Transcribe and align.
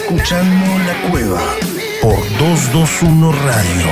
escuchando 0.00 0.78
La 0.86 1.10
Cueva 1.10 1.42
por 2.00 2.14
221 2.38 3.32
Radio. 3.32 3.86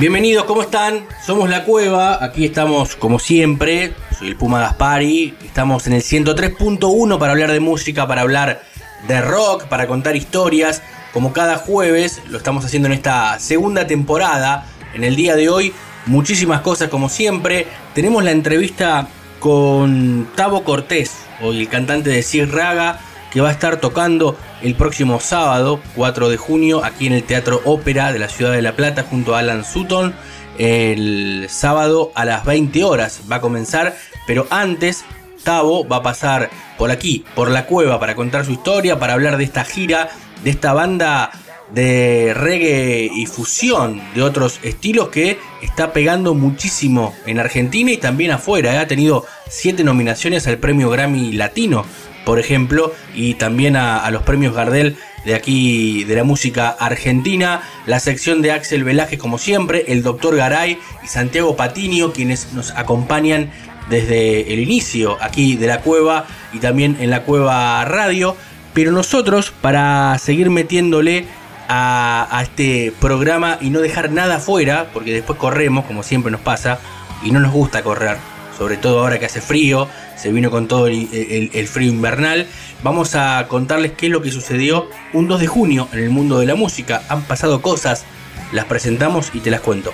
Bienvenidos, 0.00 0.44
¿cómo 0.44 0.62
están? 0.62 1.06
Somos 1.24 1.48
La 1.48 1.64
Cueva, 1.64 2.24
aquí 2.24 2.46
estamos 2.46 2.96
como 2.96 3.20
siempre, 3.20 3.94
soy 4.18 4.28
el 4.28 4.36
Puma 4.36 4.58
Gaspari, 4.58 5.36
estamos 5.44 5.86
en 5.86 5.92
el 5.92 6.02
103.1 6.02 7.18
para 7.18 7.30
hablar 7.30 7.52
de 7.52 7.60
música, 7.60 8.08
para 8.08 8.22
hablar 8.22 8.62
de 9.06 9.20
rock, 9.20 9.66
para 9.66 9.86
contar 9.86 10.16
historias, 10.16 10.82
como 11.12 11.32
cada 11.32 11.58
jueves 11.58 12.20
lo 12.28 12.38
estamos 12.38 12.64
haciendo 12.64 12.88
en 12.88 12.94
esta 12.94 13.38
segunda 13.38 13.86
temporada. 13.86 14.66
En 14.94 15.04
el 15.04 15.14
día 15.14 15.36
de 15.36 15.48
hoy, 15.48 15.72
muchísimas 16.06 16.62
cosas 16.62 16.88
como 16.88 17.08
siempre. 17.08 17.68
Tenemos 17.94 18.24
la 18.24 18.32
entrevista 18.32 19.06
con 19.40 20.28
Tavo 20.36 20.62
Cortés, 20.62 21.16
hoy 21.42 21.60
el 21.60 21.68
cantante 21.68 22.10
de 22.10 22.22
Sir 22.22 22.52
Raga, 22.52 23.00
que 23.32 23.40
va 23.40 23.48
a 23.48 23.52
estar 23.52 23.78
tocando 23.80 24.36
el 24.62 24.74
próximo 24.74 25.18
sábado, 25.18 25.80
4 25.96 26.28
de 26.28 26.36
junio, 26.36 26.84
aquí 26.84 27.06
en 27.06 27.14
el 27.14 27.24
Teatro 27.24 27.60
Ópera 27.64 28.12
de 28.12 28.18
la 28.18 28.28
Ciudad 28.28 28.52
de 28.52 28.62
La 28.62 28.76
Plata, 28.76 29.04
junto 29.08 29.34
a 29.34 29.40
Alan 29.40 29.64
Sutton. 29.64 30.14
El 30.58 31.46
sábado 31.48 32.12
a 32.14 32.26
las 32.26 32.44
20 32.44 32.84
horas 32.84 33.22
va 33.30 33.36
a 33.36 33.40
comenzar, 33.40 33.96
pero 34.26 34.46
antes 34.50 35.04
Tavo 35.42 35.88
va 35.88 35.96
a 35.96 36.02
pasar 36.02 36.50
por 36.76 36.90
aquí, 36.90 37.24
por 37.34 37.50
la 37.50 37.64
cueva, 37.64 37.98
para 37.98 38.14
contar 38.14 38.44
su 38.44 38.52
historia, 38.52 38.98
para 38.98 39.14
hablar 39.14 39.38
de 39.38 39.44
esta 39.44 39.64
gira, 39.64 40.10
de 40.44 40.50
esta 40.50 40.74
banda 40.74 41.30
de 41.74 42.32
reggae 42.34 43.10
y 43.14 43.26
fusión 43.26 44.02
de 44.14 44.22
otros 44.22 44.60
estilos 44.62 45.08
que 45.08 45.38
está 45.62 45.92
pegando 45.92 46.34
muchísimo 46.34 47.14
en 47.26 47.38
Argentina 47.38 47.92
y 47.92 47.96
también 47.96 48.32
afuera. 48.32 48.74
¿eh? 48.74 48.78
Ha 48.78 48.86
tenido 48.86 49.24
siete 49.48 49.84
nominaciones 49.84 50.46
al 50.46 50.58
premio 50.58 50.90
Grammy 50.90 51.32
Latino, 51.32 51.84
por 52.24 52.38
ejemplo, 52.38 52.92
y 53.14 53.34
también 53.34 53.76
a, 53.76 54.08
los 54.10 54.22
premios 54.22 54.54
Gardel 54.54 54.96
de 55.24 55.34
aquí 55.34 56.04
de 56.04 56.16
la 56.16 56.24
música 56.24 56.68
argentina. 56.70 57.62
La 57.86 58.00
sección 58.00 58.42
de 58.42 58.52
Axel 58.52 58.84
Velázquez, 58.84 59.18
como 59.18 59.38
siempre, 59.38 59.84
el 59.88 60.02
doctor 60.02 60.36
Garay 60.36 60.78
y 61.02 61.06
Santiago 61.06 61.56
Patinio, 61.56 62.12
quienes 62.12 62.52
nos 62.52 62.72
acompañan 62.72 63.50
desde 63.88 64.52
el 64.52 64.60
inicio 64.60 65.18
aquí 65.20 65.56
de 65.56 65.66
la 65.66 65.80
cueva 65.80 66.26
y 66.52 66.58
también 66.58 66.96
en 67.00 67.10
la 67.10 67.22
cueva 67.22 67.84
radio. 67.84 68.36
Pero 68.72 68.92
nosotros, 68.92 69.52
para 69.60 70.16
seguir 70.18 70.48
metiéndole 70.48 71.26
a, 71.72 72.40
este 72.42 72.92
programa 73.00 73.58
y 73.60 73.70
no 73.70 73.80
dejar 73.80 74.10
nada 74.10 74.40
fuera, 74.40 74.90
porque 74.92 75.12
después 75.12 75.38
corremos, 75.38 75.84
como 75.84 76.02
siempre 76.02 76.32
nos 76.32 76.40
pasa, 76.40 76.80
y 77.22 77.30
no 77.30 77.38
nos 77.38 77.52
gusta 77.52 77.82
correr, 77.82 78.16
sobre 78.58 78.76
todo 78.76 79.00
ahora 79.00 79.20
que 79.20 79.26
hace 79.26 79.40
frío, 79.40 79.88
se 80.16 80.32
vino 80.32 80.50
con 80.50 80.66
todo 80.66 80.88
el, 80.88 81.68
frío 81.70 81.88
invernal. 81.88 82.46
Vamos 82.82 83.14
a 83.14 83.46
contarles 83.48 83.92
qué 83.92 84.06
es 84.06 84.12
lo 84.12 84.20
que 84.20 84.32
sucedió 84.32 84.88
un 85.12 85.28
2 85.28 85.40
de 85.40 85.46
junio 85.46 85.88
en 85.92 86.00
el 86.00 86.10
mundo 86.10 86.40
de 86.40 86.46
la 86.46 86.56
música. 86.56 87.02
Han 87.08 87.22
pasado 87.22 87.62
cosas, 87.62 88.04
las 88.52 88.64
presentamos 88.64 89.30
y 89.32 89.40
te 89.40 89.50
las 89.50 89.60
cuento. 89.60 89.92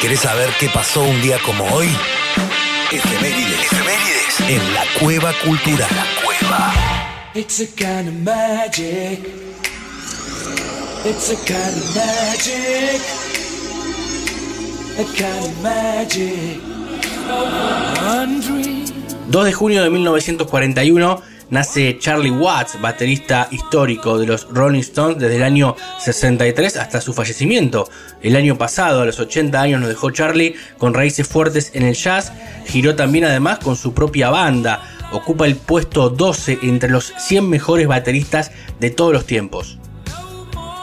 ¿Querés 0.00 0.20
saber 0.20 0.50
qué 0.60 0.68
pasó 0.68 1.02
un 1.02 1.20
día 1.20 1.38
como 1.44 1.64
hoy? 1.74 1.88
Efemérides. 2.92 3.72
Efemérides. 3.72 4.40
En 4.48 4.74
la 4.74 4.84
cueva 5.00 5.32
cultural. 5.44 5.88
La 5.90 6.06
cueva. 6.22 6.74
It's 7.34 7.60
a 7.60 7.66
kind 7.66 8.08
of 8.08 8.14
magic. 8.22 9.46
It's 11.08 11.30
a 11.30 11.36
kind. 11.46 11.76
A 14.98 15.04
kind 15.14 15.44
of 15.44 15.62
magic. 15.62 16.60
2 19.30 19.44
de 19.44 19.52
junio 19.52 19.84
de 19.84 19.90
1941 19.90 21.22
nace 21.50 21.96
Charlie 22.00 22.32
Watts, 22.32 22.80
baterista 22.80 23.46
histórico 23.52 24.18
de 24.18 24.26
los 24.26 24.48
Rolling 24.50 24.80
Stones 24.80 25.20
desde 25.20 25.36
el 25.36 25.44
año 25.44 25.76
63 26.00 26.76
hasta 26.76 27.00
su 27.00 27.12
fallecimiento. 27.12 27.88
El 28.20 28.34
año 28.34 28.58
pasado, 28.58 29.02
a 29.02 29.06
los 29.06 29.20
80 29.20 29.60
años, 29.60 29.78
nos 29.78 29.88
dejó 29.88 30.10
Charlie 30.10 30.56
con 30.76 30.92
raíces 30.92 31.28
fuertes 31.28 31.70
en 31.74 31.84
el 31.84 31.94
jazz, 31.94 32.32
giró 32.66 32.96
también 32.96 33.26
además 33.26 33.60
con 33.60 33.76
su 33.76 33.94
propia 33.94 34.30
banda, 34.30 34.82
ocupa 35.12 35.46
el 35.46 35.54
puesto 35.54 36.10
12 36.10 36.58
entre 36.62 36.90
los 36.90 37.12
100 37.16 37.48
mejores 37.48 37.86
bateristas 37.86 38.50
de 38.80 38.90
todos 38.90 39.12
los 39.12 39.24
tiempos. 39.24 39.78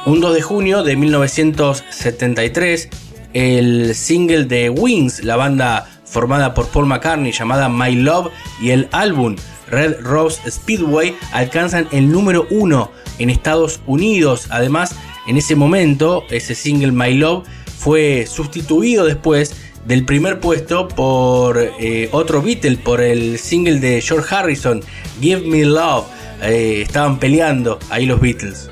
Un 0.06 0.20
2 0.20 0.34
de 0.34 0.42
junio 0.42 0.84
de 0.84 0.98
1973, 0.98 2.90
el 3.32 3.96
single 3.96 4.44
de 4.44 4.70
Wings, 4.70 5.24
la 5.24 5.38
banda 5.38 5.90
formada 6.04 6.54
por 6.54 6.68
Paul 6.68 6.88
McCartney 6.88 7.32
llamada 7.32 7.70
My 7.70 7.96
Love 7.96 8.30
y 8.62 8.72
el 8.72 8.90
álbum 8.92 9.38
Red 9.72 10.02
Rose 10.02 10.42
Speedway 10.52 11.16
alcanzan 11.32 11.88
el 11.94 12.12
número 12.12 12.46
uno 12.50 12.92
en 13.18 13.30
Estados 13.30 13.80
Unidos. 13.88 14.48
Además, 14.50 14.94
en 15.26 15.38
ese 15.38 15.56
momento, 15.56 16.26
ese 16.30 16.54
single 16.54 16.92
My 16.92 17.14
Love 17.14 17.48
fue 17.78 18.26
sustituido 18.28 19.06
después 19.06 19.56
del 19.86 20.04
primer 20.04 20.42
puesto 20.42 20.90
por 20.90 21.58
eh, 21.80 22.10
otro 22.12 22.42
Beatle, 22.42 22.76
por 22.76 23.00
el 23.00 23.40
single 23.40 23.80
de 23.80 24.02
George 24.02 24.36
Harrison, 24.36 24.84
Give 25.22 25.48
Me 25.48 25.64
Love. 25.64 26.08
Eh, 26.42 26.82
estaban 26.82 27.20
peleando 27.20 27.80
ahí 27.90 28.06
los 28.06 28.20
Beatles. 28.20 28.70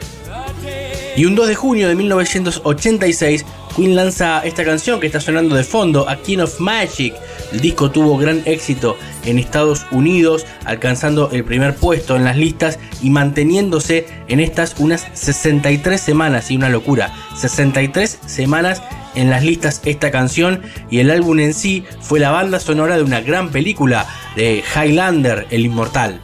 Y 1.16 1.26
un 1.26 1.36
2 1.36 1.50
de 1.50 1.56
junio 1.56 1.90
de 1.90 1.96
1986, 1.96 3.46
Queen 3.76 3.96
lanza 3.96 4.42
esta 4.46 4.64
canción 4.64 5.00
que 5.00 5.08
está 5.08 5.20
sonando 5.20 5.56
de 5.56 5.64
fondo, 5.66 6.08
A 6.08 6.18
King 6.18 6.40
of 6.40 6.60
Magic. 6.62 7.14
El 7.52 7.60
disco 7.60 7.92
tuvo 7.92 8.18
gran 8.18 8.42
éxito 8.46 8.98
en 9.26 9.38
Estados 9.38 9.86
Unidos, 9.92 10.46
alcanzando 10.64 11.30
el 11.32 11.44
primer 11.44 11.76
puesto 11.76 12.16
en 12.16 12.24
las 12.24 12.38
listas 12.38 12.80
y 13.02 13.10
manteniéndose 13.10 14.06
en 14.30 14.40
estas 14.40 14.76
unas 14.80 15.06
63 15.14 16.00
semanas, 16.00 16.50
y 16.50 16.56
una 16.56 16.70
locura, 16.70 17.14
63 17.36 18.20
semanas 18.26 18.82
en 19.14 19.30
las 19.30 19.44
listas 19.44 19.82
esta 19.84 20.12
canción 20.12 20.62
y 20.90 21.00
el 21.00 21.12
álbum 21.12 21.40
en 21.40 21.54
sí 21.54 21.84
fue 22.00 22.22
la 22.22 22.32
banda 22.32 22.62
sonora 22.62 22.96
de 22.96 23.04
una 23.04 23.20
gran 23.20 23.50
película 23.50 24.08
de 24.38 24.64
Highlander, 24.76 25.48
el 25.50 25.66
Inmortal. 25.66 26.22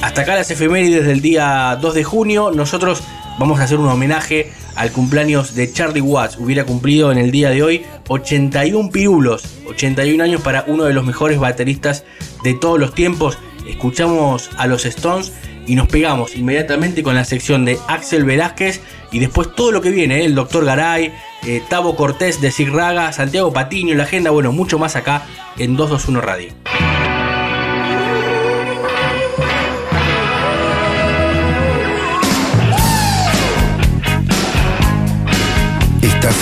Hasta 0.00 0.20
acá 0.20 0.36
las 0.36 0.50
efemérides 0.50 1.06
del 1.06 1.20
día 1.20 1.76
2 1.80 1.94
de 1.94 2.04
junio, 2.04 2.52
nosotros 2.54 3.02
vamos 3.38 3.60
a 3.60 3.64
hacer 3.64 3.78
un 3.78 3.88
homenaje 3.88 4.52
al 4.74 4.92
cumpleaños 4.92 5.54
de 5.54 5.72
Charlie 5.72 6.00
Watts. 6.00 6.36
Hubiera 6.38 6.64
cumplido 6.64 7.12
en 7.12 7.18
el 7.18 7.30
día 7.30 7.50
de 7.50 7.62
hoy 7.62 7.84
81 8.08 8.90
pirulos, 8.90 9.44
81 9.68 10.22
años 10.22 10.40
para 10.42 10.64
uno 10.66 10.84
de 10.84 10.92
los 10.92 11.04
mejores 11.04 11.38
bateristas 11.38 12.04
de 12.42 12.54
todos 12.54 12.78
los 12.78 12.94
tiempos. 12.94 13.38
Escuchamos 13.66 14.50
a 14.56 14.66
los 14.66 14.84
Stones 14.84 15.32
y 15.66 15.74
nos 15.74 15.88
pegamos 15.88 16.36
inmediatamente 16.36 17.02
con 17.02 17.14
la 17.14 17.24
sección 17.24 17.64
de 17.64 17.78
Axel 17.88 18.24
Velázquez 18.24 18.80
y 19.10 19.18
después 19.18 19.54
todo 19.54 19.72
lo 19.72 19.80
que 19.80 19.90
viene, 19.90 20.20
¿eh? 20.20 20.24
el 20.24 20.34
Doctor 20.34 20.64
Garay, 20.64 21.12
eh, 21.44 21.62
Tavo 21.68 21.96
Cortés 21.96 22.40
de 22.40 22.52
Raga, 22.70 23.12
Santiago 23.12 23.52
Patiño, 23.52 23.94
la 23.94 24.04
agenda, 24.04 24.30
bueno, 24.30 24.52
mucho 24.52 24.78
más 24.78 24.96
acá 24.96 25.22
en 25.58 25.76
221 25.76 26.20
Radio. 26.20 26.85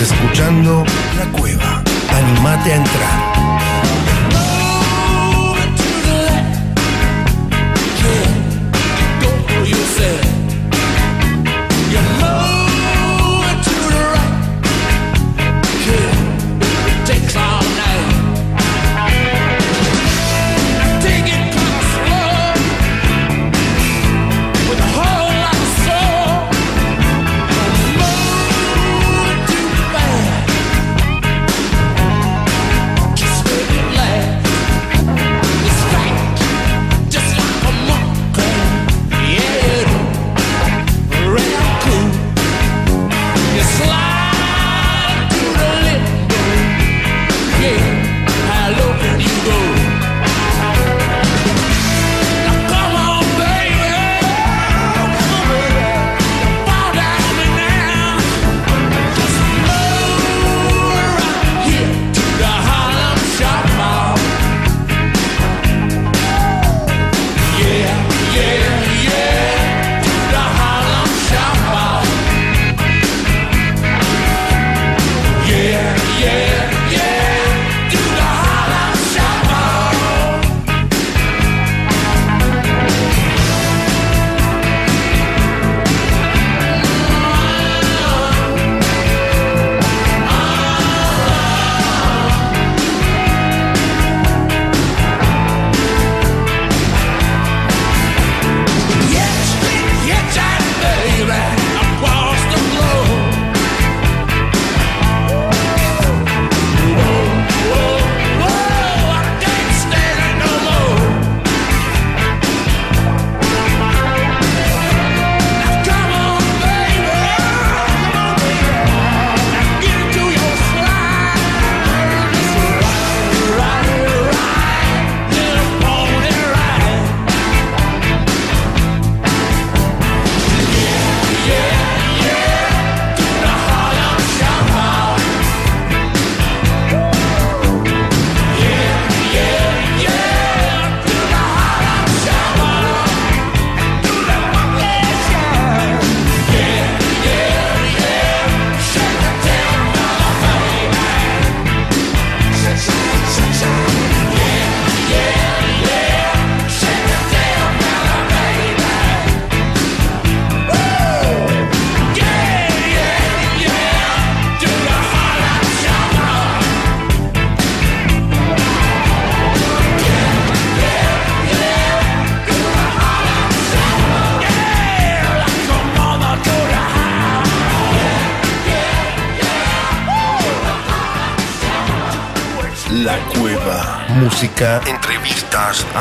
Escuchando 0.01 0.85
La 1.17 1.25
Cueva. 1.39 1.83
Animate 2.11 2.73
a 2.73 2.77
entrar. 2.77 3.24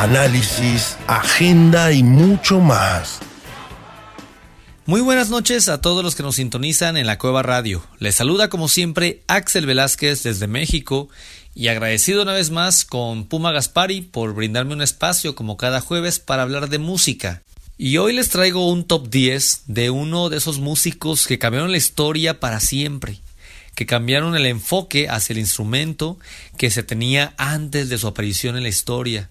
Análisis, 0.03 0.97
agenda 1.07 1.93
y 1.93 2.03
mucho 2.03 2.59
más. 2.59 3.19
Muy 4.85 4.99
buenas 4.99 5.29
noches 5.29 5.69
a 5.69 5.79
todos 5.79 6.03
los 6.03 6.15
que 6.15 6.23
nos 6.23 6.35
sintonizan 6.35 6.97
en 6.97 7.07
la 7.07 7.17
Cueva 7.17 7.41
Radio. 7.41 7.81
Les 7.99 8.13
saluda 8.13 8.49
como 8.49 8.67
siempre 8.67 9.23
Axel 9.27 9.65
Velázquez 9.65 10.23
desde 10.23 10.47
México 10.47 11.07
y 11.55 11.69
agradecido 11.69 12.21
una 12.21 12.33
vez 12.33 12.51
más 12.51 12.83
con 12.83 13.23
Puma 13.23 13.53
Gaspari 13.53 14.01
por 14.01 14.33
brindarme 14.33 14.73
un 14.73 14.81
espacio 14.81 15.35
como 15.35 15.55
cada 15.55 15.79
jueves 15.79 16.19
para 16.19 16.43
hablar 16.43 16.67
de 16.67 16.79
música. 16.79 17.41
Y 17.77 17.95
hoy 17.95 18.11
les 18.11 18.27
traigo 18.27 18.69
un 18.69 18.83
top 18.83 19.09
10 19.09 19.61
de 19.67 19.89
uno 19.89 20.27
de 20.27 20.35
esos 20.35 20.59
músicos 20.59 21.27
que 21.27 21.39
cambiaron 21.39 21.71
la 21.71 21.77
historia 21.77 22.41
para 22.41 22.59
siempre, 22.59 23.19
que 23.73 23.85
cambiaron 23.85 24.35
el 24.35 24.47
enfoque 24.47 25.07
hacia 25.07 25.31
el 25.31 25.39
instrumento 25.39 26.19
que 26.57 26.71
se 26.71 26.83
tenía 26.83 27.33
antes 27.37 27.87
de 27.87 27.97
su 27.97 28.07
aparición 28.07 28.57
en 28.57 28.63
la 28.63 28.69
historia. 28.69 29.29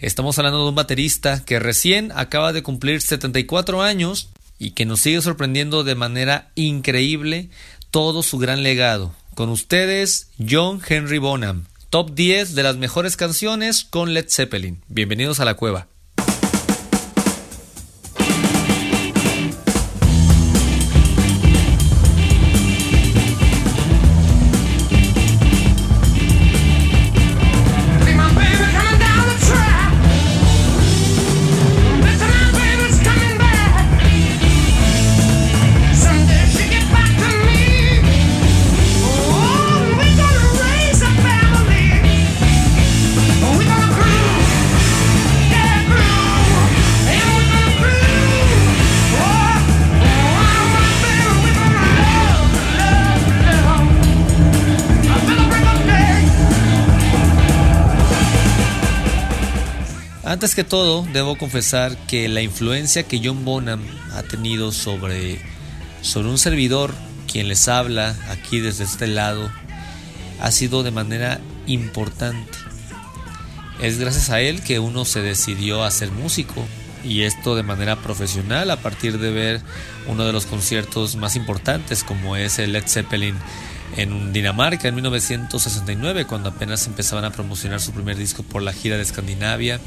Estamos 0.00 0.38
hablando 0.38 0.62
de 0.62 0.68
un 0.68 0.76
baterista 0.76 1.44
que 1.44 1.58
recién 1.58 2.12
acaba 2.14 2.52
de 2.52 2.62
cumplir 2.62 3.00
74 3.00 3.82
años 3.82 4.28
y 4.56 4.70
que 4.70 4.86
nos 4.86 5.00
sigue 5.00 5.20
sorprendiendo 5.20 5.82
de 5.82 5.96
manera 5.96 6.52
increíble 6.54 7.50
todo 7.90 8.22
su 8.22 8.38
gran 8.38 8.62
legado. 8.62 9.12
Con 9.34 9.48
ustedes, 9.48 10.30
John 10.38 10.80
Henry 10.88 11.18
Bonham, 11.18 11.64
top 11.90 12.14
10 12.14 12.54
de 12.54 12.62
las 12.62 12.76
mejores 12.76 13.16
canciones 13.16 13.82
con 13.82 14.14
Led 14.14 14.26
Zeppelin. 14.28 14.82
Bienvenidos 14.86 15.40
a 15.40 15.44
la 15.44 15.54
cueva. 15.54 15.88
Antes 60.38 60.54
que 60.54 60.62
todo, 60.62 61.04
debo 61.12 61.36
confesar 61.36 61.96
que 62.06 62.28
la 62.28 62.42
influencia 62.42 63.02
que 63.02 63.20
John 63.20 63.44
Bonham 63.44 63.82
ha 64.12 64.22
tenido 64.22 64.70
sobre, 64.70 65.40
sobre 66.00 66.28
un 66.28 66.38
servidor, 66.38 66.94
quien 67.26 67.48
les 67.48 67.66
habla 67.66 68.14
aquí 68.30 68.60
desde 68.60 68.84
este 68.84 69.08
lado, 69.08 69.50
ha 70.40 70.52
sido 70.52 70.84
de 70.84 70.92
manera 70.92 71.40
importante. 71.66 72.56
Es 73.82 73.98
gracias 73.98 74.30
a 74.30 74.40
él 74.40 74.62
que 74.62 74.78
uno 74.78 75.04
se 75.04 75.22
decidió 75.22 75.82
a 75.82 75.90
ser 75.90 76.12
músico 76.12 76.64
y 77.02 77.22
esto 77.22 77.56
de 77.56 77.64
manera 77.64 77.96
profesional 77.96 78.70
a 78.70 78.76
partir 78.76 79.18
de 79.18 79.32
ver 79.32 79.60
uno 80.06 80.24
de 80.24 80.32
los 80.32 80.46
conciertos 80.46 81.16
más 81.16 81.34
importantes 81.34 82.04
como 82.04 82.36
es 82.36 82.60
el 82.60 82.74
Led 82.74 82.84
Zeppelin 82.86 83.34
en 83.96 84.32
Dinamarca 84.32 84.86
en 84.86 84.94
1969 84.94 86.26
cuando 86.26 86.50
apenas 86.50 86.86
empezaban 86.86 87.24
a 87.24 87.32
promocionar 87.32 87.80
su 87.80 87.90
primer 87.90 88.16
disco 88.16 88.44
por 88.44 88.62
la 88.62 88.72
gira 88.72 88.94
de 88.94 89.02
Escandinavia 89.02 89.80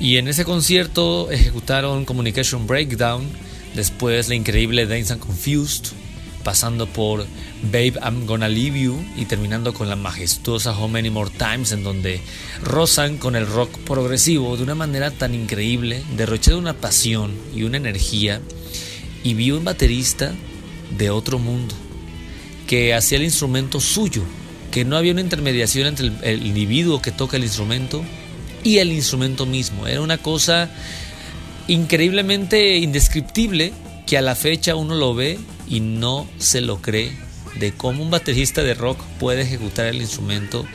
y 0.00 0.16
en 0.16 0.28
ese 0.28 0.44
concierto 0.44 1.30
ejecutaron 1.30 2.04
Communication 2.04 2.66
Breakdown, 2.66 3.28
después 3.74 4.28
la 4.28 4.34
increíble 4.34 4.86
Dance 4.86 5.12
and 5.12 5.22
Confused, 5.22 5.86
pasando 6.44 6.86
por 6.86 7.26
Babe 7.64 7.94
I'm 8.02 8.26
Gonna 8.26 8.48
Leave 8.48 8.80
You 8.80 9.04
y 9.16 9.24
terminando 9.24 9.74
con 9.74 9.88
la 9.88 9.96
majestuosa 9.96 10.78
How 10.78 10.88
Many 10.88 11.10
More 11.10 11.30
Times 11.30 11.72
en 11.72 11.82
donde 11.82 12.20
rozan 12.62 13.18
con 13.18 13.34
el 13.34 13.46
rock 13.46 13.76
progresivo 13.80 14.56
de 14.56 14.62
una 14.62 14.76
manera 14.76 15.10
tan 15.10 15.34
increíble, 15.34 16.02
de 16.16 16.54
una 16.54 16.74
pasión 16.74 17.32
y 17.54 17.64
una 17.64 17.76
energía 17.76 18.40
y 19.24 19.34
vi 19.34 19.50
un 19.50 19.64
baterista 19.64 20.32
de 20.96 21.10
otro 21.10 21.38
mundo 21.38 21.74
que 22.66 22.94
hacía 22.94 23.18
el 23.18 23.24
instrumento 23.24 23.80
suyo, 23.80 24.22
que 24.70 24.84
no 24.84 24.96
había 24.96 25.12
una 25.12 25.22
intermediación 25.22 25.88
entre 25.88 26.12
el 26.22 26.46
individuo 26.46 27.02
que 27.02 27.10
toca 27.10 27.36
el 27.36 27.44
instrumento 27.44 28.04
y 28.64 28.78
el 28.78 28.92
instrumento 28.92 29.46
mismo. 29.46 29.86
Era 29.86 30.00
una 30.00 30.18
cosa 30.18 30.70
increíblemente 31.66 32.76
indescriptible 32.76 33.72
que 34.06 34.18
a 34.18 34.22
la 34.22 34.34
fecha 34.34 34.74
uno 34.74 34.94
lo 34.94 35.14
ve 35.14 35.38
y 35.68 35.80
no 35.80 36.26
se 36.38 36.60
lo 36.60 36.80
cree 36.80 37.12
de 37.58 37.72
cómo 37.72 38.02
un 38.02 38.10
baterista 38.10 38.62
de 38.62 38.74
rock 38.74 38.98
puede 39.18 39.42
ejecutar 39.42 39.86
el 39.86 40.00
instrumento 40.00 40.66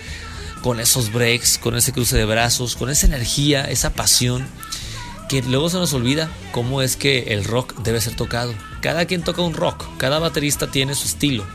con 0.62 0.80
esos 0.80 1.12
breaks, 1.12 1.58
con 1.58 1.76
ese 1.76 1.92
cruce 1.92 2.18
de 2.18 2.26
brazos, 2.26 2.76
con 2.76 2.90
esa 2.90 3.08
energía, 3.08 3.66
esa 3.66 3.94
pasión, 3.94 4.46
que 5.28 5.42
luego 5.42 5.70
se 5.70 5.78
nos 5.78 5.94
olvida 5.94 6.30
cómo 6.52 6.82
es 6.82 6.96
que 6.96 7.34
el 7.34 7.44
rock 7.44 7.82
debe 7.84 8.00
ser 8.00 8.16
tocado. 8.16 8.54
Cada 8.82 9.06
quien 9.06 9.24
toca 9.24 9.42
un 9.42 9.54
rock, 9.54 9.86
cada 9.98 10.20
baterista 10.20 10.72
tiene 10.72 10.96
su 10.96 11.06
estilo, 11.06 11.46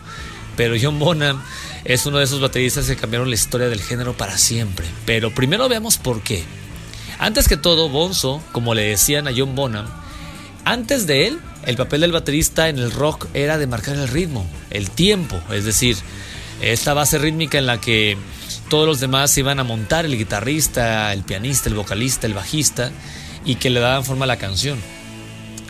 pero 0.59 0.75
John 0.83 0.99
Bonham 0.99 1.41
es 1.85 2.05
uno 2.05 2.19
de 2.19 2.25
esos 2.25 2.41
bateristas 2.41 2.87
que 2.87 2.97
cambiaron 2.97 3.29
la 3.29 3.37
historia 3.37 3.69
del 3.69 3.81
género 3.81 4.17
para 4.17 4.37
siempre. 4.37 4.87
Pero 5.07 5.33
primero 5.33 5.69
veamos 5.69 5.99
por 5.99 6.21
qué. 6.21 6.43
Antes 7.21 7.47
que 7.47 7.57
todo, 7.57 7.89
Bonzo, 7.89 8.43
como 8.51 8.75
le 8.75 8.83
decían 8.83 9.29
a 9.29 9.31
John 9.35 9.55
Bonham, 9.55 9.87
antes 10.65 11.07
de 11.07 11.29
él, 11.29 11.39
el 11.65 11.77
papel 11.77 12.01
del 12.01 12.11
baterista 12.11 12.69
en 12.69 12.81
el 12.81 12.91
rock 12.91 13.29
era 13.35 13.57
de 13.57 13.69
marcar 13.69 13.95
el 13.95 14.09
ritmo, 14.09 14.51
el 14.71 14.91
tiempo, 14.91 15.41
es 15.53 15.65
decir, 15.65 15.97
esta 16.61 16.93
base 16.93 17.19
rítmica 17.19 17.59
en 17.59 17.67
la 17.67 17.81
que 17.81 18.19
todos 18.69 18.85
los 18.85 18.99
demás 18.99 19.39
iban 19.39 19.61
a 19.61 19.65
montar, 19.65 20.07
el 20.07 20.19
guitarrista, 20.19 21.13
el 21.13 21.23
pianista, 21.23 21.69
el 21.69 21.77
vocalista, 21.77 22.27
el 22.27 22.35
bajista, 22.35 22.91
y 23.45 23.55
que 23.55 23.71
le 23.71 23.79
daban 23.79 24.05
forma 24.05 24.25
a 24.25 24.29
la 24.29 24.39
canción. 24.39 24.81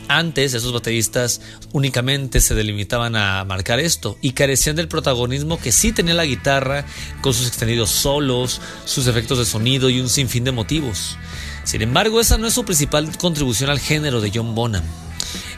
Antes 0.09 0.55
esos 0.55 0.73
bateristas 0.73 1.43
únicamente 1.73 2.41
se 2.41 2.55
delimitaban 2.55 3.15
a 3.15 3.45
marcar 3.45 3.79
esto 3.79 4.17
y 4.23 4.33
carecían 4.33 4.75
del 4.75 4.89
protagonismo 4.89 5.61
que 5.61 5.71
sí 5.71 5.93
tenía 5.93 6.15
la 6.15 6.25
guitarra 6.25 6.87
con 7.21 7.35
sus 7.35 7.47
extendidos 7.47 7.91
solos, 7.91 8.61
sus 8.87 9.07
efectos 9.07 9.39
de 9.39 9.45
sonido 9.45 9.91
y 9.91 10.01
un 10.01 10.09
sinfín 10.09 10.45
de 10.45 10.53
motivos. 10.53 11.19
Sin 11.65 11.83
embargo, 11.83 12.21
esa 12.21 12.39
no 12.39 12.47
es 12.47 12.55
su 12.55 12.65
principal 12.65 13.17
contribución 13.19 13.69
al 13.69 13.79
género 13.79 14.23
de 14.23 14.33
John 14.35 14.55
Bonham. 14.55 14.85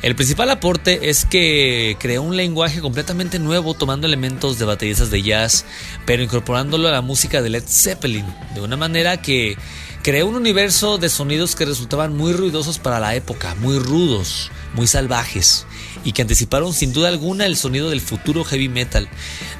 El 0.02 0.16
principal 0.16 0.49
aporte 0.49 1.11
es 1.11 1.26
que 1.26 1.97
creó 2.00 2.23
un 2.23 2.35
lenguaje 2.37 2.80
completamente 2.80 3.38
nuevo 3.38 3.75
tomando 3.75 4.07
elementos 4.07 4.59
de 4.59 4.64
bateristas 4.64 5.11
de 5.11 5.23
jazz, 5.23 5.66
pero 6.07 6.23
incorporándolo 6.23 6.88
a 6.88 6.92
la 6.92 7.02
música 7.02 7.42
de 7.42 7.50
Led 7.50 7.64
Zeppelin, 7.69 8.25
de 8.54 8.62
una 8.62 8.78
manera 8.78 9.21
que 9.21 9.57
creó 10.02 10.26
un 10.26 10.37
universo 10.37 10.99
de 10.99 11.09
sonidos 11.09 11.54
que 11.54 11.66
resultaban 11.66 12.16
muy 12.16 12.33
ruidosos 12.33 12.78
para 12.78 13.00
la 13.00 13.14
época, 13.14 13.54
muy 13.57 13.78
rudos, 13.78 14.50
muy 14.75 14.87
salvajes, 14.87 15.66
y 16.04 16.12
que 16.12 16.23
anticiparon 16.23 16.73
sin 16.73 16.92
duda 16.92 17.09
alguna 17.09 17.47
el 17.47 17.57
sonido 17.57 17.90
del 17.90 18.00
futuro 18.00 18.45
heavy 18.45 18.69
metal, 18.69 19.09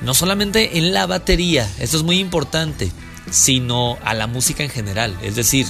no 0.00 0.14
solamente 0.14 0.78
en 0.78 0.92
la 0.94 1.06
batería, 1.06 1.70
esto 1.78 1.97
es 1.97 2.02
muy 2.02 2.18
importante, 2.18 2.90
sino 3.30 3.99
a 4.02 4.14
la 4.14 4.26
música 4.26 4.62
en 4.62 4.70
general, 4.70 5.16
es 5.23 5.37
decir, 5.37 5.66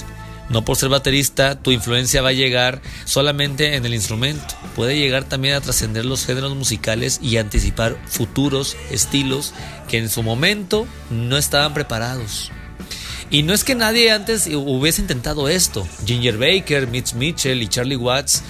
no 0.49 0.65
por 0.65 0.75
ser 0.75 0.89
baterista, 0.89 1.55
tu 1.55 1.71
influencia 1.71 2.21
va 2.21 2.29
a 2.29 2.33
llegar 2.33 2.81
solamente 3.05 3.75
en 3.75 3.85
el 3.85 3.93
instrumento. 3.93 4.53
Puede 4.75 4.97
llegar 4.97 5.23
también 5.23 5.55
a 5.55 5.61
trascender 5.61 6.03
los 6.03 6.25
géneros 6.25 6.57
musicales 6.57 7.19
y 7.21 7.37
anticipar 7.37 7.97
futuros 8.05 8.75
estilos 8.89 9.53
que 9.87 9.97
en 9.97 10.09
su 10.09 10.23
momento 10.23 10.85
no 11.09 11.37
estaban 11.37 11.73
preparados. 11.73 12.51
Y 13.31 13.43
no 13.43 13.53
es 13.53 13.63
que 13.63 13.75
nadie 13.75 14.11
antes 14.11 14.47
hubiese 14.47 15.01
intentado 15.01 15.47
esto. 15.47 15.87
Ginger 16.05 16.37
Baker, 16.37 16.87
Mitch 16.87 17.13
Mitchell 17.13 17.61
y 17.61 17.69
Charlie 17.69 17.95
Watts, 17.95 18.43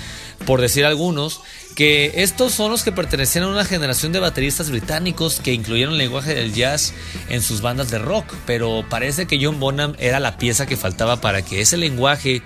por 0.48 0.60
decir 0.60 0.86
algunos, 0.86 1.42
que 1.76 2.14
estos 2.16 2.52
son 2.52 2.72
los 2.72 2.84
que 2.84 2.92
pertenecían 2.92 3.46
a 3.46 3.50
una 3.50 3.64
generación 3.64 4.12
de 4.12 4.20
bateristas 4.20 4.72
británicos 4.72 5.40
que 5.40 5.54
incluyeron 5.54 5.94
el 5.94 6.00
lenguaje 6.00 6.34
del 6.34 6.54
jazz 6.54 6.94
en 7.30 7.44
sus 7.44 7.62
bandas 7.62 7.92
de 7.92 8.00
rock, 8.00 8.34
pero 8.48 8.84
parece 8.90 9.28
que 9.28 9.40
John 9.40 9.60
Bonham 9.60 9.94
era 10.00 10.20
la 10.20 10.38
pieza 10.40 10.66
que 10.66 10.76
faltaba 10.76 11.22
para 11.22 11.44
que 11.44 11.62
ese 11.62 11.78
lenguaje 11.78 12.42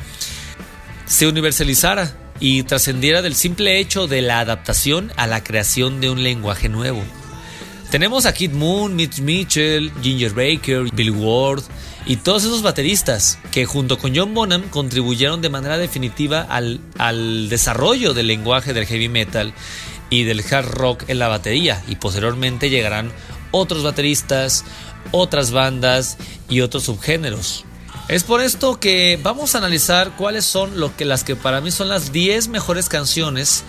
se 1.05 1.27
universalizara 1.27 2.17
y 2.41 2.63
trascendiera 2.63 3.21
del 3.21 3.35
simple 3.35 3.79
hecho 3.79 4.07
de 4.07 4.21
la 4.21 4.41
adaptación 4.41 5.13
a 5.15 5.25
la 5.25 5.41
creación 5.41 6.01
de 6.01 6.09
un 6.09 6.21
lenguaje 6.21 6.67
nuevo. 6.67 7.01
Tenemos 7.91 8.25
a 8.25 8.33
Kid 8.33 8.51
Moon, 8.51 8.93
Mitch 8.93 9.19
Mitchell, 9.19 9.91
Ginger 10.01 10.31
Baker, 10.31 10.83
Bill 10.93 11.11
Ward, 11.11 11.63
y 12.05 12.17
todos 12.17 12.43
esos 12.43 12.61
bateristas 12.61 13.39
que 13.51 13.65
junto 13.65 13.97
con 13.97 14.15
John 14.15 14.33
Bonham 14.33 14.69
contribuyeron 14.69 15.41
de 15.41 15.49
manera 15.49 15.77
definitiva 15.77 16.41
al, 16.41 16.79
al 16.97 17.49
desarrollo 17.49 18.13
del 18.13 18.27
lenguaje 18.27 18.73
del 18.73 18.85
heavy 18.85 19.09
metal 19.09 19.53
y 20.09 20.23
del 20.23 20.43
hard 20.49 20.69
rock 20.69 21.03
en 21.07 21.19
la 21.19 21.27
batería 21.27 21.83
y 21.87 21.95
posteriormente 21.95 22.69
llegarán 22.69 23.11
otros 23.51 23.83
bateristas, 23.83 24.63
otras 25.11 25.51
bandas 25.51 26.17
y 26.49 26.61
otros 26.61 26.83
subgéneros. 26.83 27.65
Es 28.07 28.23
por 28.23 28.41
esto 28.41 28.79
que 28.79 29.19
vamos 29.23 29.55
a 29.55 29.57
analizar 29.57 30.11
cuáles 30.15 30.45
son 30.45 30.79
lo 30.79 30.95
que 30.95 31.05
las 31.05 31.23
que 31.23 31.35
para 31.35 31.59
mí 31.59 31.71
son 31.71 31.89
las 31.89 32.11
10 32.11 32.49
mejores 32.49 32.87
canciones 32.87 33.63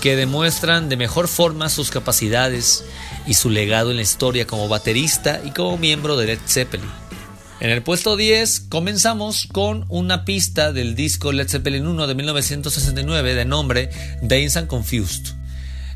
que 0.00 0.16
demuestran 0.16 0.88
de 0.88 0.96
mejor 0.96 1.28
forma 1.28 1.68
sus 1.68 1.90
capacidades 1.90 2.84
y 3.26 3.34
su 3.34 3.50
legado 3.50 3.90
en 3.90 3.96
la 3.96 4.02
historia 4.02 4.46
como 4.46 4.66
baterista 4.66 5.42
y 5.44 5.50
como 5.50 5.76
miembro 5.76 6.16
de 6.16 6.26
Led 6.26 6.38
Zeppelin. 6.46 6.88
En 7.62 7.70
el 7.70 7.84
puesto 7.84 8.16
10 8.16 8.58
comenzamos 8.70 9.46
con 9.46 9.84
una 9.88 10.24
pista 10.24 10.72
del 10.72 10.96
disco 10.96 11.30
Led 11.30 11.48
Zeppelin 11.48 11.86
1 11.86 12.08
de 12.08 12.14
1969 12.16 13.36
de 13.36 13.44
nombre 13.44 13.88
Dance 14.20 14.58
and 14.58 14.66
Confused. 14.66 15.36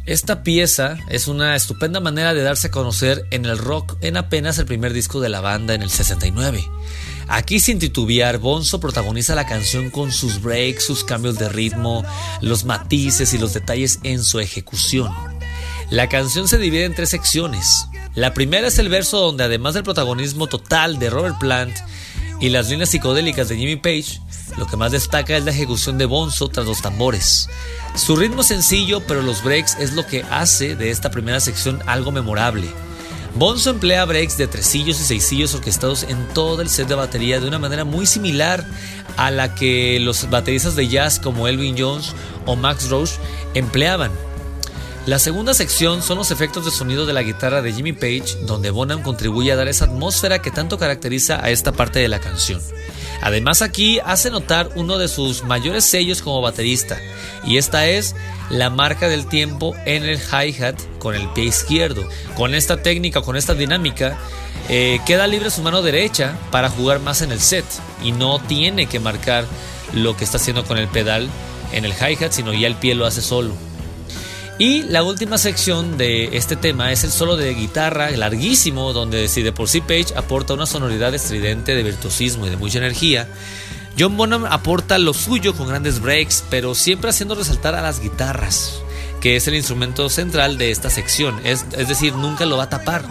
Esta 0.07 0.45
pieza 0.45 0.97
es 1.09 1.27
una 1.27 1.57
estupenda 1.57 1.99
manera 1.99 2.35
de 2.35 2.45
darse 2.45 2.69
a 2.69 2.71
conocer 2.71 3.25
en 3.33 3.47
el 3.47 3.59
rock 3.59 3.97
en 4.01 4.17
apenas 4.17 4.59
el 4.59 4.67
primer 4.67 4.93
disco 4.93 5.21
de 5.21 5.29
la 5.29 5.41
banda 5.41 5.75
en 5.75 5.83
el 5.83 5.91
69. 5.91 6.65
Aquí 7.27 7.59
sin 7.59 7.81
titubear, 7.81 8.39
Bonzo 8.39 8.79
protagoniza 8.79 9.35
la 9.35 9.47
canción 9.47 9.91
con 9.91 10.13
sus 10.13 10.41
breaks, 10.41 10.85
sus 10.85 11.03
cambios 11.03 11.37
de 11.37 11.49
ritmo, 11.49 12.05
los 12.43 12.65
matices 12.65 13.35
y 13.35 13.39
los 13.39 13.55
detalles 13.55 13.99
en 14.05 14.23
su 14.23 14.39
ejecución. 14.39 15.36
La 15.91 16.09
canción 16.09 16.49
se 16.49 16.59
divide 16.59 16.85
en 16.85 16.95
tres 16.95 17.11
secciones. 17.11 17.87
La 18.17 18.35
primera 18.35 18.67
es 18.67 18.79
el 18.81 18.89
verso 18.89 19.21
donde 19.21 19.45
además 19.45 19.75
del 19.75 19.85
protagonismo 19.85 20.49
total 20.49 20.99
de 20.99 21.11
Robert 21.11 21.39
Plant 21.39 21.77
y 22.41 22.49
las 22.49 22.69
líneas 22.69 22.91
psicodélicas 22.91 23.49
de 23.49 23.57
Jimmy 23.57 23.77
Page, 23.77 24.21
lo 24.59 24.67
que 24.67 24.77
más 24.77 24.91
destaca 24.91 25.37
es 25.37 25.45
la 25.45 25.53
ejecución 25.53 25.97
de 25.97 26.07
Bonzo 26.07 26.49
tras 26.49 26.67
los 26.67 26.83
tambores. 26.83 27.49
Su 27.95 28.17
ritmo 28.17 28.43
sencillo, 28.43 29.01
pero 29.07 29.23
los 29.23 29.45
breaks 29.45 29.77
es 29.79 29.93
lo 29.93 30.05
que 30.05 30.25
hace 30.29 30.75
de 30.75 30.91
esta 30.91 31.13
primera 31.13 31.39
sección 31.39 31.81
algo 31.87 32.11
memorable. 32.11 32.69
Bonzo 33.37 33.71
emplea 33.71 34.05
breaks 34.07 34.37
de 34.39 34.49
tresillos 34.49 35.01
y 35.01 35.05
seisillos 35.05 35.55
orquestados 35.55 36.03
en 36.03 36.27
todo 36.35 36.63
el 36.63 36.69
set 36.69 36.89
de 36.89 36.97
batería 36.97 37.39
de 37.39 37.47
una 37.47 37.61
manera 37.61 37.85
muy 37.85 38.07
similar 38.07 38.67
a 39.17 39.31
la 39.31 39.55
que 39.55 40.01
los 40.01 40.29
bateristas 40.31 40.75
de 40.75 40.89
jazz 40.89 41.21
como 41.21 41.47
Elvin 41.47 41.77
Jones 41.79 42.13
o 42.45 42.57
Max 42.57 42.89
Roach 42.89 43.11
empleaban. 43.55 44.11
La 45.07 45.21
segunda 45.21 45.55
sección 45.55 46.03
son 46.03 46.19
los 46.19 46.33
efectos 46.33 46.65
de 46.65 46.73
sonido 46.73 47.07
de 47.07 47.13
la 47.13 47.23
guitarra 47.23 47.63
de 47.63 47.73
Jimmy 47.73 47.93
Page, 47.93 48.39
donde 48.43 48.73
Bonham 48.73 49.03
contribuye 49.03 49.53
a 49.53 49.57
dar 49.57 49.69
esa 49.69 49.85
atmósfera 49.85 50.43
que 50.43 50.51
tanto 50.51 50.79
caracteriza 50.79 51.45
a 51.45 51.51
esta 51.51 51.71
parte 51.71 52.01
de 52.01 52.09
la 52.09 52.19
canción. 52.19 52.61
Además 53.23 53.63
aquí 53.63 54.01
hace 54.05 54.33
notar 54.33 54.69
uno 54.75 54.99
de 54.99 55.07
sus 55.07 55.45
mayores 55.45 55.85
sellos 55.85 56.23
como 56.23 56.41
baterista, 56.41 57.01
y 57.45 57.57
esta 57.57 57.87
es 57.87 58.17
la 58.51 58.69
marca 58.69 59.09
del 59.09 59.29
tiempo 59.29 59.77
en 59.87 60.03
el 60.03 60.19
hi-hat 60.19 60.77
con 60.99 61.15
el 61.15 61.29
pie 61.35 61.45
izquierdo. 61.45 62.09
Con 62.37 62.53
esta 62.53 62.83
técnica, 62.83 63.23
con 63.23 63.37
esta 63.37 63.55
dinámica, 63.55 64.19
eh, 64.69 64.99
queda 65.07 65.29
libre 65.29 65.53
su 65.53 65.63
mano 65.63 65.83
derecha 65.83 66.37
para 66.51 66.69
jugar 66.69 66.99
más 66.99 67.23
en 67.23 67.31
el 67.31 67.41
set 67.41 67.65
y 68.03 68.11
no 68.11 68.41
tiene 68.41 68.87
que 68.87 68.99
marcar 68.99 69.45
lo 69.95 70.17
que 70.17 70.25
está 70.25 70.39
haciendo 70.39 70.65
con 70.65 70.79
el 70.79 70.89
pedal 70.89 71.29
en 71.71 71.85
el 71.85 71.93
hi-hat, 71.93 72.33
sino 72.33 72.53
ya 72.53 72.67
el 72.67 72.75
pie 72.75 72.97
lo 72.97 73.07
hace 73.07 73.23
solo. 73.23 73.66
Y 74.59 74.85
la 74.85 75.03
última 75.03 75.37
sección 75.37 75.99
de 75.99 76.37
este 76.37 76.57
tema 76.57 76.91
es 76.91 77.05
el 77.05 77.11
solo 77.11 77.37
de 77.37 77.53
guitarra 77.53 78.11
larguísimo, 78.13 78.95
donde 78.95 79.29
si 79.29 79.43
de 79.43 79.53
por 79.53 79.69
sí 79.69 79.83
Page 79.83 80.15
aporta 80.17 80.55
una 80.55 80.65
sonoridad 80.65 81.15
estridente 81.15 81.75
de 81.75 81.83
virtuosismo 81.83 82.47
y 82.47 82.51
de 82.51 82.57
mucha 82.57 82.79
energía, 82.79 83.29
John 83.99 84.17
Bonham 84.17 84.47
aporta 84.47 84.97
lo 84.97 85.13
suyo 85.13 85.55
con 85.55 85.69
grandes 85.69 86.01
breaks, 86.01 86.43
pero 86.49 86.75
siempre 86.75 87.11
haciendo 87.11 87.35
resaltar 87.35 87.75
a 87.75 87.83
las 87.83 88.01
guitarras, 88.01 88.81
que 89.21 89.37
es 89.37 89.47
el 89.47 89.57
instrumento 89.57 90.09
central 90.09 90.57
de 90.57 90.71
esta 90.71 90.89
sección, 90.89 91.39
es, 91.45 91.67
es 91.77 91.89
decir, 91.89 92.15
nunca 92.15 92.47
lo 92.47 92.57
va 92.57 92.65
a 92.65 92.71
tapar, 92.71 93.05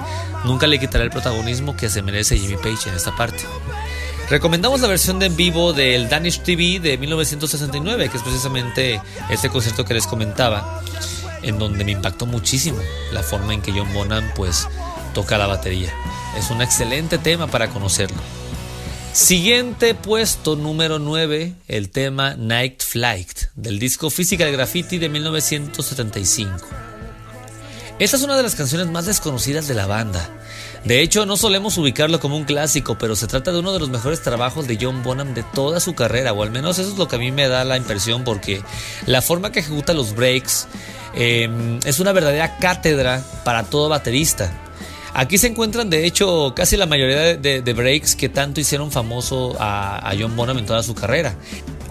nunca 0.46 0.66
le 0.66 0.80
quitará 0.80 1.04
el 1.04 1.12
protagonismo 1.12 1.78
que 1.78 1.90
se 1.90 2.02
merece 2.02 2.40
Jimmy 2.40 2.58
Page 2.58 2.90
en 2.90 2.96
esta 2.96 3.16
parte. 3.16 3.44
Recomendamos 4.32 4.82
la 4.82 4.88
versión 4.88 5.20
de 5.20 5.28
en 5.28 5.36
vivo 5.36 5.74
del 5.74 6.10
Danish 6.10 6.42
TV 6.42 6.80
de 6.80 6.98
1969, 6.98 8.10
que 8.10 8.18
es 8.18 8.24
precisamente 8.24 9.00
este 9.30 9.50
concierto 9.50 9.86
que 9.86 9.94
les 9.94 10.08
comentaba 10.08 10.82
en 11.46 11.60
donde 11.60 11.86
me 11.86 11.92
impactó 11.94 12.26
muchísimo 12.26 12.80
la 13.14 13.24
forma 13.24 13.54
en 13.54 13.62
que 13.62 13.72
John 13.72 13.94
Bonham 13.94 14.26
pues 14.36 14.68
toca 15.14 15.38
la 15.38 15.48
batería. 15.48 15.94
Es 16.38 16.50
un 16.50 16.62
excelente 16.62 17.18
tema 17.18 17.48
para 17.48 17.70
conocerlo. 17.70 18.18
Siguiente 19.14 19.96
puesto 19.96 20.58
número 20.58 21.00
9, 21.00 21.54
el 21.70 21.90
tema 21.90 22.36
Night 22.36 22.84
Flight 22.84 23.44
del 23.56 23.80
disco 23.80 24.10
Physical 24.10 24.52
Graffiti 24.52 24.98
de 24.98 25.08
1975. 25.08 26.68
Esta 27.98 28.18
es 28.18 28.24
una 28.24 28.36
de 28.36 28.44
las 28.44 28.56
canciones 28.56 28.88
más 28.88 29.06
desconocidas 29.06 29.70
de 29.70 29.74
la 29.74 29.88
banda. 29.88 30.30
De 30.84 31.02
hecho, 31.02 31.26
no 31.26 31.38
solemos 31.38 31.78
ubicarlo 31.78 32.20
como 32.20 32.36
un 32.36 32.44
clásico, 32.44 32.98
pero 32.98 33.16
se 33.16 33.28
trata 33.28 33.54
de 33.54 33.60
uno 33.60 33.72
de 33.72 33.80
los 33.80 33.90
mejores 33.90 34.22
trabajos 34.22 34.68
de 34.68 34.78
John 34.80 35.02
Bonham 35.02 35.34
de 35.34 35.44
toda 35.44 35.80
su 35.80 35.96
carrera, 35.96 36.34
o 36.34 36.44
al 36.44 36.52
menos 36.52 36.78
eso 36.78 36.92
es 36.92 36.98
lo 36.98 37.08
que 37.08 37.16
a 37.16 37.20
mí 37.20 37.32
me 37.32 37.48
da 37.48 37.64
la 37.64 37.78
impresión, 37.78 38.26
porque 38.26 38.62
la 39.06 39.22
forma 39.22 39.54
que 39.54 39.62
ejecuta 39.62 39.94
los 39.94 40.14
breaks, 40.14 40.68
Em, 41.16 41.80
es 41.86 42.00
una 42.00 42.12
verdadera 42.12 42.58
cátedra 42.58 43.24
para 43.44 43.64
todo 43.64 43.88
baterista. 43.88 44.52
Aquí 45.14 45.38
se 45.38 45.48
encuentran, 45.48 45.90
de 45.90 46.06
hecho, 46.06 46.54
casi 46.54 46.76
la 46.76 46.88
mayoría 46.88 47.38
de, 47.38 47.74
breaks 47.74 48.18
que 48.18 48.28
tanto 48.28 48.60
hicieron 48.60 48.92
famoso 48.92 49.56
a, 49.58 50.14
John 50.20 50.36
Bonham 50.36 50.58
en 50.58 50.66
toda 50.66 50.84
su 50.84 50.94
carrera. 50.94 51.36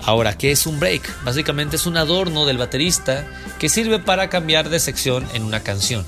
Ahora, 0.02 0.36
¿qué 0.36 0.50
es 0.52 0.66
un 0.66 0.78
break? 0.78 1.24
Básicamente 1.24 1.76
es 1.76 1.86
un 1.86 1.96
adorno 1.96 2.44
del 2.44 2.58
baterista 2.58 3.26
que 3.58 3.70
sirve 3.70 3.98
para 3.98 4.28
cambiar 4.28 4.68
de 4.68 4.78
sección 4.78 5.26
en 5.32 5.42
una 5.42 5.60
canción. 5.60 6.04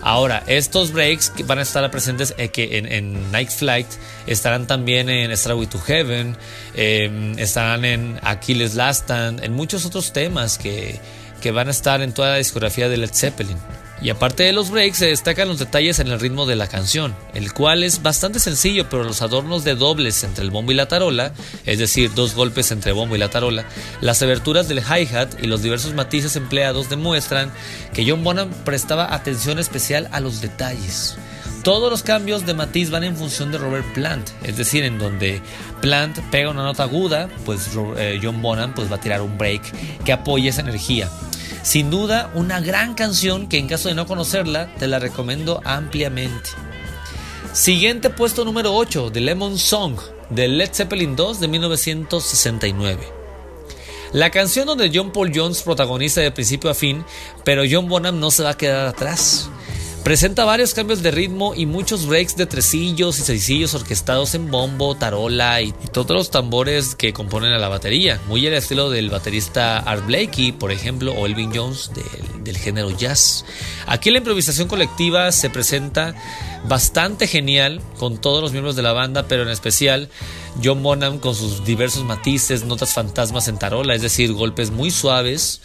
Ahora, 0.00 0.42
estos 0.48 0.92
breaks 0.92 1.32
van 1.46 1.60
a 1.60 1.62
estar 1.62 1.88
presentes 1.92 2.34
eh, 2.36 2.48
que 2.48 2.78
en, 2.78 3.30
Night 3.30 3.50
Flight, 3.50 3.86
estarán 4.26 4.66
también 4.66 5.08
en 5.08 5.34
Starway 5.36 5.68
to 5.68 5.78
Heaven, 5.78 6.36
em, 6.74 7.38
estarán 7.38 7.84
en 7.84 8.18
Achilles 8.22 8.74
Last 8.74 9.04
Stand, 9.04 9.44
en 9.44 9.52
muchos 9.52 9.86
otros 9.86 10.12
temas 10.12 10.58
que, 10.58 11.00
que 11.44 11.50
van 11.50 11.68
a 11.68 11.72
estar 11.72 12.00
en 12.00 12.14
toda 12.14 12.30
la 12.30 12.36
discografía 12.38 12.88
de 12.88 12.96
Led 12.96 13.10
Zeppelin. 13.12 13.58
Y 14.00 14.08
aparte 14.08 14.44
de 14.44 14.54
los 14.54 14.70
breaks 14.70 14.96
se 14.96 15.08
destacan 15.08 15.46
los 15.46 15.58
detalles 15.58 15.98
en 15.98 16.08
el 16.08 16.18
ritmo 16.18 16.46
de 16.46 16.56
la 16.56 16.68
canción, 16.68 17.14
el 17.34 17.52
cual 17.52 17.84
es 17.84 18.02
bastante 18.02 18.40
sencillo, 18.40 18.88
pero 18.88 19.04
los 19.04 19.20
adornos 19.20 19.62
de 19.62 19.74
dobles 19.74 20.24
entre 20.24 20.42
el 20.42 20.50
bombo 20.50 20.72
y 20.72 20.74
la 20.74 20.88
tarola, 20.88 21.34
es 21.66 21.78
decir, 21.78 22.14
dos 22.14 22.34
golpes 22.34 22.70
entre 22.70 22.92
bombo 22.92 23.14
y 23.14 23.18
la 23.18 23.28
tarola, 23.28 23.66
las 24.00 24.22
aberturas 24.22 24.68
del 24.68 24.78
hi-hat 24.78 25.34
y 25.42 25.46
los 25.46 25.62
diversos 25.62 25.92
matices 25.92 26.34
empleados 26.36 26.88
demuestran 26.88 27.52
que 27.92 28.08
John 28.08 28.24
Bonham 28.24 28.48
prestaba 28.64 29.14
atención 29.14 29.58
especial 29.58 30.08
a 30.12 30.20
los 30.20 30.40
detalles. 30.40 31.18
Todos 31.62 31.90
los 31.90 32.02
cambios 32.02 32.46
de 32.46 32.54
matiz 32.54 32.88
van 32.88 33.04
en 33.04 33.16
función 33.16 33.52
de 33.52 33.58
Robert 33.58 33.86
Plant, 33.92 34.30
es 34.44 34.56
decir, 34.56 34.82
en 34.84 34.98
donde 34.98 35.42
Plant 35.82 36.18
pega 36.30 36.48
una 36.48 36.62
nota 36.62 36.84
aguda, 36.84 37.28
pues 37.44 37.70
eh, 37.98 38.18
John 38.22 38.40
Bonham 38.40 38.74
pues 38.74 38.90
va 38.90 38.96
a 38.96 39.00
tirar 39.00 39.20
un 39.20 39.36
break 39.36 39.62
que 40.04 40.12
apoye 40.12 40.48
esa 40.48 40.62
energía. 40.62 41.10
Sin 41.64 41.90
duda, 41.90 42.30
una 42.34 42.60
gran 42.60 42.92
canción 42.92 43.48
que 43.48 43.56
en 43.56 43.68
caso 43.68 43.88
de 43.88 43.94
no 43.94 44.06
conocerla, 44.06 44.74
te 44.74 44.86
la 44.86 44.98
recomiendo 44.98 45.62
ampliamente. 45.64 46.50
Siguiente 47.54 48.10
puesto 48.10 48.44
número 48.44 48.74
8 48.74 49.08
de 49.08 49.22
Lemon 49.22 49.56
Song 49.56 49.98
de 50.28 50.46
Led 50.46 50.68
Zeppelin 50.74 51.16
2 51.16 51.40
de 51.40 51.48
1969. 51.48 53.08
La 54.12 54.28
canción 54.30 54.66
donde 54.66 54.90
John 54.92 55.10
Paul 55.10 55.32
Jones 55.34 55.62
protagoniza 55.62 56.20
de 56.20 56.30
principio 56.30 56.68
a 56.68 56.74
fin, 56.74 57.02
pero 57.44 57.62
John 57.68 57.88
Bonham 57.88 58.20
no 58.20 58.30
se 58.30 58.42
va 58.42 58.50
a 58.50 58.56
quedar 58.58 58.86
atrás. 58.86 59.48
Presenta 60.04 60.44
varios 60.44 60.74
cambios 60.74 61.02
de 61.02 61.10
ritmo 61.10 61.54
y 61.54 61.64
muchos 61.64 62.06
breaks 62.06 62.36
de 62.36 62.44
tresillos 62.44 63.18
y 63.18 63.22
seisillos 63.22 63.72
orquestados 63.72 64.34
en 64.34 64.50
bombo, 64.50 64.94
tarola 64.94 65.62
y, 65.62 65.72
todos 65.94 66.10
los 66.10 66.30
tambores 66.30 66.94
que 66.94 67.14
componen 67.14 67.54
a 67.54 67.58
la 67.58 67.68
batería, 67.68 68.20
muy 68.28 68.46
al 68.46 68.52
estilo 68.52 68.90
del 68.90 69.08
baterista 69.08 69.78
Art 69.78 70.06
Blakey, 70.06 70.52
por 70.52 70.72
ejemplo, 70.72 71.14
o 71.14 71.24
Elvin 71.24 71.52
Jones 71.54 71.90
del, 71.94 72.44
del 72.44 72.58
género 72.58 72.90
jazz. 72.90 73.46
Aquí 73.86 74.10
la 74.10 74.18
improvisación 74.18 74.68
colectiva 74.68 75.32
se 75.32 75.48
presenta 75.48 76.14
bastante 76.68 77.26
genial 77.26 77.80
con 77.98 78.18
todos 78.18 78.42
los 78.42 78.52
miembros 78.52 78.76
de 78.76 78.82
la 78.82 78.92
banda, 78.92 79.26
pero 79.26 79.44
en 79.44 79.48
especial 79.48 80.10
John 80.62 80.82
Bonham 80.82 81.18
con 81.18 81.34
sus 81.34 81.64
diversos 81.64 82.04
matices, 82.04 82.64
notas 82.64 82.92
fantasmas 82.92 83.48
en 83.48 83.58
tarola, 83.58 83.94
es 83.94 84.02
decir, 84.02 84.32
golpes 84.32 84.70
muy 84.70 84.90
suaves 84.90 85.60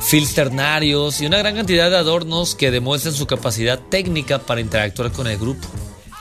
filternarios 0.00 1.20
y 1.20 1.26
una 1.26 1.38
gran 1.38 1.54
cantidad 1.54 1.90
de 1.90 1.96
adornos 1.96 2.54
que 2.54 2.70
demuestran 2.70 3.14
su 3.14 3.26
capacidad 3.26 3.78
técnica 3.78 4.38
para 4.40 4.60
interactuar 4.60 5.12
con 5.12 5.26
el 5.26 5.38
grupo. 5.38 5.68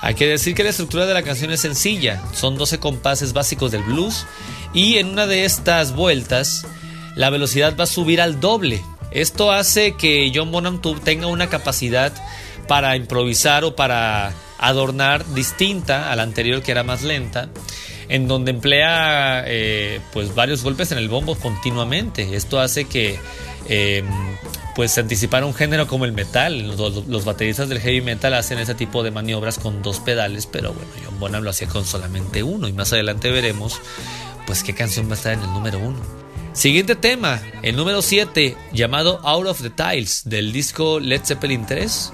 Hay 0.01 0.15
que 0.15 0.27
decir 0.27 0.53
que 0.53 0.63
la 0.63 0.69
estructura 0.69 1.05
de 1.05 1.13
la 1.13 1.23
canción 1.23 1.51
es 1.51 1.61
sencilla, 1.61 2.21
son 2.33 2.57
12 2.57 2.79
compases 2.79 3.33
básicos 3.33 3.71
del 3.71 3.83
blues 3.83 4.25
y 4.73 4.97
en 4.97 5.07
una 5.07 5.27
de 5.27 5.45
estas 5.45 5.93
vueltas 5.93 6.65
la 7.15 7.29
velocidad 7.29 7.75
va 7.77 7.83
a 7.83 7.87
subir 7.87 8.21
al 8.21 8.39
doble. 8.39 8.81
Esto 9.11 9.51
hace 9.51 9.95
que 9.95 10.31
John 10.33 10.51
Bonham 10.51 10.81
tenga 11.03 11.27
una 11.27 11.49
capacidad 11.49 12.13
para 12.67 12.95
improvisar 12.95 13.63
o 13.63 13.75
para 13.75 14.33
adornar 14.59 15.25
distinta 15.33 16.11
a 16.11 16.15
la 16.15 16.23
anterior 16.23 16.61
que 16.61 16.71
era 16.71 16.83
más 16.83 17.01
lenta 17.01 17.49
en 18.09 18.27
donde 18.27 18.51
emplea 18.51 19.43
eh, 19.45 20.01
pues 20.11 20.35
varios 20.35 20.63
golpes 20.63 20.91
en 20.91 20.97
el 20.97 21.07
bombo 21.07 21.35
continuamente. 21.35 22.35
Esto 22.35 22.59
hace 22.59 22.85
que 22.85 23.19
em, 23.67 24.05
pues 24.75 24.97
anticipar 24.97 25.43
un 25.43 25.53
género 25.53 25.87
como 25.87 26.05
el 26.05 26.11
metal. 26.11 26.75
Los, 26.75 27.25
bateristas 27.25 27.69
del 27.69 27.79
heavy 27.79 28.01
metal 28.01 28.33
hacen 28.33 28.57
ese 28.59 28.73
tipo 28.73 29.03
de 29.03 29.11
maniobras 29.11 29.59
con 29.59 29.81
dos 29.81 29.99
pedales, 29.99 30.47
pero 30.47 30.73
bueno, 30.73 30.89
John 31.05 31.19
Bonham 31.19 31.43
lo 31.43 31.51
hacía 31.51 31.67
con 31.67 31.85
solamente 31.85 32.43
uno 32.43 32.67
y 32.67 32.73
más 32.73 32.91
adelante 32.91 33.29
veremos 33.29 33.79
pues 34.47 34.63
qué 34.63 34.73
canción 34.73 35.07
va 35.07 35.11
a 35.11 35.15
estar 35.15 35.33
en 35.33 35.41
el 35.41 35.53
número 35.53 35.77
uno. 35.79 35.99
Siguiente 36.53 36.95
tema, 36.95 37.39
el 37.61 37.75
número 37.75 38.01
7, 38.01 38.57
llamado 38.73 39.19
Out 39.23 39.47
of 39.47 39.61
the 39.61 39.69
Tiles, 39.69 40.23
del 40.25 40.51
disco 40.51 40.99
Led 40.99 41.21
Zeppelin 41.23 41.65
3 41.65 42.11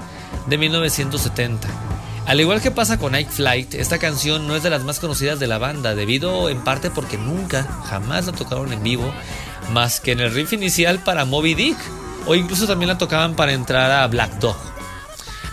de 0.47 0.57
1970. 0.57 1.94
Al 2.25 2.41
igual 2.41 2.59
que 2.59 2.71
pasa 2.71 2.97
con 2.97 3.11
Night 3.11 3.29
Flight, 3.29 3.75
esta 3.75 3.99
canción 3.99 4.47
no 4.47 4.55
es 4.55 4.63
de 4.63 4.71
las 4.71 4.83
más 4.83 4.99
conocidas 4.99 5.39
de 5.39 5.45
la 5.45 5.59
banda, 5.59 5.93
debido 5.93 6.49
en 6.49 6.63
parte 6.63 6.89
porque 6.89 7.17
nunca, 7.17 7.63
jamás 7.87 8.25
la 8.25 8.31
tocaron 8.31 8.73
en 8.73 8.81
vivo, 8.81 9.13
más 9.71 9.99
que 9.99 10.13
en 10.13 10.19
el 10.19 10.33
riff 10.33 10.51
inicial 10.53 11.03
para 11.03 11.25
Moby 11.25 11.53
Dick, 11.53 11.77
o 12.25 12.33
incluso 12.33 12.65
también 12.65 12.89
la 12.89 12.97
tocaban 12.97 13.35
para 13.35 13.53
entrar 13.53 13.91
a 13.91 14.07
Black 14.07 14.39
Dog. 14.39 14.57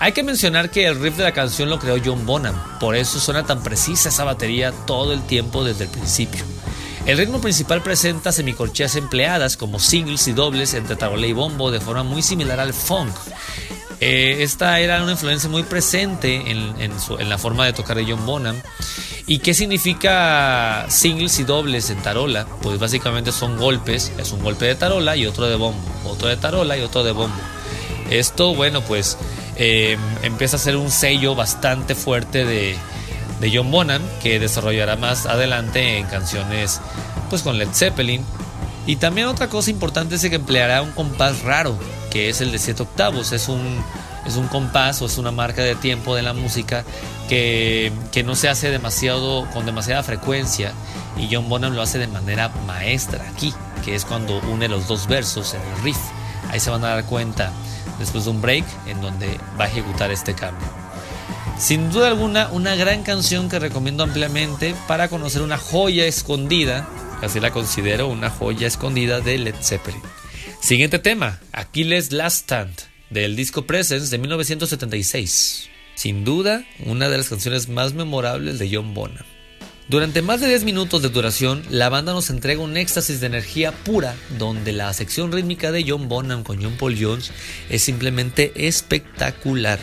Hay 0.01 0.13
que 0.13 0.23
mencionar 0.23 0.71
que 0.71 0.87
el 0.87 0.99
riff 0.99 1.19
de 1.19 1.25
la 1.25 1.33
canción 1.33 1.69
lo 1.69 1.79
creó 1.79 2.01
John 2.03 2.25
Bonham, 2.25 2.57
por 2.81 2.97
eso 2.97 3.21
suena 3.21 3.45
tan 3.45 3.63
precisa 3.63 4.09
esa 4.09 4.25
batería 4.25 4.73
todo 4.87 5.13
el 5.13 5.23
tiempo 5.27 5.65
desde 5.65 5.85
el 5.85 5.91
principio. 5.91 6.43
El 7.05 7.19
ritmo 7.19 7.41
principal 7.41 7.83
presenta 7.83 8.33
semicorcheas 8.33 8.97
empleadas 8.97 9.57
como 9.57 9.79
singles 9.79 10.27
y 10.29 10.33
dobles 10.33 10.73
entre 10.73 10.97
tarola 10.97 11.27
y 11.27 11.33
bombo 11.33 11.71
de 11.71 11.81
forma 11.81 12.05
muy 12.05 12.23
similar 12.23 12.61
al 12.61 12.73
funk. 12.73 13.13
Eh, 14.05 14.43
esta 14.43 14.81
era 14.81 15.01
una 15.01 15.13
influencia 15.13 15.49
muy 15.49 15.63
presente 15.63 16.51
en, 16.51 17.29
la 17.29 17.39
forma 17.39 17.65
de 17.67 17.73
tocar 17.73 17.97
de 17.97 18.05
John 18.05 18.27
Bonham. 18.27 18.61
¿Y 19.29 19.39
qué 19.39 19.55
significa 19.55 20.87
singles 20.89 21.39
y 21.39 21.45
dobles 21.45 21.89
en 21.89 22.03
tarola? 22.03 22.49
Pues 22.63 22.81
básicamente 22.81 23.31
son 23.31 23.57
golpes, 23.57 24.11
es 24.19 24.33
un 24.33 24.43
golpe 24.43 24.65
de 24.65 24.75
tarola 24.75 25.15
y 25.15 25.25
otro 25.25 25.49
de 25.49 25.55
bombo, 25.55 25.81
otro 26.05 26.27
de 26.27 26.37
tarola 26.37 26.77
y 26.77 26.81
otro 26.81 27.05
de 27.05 27.13
bombo. 27.13 27.37
Esto, 28.11 28.57
bueno, 28.57 28.81
pues 28.81 29.17
eh, 29.55 29.97
empieza 30.25 30.57
a 30.57 30.59
ser 30.59 30.77
un 30.77 30.91
sello 30.91 31.37
bastante 31.37 31.95
fuerte 31.95 32.45
de, 32.45 32.75
de 33.39 33.57
John 33.57 33.71
Bonham, 33.71 34.03
que 34.21 34.41
desarrollará 34.41 34.97
más 34.97 35.27
adelante 35.27 35.99
en 35.99 36.07
canciones 36.07 36.81
pues 37.31 37.43
con 37.43 37.57
Led 37.57 37.69
Zeppelin. 37.73 38.25
Y 38.85 38.97
también 38.97 39.29
otra 39.29 39.49
cosa 39.49 39.71
importante 39.71 40.17
es 40.17 40.23
que 40.23 40.35
empleará 40.35 40.83
un 40.83 40.91
compás 40.91 41.43
raro, 41.43 41.79
que 42.13 42.29
es 42.29 42.43
el 42.43 42.53
de 42.53 42.59
7 42.59 42.83
octavos. 42.83 43.33
Es 43.33 43.49
un, 43.49 43.83
es 44.27 44.37
un 44.37 44.47
compás 44.49 45.01
o 45.01 45.07
es 45.07 45.17
una 45.17 45.31
marca 45.31 45.63
de 45.63 45.75
tiempo 45.75 46.15
de 46.15 46.21
la 46.21 46.35
música 46.35 46.85
que, 47.29 47.91
que 48.13 48.23
no 48.23 48.37
se 48.37 48.51
hace 48.51 48.71
demasiado, 48.71 49.49
con 49.53 49.65
demasiada 49.65 50.03
frecuencia. 50.03 50.75
Y 51.17 51.35
John 51.35 51.49
Bonham 51.49 51.75
lo 51.75 51.81
hace 51.81 51.99
de 51.99 52.09
manera 52.09 52.51
maestra 52.67 53.27
aquí, 53.31 53.55
que 53.83 53.95
es 53.95 54.05
cuando 54.05 54.39
une 54.51 54.69
los 54.69 54.87
dos 54.89 55.07
versos 55.07 55.55
en 55.55 55.63
el 55.63 55.83
riff. 55.83 55.99
Ahí 56.51 56.61
se 56.61 56.69
van 56.69 56.85
a 56.85 56.89
dar 56.89 57.05
cuenta 57.07 57.51
después 57.99 58.25
de 58.25 58.31
un 58.31 58.43
break 58.43 58.67
en 58.87 59.01
donde 59.01 59.39
va 59.59 59.65
a 59.65 59.69
ejecutar 59.69 60.11
este 60.11 60.35
cambio. 60.35 60.69
Sin 61.59 61.91
duda 61.91 62.09
alguna, 62.09 62.49
una 62.51 62.75
gran 62.75 63.05
canción 63.05 63.49
que 63.49 63.59
recomiendo 63.59 64.03
ampliamente 64.03 64.75
para 64.87 65.09
conocer 65.09 65.41
una 65.41 65.57
joya 65.57 66.05
escondida, 66.07 66.87
así 67.23 67.41
la 67.41 67.53
considero 67.53 68.09
una 68.09 68.29
joya 68.29 68.67
escondida 68.67 69.21
de 69.21 69.39
Led 69.39 69.55
Zeppelin. 69.63 70.03
Siguiente 70.63 71.01
tema, 71.01 71.41
Aquiles 71.51 72.13
Last 72.13 72.45
Stand, 72.45 72.73
del 73.11 73.35
disco 73.35 73.67
Presence 73.67 74.13
de 74.13 74.19
1976. 74.19 75.69
Sin 75.97 76.25
duda, 76.25 76.65
una 76.87 77.09
de 77.09 77.19
las 77.19 77.29
canciones 77.29 77.69
más 77.69 77.95
memorables 77.95 78.61
de 78.61 78.71
John 78.73 78.95
Bonham. 78.95 79.25
Durante 79.89 80.23
más 80.23 80.41
de 80.41 80.47
10 80.47 80.63
minutos 80.63 81.03
de 81.03 81.09
duración, 81.09 81.65
la 81.69 81.89
banda 81.89 82.13
nos 82.13 82.31
entrega 82.31 82.63
un 82.63 82.77
éxtasis 82.77 83.21
de 83.21 83.27
energía 83.27 83.73
pura, 83.73 84.15
donde 84.39 84.73
la 84.73 84.93
sección 84.93 85.33
rítmica 85.33 85.73
de 85.73 85.85
John 85.85 86.09
Bonham 86.09 86.45
con 86.45 86.63
John 86.63 86.77
Paul 86.79 86.97
Jones 86.97 87.33
es 87.69 87.83
simplemente 87.83 88.53
espectacular. 88.55 89.81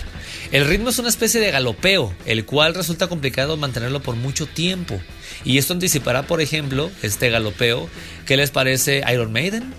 El 0.53 0.65
ritmo 0.65 0.91
es 0.91 0.99
una 0.99 1.09
especie 1.09 1.41
de 1.41 1.51
galopeo, 1.51 2.15
el 2.25 2.45
cual 2.45 2.73
resulta 2.73 3.07
complicado 3.07 3.57
mantenerlo 3.57 4.01
por 4.01 4.15
mucho 4.15 4.47
tiempo. 4.47 4.97
Y 5.43 5.57
esto 5.57 5.73
anticipará, 5.73 6.23
por 6.23 6.39
ejemplo, 6.39 6.89
este 7.03 7.29
galopeo. 7.29 7.89
¿Qué 8.25 8.37
les 8.37 8.49
parece 8.49 9.03
Iron 9.11 9.33
Maiden? 9.33 9.73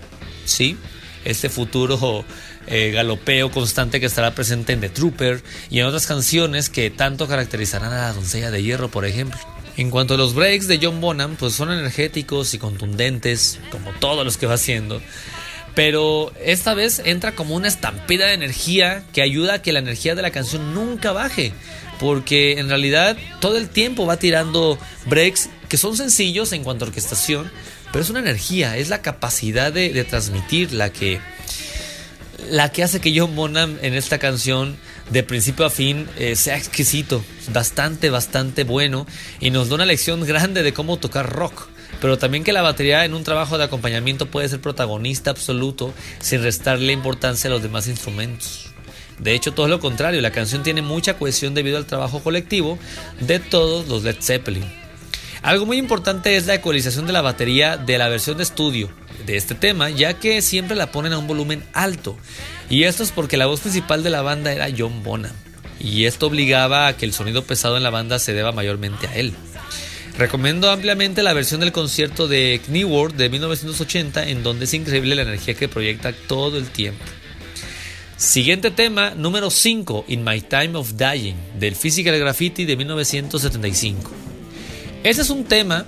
Sí, 0.51 0.77
este 1.25 1.49
futuro 1.49 2.25
eh, 2.67 2.91
galopeo 2.91 3.53
constante 3.53 4.01
que 4.01 4.07
estará 4.07 4.35
presente 4.35 4.73
en 4.73 4.81
The 4.81 4.89
Trooper 4.89 5.43
y 5.71 5.79
en 5.79 5.87
otras 5.87 6.07
canciones 6.07 6.69
que 6.69 6.91
tanto 6.91 7.29
caracterizarán 7.29 7.93
a 7.93 8.09
la 8.09 8.13
doncella 8.13 8.51
de 8.51 8.63
hierro, 8.63 8.91
por 8.91 9.05
ejemplo. 9.05 9.39
En 9.77 9.91
cuanto 9.91 10.15
a 10.15 10.17
los 10.17 10.35
breaks 10.35 10.67
de 10.67 10.81
John 10.83 11.01
Bonham, 11.01 11.37
pues 11.37 11.55
son 11.55 11.71
energéticos 11.71 12.53
y 12.53 12.59
contundentes, 12.59 13.61
como 13.71 13.93
todos 13.93 14.25
los 14.25 14.37
que 14.37 14.47
va 14.47 14.55
haciendo. 14.55 15.01
Pero 15.77 16.33
esta 16.45 16.75
vez 16.75 17.01
entra 17.05 17.37
como 17.37 17.55
una 17.55 17.69
estampida 17.69 18.27
de 18.27 18.35
energía 18.35 19.05
que 19.13 19.23
ayuda 19.23 19.55
a 19.55 19.63
que 19.63 19.73
la 19.73 19.79
energía 19.79 20.17
de 20.17 20.23
la 20.23 20.33
canción 20.33 20.75
nunca 20.75 21.13
baje. 21.13 21.53
Porque 22.01 22.59
en 22.59 22.69
realidad 22.69 23.17
todo 23.41 23.57
el 23.57 23.69
tiempo 23.69 24.05
va 24.05 24.17
tirando 24.17 24.79
breaks 25.07 25.49
que 25.69 25.77
son 25.77 25.97
sencillos 25.97 26.53
en 26.53 26.65
cuanto 26.65 26.85
a 26.85 26.89
orquestación, 26.89 27.51
pero 27.93 28.03
es 28.03 28.11
una 28.11 28.21
energía, 28.21 28.77
es 28.77 28.89
la 28.89 29.03
capacidad 29.03 29.73
de, 29.73 30.05
transmitir 30.05 30.73
la 30.73 30.91
que, 30.91 31.21
la 32.49 32.71
que 32.71 32.83
hace 32.83 33.01
que 33.01 33.19
John 33.19 33.35
Bonham 33.37 33.79
en 33.83 33.95
esta 33.95 34.19
canción 34.19 34.77
de 35.11 35.23
principio 35.23 35.67
a 35.67 35.71
fin 35.71 36.09
eh, 36.19 36.37
sea 36.37 36.57
exquisito, 36.57 37.25
bastante, 37.53 38.11
bastante 38.11 38.65
bueno 38.65 39.07
y 39.41 39.51
nos 39.51 39.69
da 39.69 39.75
una 39.77 39.87
lección 39.87 40.25
grande 40.25 40.63
de 40.63 40.73
cómo 40.73 40.99
tocar 40.99 41.29
rock 41.31 41.69
pero 42.01 42.19
también 42.19 42.45
que 42.45 42.53
la 42.53 42.63
batería 42.63 43.05
en 43.05 43.15
un 43.15 43.25
trabajo 43.25 43.59
de 43.59 43.65
acompañamiento 43.65 44.27
puede 44.27 44.49
ser 44.49 44.61
protagonista 44.61 45.31
absoluto 45.31 45.93
sin 46.21 46.43
restarle 46.43 46.93
importancia 46.93 47.49
a 47.49 47.53
los 47.53 47.63
demás 47.63 47.89
instrumentos. 47.89 48.71
De 49.19 49.35
hecho, 49.35 49.53
todo 49.53 49.69
lo 49.69 49.81
contrario, 49.81 50.23
la 50.23 50.33
canción 50.33 50.63
tiene 50.63 50.81
mucha 50.81 51.19
cohesión 51.19 51.53
debido 51.53 51.77
al 51.77 51.85
trabajo 51.85 52.21
colectivo 52.21 52.79
de 53.21 53.39
todos 53.39 53.87
los 53.87 54.03
Led 54.03 54.17
Zeppelin. 54.21 54.80
Algo 55.43 55.65
muy 55.65 55.79
importante 55.79 56.37
es 56.37 56.47
la 56.47 56.55
ecualización 56.55 57.07
de 57.07 57.15
la 57.15 57.23
batería 57.23 57.79
de 57.79 57.97
la 57.97 58.09
versión 58.09 58.37
de 58.37 58.43
estudio 58.43 58.91
de 59.25 59.37
este 59.37 59.55
tema, 59.55 59.89
ya 59.89 60.15
que 60.15 60.43
siempre 60.43 60.77
la 60.77 60.93
ponen 60.93 61.15
a 61.15 61.19
un 61.19 61.27
volumen 61.27 61.65
alto. 61.73 62.17
Y 62.69 62.85
esto 62.85 63.03
es 63.03 63.11
porque 63.11 63.39
la 63.39 63.47
voz 63.47 63.61
principal 63.61 64.03
de 64.03 64.11
la 64.11 64.21
banda 64.21 64.53
era 64.53 64.69
John 64.77 65.03
Bonham. 65.03 65.33
Y 65.79 66.05
esto 66.05 66.27
obligaba 66.27 66.89
a 66.89 66.97
que 66.97 67.07
el 67.07 67.15
sonido 67.15 67.43
pesado 67.45 67.79
en 67.79 67.83
la 67.83 67.91
banda 67.91 68.19
se 68.19 68.35
deba 68.35 68.53
mayormente 68.53 69.07
a 69.07 69.17
él. 69.17 69.33
Recomiendo 70.19 70.71
ampliamente 70.71 71.23
la 71.23 71.33
versión 71.33 71.61
del 71.61 71.73
concierto 71.73 72.29
de 72.29 72.61
World 72.87 73.17
de 73.17 73.31
1980, 73.31 74.29
en 74.29 74.43
donde 74.43 74.67
es 74.67 74.75
increíble 74.75 75.15
la 75.15 75.23
energía 75.23 75.55
que 75.55 75.69
proyecta 75.69 76.13
todo 76.13 76.59
el 76.59 76.69
tiempo. 76.69 77.03
Siguiente 78.19 78.71
tema, 78.71 79.15
número 79.17 79.49
5, 79.49 80.05
In 80.09 80.23
My 80.23 80.43
Time 80.43 80.77
of 80.77 80.93
Dying, 80.97 81.37
del 81.59 81.75
Physical 81.75 82.19
Graffiti 82.19 82.67
de 82.67 82.77
1975. 82.77 84.30
Este 85.03 85.23
es 85.23 85.31
un 85.31 85.45
tema 85.45 85.87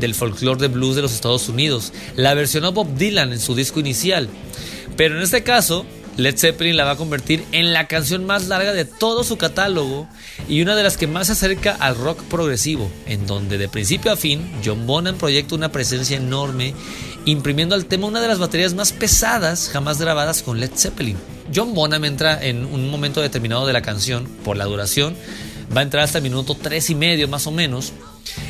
del 0.00 0.14
folclore 0.14 0.58
de 0.58 0.68
blues 0.68 0.96
de 0.96 1.02
los 1.02 1.12
Estados 1.12 1.46
Unidos. 1.50 1.92
La 2.16 2.32
versionó 2.32 2.72
Bob 2.72 2.96
Dylan 2.96 3.32
en 3.32 3.38
su 3.38 3.54
disco 3.54 3.80
inicial. 3.80 4.30
Pero 4.96 5.16
en 5.16 5.22
este 5.22 5.42
caso, 5.42 5.84
Led 6.16 6.38
Zeppelin 6.38 6.74
la 6.74 6.86
va 6.86 6.92
a 6.92 6.96
convertir 6.96 7.44
en 7.52 7.74
la 7.74 7.86
canción 7.86 8.24
más 8.24 8.48
larga 8.48 8.72
de 8.72 8.86
todo 8.86 9.24
su 9.24 9.36
catálogo 9.36 10.08
y 10.48 10.62
una 10.62 10.74
de 10.74 10.82
las 10.82 10.96
que 10.96 11.06
más 11.06 11.26
se 11.26 11.34
acerca 11.34 11.76
al 11.78 11.96
rock 11.96 12.22
progresivo, 12.24 12.90
en 13.04 13.26
donde 13.26 13.58
de 13.58 13.68
principio 13.68 14.10
a 14.10 14.16
fin 14.16 14.50
John 14.64 14.86
Bonham 14.86 15.16
proyecta 15.16 15.54
una 15.54 15.70
presencia 15.70 16.16
enorme, 16.16 16.72
imprimiendo 17.26 17.74
al 17.74 17.84
tema 17.84 18.06
una 18.06 18.22
de 18.22 18.28
las 18.28 18.38
baterías 18.38 18.72
más 18.72 18.92
pesadas 18.92 19.68
jamás 19.70 20.00
grabadas 20.00 20.42
con 20.42 20.60
Led 20.60 20.70
Zeppelin. 20.74 21.18
John 21.54 21.74
Bonham 21.74 22.06
entra 22.06 22.42
en 22.42 22.64
un 22.64 22.88
momento 22.88 23.20
determinado 23.20 23.66
de 23.66 23.74
la 23.74 23.82
canción, 23.82 24.26
por 24.44 24.56
la 24.56 24.64
duración, 24.64 25.14
va 25.76 25.80
a 25.80 25.84
entrar 25.84 26.04
hasta 26.04 26.18
el 26.18 26.24
minuto 26.24 26.56
tres 26.60 26.88
y 26.88 26.94
medio 26.94 27.28
más 27.28 27.46
o 27.46 27.50
menos. 27.50 27.92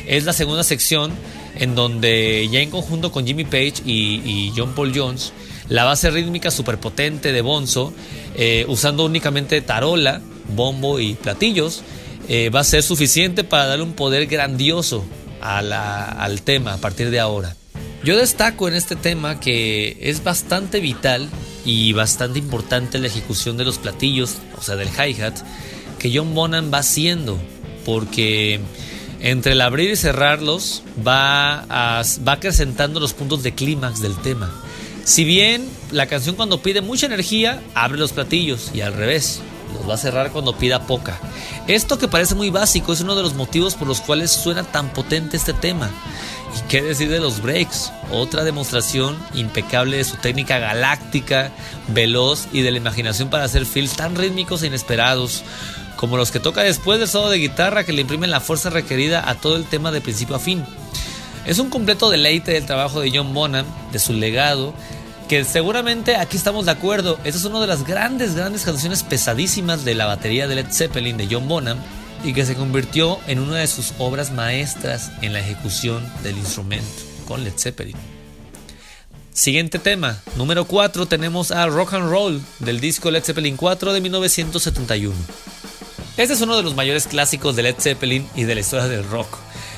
Es 0.05 0.25
la 0.25 0.33
segunda 0.33 0.63
sección 0.63 1.11
en 1.55 1.75
donde 1.75 2.47
ya 2.51 2.59
en 2.59 2.69
conjunto 2.69 3.11
con 3.11 3.25
Jimmy 3.25 3.43
Page 3.43 3.75
y, 3.85 4.51
John 4.55 4.73
Paul 4.73 4.91
Jones, 4.95 5.33
la 5.69 5.83
base 5.83 6.11
rítmica 6.11 6.49
potente 6.79 7.31
de 7.31 7.41
Bonzo, 7.41 7.93
eh, 8.35 8.65
usando 8.67 9.05
únicamente 9.05 9.61
tarola, 9.61 10.21
bombo 10.55 10.99
y 10.99 11.15
platillos, 11.15 11.81
eh, 12.29 12.49
va 12.49 12.61
a 12.61 12.63
ser 12.63 12.83
suficiente 12.83 13.43
para 13.43 13.67
darle 13.67 13.83
un 13.83 13.93
poder 13.93 14.27
grandioso 14.27 15.05
al 15.41 16.41
tema 16.41 16.73
a 16.73 16.77
partir 16.77 17.09
de 17.09 17.19
ahora. 17.19 17.55
Yo 18.03 18.17
destaco 18.17 18.67
en 18.67 18.75
este 18.75 18.95
tema 18.95 19.39
que 19.39 19.97
es 20.01 20.23
bastante 20.23 20.79
vital 20.79 21.27
y 21.65 21.93
bastante 21.93 22.39
importante 22.39 22.99
la 22.99 23.07
ejecución 23.07 23.57
de 23.57 23.65
los 23.65 23.77
platillos, 23.77 24.35
o 24.57 24.61
sea, 24.61 24.75
del 24.75 24.89
hi-hat, 24.89 25.35
que 25.99 26.11
John 26.15 26.33
Bonham 26.33 26.71
va 26.73 26.79
haciendo, 26.79 27.37
porque 27.85 28.59
entre 29.19 29.53
el 29.53 29.61
abrir 29.61 29.91
y 29.91 29.95
cerrarlos 29.95 30.83
va, 31.05 31.65
va 31.67 32.31
acrecentando 32.31 32.99
los 32.99 33.13
puntos 33.13 33.43
de 33.43 33.53
clímax 33.53 34.01
del 34.01 34.15
tema. 34.17 34.51
Si 35.03 35.23
bien 35.23 35.67
la 35.91 36.07
canción 36.07 36.35
cuando 36.35 36.61
pide 36.61 36.81
mucha 36.81 37.05
energía, 37.05 37.63
abre 37.73 37.97
los 37.97 38.11
platillos 38.11 38.71
y 38.73 38.81
al 38.81 38.93
revés, 38.93 39.41
los 39.73 39.89
va 39.89 39.93
a 39.93 39.97
cerrar 39.97 40.31
cuando 40.31 40.57
pida 40.57 40.85
poca. 40.85 41.19
Esto 41.67 41.97
que 41.97 42.07
parece 42.07 42.35
muy 42.35 42.49
básico 42.49 42.93
es 42.93 43.01
uno 43.01 43.15
de 43.15 43.23
los 43.23 43.33
motivos 43.33 43.75
por 43.75 43.87
los 43.87 44.01
cuales 44.01 44.31
suena 44.31 44.63
tan 44.63 44.91
potente 44.93 45.37
este 45.37 45.53
tema. 45.53 45.89
Y 46.57 46.67
¿Qué 46.67 46.81
decir 46.81 47.09
de 47.09 47.19
los 47.19 47.41
breaks? 47.41 47.91
Otra 48.11 48.43
demostración 48.43 49.17
impecable 49.33 49.97
de 49.97 50.03
su 50.03 50.17
técnica 50.17 50.59
galáctica, 50.59 51.51
veloz 51.87 52.47
y 52.51 52.61
de 52.61 52.71
la 52.71 52.77
imaginación 52.77 53.29
para 53.29 53.45
hacer 53.45 53.65
fills 53.65 53.95
tan 53.95 54.15
rítmicos 54.15 54.63
e 54.63 54.67
inesperados 54.67 55.43
como 55.97 56.15
los 56.15 56.31
que 56.31 56.39
toca 56.39 56.63
después 56.63 56.99
del 56.99 57.09
solo 57.09 57.29
de 57.29 57.39
guitarra 57.39 57.83
que 57.83 57.91
le 57.91 58.01
imprimen 58.01 58.31
la 58.31 58.39
fuerza 58.39 58.69
requerida 58.69 59.29
a 59.29 59.35
todo 59.35 59.57
el 59.57 59.65
tema 59.65 59.91
de 59.91 59.99
principio 59.99 60.35
a 60.35 60.39
fin. 60.39 60.63
Es 61.45 61.59
un 61.59 61.69
completo 61.69 62.09
deleite 62.09 62.53
del 62.53 62.65
trabajo 62.65 63.01
de 63.01 63.11
John 63.13 63.33
Bonham, 63.33 63.65
de 63.91 63.99
su 63.99 64.13
legado, 64.13 64.73
que 65.27 65.43
seguramente 65.43 66.15
aquí 66.15 66.37
estamos 66.37 66.65
de 66.65 66.71
acuerdo. 66.71 67.19
Esta 67.23 67.39
es 67.39 67.45
una 67.45 67.59
de 67.59 67.67
las 67.67 67.85
grandes, 67.85 68.35
grandes 68.35 68.63
canciones 68.63 69.03
pesadísimas 69.03 69.83
de 69.83 69.95
la 69.95 70.05
batería 70.05 70.47
de 70.47 70.55
Led 70.55 70.71
Zeppelin 70.71 71.17
de 71.17 71.27
John 71.29 71.47
Bonham 71.47 71.77
y 72.23 72.33
que 72.33 72.45
se 72.45 72.55
convirtió 72.55 73.19
en 73.27 73.39
una 73.39 73.57
de 73.57 73.67
sus 73.67 73.93
obras 73.97 74.31
maestras 74.31 75.11
en 75.21 75.33
la 75.33 75.39
ejecución 75.39 76.05
del 76.23 76.37
instrumento 76.37 77.03
con 77.27 77.43
Led 77.43 77.53
Zeppelin. 77.57 77.95
Siguiente 79.33 79.77
tema, 79.77 80.19
número 80.35 80.65
4 80.65 81.05
tenemos 81.05 81.51
a 81.51 81.67
Rock 81.67 81.93
and 81.93 82.09
Roll 82.09 82.41
del 82.59 82.79
disco 82.79 83.11
Led 83.11 83.23
Zeppelin 83.23 83.55
4 83.55 83.93
de 83.93 84.01
1971. 84.01 85.13
Este 86.17 86.33
es 86.33 86.41
uno 86.41 86.57
de 86.57 86.63
los 86.63 86.73
mayores 86.73 87.05
clásicos 87.05 87.55
de 87.55 87.61
Led 87.61 87.75
Zeppelin 87.77 88.27
y 88.33 88.45
de 88.45 88.55
la 88.55 88.61
historia 88.61 88.87
del 88.87 89.07
rock, 89.07 89.37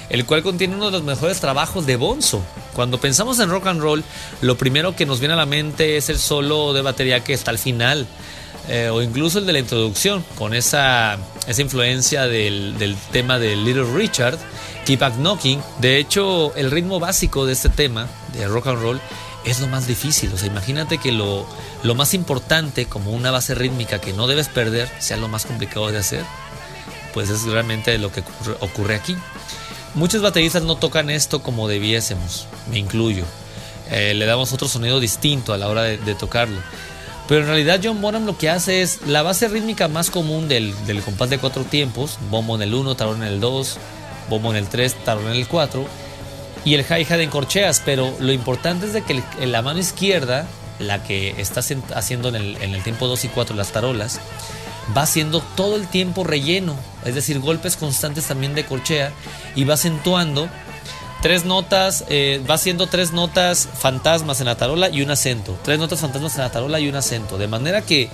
el 0.09 0.25
cual 0.25 0.41
contiene 0.41 0.73
uno 0.73 0.85
de 0.85 0.93
los 0.93 1.03
mejores 1.03 1.41
trabajos 1.41 1.85
de 1.85 1.97
Bonzo. 1.97 2.41
Cuando 2.73 2.97
pensamos 2.97 3.39
en 3.39 3.49
rock 3.49 3.67
and 3.67 3.81
roll, 3.81 4.05
lo 4.39 4.57
primero 4.57 4.95
que 4.95 5.05
nos 5.05 5.19
viene 5.19 5.33
a 5.33 5.37
la 5.37 5.45
mente 5.45 5.97
es 5.97 6.07
el 6.07 6.17
solo 6.17 6.71
de 6.71 6.81
batería 6.81 7.25
que 7.25 7.33
está 7.33 7.51
al 7.51 7.57
final, 7.57 8.07
eh, 8.69 8.89
o 8.89 9.01
incluso 9.01 9.39
el 9.39 9.47
de 9.47 9.51
la 9.51 9.59
introducción, 9.59 10.23
con 10.37 10.53
esa, 10.53 11.17
esa 11.45 11.61
influencia 11.61 12.25
del, 12.27 12.95
tema 13.11 13.37
de 13.37 13.57
Little 13.57 13.93
Richard, 13.93 14.37
Keep 14.85 14.99
Back 15.01 15.15
Knocking. 15.15 15.61
De 15.79 15.97
hecho, 15.97 16.55
el 16.55 16.71
ritmo 16.71 17.01
básico 17.01 17.45
de 17.45 17.51
este 17.51 17.67
tema, 17.67 18.07
de 18.31 18.47
rock 18.47 18.67
and 18.67 18.81
roll, 18.81 19.01
es 19.45 19.59
lo 19.59 19.67
más 19.67 19.87
difícil. 19.87 20.31
O 20.33 20.37
sea, 20.37 20.47
imagínate 20.47 20.97
que 20.97 21.11
lo, 21.11 21.45
lo 21.83 21.95
más 21.95 22.13
importante, 22.13 22.85
como 22.85 23.11
una 23.11 23.31
base 23.31 23.55
rítmica 23.55 23.99
que 23.99 24.13
no 24.13 24.27
debes 24.27 24.47
perder, 24.47 24.89
sea 24.99 25.17
lo 25.17 25.27
más 25.27 25.45
complicado 25.45 25.91
de 25.91 25.97
hacer. 25.97 26.23
Pues 27.13 27.29
es 27.29 27.43
realmente 27.43 27.97
lo 27.97 28.11
que 28.11 28.23
ocurre, 28.59 28.95
aquí. 28.95 29.15
Muchos 29.95 30.21
bateristas 30.21 30.63
no 30.63 30.75
tocan 30.75 31.09
esto 31.09 31.41
como 31.41 31.67
debiésemos, 31.67 32.47
me 32.69 32.77
incluyo. 32.77 33.25
Eh, 33.89 34.13
le 34.13 34.25
damos 34.27 34.53
otro 34.53 34.67
sonido 34.67 34.99
distinto 34.99 35.51
a 35.51 35.57
la 35.57 35.67
hora 35.67 35.83
de, 35.83 36.15
tocarlo. 36.15 36.61
Pero 37.27 37.41
en 37.41 37.47
realidad 37.47 37.79
John 37.83 38.01
Bonham 38.01 38.25
lo 38.25 38.37
que 38.37 38.49
hace 38.49 38.83
es 38.83 39.07
la 39.07 39.23
base 39.23 39.47
rítmica 39.47 39.87
más 39.87 40.11
común 40.11 40.47
del, 40.47 40.73
del 40.85 41.01
compás 41.01 41.31
de 41.31 41.39
cuatro 41.39 41.63
tiempos, 41.63 42.19
bombo 42.29 42.55
en 42.55 42.61
el 42.63 42.73
1, 42.73 42.95
talón 42.95 43.23
en 43.23 43.29
el 43.29 43.39
2, 43.39 43.77
bombo 44.29 44.51
en 44.51 44.57
el 44.57 44.67
3, 44.67 45.03
talón 45.03 45.25
en 45.27 45.37
el 45.37 45.47
4, 45.47 45.87
y 46.65 46.75
el 46.75 46.81
hi-hat 46.81 47.19
en 47.19 47.29
corcheas, 47.29 47.81
pero 47.85 48.13
lo 48.19 48.31
importante 48.31 48.85
es 48.85 48.93
de 48.93 49.01
que 49.03 49.23
la 49.45 49.61
mano 49.61 49.79
izquierda, 49.79 50.47
la 50.79 51.03
que 51.03 51.39
está 51.41 51.61
haciendo 51.95 52.29
en 52.29 52.35
el, 52.35 52.83
tiempo 52.83 53.07
2 53.07 53.25
y 53.25 53.27
4 53.29 53.55
las 53.55 53.71
tarolas, 53.71 54.19
va 54.95 55.03
haciendo 55.03 55.41
todo 55.55 55.75
el 55.75 55.87
tiempo 55.87 56.23
relleno, 56.23 56.75
es 57.05 57.15
decir, 57.15 57.39
golpes 57.39 57.75
constantes 57.75 58.25
también 58.25 58.55
de 58.55 58.65
corchea 58.65 59.11
y 59.55 59.63
va 59.63 59.75
acentuando 59.75 60.49
tres 61.21 61.45
notas, 61.45 62.05
eh, 62.09 62.41
va 62.49 62.55
haciendo 62.55 62.87
tres 62.87 63.11
notas 63.11 63.67
fantasmas 63.77 64.39
en 64.39 64.47
la 64.47 64.55
tarola 64.55 64.89
y 64.89 65.01
un 65.01 65.11
acento, 65.11 65.57
tres 65.63 65.79
notas 65.79 65.99
fantasmas 65.99 66.35
en 66.35 66.41
la 66.41 66.51
tarola 66.51 66.79
y 66.79 66.87
un 66.87 66.95
acento, 66.95 67.37
de 67.37 67.47
manera 67.47 67.81
que 67.81 68.09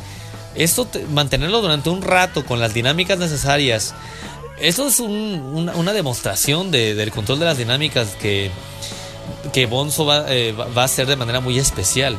esto 0.56 0.88
mantenerlo 1.10 1.62
durante 1.62 1.90
un 1.90 2.02
rato 2.02 2.46
con 2.46 2.60
las 2.60 2.74
dinámicas 2.74 3.20
necesarias 3.20 3.94
eso 4.60 4.88
es 4.88 5.00
una, 5.00 5.94
demostración 5.94 6.72
del 6.72 7.12
control 7.12 7.40
de 7.40 7.46
las 7.46 7.58
dinámicas 7.58 8.16
que, 8.20 8.52
que 9.54 9.66
Bonzo 9.66 10.08
eh, 10.28 10.54
va, 10.54 10.82
a 10.82 10.86
hacer 10.86 11.08
de 11.08 11.16
manera 11.16 11.40
muy 11.40 11.60
especial. 11.60 12.18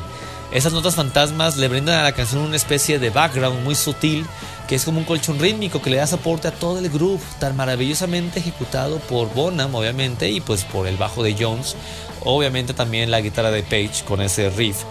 Esas 0.53 0.73
notas 0.73 0.95
fantasmas 0.95 1.57
le 1.57 1.69
brindan 1.69 1.99
a 1.99 2.03
la 2.05 2.13
canción 2.13 2.43
una 2.43 2.57
especie 2.57 2.99
de 2.99 3.11
background 3.11 3.65
muy 3.65 3.75
sutil 3.75 4.27
que 4.69 4.75
es 4.75 4.85
como 4.85 4.99
un 4.99 5.05
colchón 5.05 5.39
rítmico 5.39 5.81
que 5.81 5.91
le 5.91 5.97
da 5.97 6.07
soporte 6.07 6.49
a 6.49 6.53
todo 6.53 6.79
el 6.79 6.89
groove 6.89 7.23
tan 7.39 7.57
maravillosamente 7.57 8.41
ejecutado 8.41 8.99
por 8.99 9.33
Bonham 9.33 9.75
obviamente 9.75 10.31
y 10.31 10.41
pues 10.41 10.65
por 10.65 10.87
el 10.87 10.97
bajo 10.97 11.23
de 11.23 11.37
Jones 11.39 11.77
obviamente 12.25 12.75
también 12.75 13.11
la 13.11 13.21
guitarra 13.21 13.51
de 13.51 13.63
Page 13.63 14.05
con 14.05 14.21
ese 14.21 14.51
riff 14.51 14.83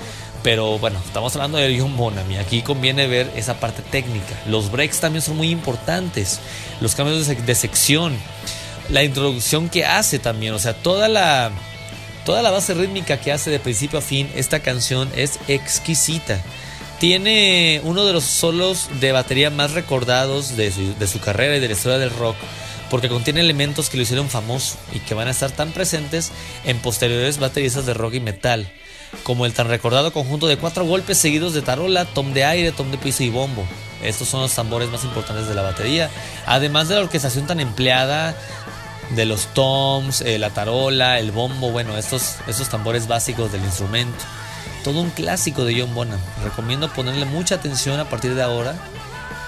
pero 0.45 0.77
bueno, 0.77 1.01
estamos 1.03 1.35
hablando 1.35 1.57
de 1.57 1.75
John 1.79 1.97
Bonham 1.97 2.29
y 2.29 2.37
aquí 2.37 2.61
conviene 2.61 3.07
ver 3.07 3.31
esa 3.35 3.59
parte 3.59 3.81
técnica. 3.81 4.39
Los 4.45 4.69
breaks 4.69 4.99
también 4.99 5.23
son 5.23 5.37
muy 5.37 5.49
importantes. 5.49 6.39
Los 6.81 6.93
cambios 6.93 7.25
de, 7.25 7.55
sección. 7.55 8.15
La 8.89 9.03
introducción 9.03 9.69
que 9.69 9.85
hace 9.85 10.19
también. 10.19 10.53
O 10.53 10.59
sea, 10.59 10.75
toda 10.75 11.07
la, 11.07 11.49
toda 12.25 12.43
la 12.43 12.51
base 12.51 12.75
rítmica 12.75 13.19
que 13.19 13.31
hace 13.31 13.49
de 13.49 13.59
principio 13.59 13.97
a 13.97 14.03
fin 14.03 14.29
esta 14.35 14.59
canción 14.59 15.09
es 15.15 15.39
exquisita. 15.47 16.39
Tiene 16.99 17.81
uno 17.83 18.05
de 18.05 18.13
los 18.13 18.25
solos 18.25 18.89
de 18.99 19.13
batería 19.13 19.49
más 19.49 19.71
recordados 19.71 20.55
de 20.55 20.71
su, 20.71 20.93
de 20.93 21.07
su 21.07 21.19
carrera 21.21 21.57
y 21.57 21.59
de 21.59 21.69
la 21.69 21.73
historia 21.73 21.97
del 21.97 22.11
rock 22.11 22.35
porque 22.91 23.09
contiene 23.09 23.39
elementos 23.39 23.89
que 23.89 23.97
lo 23.97 24.03
hicieron 24.03 24.29
famoso 24.29 24.77
y 24.93 24.99
que 24.99 25.15
van 25.15 25.27
a 25.27 25.31
estar 25.31 25.49
tan 25.49 25.71
presentes 25.71 26.31
en 26.65 26.77
posteriores 26.77 27.39
bateristas 27.39 27.87
de 27.87 27.95
rock 27.95 28.13
y 28.13 28.19
metal 28.19 28.71
como 29.23 29.45
el 29.45 29.53
tan 29.53 29.67
recordado 29.67 30.11
conjunto 30.11 30.47
de 30.47 30.57
cuatro 30.57 30.85
golpes 30.85 31.17
seguidos 31.17 31.53
de 31.53 31.61
tarola, 31.61 32.05
tom 32.05 32.33
de 32.33 32.45
aire, 32.45 32.71
tom 32.71 32.91
de 32.91 32.97
piso 32.97 33.23
y 33.23 33.29
bombo. 33.29 33.65
Estos 34.03 34.27
son 34.27 34.41
los 34.41 34.53
tambores 34.53 34.89
más 34.89 35.03
importantes 35.03 35.47
de 35.47 35.55
la 35.55 35.61
batería, 35.61 36.09
además 36.45 36.87
de 36.87 36.95
la 36.95 37.01
orquestación 37.01 37.47
tan 37.47 37.59
empleada 37.59 38.35
de 39.11 39.25
los 39.25 39.47
toms, 39.47 40.21
eh, 40.21 40.37
la 40.39 40.49
tarola, 40.49 41.19
el 41.19 41.31
bombo, 41.31 41.71
bueno, 41.71 41.97
estos, 41.97 42.35
estos 42.47 42.69
tambores 42.69 43.07
básicos 43.07 43.51
del 43.51 43.63
instrumento. 43.63 44.23
Todo 44.83 45.01
un 45.01 45.09
clásico 45.09 45.63
de 45.65 45.79
John 45.79 45.93
Bonham. 45.95 46.19
Recomiendo 46.43 46.89
ponerle 46.89 47.25
mucha 47.25 47.55
atención 47.55 47.99
a 47.99 48.09
partir 48.09 48.35
de 48.35 48.43
ahora 48.43 48.75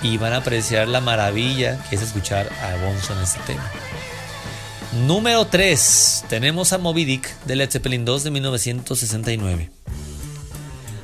y 0.02 0.18
van 0.18 0.34
a 0.34 0.38
apreciar 0.38 0.88
la 0.88 1.02
maravilla 1.02 1.78
que 1.90 1.96
es 1.96 2.02
escuchar 2.02 2.50
a 2.62 2.86
Bonzo 2.86 3.14
en 3.14 3.20
este 3.20 3.40
tema. 3.42 3.64
Número 5.06 5.46
3. 5.46 6.26
Tenemos 6.28 6.74
a 6.74 6.78
Moby 6.80 7.06
Dick 7.06 7.30
de 7.46 7.56
Led 7.56 7.70
Zeppelin 7.70 8.04
2 8.04 8.24
de 8.24 8.32
1969. 8.32 9.70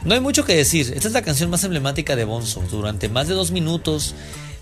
No 0.04 0.14
hay 0.14 0.20
mucho 0.20 0.46
que 0.46 0.56
decir, 0.56 0.92
esta 0.96 1.08
es 1.08 1.14
la 1.14 1.22
canción 1.22 1.50
más 1.50 1.64
emblemática 1.64 2.16
de 2.16 2.26
Bonzo. 2.26 2.64
Durante 2.72 3.08
más 3.08 3.28
de 3.28 3.36
dos 3.36 3.52
minutos 3.52 4.16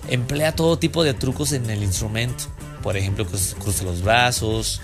emplea 0.10 0.56
todo 0.56 0.78
tipo 0.78 1.04
de 1.04 1.13
trucos 1.13 1.54
en 1.54 1.70
el 1.70 1.82
instrumento. 1.82 2.46
Por 2.84 2.98
ejemplo, 2.98 3.26
cruza 3.26 3.84
los 3.84 4.02
brazos 4.02 4.82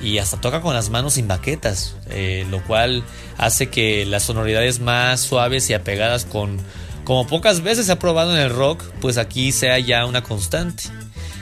y 0.00 0.18
hasta 0.18 0.40
toca 0.40 0.60
con 0.60 0.74
las 0.74 0.90
manos 0.90 1.14
sin 1.14 1.26
baquetas, 1.26 1.96
eh, 2.10 2.46
lo 2.50 2.62
cual 2.64 3.02
hace 3.36 3.68
que 3.68 4.06
las 4.06 4.22
sonoridades 4.22 4.78
más 4.78 5.20
suaves 5.20 5.68
y 5.70 5.74
apegadas 5.74 6.24
con 6.24 6.58
como 7.04 7.26
pocas 7.26 7.62
veces 7.62 7.86
se 7.86 7.92
ha 7.92 7.98
probado 7.98 8.36
en 8.36 8.42
el 8.42 8.50
rock, 8.50 8.84
pues 9.00 9.16
aquí 9.16 9.50
sea 9.50 9.78
ya 9.78 10.04
una 10.04 10.22
constante. 10.22 10.84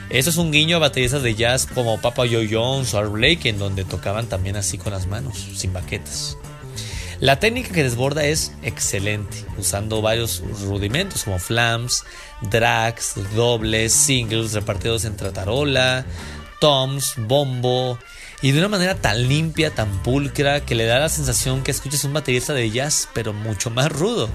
Eso 0.09 0.29
es 0.29 0.37
un 0.37 0.51
guiño 0.51 0.77
a 0.77 0.79
bateristas 0.79 1.21
de 1.21 1.35
jazz 1.35 1.65
como 1.65 1.99
Papa 1.99 2.23
Joe 2.29 2.47
Jones 2.49 2.93
o 2.93 2.99
Art 2.99 3.11
Blake, 3.11 3.49
en 3.49 3.59
donde 3.59 3.83
tocaban 3.83 4.27
también 4.27 4.55
así 4.55 4.77
con 4.77 4.93
las 4.93 5.07
manos, 5.07 5.47
sin 5.55 5.73
baquetas. 5.73 6.37
La 7.19 7.39
técnica 7.39 7.73
que 7.73 7.83
desborda 7.83 8.23
es 8.23 8.53
excelente, 8.61 9.43
usando 9.57 10.01
varios 10.01 10.43
rudimentos 10.61 11.23
como 11.23 11.39
flams, 11.39 12.03
drags, 12.51 13.15
dobles, 13.35 13.91
singles 13.91 14.53
repartidos 14.53 15.03
entre 15.03 15.31
tarola, 15.31 16.05
toms, 16.61 17.15
bombo, 17.17 17.97
y 18.41 18.51
de 18.51 18.59
una 18.59 18.67
manera 18.67 18.95
tan 18.95 19.27
limpia, 19.27 19.71
tan 19.71 20.03
pulcra, 20.03 20.61
que 20.61 20.75
le 20.75 20.85
da 20.85 20.99
la 20.99 21.09
sensación 21.09 21.63
que 21.63 21.71
escuchas 21.71 22.03
un 22.03 22.13
baterista 22.13 22.53
de 22.53 22.69
jazz, 22.69 23.09
pero 23.13 23.33
mucho 23.33 23.71
más 23.71 23.91
rudo. 23.91 24.29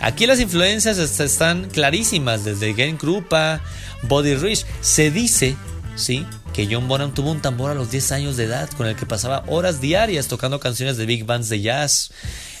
Aquí 0.00 0.26
las 0.26 0.40
influencias 0.40 0.98
están 0.98 1.70
clarísimas, 1.70 2.44
desde 2.44 2.74
Gen 2.74 2.96
Krupa, 2.96 3.60
Body 4.08 4.34
Rich. 4.34 4.66
Se 4.80 5.10
dice, 5.10 5.56
sí, 5.96 6.26
que 6.52 6.68
John 6.70 6.86
Bonham 6.86 7.12
tuvo 7.12 7.32
un 7.32 7.42
tambor 7.42 7.70
a 7.70 7.74
los 7.74 7.90
10 7.90 8.12
años 8.12 8.36
de 8.36 8.44
edad 8.44 8.70
con 8.70 8.86
el 8.86 8.94
que 8.94 9.06
pasaba 9.06 9.44
horas 9.48 9.80
diarias 9.80 10.28
tocando 10.28 10.60
canciones 10.60 10.96
de 10.96 11.06
big 11.06 11.24
bands 11.24 11.48
de 11.48 11.60
jazz, 11.60 12.12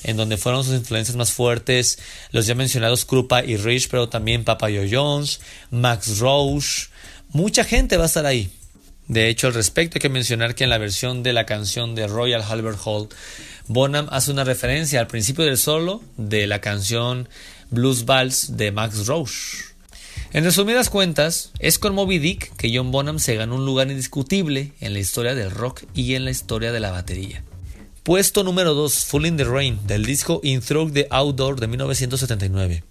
en 0.02 0.16
donde 0.16 0.36
fueron 0.36 0.64
sus 0.64 0.74
influencias 0.74 1.16
más 1.16 1.32
fuertes 1.32 1.98
los 2.32 2.46
ya 2.46 2.54
mencionados 2.54 3.04
Krupa 3.04 3.44
y 3.44 3.56
Rich, 3.56 3.88
pero 3.90 4.08
también 4.08 4.44
Papa 4.44 4.66
Joe 4.66 4.88
Jones, 4.90 5.40
Max 5.70 6.18
Roach. 6.18 6.88
Mucha 7.30 7.64
gente 7.64 7.96
va 7.96 8.04
a 8.04 8.06
estar 8.06 8.26
ahí. 8.26 8.50
De 9.06 9.28
hecho, 9.28 9.46
al 9.48 9.54
respecto 9.54 9.98
hay 9.98 10.00
que 10.00 10.08
mencionar 10.08 10.54
que 10.54 10.64
en 10.64 10.70
la 10.70 10.78
versión 10.78 11.22
de 11.22 11.32
la 11.32 11.44
canción 11.46 11.94
de 11.94 12.06
Royal 12.06 12.42
Albert 12.42 12.78
Hall 12.84 13.08
Bonham 13.66 14.08
hace 14.10 14.30
una 14.30 14.44
referencia 14.44 15.00
al 15.00 15.06
principio 15.06 15.44
del 15.44 15.58
solo 15.58 16.02
de 16.16 16.46
la 16.46 16.60
canción 16.60 17.28
Blues 17.70 18.04
Vals 18.04 18.56
de 18.56 18.72
Max 18.72 19.06
Roach. 19.06 19.73
En 20.34 20.42
resumidas 20.42 20.90
cuentas, 20.90 21.52
es 21.60 21.78
con 21.78 21.94
Moby 21.94 22.18
Dick 22.18 22.56
que 22.56 22.76
John 22.76 22.90
Bonham 22.90 23.20
se 23.20 23.36
ganó 23.36 23.54
un 23.54 23.64
lugar 23.64 23.88
indiscutible 23.88 24.72
en 24.80 24.92
la 24.92 24.98
historia 24.98 25.36
del 25.36 25.52
rock 25.52 25.84
y 25.94 26.16
en 26.16 26.24
la 26.24 26.32
historia 26.32 26.72
de 26.72 26.80
la 26.80 26.90
batería. 26.90 27.44
Puesto 28.02 28.42
número 28.42 28.74
2, 28.74 29.04
Full 29.04 29.26
in 29.26 29.36
the 29.36 29.44
Rain, 29.44 29.78
del 29.86 30.04
disco 30.04 30.40
In 30.42 30.60
Through 30.60 30.92
the 30.92 31.06
Outdoor 31.10 31.60
de 31.60 31.68
1979. 31.68 32.82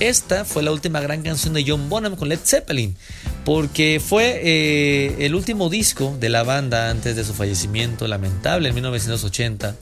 Esta 0.00 0.44
fue 0.44 0.64
la 0.64 0.72
última 0.72 1.00
gran 1.00 1.22
canción 1.22 1.54
de 1.54 1.64
John 1.64 1.88
Bonham 1.88 2.16
con 2.16 2.28
Led 2.28 2.40
Zeppelin, 2.42 2.96
porque 3.44 4.02
fue 4.04 4.40
eh, 4.42 5.24
el 5.24 5.36
último 5.36 5.68
disco 5.68 6.16
de 6.18 6.30
la 6.30 6.42
banda 6.42 6.90
antes 6.90 7.14
de 7.14 7.24
su 7.24 7.32
fallecimiento 7.32 8.08
lamentable 8.08 8.70
en 8.70 8.74
1980. 8.74 9.76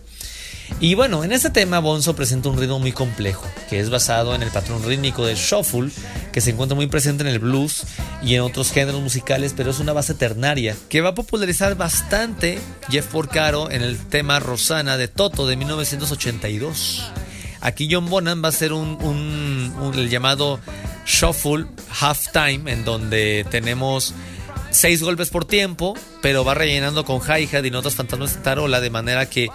Y 0.80 0.94
bueno, 0.94 1.24
en 1.24 1.32
este 1.32 1.50
tema 1.50 1.78
Bonzo 1.78 2.14
presenta 2.14 2.50
un 2.50 2.58
ritmo 2.58 2.78
muy 2.78 2.92
complejo, 2.92 3.46
que 3.70 3.80
es 3.80 3.88
basado 3.88 4.34
en 4.34 4.42
el 4.42 4.50
patrón 4.50 4.82
rítmico 4.84 5.24
del 5.24 5.36
shuffle, 5.36 5.90
que 6.32 6.40
se 6.40 6.50
encuentra 6.50 6.76
muy 6.76 6.86
presente 6.86 7.22
en 7.22 7.28
el 7.28 7.38
blues 7.38 7.84
y 8.22 8.34
en 8.34 8.42
otros 8.42 8.72
géneros 8.72 9.00
musicales, 9.00 9.54
pero 9.56 9.70
es 9.70 9.78
una 9.78 9.94
base 9.94 10.14
ternaria, 10.14 10.76
que 10.90 11.00
va 11.00 11.10
a 11.10 11.14
popularizar 11.14 11.76
bastante 11.76 12.58
Jeff 12.90 13.06
Porcaro 13.06 13.70
en 13.70 13.82
el 13.82 13.96
tema 13.96 14.38
Rosana 14.38 14.98
de 14.98 15.08
Toto 15.08 15.46
de 15.46 15.56
1982. 15.56 17.10
Aquí 17.62 17.88
John 17.90 18.10
Bonham 18.10 18.44
va 18.44 18.48
a 18.48 18.52
ser 18.52 18.72
un, 18.72 19.92
el 19.94 20.10
llamado 20.10 20.60
shuffle 21.06 21.66
halftime, 22.00 22.70
en 22.70 22.84
donde 22.84 23.46
tenemos 23.50 24.14
seis 24.76 25.02
golpes 25.02 25.30
por 25.30 25.46
tiempo, 25.46 25.94
pero 26.20 26.44
va 26.44 26.54
rellenando 26.54 27.04
con 27.06 27.20
hi-hat 27.20 27.64
y 27.64 27.70
notas 27.70 27.94
fantasmas 27.94 28.34
de 28.34 28.42
tarola, 28.42 28.80
de 28.80 28.90
manera 28.90 29.24
que 29.24 29.48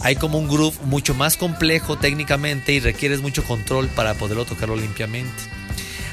hay 0.00 0.14
como 0.14 0.38
un 0.38 0.48
groove 0.48 0.78
mucho 0.84 1.14
más 1.14 1.36
complejo 1.36 1.98
técnicamente 1.98 2.72
y 2.72 2.80
requieres 2.80 3.20
mucho 3.20 3.42
control 3.42 3.88
para 3.88 4.14
poderlo 4.14 4.44
tocarlo 4.44 4.76
limpiamente. 4.76 5.42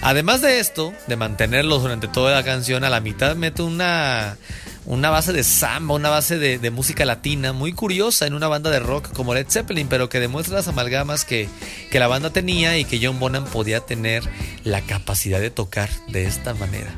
Además 0.01 0.41
de 0.41 0.60
esto, 0.60 0.93
de 1.08 1.15
mantenerlo 1.15 1.78
durante 1.78 2.08
toda 2.08 2.34
la 2.34 2.43
canción, 2.43 2.84
a 2.84 2.89
la 2.89 3.01
mitad 3.01 3.36
mete 3.36 3.62
una 3.62 4.38
una 4.88 5.10
base 5.10 5.34
de 5.34 5.43
samba, 5.43 5.95
una 5.95 6.10
base 6.10 6.38
de, 6.38 6.71
música 6.71 7.06
latina 7.06 7.54
muy 7.54 7.73
curiosa 7.73 8.28
en 8.28 8.36
una 8.36 8.47
banda 8.47 8.69
de 8.69 8.80
rock 8.80 9.12
como 9.13 9.34
Led 9.34 9.47
Zeppelin, 9.49 9.88
pero 9.88 10.10
que 10.10 10.19
demuestra 10.19 10.56
las 10.56 10.67
amalgamas 10.67 11.25
que, 11.25 11.49
que 11.91 11.99
la 11.99 12.08
banda 12.08 12.30
tenía 12.30 12.78
y 12.78 12.86
que 12.86 12.99
John 13.01 13.19
Bonham 13.19 13.45
podía 13.45 13.80
tener 13.80 14.23
la 14.63 14.82
capacidad 14.82 15.39
de 15.39 15.49
tocar 15.49 15.89
de 16.08 16.25
esta 16.25 16.54
manera. 16.54 16.93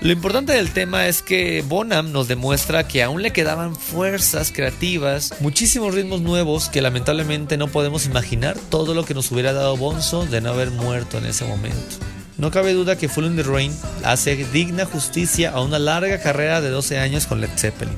Lo 0.00 0.12
importante 0.12 0.52
del 0.52 0.70
tema 0.70 1.08
es 1.08 1.22
que 1.22 1.64
Bonham 1.66 2.12
nos 2.12 2.28
demuestra 2.28 2.86
que 2.86 3.02
aún 3.02 3.20
le 3.20 3.32
quedaban 3.32 3.74
fuerzas 3.74 4.52
creativas, 4.54 5.34
muchísimos 5.40 5.92
ritmos 5.92 6.20
nuevos 6.20 6.68
que 6.68 6.80
lamentablemente 6.80 7.56
no 7.56 7.66
podemos 7.66 8.06
imaginar 8.06 8.56
todo 8.70 8.94
lo 8.94 9.04
que 9.04 9.14
nos 9.14 9.32
hubiera 9.32 9.52
dado 9.52 9.76
Bonzo 9.76 10.24
de 10.24 10.40
no 10.40 10.50
haber 10.50 10.70
muerto 10.70 11.18
en 11.18 11.26
ese 11.26 11.44
momento. 11.44 11.96
No 12.36 12.52
cabe 12.52 12.74
duda 12.74 12.96
que 12.96 13.08
Full 13.08 13.24
in 13.24 13.34
the 13.34 13.42
Rain 13.42 13.76
hace 14.04 14.36
digna 14.36 14.84
justicia 14.84 15.50
a 15.50 15.62
una 15.62 15.80
larga 15.80 16.20
carrera 16.20 16.60
de 16.60 16.70
12 16.70 16.98
años 17.00 17.26
con 17.26 17.40
Led 17.40 17.50
Zeppelin. 17.56 17.96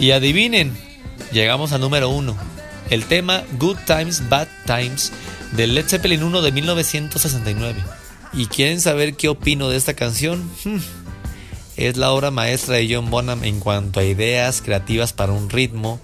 Y 0.00 0.10
adivinen, 0.10 0.76
llegamos 1.30 1.70
al 1.70 1.80
número 1.80 2.10
1, 2.10 2.36
el 2.90 3.04
tema 3.04 3.44
Good 3.56 3.78
Times, 3.86 4.28
Bad 4.28 4.48
Times 4.66 5.12
de 5.52 5.68
Led 5.68 5.86
Zeppelin 5.86 6.24
1 6.24 6.42
de 6.42 6.50
1969. 6.50 7.80
¿Y 8.32 8.46
quieren 8.46 8.80
saber 8.80 9.14
qué 9.14 9.28
opino 9.28 9.68
de 9.68 9.76
esta 9.76 9.94
canción? 9.94 10.42
Hmm. 10.64 10.78
Es 11.80 11.96
la 11.96 12.12
obra 12.12 12.30
maestra 12.30 12.74
de 12.74 12.94
John 12.94 13.08
Bonham 13.08 13.42
en 13.42 13.58
cuanto 13.58 14.00
a 14.00 14.04
ideas 14.04 14.60
creativas 14.60 15.14
para 15.14 15.32
un 15.32 15.48
ritmo, 15.48 15.98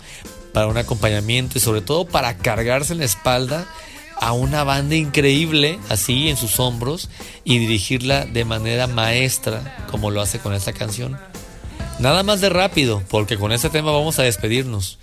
para 0.55 0.69
un 0.69 0.79
acompañamiento 0.79 1.59
y 1.59 1.61
sobre 1.61 1.83
todo 1.83 2.07
para 2.07 2.39
cargarse 2.39 2.95
en 2.95 3.01
la 3.01 3.05
espalda 3.05 3.67
a 4.19 4.33
una 4.33 4.65
banda 4.65 4.95
increíble 4.95 5.79
así 5.91 6.31
en 6.31 6.39
sus 6.39 6.61
hombros 6.61 7.11
y 7.45 7.59
dirigirla 7.59 8.25
de 8.25 8.47
manera 8.47 8.87
maestra 8.87 9.87
como 9.91 10.11
lo 10.11 10.23
hace 10.23 10.39
con 10.39 10.55
esta 10.55 10.73
canción. 10.73 11.19
Nada 11.99 12.23
más 12.23 12.41
de 12.41 12.49
rápido, 12.49 13.03
porque 13.11 13.37
con 13.37 13.53
este 13.53 13.69
tema 13.69 13.93
vamos 13.93 14.19
a 14.19 14.23
despedirnos. 14.23 14.99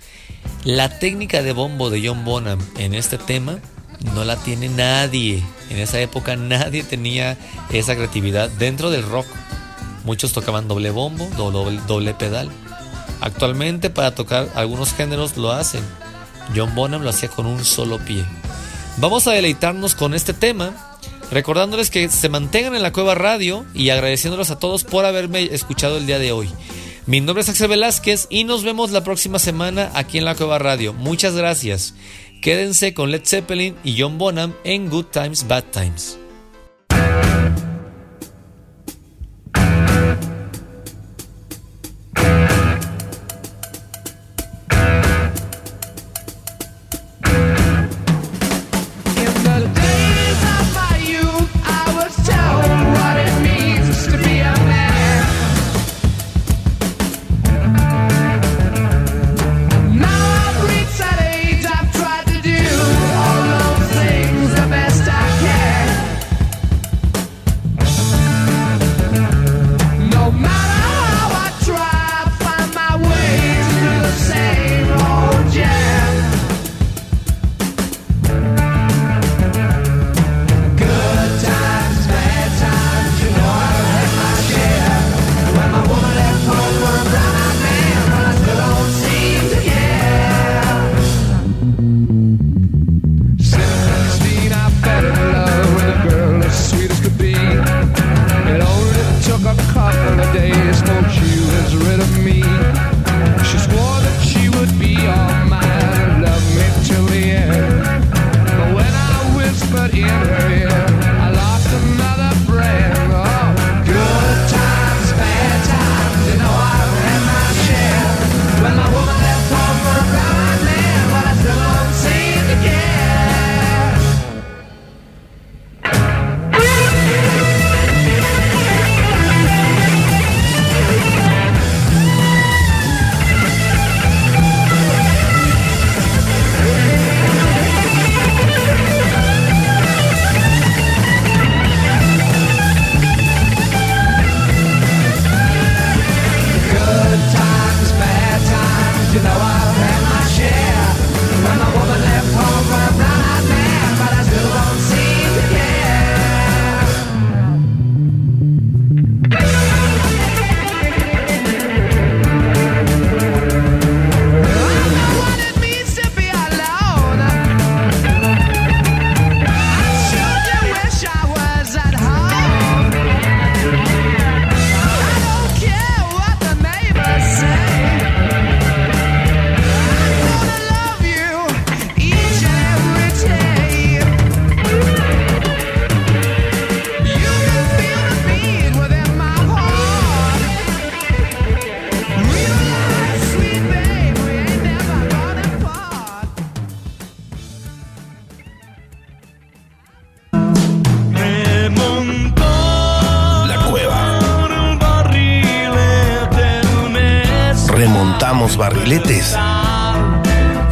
La 0.64 0.98
técnica 0.98 1.44
de 1.44 1.52
bombo 1.52 1.88
de 1.88 2.04
John 2.04 2.24
Bonham 2.24 2.58
en 2.78 2.94
este 2.94 3.16
tema 3.16 3.60
no 4.12 4.24
la 4.24 4.34
tiene 4.38 4.68
nadie. 4.70 5.40
En 5.70 5.78
esa 5.78 6.00
época 6.00 6.34
nadie 6.34 6.82
tenía 6.82 7.38
esa 7.70 7.94
creatividad 7.94 8.50
dentro 8.50 8.90
del 8.90 9.04
rock. 9.04 9.26
Muchos 10.04 10.32
tocaban 10.32 10.68
doble 10.68 10.90
bombo, 10.90 11.28
doble, 11.36 11.80
doble 11.86 12.14
pedal. 12.14 12.50
Actualmente 13.20 13.90
para 13.90 14.14
tocar 14.14 14.48
algunos 14.54 14.92
géneros 14.92 15.36
lo 15.36 15.50
hacen. 15.50 15.82
John 16.54 16.74
Bonham 16.74 17.02
lo 17.02 17.10
hacía 17.10 17.28
con 17.28 17.46
un 17.46 17.64
solo 17.64 17.98
pie. 17.98 18.24
Vamos 18.98 19.26
a 19.26 19.32
deleitarnos 19.32 19.94
con 19.94 20.14
este 20.14 20.34
tema, 20.34 20.72
recordándoles 21.30 21.90
que 21.90 22.08
se 22.08 22.28
mantengan 22.28 22.76
en 22.76 22.82
la 22.82 22.92
Cueva 22.92 23.14
Radio 23.14 23.64
y 23.74 23.90
agradeciéndoles 23.90 24.50
a 24.50 24.58
todos 24.58 24.84
por 24.84 25.04
haberme 25.04 25.42
escuchado 25.42 25.96
el 25.96 26.06
día 26.06 26.18
de 26.18 26.32
hoy. 26.32 26.50
Mi 27.06 27.20
nombre 27.20 27.42
es 27.42 27.48
Axel 27.48 27.68
Velázquez 27.68 28.26
y 28.30 28.44
nos 28.44 28.62
vemos 28.62 28.90
la 28.90 29.04
próxima 29.04 29.38
semana 29.38 29.90
aquí 29.94 30.18
en 30.18 30.24
la 30.24 30.34
Cueva 30.34 30.58
Radio. 30.58 30.92
Muchas 30.92 31.34
gracias. 31.34 31.94
Quédense 32.40 32.94
con 32.94 33.10
Led 33.10 33.22
Zeppelin 33.24 33.74
y 33.84 34.00
John 34.00 34.16
Bonham 34.18 34.54
en 34.64 34.88
Good 34.88 35.06
Times, 35.06 35.48
Bad 35.48 35.64
Times. 35.72 36.18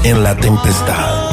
En 0.04 0.22
la 0.22 0.36
tempestad. 0.36 1.32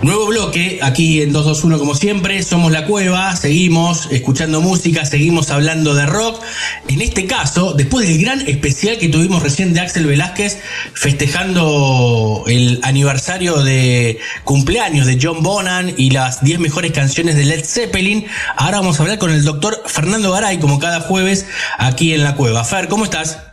Nuevo 0.00 0.26
bloque, 0.28 0.80
aquí 0.82 1.20
en 1.20 1.34
221 1.34 1.78
como 1.78 1.94
siempre, 1.94 2.42
somos 2.42 2.72
La 2.72 2.86
Cueva, 2.86 3.36
seguimos 3.36 4.08
escuchando 4.10 4.62
música, 4.62 5.04
seguimos 5.04 5.50
hablando 5.50 5.94
de 5.94 6.06
rock. 6.06 6.42
En 7.00 7.08
este 7.08 7.24
caso, 7.24 7.72
después 7.72 8.06
del 8.06 8.20
gran 8.20 8.46
especial 8.46 8.98
que 8.98 9.08
tuvimos 9.08 9.42
recién 9.42 9.72
de 9.72 9.80
Axel 9.80 10.04
Velázquez, 10.04 10.58
festejando 10.92 12.44
el 12.46 12.78
aniversario 12.82 13.62
de 13.62 14.18
cumpleaños 14.44 15.06
de 15.06 15.18
John 15.18 15.42
Bonham 15.42 15.94
y 15.96 16.10
las 16.10 16.44
10 16.44 16.60
mejores 16.60 16.92
canciones 16.92 17.36
de 17.36 17.46
Led 17.46 17.64
Zeppelin, 17.64 18.26
ahora 18.54 18.80
vamos 18.80 19.00
a 19.00 19.04
hablar 19.04 19.16
con 19.18 19.30
el 19.30 19.44
doctor 19.44 19.82
Fernando 19.86 20.30
Garay, 20.30 20.58
como 20.58 20.78
cada 20.78 21.00
jueves, 21.00 21.46
aquí 21.78 22.12
en 22.12 22.22
La 22.22 22.34
Cueva. 22.34 22.64
Fer, 22.64 22.88
¿cómo 22.88 23.04
estás? 23.04 23.49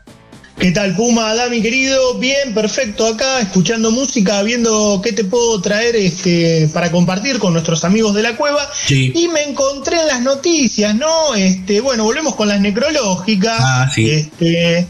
¿Qué 0.60 0.72
tal, 0.72 0.96
Puma? 0.96 1.34
mi 1.52 1.62
querido. 1.62 2.16
Bien, 2.16 2.54
perfecto. 2.54 3.06
Acá, 3.06 3.40
escuchando 3.40 3.92
música, 3.92 4.42
viendo 4.42 5.00
qué 5.04 5.14
te 5.14 5.24
puedo 5.24 5.62
traer 5.62 5.96
este, 5.96 6.68
para 6.74 6.92
compartir 6.92 7.38
con 7.38 7.54
nuestros 7.54 7.84
amigos 7.84 8.16
de 8.16 8.24
la 8.24 8.36
cueva. 8.36 8.68
Y 8.90 9.28
me 9.28 9.44
encontré 9.44 10.02
en 10.02 10.08
las 10.08 10.22
noticias, 10.22 10.96
¿no? 10.96 11.36
Este, 11.36 11.80
bueno, 11.80 12.06
volvemos 12.06 12.36
con 12.36 12.48
las 12.48 12.60
necrológicas. 12.60 13.60
Ah, 13.60 13.92
sí. 13.94 14.10
Este, 14.10 14.88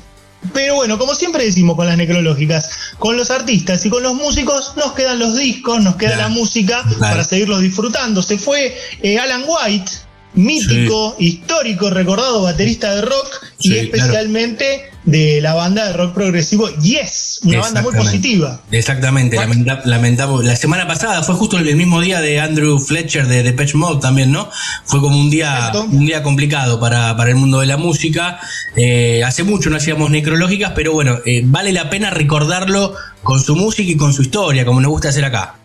pero 0.53 0.75
bueno, 0.75 0.97
como 0.97 1.15
siempre 1.15 1.43
decimos 1.43 1.75
con 1.75 1.87
las 1.87 1.97
necrológicas, 1.97 2.69
con 2.97 3.17
los 3.17 3.29
artistas 3.29 3.85
y 3.85 3.89
con 3.89 4.03
los 4.03 4.13
músicos 4.13 4.73
nos 4.77 4.93
quedan 4.93 5.19
los 5.19 5.37
discos, 5.37 5.83
nos 5.83 5.97
queda 5.97 6.15
la 6.15 6.29
música 6.29 6.85
para 6.99 7.25
seguirlos 7.25 7.61
disfrutando. 7.61 8.23
Se 8.23 8.37
fue 8.37 8.77
eh, 9.01 9.19
Alan 9.19 9.43
White, 9.45 9.91
mítico, 10.33 11.15
histórico, 11.19 11.89
recordado 11.89 12.43
baterista 12.43 12.95
de 12.95 13.01
rock 13.01 13.45
y 13.59 13.75
especialmente 13.75 14.91
de 15.07 15.39
la 15.39 15.53
banda 15.53 15.87
de 15.87 15.93
rock 15.93 16.13
progresivo 16.13 16.67
Yes, 16.81 17.39
una 17.43 17.61
banda 17.61 17.81
muy 17.81 17.95
positiva. 17.95 18.61
Exactamente, 18.71 19.37
lamentable. 19.85 20.45
La 20.45 20.55
semana 20.57 20.85
pasada 20.85 21.23
fue 21.23 21.33
justo 21.35 21.57
el 21.57 21.75
mismo 21.77 22.01
día 22.01 22.19
de 22.19 22.41
Andrew 22.41 22.77
Fletcher 22.77 23.25
de 23.25 23.41
Depeche 23.41 23.77
Mode 23.77 24.01
también, 24.01 24.31
¿no? 24.33 24.49
Fue 24.83 24.99
como 24.99 25.17
un 25.17 25.29
día, 25.29 25.71
un 25.75 26.05
día 26.05 26.23
complicado 26.23 26.79
para, 26.79 27.15
para, 27.15 27.29
el 27.29 27.37
mundo 27.37 27.61
de 27.61 27.67
la 27.67 27.77
música. 27.77 28.39
Eh, 28.75 29.23
hace 29.23 29.43
mucho 29.43 29.69
no 29.69 29.77
hacíamos 29.77 30.11
necrológicas, 30.11 30.73
pero 30.75 30.91
bueno, 30.91 31.19
eh, 31.25 31.41
vale 31.45 31.71
la 31.71 31.89
pena 31.89 32.09
recordarlo 32.09 32.93
con 33.23 33.41
su 33.41 33.55
música 33.55 33.89
y 33.89 33.95
con 33.95 34.13
su 34.13 34.23
historia, 34.23 34.65
como 34.65 34.81
nos 34.81 34.91
gusta 34.91 35.09
hacer 35.09 35.23
acá. 35.23 35.55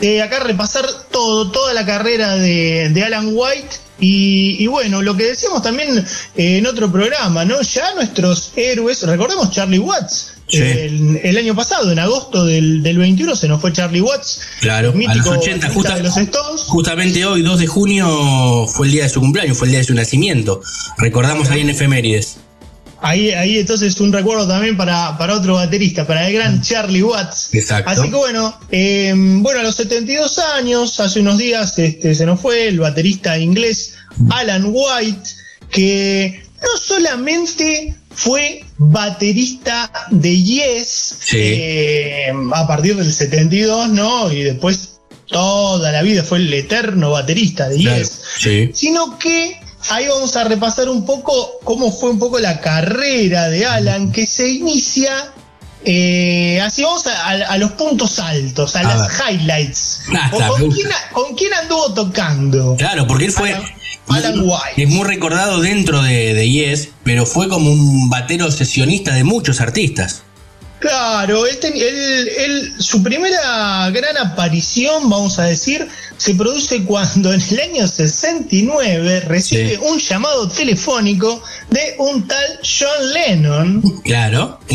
Eh, 0.00 0.20
acá 0.20 0.40
repasar 0.40 0.86
todo, 1.10 1.50
toda 1.50 1.72
la 1.72 1.86
carrera 1.86 2.36
de, 2.36 2.90
de 2.90 3.04
Alan 3.04 3.30
White 3.32 3.86
y, 3.98 4.66
bueno, 4.66 5.00
lo 5.00 5.16
que 5.16 5.24
decíamos 5.24 5.62
también 5.62 6.04
eh, 6.36 6.58
en 6.58 6.66
otro 6.66 6.90
programa, 6.92 7.44
¿no? 7.44 7.60
Ya 7.62 7.94
nuestros 7.94 8.52
héroes, 8.56 9.02
recordemos 9.02 9.50
Charlie 9.50 9.78
Watts. 9.78 10.32
El, 10.48 11.36
año 11.36 11.56
pasado, 11.56 11.90
en 11.90 11.98
agosto 11.98 12.44
del, 12.44 12.82
21, 12.82 13.34
se 13.34 13.48
nos 13.48 13.60
fue 13.60 13.72
Charlie 13.72 14.00
Watts. 14.00 14.40
Claro, 14.60 14.92
a 15.08 15.14
los 15.14 15.26
80, 15.26 15.68
de 15.68 16.02
los 16.02 16.16
Stones. 16.16 16.62
justamente 16.66 17.24
hoy, 17.24 17.42
2 17.42 17.58
de 17.58 17.66
junio, 17.66 18.66
fue 18.68 18.86
el 18.86 18.92
día 18.92 19.04
de 19.04 19.08
su 19.08 19.20
cumpleaños, 19.20 19.58
fue 19.58 19.66
el 19.66 19.72
día 19.72 19.80
de 19.80 19.86
su 19.86 19.94
nacimiento. 19.94 20.60
Recordamos 20.98 21.50
ahí 21.50 21.62
en 21.62 21.70
efemérides. 21.70 22.36
Ahí, 23.00 23.30
ahí 23.30 23.58
entonces 23.58 24.00
un 24.00 24.12
recuerdo 24.12 24.48
también 24.48 24.76
para, 24.76 25.16
para 25.18 25.34
otro 25.34 25.54
baterista, 25.54 26.06
para 26.06 26.26
el 26.28 26.34
gran 26.34 26.62
Charlie 26.62 27.02
Watts. 27.02 27.50
Exacto. 27.52 27.90
Así 27.90 28.08
que 28.08 28.16
bueno, 28.16 28.58
em, 28.70 29.42
bueno, 29.42 29.60
a 29.60 29.62
los 29.62 29.76
72 29.76 30.38
años, 30.38 30.98
hace 31.00 31.20
unos 31.20 31.38
días 31.38 31.78
este, 31.78 32.14
se 32.14 32.26
nos 32.26 32.40
fue 32.40 32.68
el 32.68 32.80
baterista 32.80 33.38
inglés 33.38 33.94
Alan 34.30 34.64
White, 34.68 35.30
que 35.70 36.42
no 36.62 36.78
solamente 36.80 37.94
fue 38.10 38.64
baterista 38.78 39.90
de 40.10 40.42
Yes 40.42 41.18
em, 41.32 42.52
a 42.52 42.66
partir 42.66 42.96
del 42.96 43.12
72, 43.12 43.90
¿no? 43.90 44.32
Y 44.32 44.42
después 44.42 45.00
toda 45.26 45.92
la 45.92 46.02
vida 46.02 46.22
fue 46.22 46.38
el 46.38 46.52
eterno 46.52 47.10
baterista 47.10 47.68
de 47.68 47.78
Yes, 47.78 48.20
sino 48.72 49.18
que 49.18 49.60
ahí 49.90 50.08
vamos 50.08 50.36
a 50.36 50.44
repasar 50.44 50.88
un 50.88 51.04
poco 51.04 51.58
cómo 51.64 51.92
fue 51.92 52.10
un 52.10 52.18
poco 52.18 52.38
la 52.38 52.60
carrera 52.60 53.48
de 53.48 53.66
Alan, 53.66 54.12
que 54.12 54.26
se 54.26 54.48
inicia. 54.48 55.32
Eh, 55.84 56.60
así 56.62 56.82
vamos 56.82 57.04
a, 57.06 57.56
los 57.58 57.72
puntos 57.72 58.18
altos, 58.18 58.74
a, 58.74 58.82
las 58.82 59.08
highlights. 59.20 60.02
Con, 61.12 61.34
quién, 61.36 61.54
anduvo 61.54 61.94
tocando? 61.94 62.76
Claro, 62.76 63.06
porque 63.06 63.26
él 63.26 63.32
fue. 63.32 63.56
Alan, 64.08 64.40
White. 64.40 64.82
Es 64.82 64.88
muy 64.88 65.04
recordado 65.04 65.60
dentro 65.60 66.00
de, 66.02 66.32
de 66.34 66.48
Yes, 66.48 66.90
pero 67.02 67.26
fue 67.26 67.48
como 67.48 67.70
un 67.70 68.08
batero 68.08 68.50
sesionista 68.50 69.12
de 69.14 69.24
muchos 69.24 69.60
artistas. 69.60 70.22
Claro, 70.78 71.46
él, 71.46 72.74
su 72.78 73.02
primera 73.02 73.90
gran 73.90 74.16
aparición, 74.18 75.08
vamos 75.08 75.38
a 75.38 75.44
decir, 75.44 75.88
se 76.16 76.34
produce 76.34 76.82
cuando 76.84 77.32
en 77.32 77.40
el 77.40 77.60
año 77.60 77.86
69 77.86 79.20
recibe 79.20 79.78
un 79.78 79.98
llamado 79.98 80.48
telefónico 80.48 81.42
de 81.70 81.94
un 81.98 82.26
tal 82.26 82.60
John 82.62 83.12
Lennon. 83.12 83.82
Claro, 84.04 84.58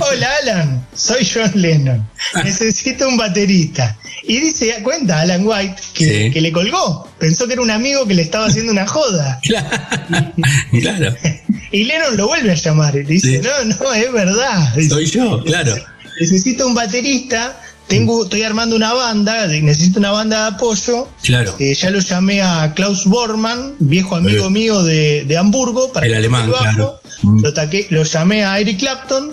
Hola 0.00 0.30
Alan, 0.42 0.86
soy 0.94 1.26
John 1.26 1.50
Lennon. 1.54 2.08
Necesito 2.44 3.08
un 3.08 3.16
baterista. 3.16 3.98
Y 4.24 4.38
dice, 4.38 4.80
cuenta 4.82 5.20
Alan 5.20 5.44
White 5.44 5.82
que, 5.94 6.40
le 6.40 6.52
colgó. 6.52 7.10
Pensó 7.18 7.46
que 7.46 7.54
era 7.54 7.62
un 7.62 7.70
amigo 7.70 8.06
que 8.06 8.14
le 8.14 8.22
estaba 8.22 8.46
haciendo 8.46 8.72
una 8.72 8.86
joda. 8.86 9.40
claro. 10.80 11.14
Y 11.72 11.84
Lennon 11.84 12.18
lo 12.18 12.26
vuelve 12.26 12.50
a 12.50 12.54
llamar 12.54 12.94
y 12.96 13.02
dice, 13.02 13.40
no, 13.40 13.64
no, 13.64 13.94
es 13.94 14.12
verdad. 14.12 14.74
Soy 14.90 15.06
yo, 15.06 15.42
claro. 15.42 15.74
Necesito 16.20 16.66
un 16.66 16.74
baterista, 16.74 17.58
tengo, 17.86 18.24
estoy 18.24 18.42
armando 18.42 18.76
una 18.76 18.92
banda, 18.92 19.46
necesito 19.46 19.98
una 19.98 20.10
banda 20.10 20.42
de 20.42 20.56
apoyo. 20.56 21.08
Claro. 21.22 21.54
Eh, 21.58 21.74
ya 21.74 21.90
lo 21.90 21.98
llamé 21.98 22.42
a 22.42 22.72
Klaus 22.74 23.06
Bormann, 23.06 23.74
viejo 23.78 24.16
amigo 24.16 24.50
mío 24.50 24.82
de, 24.82 25.36
Hamburgo, 25.38 25.92
para 25.92 26.06
el 26.06 26.14
alemán, 26.14 26.50
claro. 26.50 27.00
Lo, 27.22 27.52
lo 27.90 28.02
llamé 28.04 28.44
a 28.44 28.58
Eric 28.58 28.78
Clapton 28.78 29.32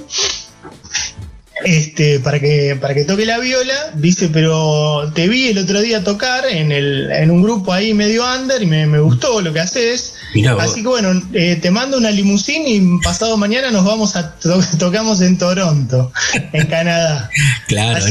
este, 1.64 2.20
para 2.20 2.40
que, 2.40 2.78
para 2.80 2.94
que 2.94 3.04
toque 3.04 3.26
la 3.26 3.40
viola, 3.40 3.92
dice, 3.96 4.30
pero 4.30 5.12
te 5.14 5.28
vi 5.28 5.48
el 5.48 5.58
otro 5.58 5.82
día 5.82 6.04
tocar 6.04 6.46
en, 6.48 6.72
el, 6.72 7.12
en 7.12 7.32
un 7.32 7.42
grupo 7.42 7.74
ahí 7.74 7.94
medio 7.94 8.24
under 8.24 8.62
y 8.62 8.66
me, 8.66 9.00
gustó 9.00 9.42
lo 9.42 9.54
que 9.54 9.60
haces. 9.60 10.16
Así 10.60 10.82
que 10.82 10.88
bueno, 10.88 11.22
eh, 11.34 11.58
te 11.62 11.72
mando 11.72 11.98
una 11.98 12.12
limusín 12.12 12.64
y 12.68 13.02
pasado 13.04 13.36
mañana 13.38 13.72
nos 13.72 13.84
vamos 13.86 14.16
a 14.16 14.36
tocamos 14.78 15.22
en 15.22 15.38
Toronto, 15.38 16.12
en 16.54 16.68
Canadá. 16.68 17.30
Claro, 17.68 18.04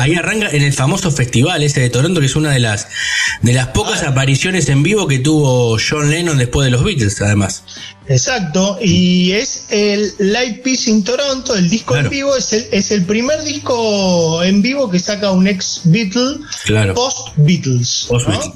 ahí 0.00 0.14
arranca 0.14 0.48
en 0.50 0.62
el 0.62 0.72
famoso 0.72 1.10
festival 1.10 1.62
ese 1.62 1.80
de 1.80 1.90
Toronto, 1.90 2.18
que 2.18 2.26
es 2.26 2.34
una 2.34 2.50
de 2.50 2.58
las 2.58 2.88
de 3.42 3.52
las 3.52 3.68
pocas 3.68 4.02
ah. 4.02 4.08
apariciones 4.08 4.68
en 4.68 4.82
vivo 4.82 5.06
que 5.06 5.18
tuvo 5.18 5.76
John 5.78 6.10
Lennon 6.10 6.38
después 6.38 6.64
de 6.64 6.70
los 6.70 6.82
Beatles, 6.82 7.20
además. 7.20 7.62
Exacto, 8.06 8.78
y 8.82 9.32
es 9.32 9.64
el 9.70 10.12
Live 10.18 10.60
Peace 10.62 10.90
in 10.90 11.02
Toronto, 11.04 11.54
el 11.54 11.70
disco 11.70 11.96
en 11.96 12.08
vivo, 12.08 12.36
es 12.36 12.52
el, 12.52 12.66
es 12.70 12.90
el 12.90 13.04
primer 13.04 13.42
disco 13.42 14.42
en 14.42 14.60
vivo 14.60 14.90
que 14.90 14.98
saca 14.98 15.30
un 15.30 15.46
ex 15.46 15.80
Beatle 15.84 16.40
post 16.94 17.28
Beatles. 17.36 18.06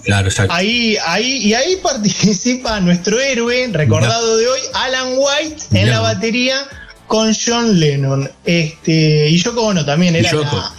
claro, 0.04 0.28
exacto. 0.28 0.52
Ahí, 0.52 0.96
ahí, 1.06 1.38
y 1.38 1.54
ahí 1.54 1.76
participa 1.76 2.80
nuestro 2.80 3.18
héroe, 3.18 3.68
recordado 3.72 4.36
de 4.36 4.48
hoy, 4.48 4.60
Alan 4.74 5.14
White, 5.16 5.64
en 5.72 5.90
la 5.90 6.00
batería 6.00 6.68
con 7.08 7.34
John 7.34 7.80
Lennon. 7.80 8.30
Este, 8.44 9.30
y 9.30 9.36
Yoko 9.38 9.62
Ono 9.62 9.84
también 9.84 10.14
era. 10.14 10.30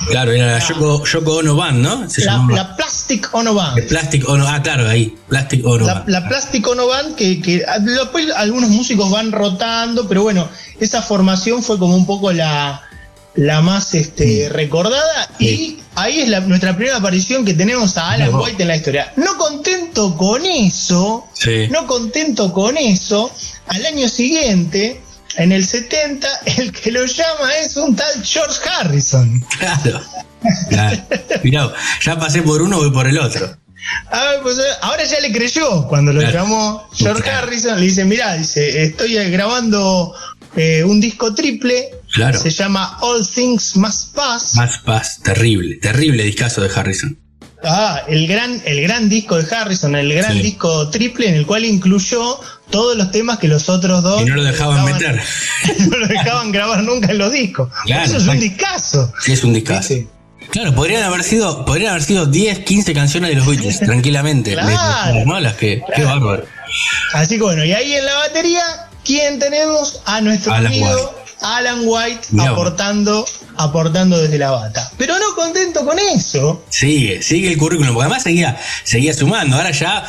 claro, 0.08 0.32
era 0.32 0.54
la, 0.54 0.60
Yoko, 0.60 1.34
Ono 1.34 1.56
Band, 1.56 1.80
¿no? 1.80 2.08
la, 2.18 2.76
Plastic 2.78 3.30
Ono 3.34 3.54
Band. 3.54 3.88
Plastic 3.88 4.30
Ono, 4.30 4.48
ah, 4.48 4.62
claro, 4.62 4.88
ahí. 4.88 5.14
Plastic 5.28 5.66
Ono 5.66 5.86
la, 5.86 5.94
Band. 5.96 6.10
La 6.10 6.28
Plastic 6.28 6.66
Ono 6.68 6.88
Band, 6.88 7.16
que, 7.16 7.42
que 7.42 7.66
después 7.82 8.28
algunos 8.38 8.70
músicos 8.70 9.12
van 9.12 9.32
rotando, 9.32 10.08
pero 10.08 10.22
bueno, 10.24 10.48
esa 10.80 11.02
formación 11.02 11.64
fue 11.64 11.78
como 11.80 11.96
un 11.96 12.06
poco 12.06 12.32
la, 12.32 12.84
la 13.34 13.62
más 13.62 13.96
este, 13.96 14.50
recordada. 14.50 15.32
Y 15.40 15.80
ahí 15.96 16.22
es 16.22 16.48
nuestra 16.48 16.76
primera 16.76 16.98
aparición 16.98 17.44
que 17.44 17.56
tenemos 17.56 17.98
a 17.98 18.12
Alan 18.12 18.36
White 18.36 18.62
en 18.62 18.68
la 18.68 18.76
historia. 18.76 19.12
No 19.16 19.36
contento 19.38 20.16
con 20.16 20.46
eso, 20.46 21.28
no 21.72 21.88
contento 21.88 22.54
con 22.54 22.78
eso, 22.78 23.32
al 23.68 23.84
año 23.86 24.08
siguiente 24.08 25.02
en 25.40 25.52
el 25.52 25.66
70 25.66 26.28
el 26.58 26.72
que 26.72 26.92
lo 26.92 27.06
llama 27.06 27.56
es 27.64 27.76
un 27.78 27.96
tal 27.96 28.24
George 28.24 28.60
Harrison. 28.70 29.44
Claro. 30.70 31.74
ya 32.02 32.20
pasé 32.20 32.42
por 32.42 32.62
uno, 32.62 32.78
voy 32.78 32.92
por 32.92 33.08
el 33.08 33.18
otro. 33.18 33.58
Ah, 34.12 34.34
pues, 34.42 34.58
eh, 34.58 34.62
ahora 34.82 35.04
ya 35.04 35.20
le 35.20 35.32
creyó 35.32 35.88
cuando 35.88 36.14
lo 36.14 36.22
llamó 36.22 36.88
George 36.94 37.30
Harrison. 37.30 37.80
Le 37.80 37.86
dice, 37.88 38.06
mirá, 38.06 38.36
dice, 38.36 38.84
estoy 38.84 39.16
grabando 39.30 40.14
eh, 40.56 40.84
un 40.84 41.00
disco 41.02 41.34
triple. 41.34 41.90
Claro. 42.14 42.40
Se 42.40 42.50
llama 42.50 42.98
All 43.02 43.28
Things 43.28 43.76
Must 43.76 44.14
Pass. 44.16 44.56
Must 44.56 44.84
Pass, 44.84 45.22
terrible, 45.22 45.76
terrible 45.76 46.24
discazo 46.24 46.62
de 46.62 46.70
Harrison. 46.74 47.18
Ah, 47.64 48.04
el 48.08 48.28
gran, 48.28 48.62
el 48.66 48.82
gran 48.82 49.10
disco 49.10 49.36
de 49.42 49.56
Harrison, 49.56 49.96
el 49.96 50.14
gran 50.14 50.42
disco 50.42 50.90
triple 50.90 51.28
en 51.28 51.36
el 51.36 51.46
cual 51.46 51.66
incluyó 51.66 52.40
todos 52.70 52.96
los 52.96 53.12
temas 53.12 53.40
que 53.40 53.48
los 53.48 53.70
otros 53.70 54.04
dos. 54.04 54.22
Y 54.22 54.26
no 54.26 54.36
lo 54.36 54.44
dejaban, 54.44 54.86
meter. 54.86 55.22
no 55.90 55.98
lo 55.98 56.08
dejaban 56.08 56.52
grabar 56.52 56.84
nunca 56.84 57.12
en 57.12 57.18
los 57.18 57.32
discos. 57.32 57.70
Eso 57.86 58.18
es 58.18 58.28
un 58.28 58.40
discazo. 58.40 59.12
Sí, 59.22 59.34
es 59.34 59.44
un 59.44 59.54
discazo. 59.54 59.96
Claro, 60.52 60.74
podrían 60.74 61.04
haber 61.04 61.24
sido, 61.24 61.64
podrían 61.64 61.92
haber 61.92 62.04
sido 62.04 62.26
10, 62.26 62.60
15 62.60 62.94
canciones 62.94 63.30
de 63.30 63.36
los 63.36 63.46
Beatles, 63.46 63.80
tranquilamente. 63.80 64.54
Claro. 64.54 65.26
malas, 65.26 65.54
que, 65.56 65.84
qué 65.96 66.04
bárbaro. 66.04 66.44
Así 67.14 67.38
que 67.38 67.44
bueno, 67.44 67.64
y 67.64 67.74
ahí 67.74 67.94
en 67.94 68.06
la 68.06 68.16
batería, 68.16 68.64
¿quién 69.04 69.38
tenemos? 69.38 70.02
A 70.06 70.22
nuestro 70.22 70.54
amigo 70.54 71.19
Alan 71.42 71.82
White 71.84 72.28
aportando, 72.40 73.26
aportando 73.58 74.22
desde 74.22 74.38
la 74.38 74.52
bata. 74.52 74.92
Pero 74.98 75.18
no 75.18 75.36
contento 75.36 75.86
con 75.86 75.98
eso. 76.00 76.64
Sigue, 76.70 77.22
sigue 77.22 77.52
el 77.52 77.58
currículum, 77.58 77.94
porque 77.94 78.06
además 78.06 78.24
seguía, 78.24 78.58
seguía 78.84 79.14
sumando. 79.14 79.56
Ahora 79.56 79.72
ya 79.72 80.06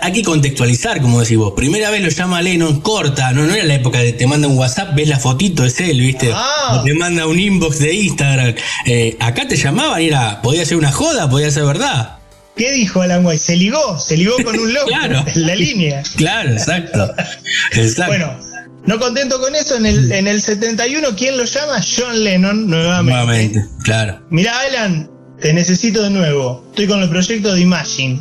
hay 0.00 0.12
que 0.12 0.22
contextualizar, 0.22 1.00
como 1.00 1.20
decís 1.20 1.36
vos. 1.36 1.52
Primera 1.56 1.90
vez 1.90 2.02
lo 2.02 2.08
llama 2.08 2.42
Lennon, 2.42 2.80
corta, 2.80 3.32
no, 3.32 3.44
no 3.44 3.54
era 3.54 3.64
la 3.64 3.74
época 3.74 3.98
de 3.98 4.12
te 4.12 4.26
manda 4.26 4.48
un 4.48 4.56
WhatsApp, 4.56 4.94
ves 4.94 5.08
la 5.08 5.18
fotito, 5.18 5.64
es 5.64 5.80
él, 5.80 6.00
¿viste? 6.00 6.30
Ah. 6.32 6.82
te 6.84 6.94
manda 6.94 7.26
un 7.26 7.38
inbox 7.38 7.78
de 7.78 7.94
Instagram. 7.94 8.54
Eh, 8.86 9.16
acá 9.20 9.48
te 9.48 9.56
llamaban 9.56 10.00
y 10.02 10.08
era, 10.08 10.40
podía 10.42 10.64
ser 10.64 10.76
una 10.76 10.92
joda, 10.92 11.28
podía 11.28 11.50
ser 11.50 11.64
verdad. 11.64 12.18
¿Qué 12.56 12.70
dijo 12.70 13.02
Alan 13.02 13.26
White? 13.26 13.42
Se 13.42 13.56
ligó, 13.56 13.98
se 13.98 14.16
ligó 14.16 14.36
con 14.44 14.56
un 14.58 14.72
loco 14.72 14.86
claro. 14.88 15.24
en 15.26 15.46
la 15.46 15.56
línea. 15.56 16.02
Claro, 16.16 16.52
exacto. 16.52 17.12
exacto. 17.72 18.06
Bueno, 18.06 18.38
no 18.86 18.98
contento 18.98 19.40
con 19.40 19.54
eso, 19.54 19.76
en 19.76 19.86
el, 19.86 20.12
en 20.12 20.26
el 20.26 20.40
71, 20.40 21.08
¿quién 21.16 21.36
lo 21.36 21.44
llama? 21.44 21.80
John 21.80 22.22
Lennon, 22.22 22.68
nuevamente. 22.68 23.12
Nuevamente, 23.12 23.66
claro. 23.82 24.20
Mirá, 24.30 24.52
Alan, 24.60 25.10
te 25.40 25.52
necesito 25.52 26.02
de 26.02 26.10
nuevo. 26.10 26.64
Estoy 26.70 26.86
con 26.86 27.02
el 27.02 27.08
proyecto 27.08 27.54
de 27.54 27.60
Imagine. 27.60 28.20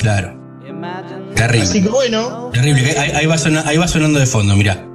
Claro. 0.00 0.42
Terrible. 1.34 1.62
Así 1.62 1.82
que 1.82 1.88
bueno. 1.88 2.50
Terrible. 2.52 2.94
Ahí, 2.98 3.26
va, 3.26 3.38
sonando, 3.38 4.18
de 4.18 4.26
fondo, 4.26 4.56
mirá. 4.56 4.86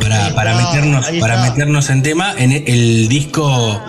Para, 0.00 0.34
para, 0.34 0.54
meternos, 0.54 1.06
para 1.20 1.42
meternos 1.42 1.90
en 1.90 2.02
tema, 2.02 2.34
en 2.38 2.52
el 2.52 3.08
disco 3.08 3.82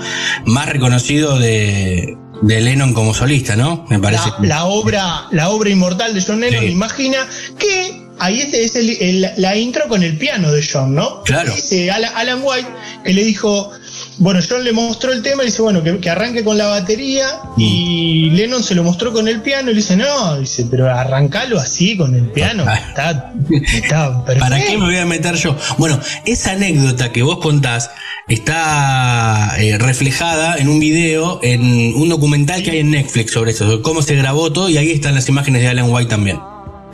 más 0.46 0.68
reconocido 0.68 1.40
de, 1.40 2.18
de 2.42 2.62
Lennon 2.62 2.94
como 2.94 3.14
solista, 3.14 3.56
¿no? 3.56 3.86
Me 3.90 4.00
parece. 4.00 4.30
La, 4.42 4.66
obra, 4.66 5.28
la 5.32 5.50
obra 5.50 5.70
inmortal 5.70 6.14
de 6.14 6.22
John 6.22 6.42
Lennon, 6.42 6.66
imagina 6.66 7.20
que 7.58 8.04
ahí 8.24 8.40
este 8.40 8.64
es 8.64 8.76
el, 8.76 9.32
la 9.38 9.56
intro 9.58 9.88
con 9.88 10.02
el 10.04 10.18
piano 10.18 10.52
de 10.52 10.66
John, 10.66 10.96
¿no? 10.96 11.24
Claro. 11.24 11.54
Dice 11.54 11.92
Alan, 11.92 12.42
White 12.42 12.68
que 13.04 13.14
le 13.14 13.24
dijo, 13.24 13.72
bueno, 14.18 14.40
John 14.48 14.64
le 14.64 14.72
mostró 14.72 15.12
el 15.12 15.22
tema 15.22 15.44
y 15.44 15.46
le 15.46 15.52
dice, 15.52 15.62
bueno, 15.62 15.84
que, 15.84 16.10
arranque 16.10 16.44
con 16.44 16.58
la 16.58 16.68
batería 16.68 17.28
y 17.58 18.30
mm. 18.32 18.36
Lennon 18.36 18.64
se 18.64 18.76
lo 18.76 18.84
mostró 18.84 19.12
con 19.12 19.28
el 19.28 19.42
piano 19.42 19.72
y 19.72 19.74
le 19.74 19.82
dice, 19.82 19.98
no, 19.98 20.40
dice, 20.40 20.66
pero 20.70 20.90
arrancalo 20.90 21.60
así 21.60 21.98
con 21.98 22.16
el 22.16 22.28
piano. 22.32 22.64
Ah. 22.66 22.80
Está, 22.90 23.34
está 23.74 24.26
perfecto. 24.26 24.40
¿Para 24.40 24.64
qué 24.64 24.78
me 24.78 24.86
voy 24.86 24.98
a 24.98 25.06
meter 25.06 25.36
yo? 25.36 25.56
Bueno, 25.78 26.00
esa 26.26 26.54
anécdota 26.54 27.12
que 27.12 27.24
vos 27.24 27.40
contás 27.40 27.90
está 28.30 29.56
eh, 29.60 29.78
reflejada 29.78 30.56
en 30.56 30.70
un 30.70 30.80
video, 30.80 31.42
en 31.44 31.94
un 31.94 32.08
documental 32.08 32.64
que 32.64 32.72
hay 32.72 32.80
en 32.80 32.92
Netflix 32.92 33.34
sobre 33.34 33.52
eso, 33.52 33.82
cómo 33.82 34.02
se 34.02 34.16
grabó 34.16 34.54
todo 34.54 34.70
y 34.70 34.78
ahí 34.78 34.92
están 34.92 35.14
las 35.14 35.28
imágenes 35.28 35.62
de 35.62 35.68
Alan 35.68 35.90
White 35.90 36.10
también. 36.10 36.40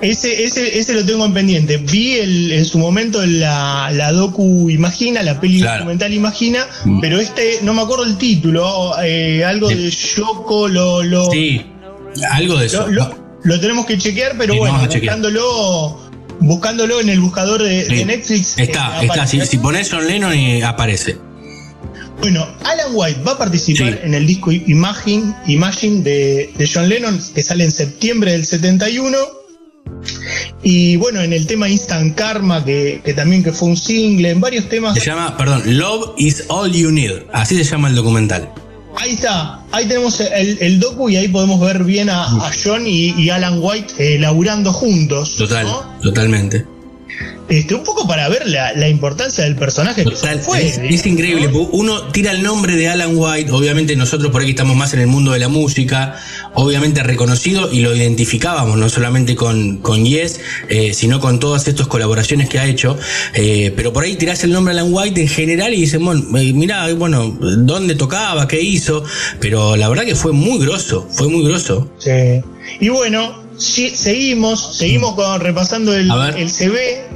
Ese, 0.02 0.46
ese, 0.46 0.80
ese 0.80 0.94
lo 0.94 1.06
tengo 1.06 1.26
en 1.26 1.34
pendiente. 1.34 1.78
Vi 1.78 2.14
el, 2.14 2.52
en 2.54 2.64
su 2.64 2.80
momento 2.80 3.26
la, 3.26 3.92
la 3.92 4.12
docu 4.14 4.70
Imagina, 4.70 5.22
la 5.24 5.40
peli 5.42 5.60
documental 5.60 6.14
Imagina, 6.14 6.66
mm. 6.86 7.02
pero 7.02 7.20
este, 7.20 7.60
no 7.64 7.74
me 7.74 7.82
acuerdo 7.82 8.06
el 8.06 8.18
título, 8.18 8.94
eh, 9.04 9.44
algo 9.44 9.68
de 9.68 9.90
Yoko, 9.90 10.70
lo, 10.70 11.04
lo, 11.04 11.30
Sí, 11.32 11.66
algo 12.32 12.58
de 12.58 12.68
eso. 12.68 12.88
Lo, 12.88 13.60
tenemos 13.60 13.86
que 13.86 13.98
chequear, 13.98 14.38
pero 14.38 14.56
bueno, 14.56 14.80
buscándolo, 14.86 16.00
buscándolo 16.40 17.02
en 17.02 17.10
el 17.10 17.20
buscador 17.20 17.62
de, 17.62 18.06
Netflix. 18.06 18.58
Está, 18.58 19.02
eh, 19.02 19.06
está. 19.06 19.28
Si, 19.28 19.46
si, 19.46 19.58
pones 19.58 19.92
John 19.92 20.08
Lennon 20.08 20.34
y 20.34 20.62
aparece. 20.62 21.18
Bueno, 22.22 22.48
Alan 22.64 22.92
White 22.94 23.22
va 23.26 23.34
a 23.34 23.38
participar 23.38 24.00
en 24.04 24.14
el 24.14 24.26
disco 24.26 24.52
Imagine, 24.52 25.34
Imagine 25.48 26.04
de, 26.04 26.54
de 26.58 26.70
John 26.74 26.88
Lennon, 26.88 27.20
que 27.34 27.44
sale 27.44 27.64
en 27.64 27.72
septiembre 27.72 28.32
del 28.32 28.46
71 28.46 29.39
y 30.64 30.96
bueno, 30.98 31.22
en 31.22 31.34
el 31.34 31.48
tema 31.48 31.70
Instant 31.70 32.16
Karma, 32.16 32.64
que, 32.64 33.02
también 33.16 33.44
que 33.44 33.52
fue 33.52 33.70
un 33.70 33.78
single, 33.78 34.32
en 34.32 34.42
varios 34.42 34.68
temas. 34.70 34.96
Se 34.96 35.06
llama, 35.06 35.38
perdón, 35.38 35.64
Love 35.66 36.14
is 36.18 36.46
All 36.48 36.72
You 36.72 36.92
Need. 36.92 37.24
Así 37.34 37.56
se 37.56 37.64
llama 37.64 37.90
el 37.90 37.96
documental. 37.96 38.50
Ahí 38.98 39.12
está, 39.12 39.62
ahí 39.72 39.86
tenemos 39.86 40.20
el, 40.20 40.80
docu 40.80 41.10
y 41.10 41.16
ahí 41.16 41.28
podemos 41.28 41.62
ver 41.62 41.84
bien 41.84 42.10
a, 42.10 42.52
John 42.64 42.86
y, 42.86 43.30
Alan 43.30 43.60
White 43.62 43.94
eh, 43.98 44.20
laburando 44.20 44.74
juntos. 44.74 45.36
Total, 45.38 45.68
totalmente. 46.02 46.66
Este, 47.50 47.74
un 47.74 47.84
poco 47.84 48.08
para 48.08 48.30
ver 48.30 48.48
la, 48.48 48.88
importancia 48.88 49.44
del 49.44 49.56
personaje 49.56 50.04
que 50.04 50.16
fue. 50.16 50.68
Es, 50.68 51.06
increíble, 51.06 51.50
uno 51.72 52.04
tira 52.10 52.32
el 52.32 52.44
nombre 52.44 52.76
de 52.76 52.88
Alan 52.88 53.14
White, 53.16 53.52
obviamente 53.52 53.96
nosotros 53.96 54.32
por 54.32 54.42
aquí 54.42 54.52
estamos 54.52 54.76
más 54.76 54.94
en 54.94 55.00
el 55.00 55.08
mundo 55.08 55.32
de 55.32 55.40
la 55.40 55.48
música, 55.48 56.16
obviamente 56.54 57.02
reconocido 57.02 57.72
y 57.72 57.80
lo 57.80 57.96
identificábamos 57.96 58.78
no 58.78 58.88
solamente 58.88 59.36
con, 59.36 59.78
con 59.78 60.06
Yes, 60.06 60.40
eh, 60.70 60.94
sino 60.94 61.20
con 61.20 61.40
todas 61.40 61.68
estas 61.68 61.88
colaboraciones 61.88 62.50
que 62.50 62.60
ha 62.60 62.68
hecho, 62.68 62.98
eh, 63.34 63.74
pero 63.76 63.92
por 63.94 64.04
ahí 64.04 64.16
tirás 64.16 64.44
el 64.44 64.52
nombre 64.52 64.76
de 64.76 64.82
Alan 64.82 64.94
White 64.94 65.20
en 65.20 65.28
general 65.28 65.74
y 65.74 65.82
dices, 65.82 66.00
bueno, 66.00 66.22
eh, 66.38 66.54
mira, 66.54 66.94
bueno, 66.94 67.36
¿dónde 67.40 67.96
tocaba? 67.96 68.48
¿Qué 68.48 68.62
hizo? 68.62 69.04
Pero 69.40 69.76
la 69.76 69.90
verdad 69.90 70.04
que 70.04 70.16
fue 70.16 70.34
muy 70.34 70.60
grosso, 70.60 71.08
fue 71.10 71.28
muy 71.28 71.44
grosso. 71.44 71.90
Sí. 71.98 72.42
Y 72.80 72.90
bueno, 72.90 73.49
Sí, 73.60 73.90
seguimos, 73.90 74.78
seguimos 74.78 75.16
con, 75.16 75.42
repasando 75.42 75.94
el, 75.94 76.10
el 76.38 76.50
CV, 76.50 77.10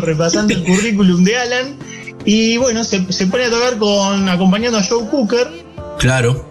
repasando 0.00 0.52
el 0.52 0.64
currículum 0.64 1.22
de 1.22 1.36
Alan. 1.36 1.76
Y 2.24 2.56
bueno, 2.56 2.82
se, 2.82 2.98
pone 3.28 3.44
a 3.44 3.50
tocar 3.50 3.78
con 3.78 4.28
acompañando 4.28 4.78
a 4.78 4.82
Joe 4.82 5.06
Cooker. 5.08 5.46
Claro. 6.00 6.50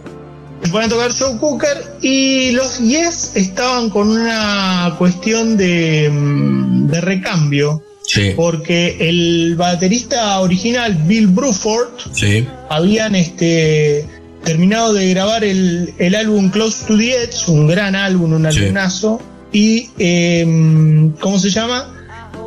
Se 0.64 0.70
pone 0.70 0.86
a 0.86 0.90
tocar 0.90 1.12
Joe 1.12 1.38
Cooker 1.40 1.98
y 2.02 2.52
los 2.52 2.80
Yes 2.80 3.32
estaban 3.36 3.90
con 3.90 4.12
una 4.12 4.96
cuestión 4.98 5.58
de, 5.58 6.10
mm, 6.10 6.88
de 6.88 7.02
recambio. 7.02 7.84
Sí. 8.06 8.32
Porque 8.38 8.96
el 9.02 9.56
baterista 9.58 10.40
original, 10.40 10.94
Bill 11.06 11.28
Bruford, 11.28 11.90
sí. 12.14 12.48
habían 12.70 13.16
este, 13.16 14.06
terminado 14.46 14.94
de 14.94 15.10
grabar 15.10 15.44
el, 15.44 15.94
el, 15.98 16.16
álbum 16.16 16.50
Close 16.50 16.86
to 16.86 16.98
the 16.98 17.24
Edge, 17.24 17.50
un 17.50 17.68
gran 17.68 17.96
álbum, 17.96 18.34
un 18.34 18.46
albumazo 18.46 19.22
y 19.54 19.90
em, 20.00 21.12
¿cómo 21.22 21.40
se 21.40 21.50
llama? 21.50 21.90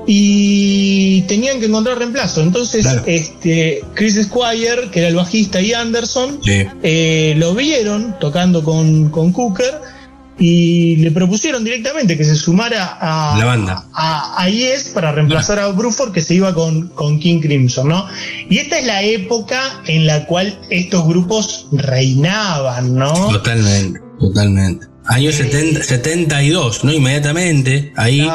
Y 0.06 1.22
tenían 1.22 1.58
que 1.58 1.66
encontrar 1.66 1.98
reemplazo. 1.98 2.42
Entonces, 2.42 2.86
este, 3.06 3.82
Chris 3.94 4.22
Squire, 4.22 4.90
que 4.92 5.00
era 5.00 5.08
el 5.08 5.16
bajista, 5.16 5.60
y 5.60 5.72
Anderson, 5.72 6.40
eh, 6.44 7.34
lo 7.38 7.54
vieron 7.54 8.16
tocando 8.20 8.62
con, 8.62 9.08
con 9.10 9.32
Cooker 9.32 9.80
y 10.38 10.96
le 10.96 11.10
propusieron 11.12 11.64
directamente 11.64 12.16
que 12.16 12.24
se 12.24 12.36
sumara 12.36 12.98
a 13.00 13.38
la 13.38 13.44
banda 13.46 13.86
a, 13.94 14.48
Yes 14.48 14.90
para 14.90 15.12
reemplazar 15.12 15.58
a 15.58 15.68
Bruford 15.68 16.12
que 16.12 16.20
se 16.20 16.34
iba 16.34 16.52
con, 16.52 16.88
con, 16.88 17.18
King 17.18 17.40
Crimson, 17.40 17.88
¿no? 17.88 18.06
Y 18.50 18.58
esta 18.58 18.78
es 18.78 18.86
la 18.86 19.02
época 19.02 19.82
en 19.86 20.06
la 20.06 20.26
cual 20.26 20.60
estos 20.68 21.06
grupos 21.06 21.66
reinaban, 21.72 22.94
¿no? 22.94 23.12
Totalmente, 23.30 24.00
totalmente. 24.20 24.86
Años 25.08 25.36
70, 25.36 25.82
72, 25.82 26.84
¿no? 26.84 26.92
Inmediatamente. 26.92 27.92
Ahí 27.96 28.28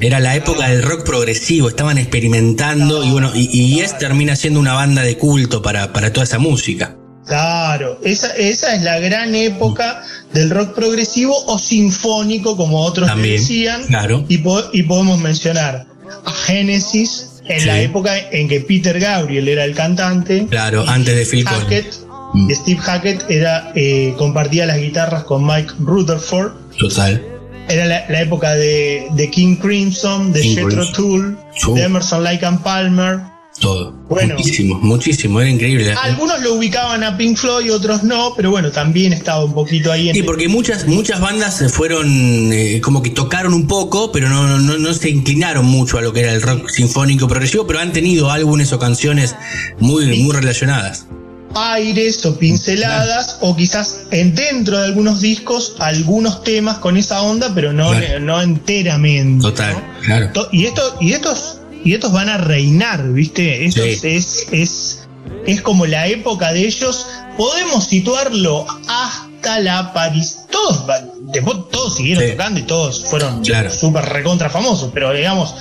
era 0.00 0.20
la 0.20 0.34
época 0.34 0.68
del 0.68 0.82
rock 0.82 1.04
progresivo, 1.04 1.68
estaban 1.68 1.98
experimentando 1.98 3.04
y 3.04 3.10
bueno, 3.10 3.30
y, 3.34 3.48
y 3.52 3.74
Yes 3.76 3.98
termina 3.98 4.34
siendo 4.34 4.58
una 4.60 4.74
banda 4.74 5.02
de 5.02 5.16
culto 5.16 5.62
para, 5.62 5.92
para 5.92 6.12
toda 6.12 6.24
esa 6.24 6.38
música. 6.38 6.96
Claro, 7.26 8.00
esa, 8.02 8.34
esa 8.34 8.74
es 8.74 8.82
la 8.82 8.98
gran 8.98 9.36
época 9.36 10.02
del 10.32 10.50
rock 10.50 10.74
progresivo 10.74 11.32
o 11.46 11.58
sinfónico, 11.58 12.56
como 12.56 12.80
otros 12.80 13.08
decían. 13.22 13.84
Claro. 13.86 14.24
Y, 14.28 14.42
y, 14.72 14.82
podemos 14.82 15.20
mencionar 15.20 15.86
a 16.24 16.32
Genesis 16.32 17.40
en 17.46 17.66
la 17.66 17.80
época 17.80 18.18
en 18.32 18.48
que 18.48 18.60
Peter 18.60 18.98
Gabriel 18.98 19.46
era 19.46 19.64
el 19.64 19.76
cantante. 19.76 20.46
Claro, 20.50 20.84
antes 20.88 21.14
de 21.14 21.24
Phil 21.24 21.44
Collins. 21.44 22.04
Mm. 22.34 22.50
Steve 22.50 22.80
Hackett 22.80 23.30
era, 23.30 23.72
eh, 23.74 24.14
compartía 24.16 24.66
las 24.66 24.78
guitarras 24.78 25.24
con 25.24 25.46
Mike 25.46 25.74
Rutherford. 25.80 26.52
Total. 26.78 27.22
Era 27.68 27.86
la, 27.86 28.20
época 28.20 28.54
de, 28.56 29.30
King 29.32 29.56
Crimson, 29.56 30.32
de 30.32 30.42
Jethro 30.42 30.90
Tull, 30.90 31.38
de 31.74 31.82
Emerson 31.82 32.24
Lake 32.24 32.44
and 32.44 32.62
Palmer. 32.62 33.20
todo. 33.60 33.92
Bueno, 34.08 34.34
muchísimo, 34.36 34.78
muchísimo, 34.80 35.40
era 35.40 35.50
increíble. 35.50 35.94
Algunos 36.02 36.40
lo 36.40 36.54
ubicaban 36.54 37.04
a 37.04 37.16
Pink 37.16 37.36
Floyd, 37.36 37.72
otros 37.72 38.02
no, 38.02 38.32
pero 38.34 38.50
bueno, 38.50 38.72
también 38.72 39.12
estaba 39.12 39.44
un 39.44 39.54
poquito 39.54 39.92
ahí. 39.92 40.08
En 40.08 40.16
sí, 40.16 40.22
porque 40.24 40.48
muchas, 40.48 40.88
muchas 40.88 41.20
bandas 41.20 41.62
fueron 41.72 42.52
eh, 42.52 42.80
como 42.82 43.02
que 43.02 43.10
tocaron 43.10 43.54
un 43.54 43.68
poco, 43.68 44.10
pero 44.10 44.28
no, 44.28 44.58
no, 44.58 44.76
no 44.76 44.94
se 44.94 45.10
inclinaron 45.10 45.64
mucho 45.64 45.96
a 45.96 46.00
lo 46.00 46.12
que 46.12 46.20
era 46.20 46.32
el 46.32 46.42
rock 46.42 46.68
sinfónico 46.70 47.28
progresivo, 47.28 47.68
pero 47.68 47.78
han 47.78 47.92
tenido 47.92 48.32
álbumes 48.32 48.72
o 48.72 48.80
canciones 48.80 49.36
muy, 49.78 50.06
muy 50.24 50.34
relacionadas 50.34 51.06
aires 51.54 52.24
o 52.26 52.38
pinceladas 52.38 53.38
o 53.40 53.56
quizás 53.56 54.02
en, 54.10 54.34
dentro 54.34 54.78
de 54.78 54.84
algunos 54.84 55.20
discos 55.20 55.74
algunos 55.78 56.44
temas 56.44 56.78
con 56.78 56.96
esa 56.96 57.22
onda 57.22 57.52
pero 57.54 57.72
no, 57.72 57.92
no 58.20 58.40
enteramente 58.40 59.42
total 59.42 59.76
claro 60.02 60.30
y 60.52 60.66
esto 60.66 60.96
y 61.00 61.12
estos 61.12 61.60
y 61.84 61.94
estos 61.94 62.12
van 62.12 62.28
a 62.28 62.38
reinar, 62.38 63.12
¿viste? 63.12 63.64
Eso 63.64 63.82
es, 63.82 64.04
es, 64.52 65.06
es, 65.46 65.62
como 65.62 65.86
la 65.86 66.06
época 66.08 66.52
de 66.52 66.66
ellos. 66.66 67.06
Podemos 67.36 67.84
situarlo 67.84 68.66
hasta 68.88 69.60
la 69.60 69.78
aparición. 69.78 70.44
Todos, 70.50 70.84
después 71.32 71.56
todos 71.70 71.96
siguieron 71.96 72.30
tocando 72.30 72.60
y 72.60 72.64
todos 72.64 73.04
fueron 73.06 73.42
súper 73.70 74.04
recontra 74.06 74.50
famosos, 74.50 74.90
pero 74.92 75.12
digamos, 75.12 75.54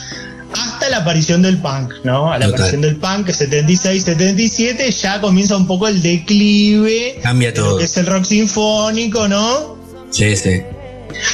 hasta 0.53 0.89
la 0.89 0.97
aparición 0.97 1.41
del 1.41 1.57
punk, 1.57 1.93
¿no? 2.03 2.31
A 2.31 2.37
la 2.39 2.47
aparición 2.47 2.81
del 2.81 2.95
punk, 2.97 3.29
76, 3.29 4.03
77, 4.03 4.91
ya 4.91 5.21
comienza 5.21 5.55
un 5.57 5.67
poco 5.67 5.87
el 5.87 6.01
declive. 6.01 7.19
Cambia 7.21 7.53
todo. 7.53 7.77
Que 7.77 7.85
es 7.85 7.97
el 7.97 8.05
rock 8.05 8.25
sinfónico, 8.25 9.27
¿no? 9.27 9.77
Sí, 10.11 10.35
sí. 10.35 10.61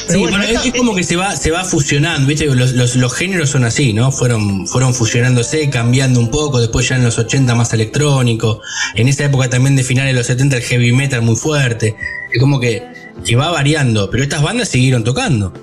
Sí, 0.08 0.18
bueno, 0.18 0.42
es, 0.42 0.72
como 0.76 0.96
que 0.96 1.04
se 1.04 1.16
va, 1.16 1.36
se 1.36 1.52
va 1.52 1.64
fusionando, 1.64 2.28
¿viste? 2.28 2.46
Los, 2.46 3.14
géneros 3.14 3.50
son 3.50 3.66
así, 3.66 3.94
¿no? 3.94 4.12
Fueron, 4.12 4.68
fueron 4.68 4.94
fusionándose, 4.94 5.70
cambiando 5.70 6.20
un 6.20 6.32
poco, 6.32 6.60
después 6.60 6.88
ya 6.88 6.96
en 6.96 7.04
los 7.04 7.18
80 7.18 7.54
más 7.56 7.74
electrónico, 7.74 8.62
en 8.96 9.08
esa 9.08 9.26
época 9.26 9.50
también 9.50 9.76
de 9.76 9.84
finales 9.84 10.14
de 10.14 10.18
los 10.20 10.28
70 10.28 10.58
el 10.58 10.64
heavy 10.64 10.92
metal 10.92 11.22
muy 11.22 11.36
fuerte, 11.36 11.96
es 12.34 12.40
como 12.40 12.60
que, 12.60 12.84
que 13.26 13.36
va 13.36 13.52
variando, 13.52 14.10
pero 14.10 14.24
estas 14.24 14.42
bandas 14.42 14.70
siguieron 14.70 15.04
tocando. 15.04 15.54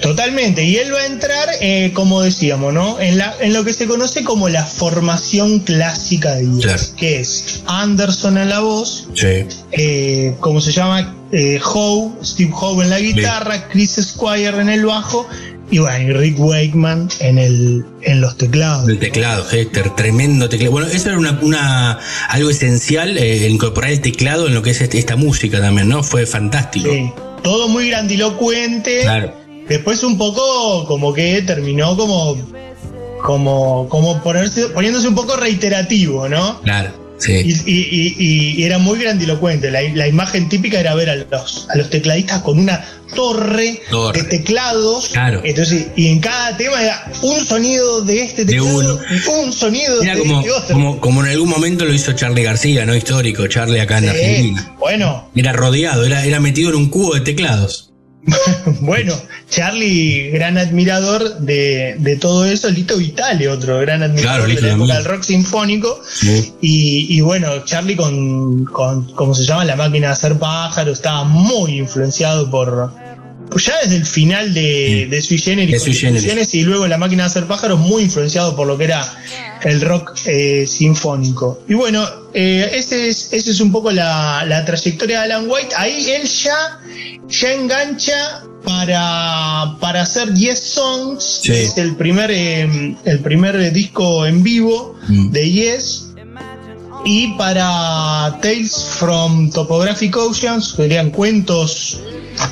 Totalmente, 0.00 0.64
y 0.64 0.76
él 0.76 0.92
va 0.92 1.00
a 1.00 1.06
entrar, 1.06 1.48
eh, 1.60 1.90
como 1.94 2.20
decíamos, 2.20 2.74
¿no? 2.74 3.00
En, 3.00 3.18
la, 3.18 3.34
en 3.40 3.54
lo 3.54 3.64
que 3.64 3.72
se 3.72 3.86
conoce 3.86 4.22
como 4.22 4.48
la 4.48 4.64
formación 4.64 5.60
clásica 5.60 6.34
de 6.34 6.46
Yes, 6.60 6.94
que 6.96 7.20
es 7.20 7.62
Anderson 7.66 8.38
en 8.38 8.50
la 8.50 8.60
voz, 8.60 9.08
eh, 9.72 10.34
como 10.40 10.60
se 10.60 10.72
llama, 10.72 11.14
eh, 11.32 11.58
Howe, 11.64 12.12
Steve 12.22 12.52
Howe 12.52 12.82
en 12.82 12.90
la 12.90 13.00
guitarra, 13.00 13.68
Chris 13.68 13.98
Squire 14.00 14.60
en 14.60 14.68
el 14.68 14.84
bajo 14.84 15.26
y 15.70 15.78
bueno, 15.78 16.20
Rick 16.20 16.38
Wakeman 16.38 17.08
en 17.20 17.38
el 17.38 17.84
en 18.02 18.20
los 18.20 18.36
teclados. 18.36 18.86
El 18.88 18.98
teclado, 18.98 19.46
Hector, 19.50 19.96
tremendo 19.96 20.50
teclado. 20.50 20.72
Bueno, 20.72 20.88
eso 20.88 21.08
era 21.08 21.18
una, 21.18 21.98
algo 22.28 22.50
esencial, 22.50 23.18
incorporar 23.18 23.90
el 23.90 24.02
teclado 24.02 24.46
en 24.46 24.54
lo 24.54 24.62
que 24.62 24.70
es 24.70 24.82
este, 24.82 24.98
esta 24.98 25.16
música 25.16 25.60
también, 25.60 25.88
¿no? 25.88 26.02
Fue 26.02 26.26
fantástico. 26.26 26.90
Sí, 26.90 27.10
todo 27.42 27.68
muy 27.68 27.88
grandilocuente. 27.88 29.00
Claro 29.02 29.43
Después 29.68 30.02
un 30.02 30.18
poco 30.18 30.86
como 30.86 31.12
que 31.12 31.42
terminó 31.42 31.96
como 31.96 32.36
como 33.22 33.88
como 33.88 34.22
ponerse, 34.22 34.68
poniéndose 34.68 35.08
un 35.08 35.14
poco 35.14 35.36
reiterativo, 35.36 36.28
¿no? 36.28 36.60
Claro. 36.62 37.04
Sí. 37.18 37.56
Y, 37.66 38.62
era 38.62 38.78
muy 38.78 38.98
grandilocuente. 38.98 39.70
La, 39.70 40.06
imagen 40.06 40.48
típica 40.48 40.80
era 40.80 40.94
ver 40.94 41.08
a 41.08 41.16
los, 41.16 41.66
a 41.70 41.76
los 41.76 41.88
tecladistas 41.88 42.42
con 42.42 42.58
una 42.58 42.84
torre, 43.14 43.80
de 44.12 44.22
teclados. 44.24 45.08
Claro. 45.08 45.40
Entonces, 45.44 45.86
y 45.96 46.08
en 46.08 46.20
cada 46.20 46.56
tema 46.56 46.82
era 46.82 47.10
un 47.22 47.40
sonido 47.40 48.02
de 48.02 48.22
este 48.22 48.44
teclado, 48.44 49.00
un 49.42 49.52
sonido 49.52 50.00
de 50.00 50.18
como, 50.18 50.40
este 50.40 50.52
otro. 50.52 50.74
Como, 50.74 51.00
como, 51.00 51.24
en 51.24 51.30
algún 51.30 51.48
momento 51.48 51.84
lo 51.84 51.94
hizo 51.94 52.12
Charlie 52.12 52.42
García, 52.42 52.84
¿no? 52.84 52.94
Histórico, 52.94 53.46
Charlie 53.46 53.80
acá 53.80 53.98
en 53.98 54.08
Argentina. 54.08 54.74
Bueno. 54.78 55.30
Era 55.34 55.52
rodeado, 55.52 56.04
era, 56.04 56.24
era 56.24 56.40
metido 56.40 56.70
en 56.70 56.76
un 56.76 56.88
cubo 56.88 57.14
de 57.14 57.20
teclados. 57.20 57.93
bueno, 58.80 59.14
Charlie, 59.50 60.30
gran 60.30 60.56
admirador 60.56 61.38
de, 61.38 62.18
todo 62.20 62.44
eso, 62.44 62.70
Lito 62.70 62.96
Vitale, 62.96 63.48
otro 63.48 63.78
gran 63.80 64.02
admirador 64.02 64.48
de 64.48 64.60
la 64.60 64.72
época 64.72 64.94
del 64.94 65.04
rock 65.04 65.22
sinfónico. 65.22 66.00
Y, 66.60 67.20
bueno, 67.20 67.64
Charlie 67.64 67.96
con, 67.96 68.64
con, 68.64 69.04
como 69.12 69.34
se 69.34 69.44
llama, 69.44 69.64
la 69.64 69.76
máquina 69.76 70.08
de 70.08 70.12
hacer 70.14 70.38
pájaros, 70.38 70.98
estaba 70.98 71.24
muy 71.24 71.78
influenciado 71.78 72.50
por, 72.50 72.92
ya 73.56 73.74
desde 73.82 73.96
el 73.96 74.06
final 74.06 74.54
de, 74.54 75.06
de 75.10 75.22
Sui 75.22 75.38
Generis, 75.38 76.54
y 76.54 76.62
luego 76.62 76.86
la 76.86 76.98
máquina 76.98 77.24
de 77.24 77.26
hacer 77.28 77.46
pájaros, 77.46 77.78
muy 77.78 78.04
influenciado 78.04 78.56
por 78.56 78.66
lo 78.66 78.78
que 78.78 78.84
era 78.84 79.04
el 79.62 79.80
rock 79.80 80.16
eh, 80.26 80.66
sinfónico. 80.66 81.62
Y 81.68 81.74
bueno, 81.74 82.23
eh, 82.34 82.70
ese, 82.74 83.08
es, 83.08 83.28
ese 83.32 83.52
es 83.52 83.60
un 83.60 83.70
poco 83.70 83.92
la, 83.92 84.44
la, 84.44 84.64
trayectoria 84.64 85.20
de 85.20 85.24
Alan 85.24 85.46
White. 85.48 85.74
Ahí 85.76 86.10
él 86.10 86.26
ya, 86.26 86.80
ya 87.28 87.52
engancha 87.52 88.42
para, 88.64 89.76
para 89.80 90.02
hacer 90.02 90.32
10 90.32 90.58
songs. 90.58 91.40
Es 91.44 91.78
el 91.78 91.94
primer, 91.94 92.30
eh, 92.32 92.96
el 93.04 93.20
primer 93.20 93.72
disco 93.72 94.26
en 94.26 94.42
vivo 94.42 94.98
mm. 95.06 95.30
de 95.30 95.50
Yes. 95.50 96.10
Y 97.06 97.34
para 97.36 98.38
Tales 98.40 98.74
from 98.98 99.50
Topographic 99.50 100.16
Oceans, 100.16 100.74
serían 100.74 101.10
cuentos 101.10 102.00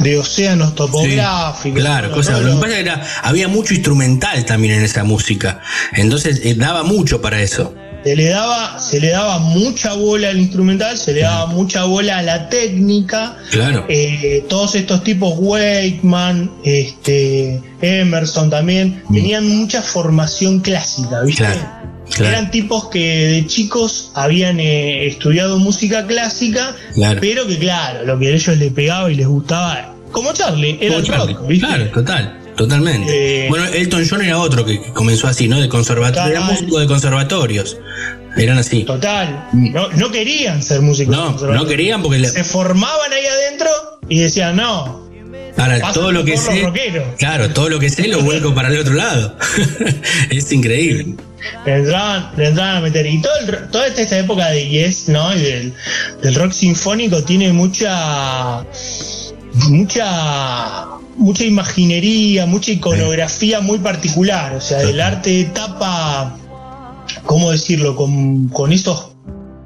de 0.00 0.18
océanos 0.18 0.74
topográficos. 0.74 1.80
claro, 1.80 2.08
lo 2.08 2.54
que 2.54 2.60
pasa 2.60 2.78
era, 2.78 3.02
había 3.22 3.48
mucho 3.48 3.74
instrumental 3.74 4.44
también 4.44 4.74
en 4.74 4.84
esa 4.84 5.04
música. 5.04 5.60
Entonces 5.94 6.42
eh, 6.44 6.54
daba 6.54 6.82
mucho 6.82 7.20
para 7.20 7.40
eso. 7.40 7.74
Se 8.04 8.16
le, 8.16 8.28
daba, 8.30 8.80
se 8.80 9.00
le 9.00 9.10
daba 9.10 9.38
mucha 9.38 9.94
bola 9.94 10.30
al 10.30 10.38
instrumental, 10.38 10.98
se 10.98 11.12
le 11.12 11.20
daba 11.20 11.46
mucha 11.46 11.84
bola 11.84 12.18
a 12.18 12.22
la 12.22 12.48
técnica. 12.48 13.36
Claro. 13.50 13.86
Eh, 13.88 14.44
todos 14.48 14.74
estos 14.74 15.04
tipos, 15.04 15.34
Wakeman, 15.38 16.50
este, 16.64 17.62
Emerson 17.80 18.50
también, 18.50 19.02
mm. 19.08 19.14
tenían 19.14 19.48
mucha 19.48 19.82
formación 19.82 20.60
clásica, 20.60 21.22
¿viste? 21.22 21.46
Eran 22.18 22.50
tipos 22.50 22.88
que 22.88 23.26
de 23.26 23.46
chicos 23.46 24.10
habían 24.14 24.60
eh, 24.60 25.06
estudiado 25.06 25.58
música 25.58 26.06
clásica, 26.06 26.74
pero 27.20 27.46
que 27.46 27.58
claro, 27.58 28.04
lo 28.04 28.18
que 28.18 28.28
a 28.28 28.30
ellos 28.30 28.58
les 28.58 28.72
pegaba 28.72 29.10
y 29.10 29.14
les 29.14 29.26
gustaba, 29.26 29.94
como 30.10 30.32
Charlie, 30.32 30.78
era 30.80 30.96
el 30.96 31.06
rock, 31.06 31.46
¿viste? 31.46 31.66
Claro, 31.66 31.90
total. 31.90 32.41
Totalmente. 32.56 33.46
Eh, 33.46 33.48
bueno, 33.48 33.66
Elton 33.66 34.04
John 34.08 34.22
era 34.22 34.38
otro 34.38 34.64
que 34.64 34.80
comenzó 34.92 35.28
así, 35.28 35.48
¿no? 35.48 35.60
De 35.60 35.68
conservatorio. 35.68 36.30
Era 36.30 36.40
músico 36.40 36.78
de 36.78 36.86
conservatorios. 36.86 37.76
Eran 38.36 38.58
así. 38.58 38.84
Total. 38.84 39.48
Mm. 39.52 39.74
No, 39.98 40.10
querían 40.10 40.62
ser 40.62 40.80
músicos. 40.80 41.14
No, 41.14 41.32
no 41.32 41.66
querían 41.66 42.02
porque. 42.02 42.24
Se 42.26 42.44
formaban 42.44 43.12
ahí 43.12 43.26
adentro 43.26 43.68
y 44.08 44.20
decían, 44.20 44.56
no. 44.56 45.02
Ahora, 45.56 45.92
todo 45.92 46.12
lo 46.12 46.24
que 46.24 46.36
sé. 46.36 46.66
Claro, 47.18 47.50
todo 47.50 47.68
lo 47.68 47.78
que 47.78 47.90
sé 47.90 48.08
lo 48.08 48.20
vuelco 48.20 48.54
para 48.54 48.68
el 48.68 48.78
otro 48.78 48.94
lado. 48.94 49.36
es 50.30 50.50
increíble 50.50 51.16
le 51.66 51.76
entraban, 51.76 52.76
a 52.76 52.80
meter. 52.80 53.06
Y 53.06 53.20
todo 53.20 53.32
toda 53.70 53.86
esta, 53.86 54.18
época 54.18 54.50
de 54.50 54.68
Yes, 54.68 55.08
¿no? 55.08 55.34
Y 55.34 55.40
del, 55.40 56.34
rock 56.34 56.52
sinfónico 56.52 57.22
tiene 57.24 57.52
mucha. 57.52 58.64
Mucha. 59.68 60.86
mucha 61.16 61.44
imaginería, 61.44 62.46
mucha 62.46 62.72
iconografía 62.72 63.60
muy 63.60 63.78
particular. 63.78 64.54
O 64.54 64.60
sea, 64.60 64.80
el 64.82 65.00
arte 65.00 65.30
de 65.30 65.44
tapa. 65.46 66.36
¿Cómo 67.26 67.50
decirlo? 67.50 67.94
Con, 67.94 68.48
con 68.48 68.72
esos 68.72 69.12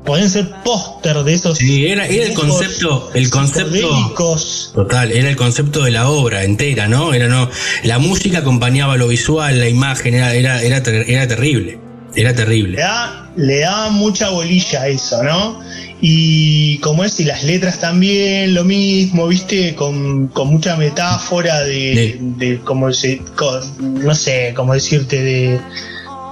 pueden 0.07 0.31
ser 0.31 0.49
póster 0.65 1.23
de 1.25 1.35
esos. 1.35 1.59
Sí, 1.59 1.87
era, 1.87 2.07
el 2.07 2.33
concepto, 2.33 3.11
el 3.13 3.29
concepto. 3.29 4.15
Total, 4.73 5.13
era 5.13 5.29
el 5.29 5.37
concepto 5.37 5.83
de 5.83 5.91
la 5.91 6.09
obra 6.09 6.45
entera, 6.45 6.89
¿no? 6.89 7.13
Era 7.13 7.27
no, 7.27 7.51
la 7.83 7.99
música 7.99 8.39
acompañaba 8.39 8.97
lo 8.97 9.09
visual, 9.09 9.59
la 9.59 9.69
imagen, 9.69 10.15
era, 10.15 10.33
era, 10.33 10.63
era, 10.63 10.81
terrible. 11.29 11.81
Era 12.15 12.35
terrible. 12.35 12.79
Le 13.37 13.59
da, 13.59 13.91
mucha 13.91 14.31
bolilla 14.31 14.83
a 14.83 14.89
eso, 14.89 15.23
¿no? 15.23 15.61
Y 16.01 16.79
como 16.79 17.05
es, 17.05 17.19
y 17.21 17.25
las 17.25 17.43
letras 17.45 17.81
también, 17.81 18.55
lo 18.55 18.65
mismo, 18.65 19.29
viste, 19.29 19.75
con, 19.75 20.31
mucha 20.35 20.77
metáfora 20.77 21.61
de, 21.61 22.19
de, 22.21 22.59
como 22.61 22.93
se, 22.93 23.23
no 23.81 24.15
sé, 24.15 24.53
cómo 24.55 24.75
decirte, 24.75 25.23
de, 25.23 25.61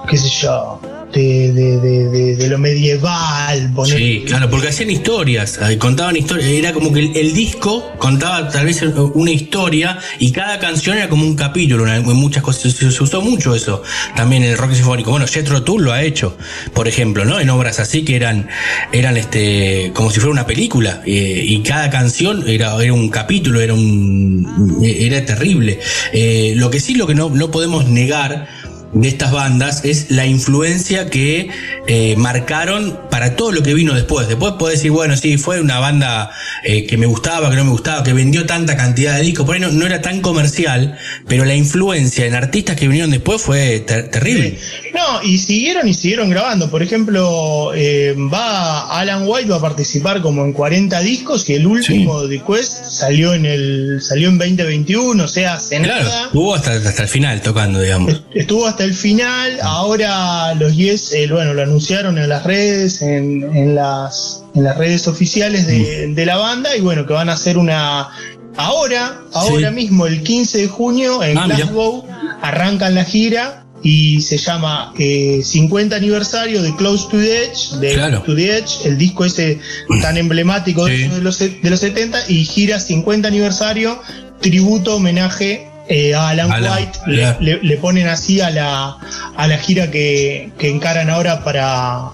qué 0.07 0.17
sé 0.17 0.29
yo, 0.29 0.79
de, 1.21 2.47
lo 2.49 2.57
medieval. 2.57 3.73
Sí, 3.85 4.23
claro, 4.25 4.49
porque 4.49 4.69
hacían 4.69 4.89
historias, 4.89 5.59
eh, 5.61 5.77
contaban 5.77 6.15
historias, 6.15 6.49
era 6.49 6.73
como 6.73 6.91
que 6.91 6.99
el, 6.99 7.33
disco 7.33 7.93
contaba 7.97 8.49
tal 8.49 8.65
vez 8.65 8.81
una 9.13 9.31
historia 9.31 9.97
y 10.19 10.31
cada 10.31 10.59
canción 10.59 10.97
era 10.97 11.09
como 11.09 11.25
un 11.25 11.35
capítulo, 11.35 11.85
muchas 12.03 12.43
cosas, 12.43 12.73
se, 12.73 12.85
usó 12.85 13.21
mucho 13.21 13.55
eso 13.55 13.83
también 14.15 14.43
en 14.43 14.51
el 14.51 14.57
rock 14.57 14.73
sinfónico. 14.73 15.11
Bueno, 15.11 15.27
Jethro 15.27 15.63
Tull 15.63 15.83
lo 15.83 15.93
ha 15.93 16.03
hecho, 16.03 16.37
por 16.73 16.87
ejemplo, 16.87 17.25
¿no? 17.25 17.39
En 17.39 17.49
obras 17.49 17.79
así 17.79 18.03
que 18.03 18.15
eran, 18.15 18.47
eran 18.91 19.17
este, 19.17 19.91
como 19.93 20.11
si 20.11 20.19
fuera 20.19 20.31
una 20.31 20.45
película 20.45 21.01
eh, 21.05 21.43
y 21.45 21.61
cada 21.61 21.89
canción 21.89 22.47
era, 22.47 22.81
era 22.81 22.93
un 22.93 23.09
capítulo, 23.09 23.61
era 23.61 23.73
un, 23.73 24.79
era 24.83 25.25
terrible. 25.25 25.79
Eh, 26.13 26.53
lo 26.55 26.69
que 26.69 26.79
sí, 26.79 26.95
lo 26.95 27.07
que 27.07 27.15
no, 27.15 27.29
no 27.29 27.51
podemos 27.51 27.87
negar 27.87 28.47
de 28.95 29.09
estas 29.09 29.33
bandas 29.33 29.83
es 29.83 30.09
la 30.09 30.25
influencia 30.25 31.09
que 31.09 31.49
eh, 31.87 32.15
marcaron 32.17 32.97
para 33.11 33.35
todo 33.35 33.51
lo 33.51 33.61
que 33.61 33.73
vino 33.73 33.93
después. 33.93 34.27
Después 34.27 34.53
puedes 34.57 34.79
decir, 34.79 34.91
bueno, 34.91 35.17
sí, 35.17 35.37
fue 35.37 35.59
una 35.59 35.79
banda 35.79 36.31
eh, 36.63 36.85
que 36.85 36.97
me 36.97 37.05
gustaba, 37.05 37.49
que 37.49 37.57
no 37.57 37.65
me 37.65 37.71
gustaba, 37.71 38.03
que 38.03 38.13
vendió 38.13 38.45
tanta 38.45 38.77
cantidad 38.77 39.17
de 39.17 39.23
discos, 39.23 39.45
por 39.45 39.55
ahí 39.55 39.61
no, 39.61 39.85
era 39.85 40.01
tan 40.01 40.21
comercial, 40.21 40.97
pero 41.27 41.43
la 41.43 41.55
influencia 41.55 42.25
en 42.25 42.35
artistas 42.35 42.77
que 42.77 42.87
vinieron 42.87 43.11
después 43.11 43.41
fue 43.41 43.81
terrible. 43.81 44.57
No, 44.93 45.21
y 45.23 45.37
siguieron 45.39 45.87
y 45.89 45.93
siguieron 45.93 46.29
grabando. 46.29 46.71
Por 46.71 46.81
ejemplo, 46.81 47.73
eh, 47.75 48.15
va 48.17 48.97
Alan 48.97 49.23
White 49.27 49.49
va 49.49 49.57
a 49.57 49.61
participar 49.61 50.21
como 50.21 50.45
en 50.45 50.53
40 50.53 51.01
discos 51.01 51.49
y 51.49 51.55
el 51.55 51.67
último 51.67 52.27
de 52.27 52.41
Quest 52.41 52.85
salió 52.85 53.33
en 53.33 53.45
el 53.45 53.99
salió 54.01 54.29
en 54.29 54.37
2021, 54.37 55.21
o 55.21 55.27
sea, 55.27 55.55
hace 55.55 55.81
claro, 55.81 56.09
Estuvo 56.27 56.55
hasta, 56.55 56.71
hasta 56.71 57.03
el 57.03 57.09
final 57.09 57.41
tocando, 57.41 57.81
digamos. 57.81 58.23
Estuvo 58.33 58.65
hasta 58.65 58.84
el 58.85 58.93
final. 58.93 59.59
Ahora 59.61 60.53
los 60.55 60.75
Yes, 60.75 61.11
eh, 61.13 61.27
bueno, 61.29 61.53
lo 61.53 61.61
anunciaron 61.61 62.17
en 62.17 62.29
las 62.29 62.43
redes, 62.43 63.01
en, 63.01 63.75
las, 63.75 64.43
en 64.53 64.63
las 64.63 64.77
redes 64.77 65.07
oficiales 65.07 65.67
de, 65.67 66.07
mm. 66.07 66.25
la 66.25 66.37
banda 66.37 66.75
y 66.75 66.81
bueno, 66.81 67.05
que 67.05 67.13
van 67.13 67.29
a 67.29 67.33
hacer 67.33 67.57
una... 67.57 68.09
Ahora, 68.57 69.19
ahora 69.33 69.69
mismo, 69.69 70.07
el 70.07 70.23
15 70.23 70.59
de 70.59 70.67
junio, 70.69 71.21
en 71.21 71.37
ah, 71.37 71.45
Glasgow, 71.45 72.05
arrancan 72.41 72.95
la 72.95 73.03
gira 73.03 73.65
y 73.83 74.21
se 74.21 74.37
llama 74.37 74.93
50 74.95 75.93
eh, 75.93 75.97
aniversario 75.97 76.61
de 76.61 76.73
Close 76.77 77.07
to 77.11 77.17
the 77.17 77.43
Edge, 77.43 77.77
de 77.81 78.17
to 78.25 78.33
the 78.33 78.57
Edge, 78.57 78.85
el 78.85 78.97
disco 78.97 79.25
ese 79.25 79.59
tan 80.01 80.15
emblemático 80.15 80.85
de, 80.85 81.09
los, 81.21 81.37
de 81.39 81.69
los 81.69 81.79
70 81.81 82.29
y 82.29 82.45
gira 82.45 82.79
50 82.79 83.27
aniversario, 83.27 84.01
tributo, 84.39 84.95
homenaje 84.95 85.67
eh, 85.87 86.13
a 86.15 86.29
Alan, 86.29 86.51
White 86.51 86.99
le, 87.39 87.77
ponen 87.77 88.07
así 88.07 88.41
a 88.41 88.49
la, 88.49 88.97
a 89.35 89.47
la 89.47 89.57
gira 89.57 89.91
que, 89.91 90.51
encaran 90.59 91.09
ahora 91.09 91.43
para 91.43 92.11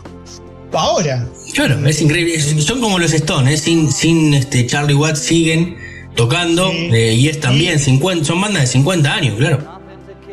ahora. 0.74 1.28
Claro, 1.54 1.86
es 1.88 2.02
increíble. 2.02 2.40
Son 2.62 2.80
como 2.80 3.00
los 3.00 3.14
Stones, 3.14 3.54
¿eh? 3.54 3.64
sin, 3.64 3.92
sin 3.92 4.34
este 4.34 4.66
Charlie 4.68 4.94
Watts 4.94 5.20
siguen 5.20 5.78
tocando 6.16 6.72
eh, 6.72 7.14
y 7.14 7.30
es 7.30 7.40
también 7.40 7.80
50, 7.80 8.26
son 8.26 8.42
bandas 8.42 8.64
de 8.64 8.68
50 8.68 9.14
años, 9.14 9.36
claro. 9.38 9.71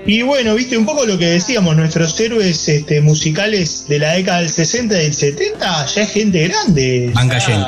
Y 0.07 0.23
bueno, 0.23 0.55
viste 0.55 0.77
un 0.77 0.87
poco 0.87 1.05
lo 1.05 1.19
que 1.19 1.27
decíamos, 1.27 1.77
nuestros 1.77 2.19
héroes 2.19 2.69
este, 2.69 3.01
musicales 3.01 3.85
de 3.89 3.99
la 3.99 4.13
década 4.13 4.41
del 4.41 4.51
60 4.51 4.95
y 4.95 5.05
del 5.05 5.15
70, 5.15 5.87
ya 5.87 6.03
es 6.03 6.11
gente 6.11 6.49
grande. 6.49 7.11
Van 7.15 7.29
cayendo, 7.29 7.67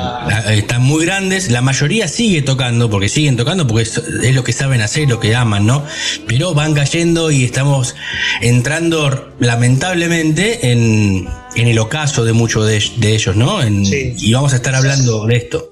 están 0.49 0.81
muy 0.81 1.05
grandes, 1.05 1.51
la 1.51 1.61
mayoría 1.61 2.07
sigue 2.07 2.41
tocando, 2.41 2.89
porque 2.89 3.09
siguen 3.09 3.37
tocando, 3.37 3.67
porque 3.67 3.83
es, 3.83 4.35
lo 4.35 4.43
que 4.43 4.53
saben 4.53 4.81
hacer, 4.81 5.07
lo 5.07 5.19
que 5.19 5.35
aman, 5.35 5.65
¿no? 5.65 5.85
Pero 6.27 6.53
van 6.53 6.73
cayendo 6.73 7.29
y 7.29 7.43
estamos 7.43 7.95
entrando 8.41 9.33
lamentablemente 9.39 10.71
en, 10.71 11.27
el 11.55 11.77
ocaso 11.79 12.25
de 12.25 12.33
muchos 12.33 12.65
de, 12.65 13.13
ellos, 13.13 13.35
¿no? 13.35 13.59
Y 13.63 14.33
vamos 14.33 14.53
a 14.53 14.55
estar 14.55 14.73
hablando 14.73 15.25
de 15.27 15.35
esto. 15.35 15.70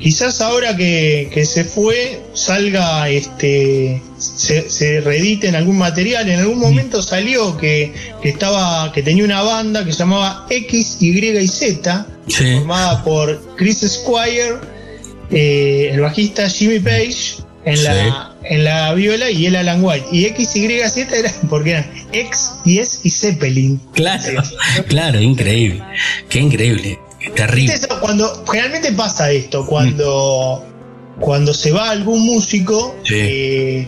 Quizás 0.00 0.40
ahora 0.40 0.76
que, 0.76 1.44
se 1.44 1.64
fue 1.64 2.20
salga, 2.32 3.08
este, 3.08 4.00
se, 4.18 5.00
reedite 5.00 5.48
en 5.48 5.54
algún 5.54 5.78
material. 5.78 6.28
En 6.28 6.40
algún 6.40 6.58
momento 6.58 7.02
salió 7.02 7.56
que, 7.56 7.92
estaba, 8.24 8.90
que 8.92 9.02
tenía 9.02 9.24
una 9.24 9.42
banda 9.42 9.84
que 9.84 9.92
se 9.92 9.98
llamaba 9.98 10.46
X, 10.48 10.96
Y 11.00 11.18
y 11.18 11.48
Z, 11.48 12.06
formada 12.28 13.04
por 13.04 13.56
Chris 13.56 13.80
Squire, 13.80 14.56
eh, 15.30 15.90
el 15.92 16.00
bajista 16.00 16.48
Jimmy 16.48 16.80
Page 16.80 17.42
en 17.64 17.84
la 17.84 18.30
en 18.44 18.64
la 18.64 18.92
viola 18.94 19.30
y 19.30 19.46
el 19.46 19.56
Alan 19.56 19.82
White. 19.82 20.06
Y 20.12 20.26
X, 20.26 20.56
Y, 20.56 20.68
Z 20.88 21.16
era 21.16 21.32
porque 21.48 21.70
eran 21.70 21.90
X, 22.12 22.52
S 22.66 22.98
y 23.02 23.10
Zeppelin. 23.10 23.80
Claro, 23.94 24.42
claro, 24.88 25.20
increíble. 25.20 25.82
Qué 26.28 26.40
increíble. 26.40 26.98
Terrible. 27.34 27.74
Cuando, 28.00 28.44
generalmente 28.46 28.92
pasa 28.92 29.30
esto, 29.30 29.66
cuando, 29.66 30.64
cuando 31.18 31.52
se 31.52 31.70
va 31.72 31.90
algún 31.90 32.24
músico, 32.24 32.96
eh, 33.10 33.86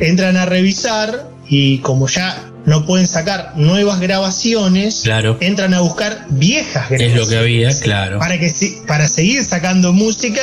entran 0.00 0.36
a 0.36 0.46
revisar 0.46 1.30
y 1.48 1.78
como 1.78 2.08
ya 2.08 2.48
no 2.64 2.86
pueden 2.86 3.06
sacar 3.06 3.52
nuevas 3.56 4.00
grabaciones, 4.00 5.04
entran 5.40 5.74
a 5.74 5.80
buscar 5.80 6.26
viejas 6.30 6.88
grabaciones. 6.88 7.12
Es 7.12 7.20
lo 7.20 7.28
que 7.28 7.38
había, 7.38 7.80
claro. 7.80 8.18
Para 8.18 8.38
que 8.38 8.52
para 8.86 9.08
seguir 9.08 9.44
sacando 9.44 9.92
música 9.92 10.40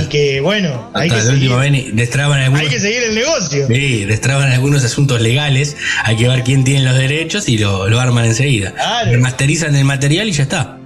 y 0.00 0.06
que 0.06 0.40
bueno, 0.40 0.90
hay 0.94 1.08
que, 1.08 1.20
seguir, 1.20 1.52
hay 1.52 2.68
que 2.68 2.80
seguir 2.80 3.02
el 3.04 3.14
negocio. 3.14 3.66
Sí, 3.68 4.04
destraban 4.04 4.50
algunos 4.50 4.84
asuntos 4.84 5.20
legales, 5.20 5.76
hay 6.04 6.16
que 6.16 6.28
ver 6.28 6.42
quién 6.42 6.64
tiene 6.64 6.84
los 6.84 6.96
derechos 6.96 7.48
y 7.48 7.58
lo, 7.58 7.88
lo 7.88 8.00
arman 8.00 8.24
enseguida. 8.24 8.72
Claro. 8.72 9.20
Masterizan 9.20 9.74
el 9.76 9.84
material 9.84 10.28
y 10.28 10.32
ya 10.32 10.42
está. 10.44 10.78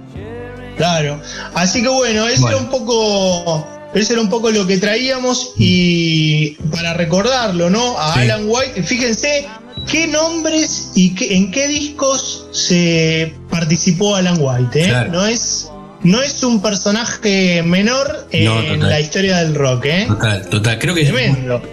Claro. 0.77 1.19
Así 1.53 1.81
que 1.81 1.89
bueno, 1.89 2.27
eso 2.27 2.47
era 2.47 2.57
un 2.57 2.69
poco. 2.69 3.67
Eso 3.93 4.13
era 4.13 4.21
un 4.21 4.29
poco 4.29 4.51
lo 4.51 4.67
que 4.67 4.77
traíamos 4.77 5.53
y 5.57 6.51
para 6.71 6.93
recordarlo, 6.93 7.69
¿no? 7.69 7.97
A 7.97 8.13
Alan 8.13 8.43
White, 8.45 8.83
fíjense 8.83 9.47
qué 9.89 10.07
nombres 10.07 10.91
y 10.93 11.15
en 11.33 11.51
qué 11.51 11.67
discos 11.67 12.47
se 12.51 13.33
participó 13.49 14.15
Alan 14.15 14.37
White, 14.39 14.83
¿eh? 14.83 15.07
No 15.09 15.25
es 15.25 15.69
no 16.03 16.21
es 16.21 16.43
un 16.43 16.61
personaje 16.61 17.63
menor 17.63 18.27
en 18.31 18.79
la 18.79 18.99
historia 18.99 19.37
del 19.37 19.55
rock, 19.55 19.85
¿eh? 19.85 20.05
Total, 20.07 20.47
total. 20.47 20.79
Creo 20.79 20.93
que 20.93 21.01
es 21.01 21.13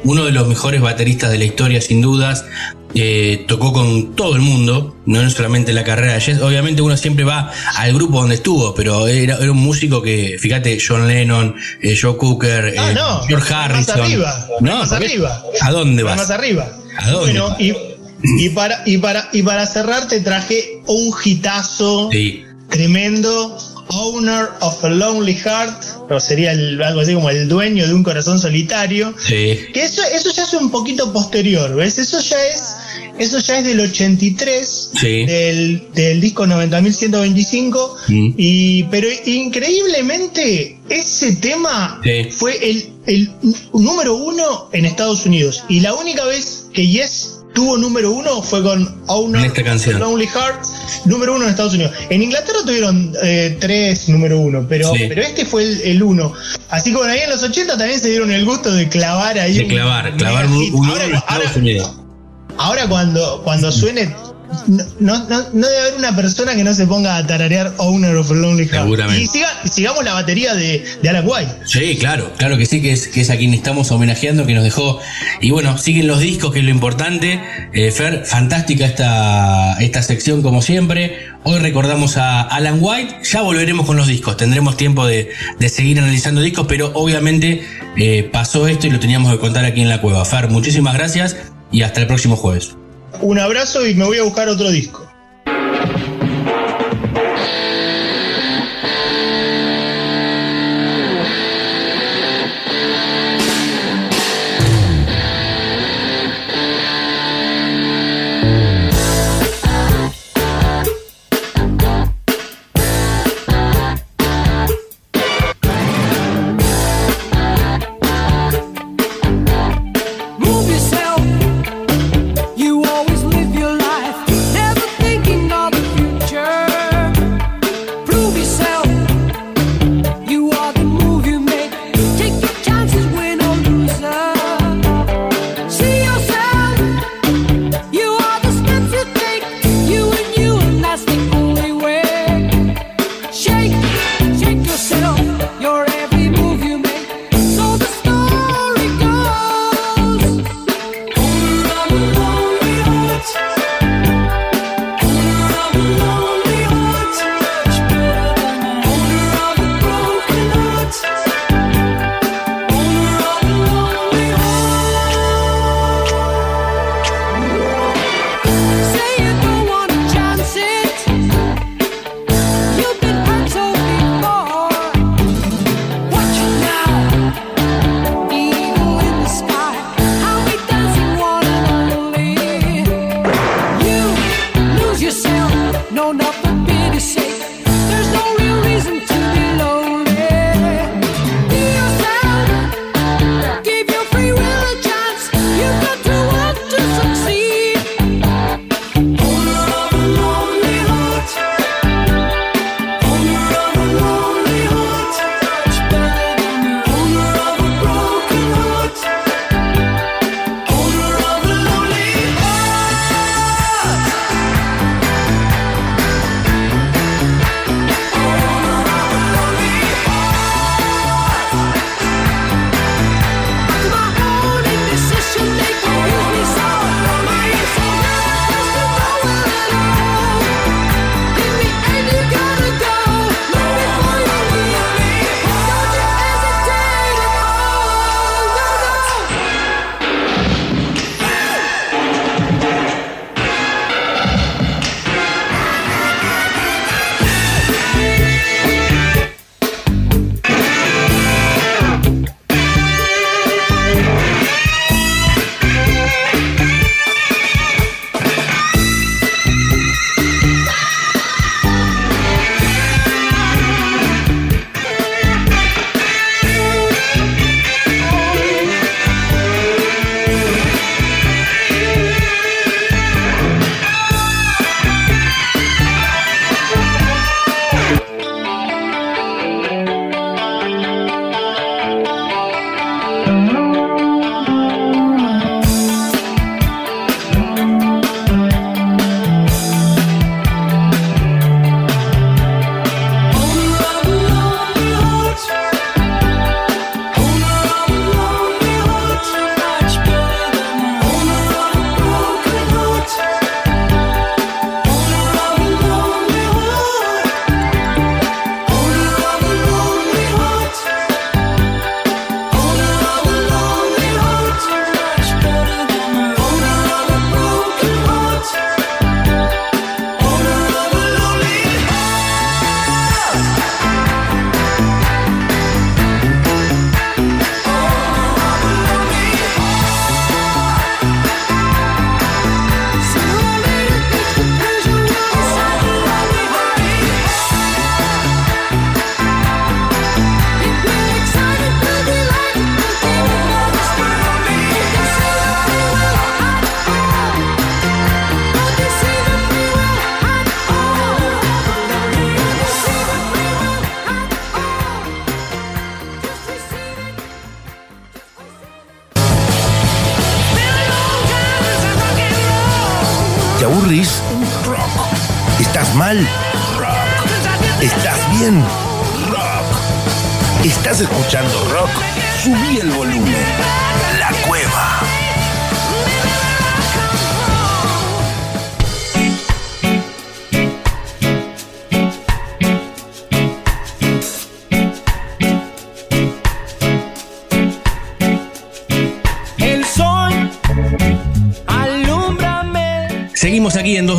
uno 0.05 0.25
de 0.25 0.33
los 0.33 0.49
mejores 0.49 0.81
bateristas 0.81 1.31
de 1.31 1.39
la 1.39 1.45
historia, 1.45 1.81
sin 1.81 2.01
dudas. 2.01 2.45
Eh, 2.95 3.45
tocó 3.49 3.73
con 3.73 4.15
todo 4.15 4.37
el 4.37 4.43
mundo, 4.43 4.97
no 5.07 5.29
solamente 5.29 5.73
la 5.73 5.83
carrera 5.83 6.15
de 6.15 6.21
Jess. 6.21 6.41
Obviamente 6.41 6.81
uno 6.81 6.97
siempre 6.97 7.25
va 7.25 7.51
al 7.77 7.93
grupo 7.93 8.21
donde 8.21 8.37
estuvo, 8.37 8.75
pero 8.75 9.09
era, 9.09 9.39
un 9.39 9.57
músico 9.57 10.01
que, 10.01 10.37
fíjate, 10.39 10.79
John 10.87 11.09
Lennon, 11.09 11.57
eh, 11.83 11.99
Joe 12.01 12.17
Cooker, 12.17 12.75
ah, 12.79 12.91
eh, 12.91 13.27
George 13.29 13.53
Harrison. 13.53 13.99
Más 13.99 14.07
arriba, 14.07 14.49
no, 14.61 14.79
más 14.79 14.93
arriba. 14.93 15.43
¿A 15.61 15.71
dónde 15.73 16.03
vas? 16.05 16.17
Más 16.17 16.31
arriba. 16.31 16.69
¿A 16.99 17.11
dónde? 17.11 17.41
Bueno, 17.41 17.57
y, 17.59 18.49
para, 18.51 18.83
y, 18.87 18.99
para, 18.99 19.29
y 19.33 19.43
para 19.43 19.67
cerrar 19.67 20.07
te 20.07 20.21
traje 20.21 20.81
un 20.87 21.13
hitazo 21.25 22.11
tremendo 22.69 23.59
Owner 23.89 24.49
of 24.61 24.85
a 24.85 24.89
Lonely 24.89 25.35
Heart, 25.35 26.11
o 26.11 26.21
sería 26.21 26.51
algo 26.51 27.01
así 27.01 27.15
como 27.15 27.31
el 27.31 27.49
dueño 27.49 27.87
de 27.87 27.95
un 27.95 28.03
corazón 28.03 28.39
solitario. 28.39 29.15
Que 29.27 29.71
eso, 29.75 30.03
eso 30.15 30.31
ya 30.33 30.45
es 30.45 30.55
un 30.55 30.71
poquito 30.71 31.13
posterior, 31.13 31.75
¿ves? 31.75 31.99
Eso 31.99 32.21
ya 32.21 32.37
es, 32.47 32.77
eso 33.19 33.39
ya 33.39 33.59
es 33.59 33.65
del 33.65 33.81
83, 33.81 34.91
del, 35.03 35.83
del, 35.95 36.21
disco 36.21 36.47
90.125, 36.47 37.91
mm. 38.09 38.35
y, 38.37 38.83
pero 38.85 39.09
increíblemente 39.27 40.79
ese 40.89 41.37
tema 41.37 42.01
fue 42.31 42.59
el, 42.71 42.93
el 43.07 43.31
número 43.73 44.15
uno 44.15 44.69
en 44.73 44.85
Estados 44.85 45.27
Unidos. 45.27 45.65
Y 45.69 45.81
la 45.81 45.95
única 45.95 46.25
vez 46.25 46.67
que 46.73 46.87
Yes 46.87 47.34
tuvo 47.55 47.79
número 47.79 48.11
uno 48.11 48.43
fue 48.43 48.63
con 48.63 49.03
Owner 49.07 49.53
Lonely 49.99 50.27
Heart, 50.27 50.65
número 51.07 51.35
uno 51.35 51.45
en 51.45 51.51
Estados 51.51 51.75
Unidos. 51.75 51.93
En 52.11 52.23
Inglaterra 52.23 52.59
tuvieron 52.67 53.15
eh, 53.23 53.57
tres 53.61 54.09
número 54.09 54.39
uno, 54.39 54.67
pero, 54.69 54.93
pero 54.93 55.23
este 55.23 55.47
fue 55.47 55.63
el, 55.91 56.03
uno. 56.03 56.33
Así 56.69 56.93
como 56.93 57.05
ahí 57.05 57.21
en 57.21 57.31
los 57.31 57.43
80 57.43 57.79
también 57.79 58.01
se 58.01 58.11
dieron 58.11 58.31
el 58.31 58.45
gusto 58.45 58.73
de 58.73 58.89
clavar 58.89 59.39
ahí. 59.39 59.55
De 59.55 59.67
clavar, 59.69 60.15
clavar 60.17 60.47
un, 60.47 60.87
ahora, 60.87 61.05
en 61.05 61.15
Estados 61.15 61.57
Unidos. 61.57 61.93
Ahora 62.59 62.89
cuando, 62.89 63.41
cuando 63.43 63.73
suene 63.73 64.15
no, 64.67 64.85
no, 65.01 65.27
no, 65.53 65.67
debe 65.67 65.81
haber 65.81 65.95
una 65.99 66.15
persona 66.17 66.55
que 66.55 66.65
no 66.65 66.75
se 66.75 66.87
ponga 66.87 67.17
a 67.17 67.27
tararear 67.27 67.75
Owner 67.79 68.17
of 68.17 68.31
a 68.31 68.35
Lonely 68.35 68.67
Heart. 68.69 68.85
Seguramente. 68.85 69.41
Y 69.65 69.69
sigamos 69.69 70.05
la 70.05 70.15
batería 70.15 70.55
de, 70.55 70.85
de 71.03 71.09
Alan 71.09 71.25
White. 71.27 71.53
Sí, 71.67 71.97
claro, 71.99 72.33
claro 72.37 72.57
que 72.57 72.67
sí, 72.67 72.81
que 72.81 72.93
es, 72.93 73.09
que 73.09 73.21
es 73.21 73.31
a 73.31 73.37
quien 73.37 73.55
estamos 73.55 73.91
homenajeando, 73.91 74.47
que 74.47 74.55
nos 74.55 74.65
dejó. 74.65 75.01
Y 75.41 75.51
bueno, 75.51 75.79
siguen 75.79 76.07
los 76.07 76.21
discos, 76.21 76.53
que 76.53 76.61
es 76.61 76.65
lo 76.65 76.71
importante. 76.71 77.41
Eh, 77.73 77.91
Fer, 77.91 78.25
fantástica 78.25 78.87
esta, 78.87 79.77
esta 79.81 80.03
sección 80.03 80.43
como 80.43 80.63
siempre. 80.63 81.35
Hoy 81.43 81.59
recordamos 81.59 82.17
a 82.17 82.41
Alan 82.41 82.79
White, 82.81 83.17
ya 83.23 83.43
volveremos 83.43 83.85
con 83.85 83.97
los 83.97 84.07
discos, 84.07 84.39
tendremos 84.39 84.79
tiempo 84.79 85.07
de, 85.07 85.29
seguir 85.69 85.99
analizando 85.99 86.41
discos, 86.41 86.67
pero 86.67 86.93
obviamente 86.95 87.67
eh, 87.99 88.29
pasó 88.33 88.67
esto 88.67 88.87
y 88.87 88.91
lo 88.91 88.99
teníamos 88.99 89.31
que 89.31 89.39
contar 89.39 89.65
aquí 89.67 89.83
en 89.83 89.91
la 89.91 90.01
cueva. 90.01 90.25
Fer, 90.25 90.49
muchísimas 90.49 90.95
gracias 90.95 91.37
y 91.71 91.83
hasta 91.83 92.01
el 92.01 92.07
próximo 92.07 92.37
jueves. 92.37 92.77
Un 93.21 93.39
abrazo 93.39 93.87
y 93.87 93.95
me 93.95 94.05
voy 94.05 94.19
a 94.19 94.23
buscar 94.23 94.49
otro 94.49 94.71
disco. 94.71 95.04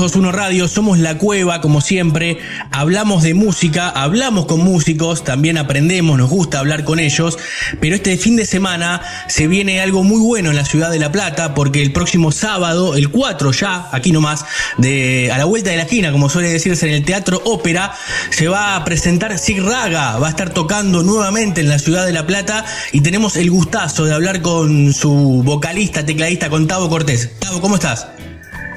221 0.06 0.32
Radio, 0.38 0.68
somos 0.68 1.00
La 1.00 1.18
Cueva, 1.18 1.62
como 1.62 1.82
siempre, 1.82 2.38
hablamos 2.70 3.24
de 3.24 3.34
música, 3.34 3.90
hablamos 3.90 4.46
con 4.46 4.60
músicos, 4.60 5.24
también 5.24 5.58
aprendemos, 5.58 6.16
nos 6.16 6.30
gusta 6.30 6.60
hablar 6.60 6.84
con 6.84 7.00
ellos, 7.00 7.40
pero 7.82 7.96
este 7.96 8.16
fin 8.16 8.36
de 8.36 8.46
semana 8.46 9.02
se 9.28 9.48
viene 9.48 9.82
algo 9.82 10.04
muy 10.04 10.22
bueno 10.22 10.52
en 10.52 10.58
la 10.58 10.66
ciudad 10.66 10.92
de 10.92 11.00
La 11.00 11.12
Plata, 11.12 11.56
porque 11.56 11.82
el 11.82 11.92
próximo 11.92 12.32
sábado, 12.32 12.96
el 12.96 13.10
4 13.10 13.52
ya, 13.52 13.90
aquí 13.92 14.12
nomás, 14.12 14.46
de, 14.78 15.32
a 15.34 15.40
la 15.40 15.46
vuelta 15.46 15.72
de 15.72 15.78
la 15.78 15.84
esquina, 15.84 16.12
como 16.12 16.30
suele 16.30 16.50
decirse 16.50 16.88
en 16.88 16.94
el 16.94 17.04
Teatro 17.04 17.42
Ópera, 17.44 17.96
se 18.30 18.48
va 18.48 18.76
a 18.76 18.86
presentar 18.86 19.40
Sig 19.40 19.60
Raga, 19.60 20.20
va 20.20 20.28
a 20.28 20.30
estar 20.30 20.52
tocando 20.52 21.02
nuevamente 21.02 21.62
en 21.62 21.70
la 21.70 21.80
ciudad 21.80 22.06
de 22.06 22.14
La 22.14 22.28
Plata 22.28 22.64
y 22.92 23.02
tenemos 23.02 23.38
el 23.38 23.50
gustazo 23.50 24.06
de 24.06 24.14
hablar 24.14 24.44
con 24.44 24.94
su 24.94 25.42
vocalista, 25.44 26.06
tecladista, 26.06 26.52
con 26.52 26.68
Tavo 26.68 26.90
Cortés. 26.90 27.32
Tavo, 27.40 27.60
¿cómo 27.60 27.74
estás? 27.74 28.06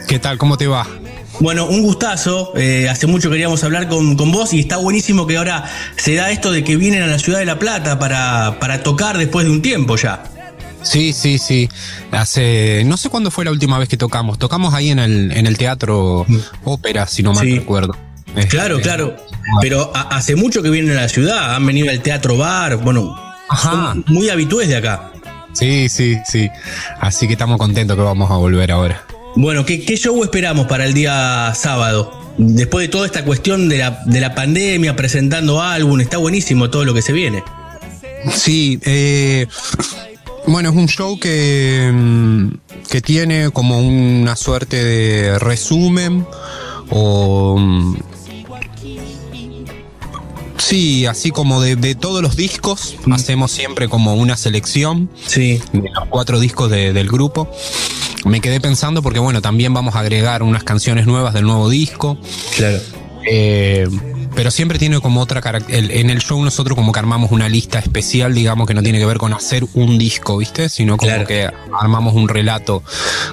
¿Qué 0.06 0.18
tal? 0.18 0.38
¿Cómo 0.38 0.56
te 0.56 0.66
va? 0.66 0.86
Bueno, 1.40 1.66
un 1.66 1.82
gustazo. 1.82 2.52
Eh, 2.56 2.88
hace 2.88 3.06
mucho 3.06 3.30
queríamos 3.30 3.62
hablar 3.64 3.88
con, 3.88 4.16
vos 4.16 4.52
y 4.52 4.60
está 4.60 4.76
buenísimo 4.76 5.26
que 5.26 5.36
ahora 5.36 5.64
se 5.96 6.14
da 6.14 6.30
esto 6.30 6.50
de 6.50 6.64
que 6.64 6.76
vienen 6.76 7.02
a 7.02 7.06
la 7.06 7.18
ciudad 7.18 7.38
de 7.38 7.44
La 7.44 7.58
Plata 7.58 7.98
para, 7.98 8.58
para 8.60 8.82
tocar 8.82 9.18
después 9.18 9.46
de 9.46 9.52
un 9.52 9.62
tiempo 9.62 9.96
ya. 9.96 10.24
Sí, 10.82 11.12
sí, 11.12 11.38
sí. 11.38 11.68
Hace. 12.12 12.82
No 12.86 12.96
sé 12.96 13.08
cuándo 13.08 13.30
fue 13.30 13.44
la 13.44 13.50
última 13.50 13.78
vez 13.78 13.88
que 13.88 13.96
tocamos. 13.96 14.38
Tocamos 14.38 14.74
ahí 14.74 14.90
en 14.90 14.98
el, 14.98 15.32
en 15.32 15.46
el 15.46 15.58
teatro 15.58 16.24
mm. 16.26 16.38
ópera, 16.64 17.06
si 17.06 17.22
no 17.22 17.32
mal 17.32 17.50
recuerdo. 17.50 17.96
Claro, 18.48 18.76
este, 18.76 18.88
claro. 18.88 19.16
Pero 19.60 19.92
hace 19.94 20.36
mucho 20.36 20.62
que 20.62 20.70
vienen 20.70 20.96
a 20.96 21.02
la 21.02 21.08
ciudad. 21.08 21.54
Han 21.54 21.66
venido 21.66 21.90
al 21.90 22.00
teatro 22.00 22.36
bar. 22.36 22.76
Bueno, 22.76 23.16
Son 23.60 24.04
muy 24.08 24.28
habitués 24.30 24.68
de 24.68 24.76
acá. 24.76 25.12
Sí, 25.52 25.88
sí, 25.88 26.16
sí. 26.24 26.48
Así 27.00 27.26
que 27.26 27.32
estamos 27.32 27.58
contentos 27.58 27.96
que 27.96 28.02
vamos 28.02 28.30
a 28.30 28.34
volver 28.34 28.70
ahora. 28.70 29.02
Bueno, 29.36 29.64
¿qué, 29.64 29.78
show 29.96 30.22
esperamos 30.24 30.66
para 30.66 30.84
el 30.84 30.94
día 30.94 31.52
sábado? 31.54 32.12
Después 32.38 32.86
de 32.86 32.88
toda 32.88 33.06
esta 33.06 33.24
cuestión 33.24 33.68
de 33.68 33.78
la, 33.78 34.34
pandemia, 34.34 34.96
presentando 34.96 35.62
álbum, 35.62 36.00
está 36.00 36.18
buenísimo 36.18 36.70
todo 36.70 36.84
lo 36.84 36.94
que 36.94 37.02
se 37.02 37.12
viene. 37.12 37.42
Sí, 38.32 38.80
eh, 38.84 39.46
bueno, 40.46 40.70
es 40.70 40.76
un 40.76 40.88
show 40.88 41.18
que, 41.18 41.90
mm, 41.92 42.48
que 42.90 43.00
tiene 43.00 43.50
como 43.50 43.80
una 43.80 44.34
suerte 44.34 44.82
de 44.82 45.38
resumen 45.38 46.26
o 46.90 47.56
mm, 47.58 47.96
Sí, 50.68 51.06
así 51.06 51.30
como 51.30 51.62
de, 51.62 51.94
todos 51.94 52.20
los 52.20 52.36
discos, 52.36 52.96
mm. 53.06 53.12
hacemos 53.12 53.50
siempre 53.52 53.88
como 53.88 54.14
una 54.14 54.36
selección 54.36 55.08
sí. 55.26 55.62
de 55.72 55.88
los 55.94 56.08
cuatro 56.10 56.40
discos 56.40 56.70
del 56.70 57.08
grupo 57.08 57.50
me 58.24 58.40
quedé 58.40 58.60
pensando 58.60 59.02
porque, 59.02 59.18
bueno, 59.18 59.42
también 59.42 59.72
vamos 59.74 59.94
a 59.94 60.00
agregar 60.00 60.42
unas 60.42 60.64
canciones 60.64 61.06
nuevas 61.06 61.34
del 61.34 61.44
nuevo 61.44 61.68
disco. 61.68 62.18
Claro. 62.56 62.78
Eh, 63.30 63.88
pero 64.34 64.50
siempre 64.50 64.78
tiene 64.78 65.00
como 65.00 65.20
otra 65.20 65.42
en 65.68 66.10
el 66.10 66.20
show 66.20 66.42
nosotros 66.44 66.76
como 66.76 66.92
que 66.92 66.98
armamos 67.00 67.32
una 67.32 67.48
lista 67.48 67.78
especial, 67.78 68.34
digamos, 68.34 68.68
que 68.68 68.74
no 68.74 68.82
tiene 68.82 68.98
que 68.98 69.06
ver 69.06 69.18
con 69.18 69.32
hacer 69.32 69.64
un 69.74 69.98
disco, 69.98 70.36
¿viste? 70.36 70.68
Sino 70.68 70.96
como 70.96 71.24
que 71.24 71.50
armamos 71.78 72.14
un 72.14 72.28
relato 72.28 72.82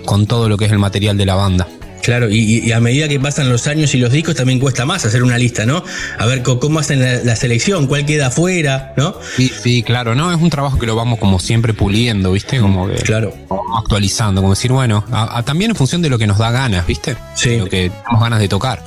con 0.06 0.26
todo 0.26 0.50
lo 0.50 0.58
que 0.58 0.66
es 0.66 0.72
el 0.72 0.80
material 0.80 1.18
de 1.18 1.26
la 1.26 1.36
banda. 1.36 1.68
Claro, 2.06 2.30
y, 2.30 2.72
a 2.72 2.80
medida 2.80 3.08
que 3.08 3.20
pasan 3.20 3.50
los 3.50 3.66
años 3.66 3.96
y 3.96 3.98
los 3.98 4.12
discos 4.12 4.36
también 4.36 4.60
cuesta 4.60 4.86
más 4.86 5.04
hacer 5.06 5.24
una 5.24 5.40
lista, 5.40 5.66
¿no? 5.66 5.84
A 6.20 6.28
ver 6.28 6.44
cómo 6.44 6.78
hacen 6.78 7.02
la, 7.02 7.36
selección, 7.36 7.88
cuál 7.88 8.06
queda 8.06 8.28
afuera, 8.28 8.94
¿no? 8.96 9.16
Sí, 9.36 9.52
sí, 9.64 9.82
claro, 9.82 10.14
no, 10.14 10.32
es 10.32 10.40
un 10.40 10.52
trabajo 10.52 10.78
que 10.78 10.86
lo 10.86 10.96
vamos 10.96 11.18
como 11.18 11.40
siempre 11.40 11.74
puliendo, 11.74 12.34
¿viste? 12.34 12.60
Como 12.60 12.88
que 12.88 12.98
claro. 12.98 13.34
actualizando, 13.76 14.42
como 14.42 14.54
decir, 14.54 14.72
bueno, 14.72 15.04
también 15.46 15.72
en 15.72 15.76
función 15.76 16.04
de 16.04 16.12
lo 16.12 16.20
que 16.20 16.28
nos 16.28 16.38
da 16.38 16.52
ganas, 16.52 16.86
¿viste? 16.86 17.18
Sí. 17.34 17.58
Lo 17.58 17.66
que 17.66 17.90
tenemos 17.90 18.22
ganas 18.22 18.40
de 18.40 18.50
tocar. 18.50 18.86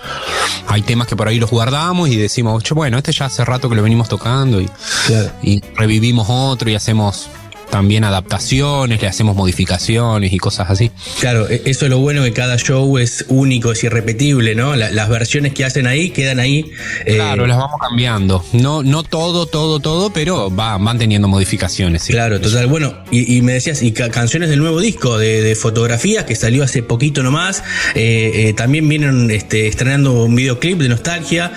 Hay 0.69 0.83
temas 0.83 1.09
que 1.09 1.17
por 1.17 1.27
ahí 1.27 1.41
los 1.41 1.51
guardamos 1.51 2.09
y 2.11 2.15
decimos, 2.15 2.63
bueno, 2.71 2.99
este 2.99 3.11
ya 3.11 3.25
hace 3.25 3.45
rato 3.45 3.69
que 3.69 3.75
lo 3.75 3.83
venimos 3.83 4.09
tocando 4.09 4.61
y, 4.61 4.71
y 5.43 5.61
revivimos 5.75 6.29
otro 6.31 6.71
y 6.71 6.77
hacemos 6.77 7.29
también 7.71 8.05
adaptaciones, 8.05 9.01
le 9.01 9.09
hacemos 9.09 9.37
modificaciones 9.37 10.33
y 10.33 10.39
cosas 10.39 10.71
así. 10.71 10.91
Claro, 11.21 11.49
e, 11.49 11.63
eso 11.67 11.85
es 11.85 11.91
lo 11.91 11.99
bueno 11.99 12.23
que 12.23 12.33
cada 12.33 12.57
show 12.57 12.99
es 12.99 13.25
único, 13.29 13.73
es 13.73 13.85
irrepetible, 13.85 14.55
¿no? 14.55 14.77
las 14.77 15.09
versiones 15.09 15.55
que 15.55 15.65
hacen 15.65 15.87
ahí 15.87 16.11
quedan 16.11 16.41
ahí. 16.41 16.71
Eh, 17.05 17.17
claro, 17.17 17.47
las 17.47 17.59
vamos 17.59 17.81
cambiando. 17.81 18.45
No, 18.53 18.83
no 18.83 19.03
todo, 19.03 19.47
todo, 19.47 19.81
todo, 19.81 20.11
pero 20.13 20.55
va, 20.55 20.77
van 20.79 20.99
teniendo 20.99 21.29
modificaciones. 21.29 22.05
Claro, 22.05 22.41
total. 22.41 22.67
Bueno, 22.67 23.05
y, 23.11 23.41
me 23.43 23.53
decías, 23.53 23.83
y 23.83 23.93
canciones 23.93 24.49
del 24.49 24.59
nuevo 24.59 24.81
disco 24.81 25.19
de, 25.19 25.57
fotografías 25.59 26.25
que 26.25 26.37
salió 26.37 26.63
hace 26.63 26.83
poquito 26.83 27.23
nomás. 27.23 27.63
Eh, 27.95 28.49
eh, 28.49 28.53
también 28.53 28.89
vienen 28.89 29.31
este, 29.31 29.67
estrenando 29.67 30.25
un 30.25 30.35
videoclip 30.35 30.79
de 30.79 30.89
nostalgia. 30.89 31.53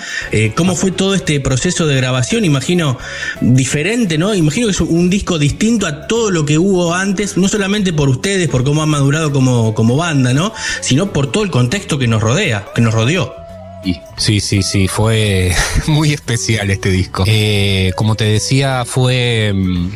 ¿Cómo 0.54 0.74
fue 0.74 0.90
todo 0.90 1.14
este 1.14 1.40
proceso 1.40 1.86
de 1.86 1.96
grabación? 1.96 2.44
Imagino 2.44 2.98
diferente, 3.40 4.18
¿no? 4.18 4.34
Imagino 4.34 4.66
que 4.66 4.72
es 4.72 4.80
un 4.80 5.10
disco 5.10 5.38
distinto 5.38 5.86
a 5.86 6.01
todo 6.06 6.30
lo 6.30 6.44
que 6.44 6.58
hubo 6.58 6.94
antes, 6.94 7.36
no 7.36 7.48
solamente 7.48 7.92
por 7.92 8.08
ustedes, 8.08 8.48
por 8.48 8.64
cómo 8.64 8.82
han 8.82 8.88
madurado 8.88 9.32
como, 9.32 9.74
como 9.74 9.96
banda, 9.96 10.32
¿no? 10.32 10.52
Sino 10.80 11.12
por 11.12 11.30
todo 11.30 11.44
el 11.44 11.50
contexto 11.50 11.98
que 11.98 12.06
nos 12.06 12.22
rodea, 12.22 12.66
que 12.74 12.80
nos 12.80 12.94
rodeó. 12.94 13.34
Sí, 14.16 14.40
sí, 14.40 14.62
sí, 14.62 14.88
fue 14.88 15.52
muy 15.86 16.12
especial 16.12 16.70
este 16.70 16.90
disco. 16.90 17.24
Eh, 17.26 17.92
como 17.96 18.14
te 18.14 18.24
decía, 18.24 18.84
fue 18.84 19.52
mm, 19.54 19.90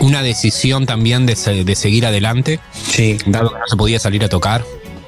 una 0.00 0.22
decisión 0.22 0.86
también 0.86 1.26
de, 1.26 1.36
seguir 1.36 2.06
adelante. 2.06 2.60
Sí. 2.72 3.18
Dado 3.26 3.52
que 3.52 3.58
no 3.58 3.66
se 3.66 3.76
podía 3.76 4.00
salir 4.00 4.24
a 4.24 4.28
tocar, 4.28 4.64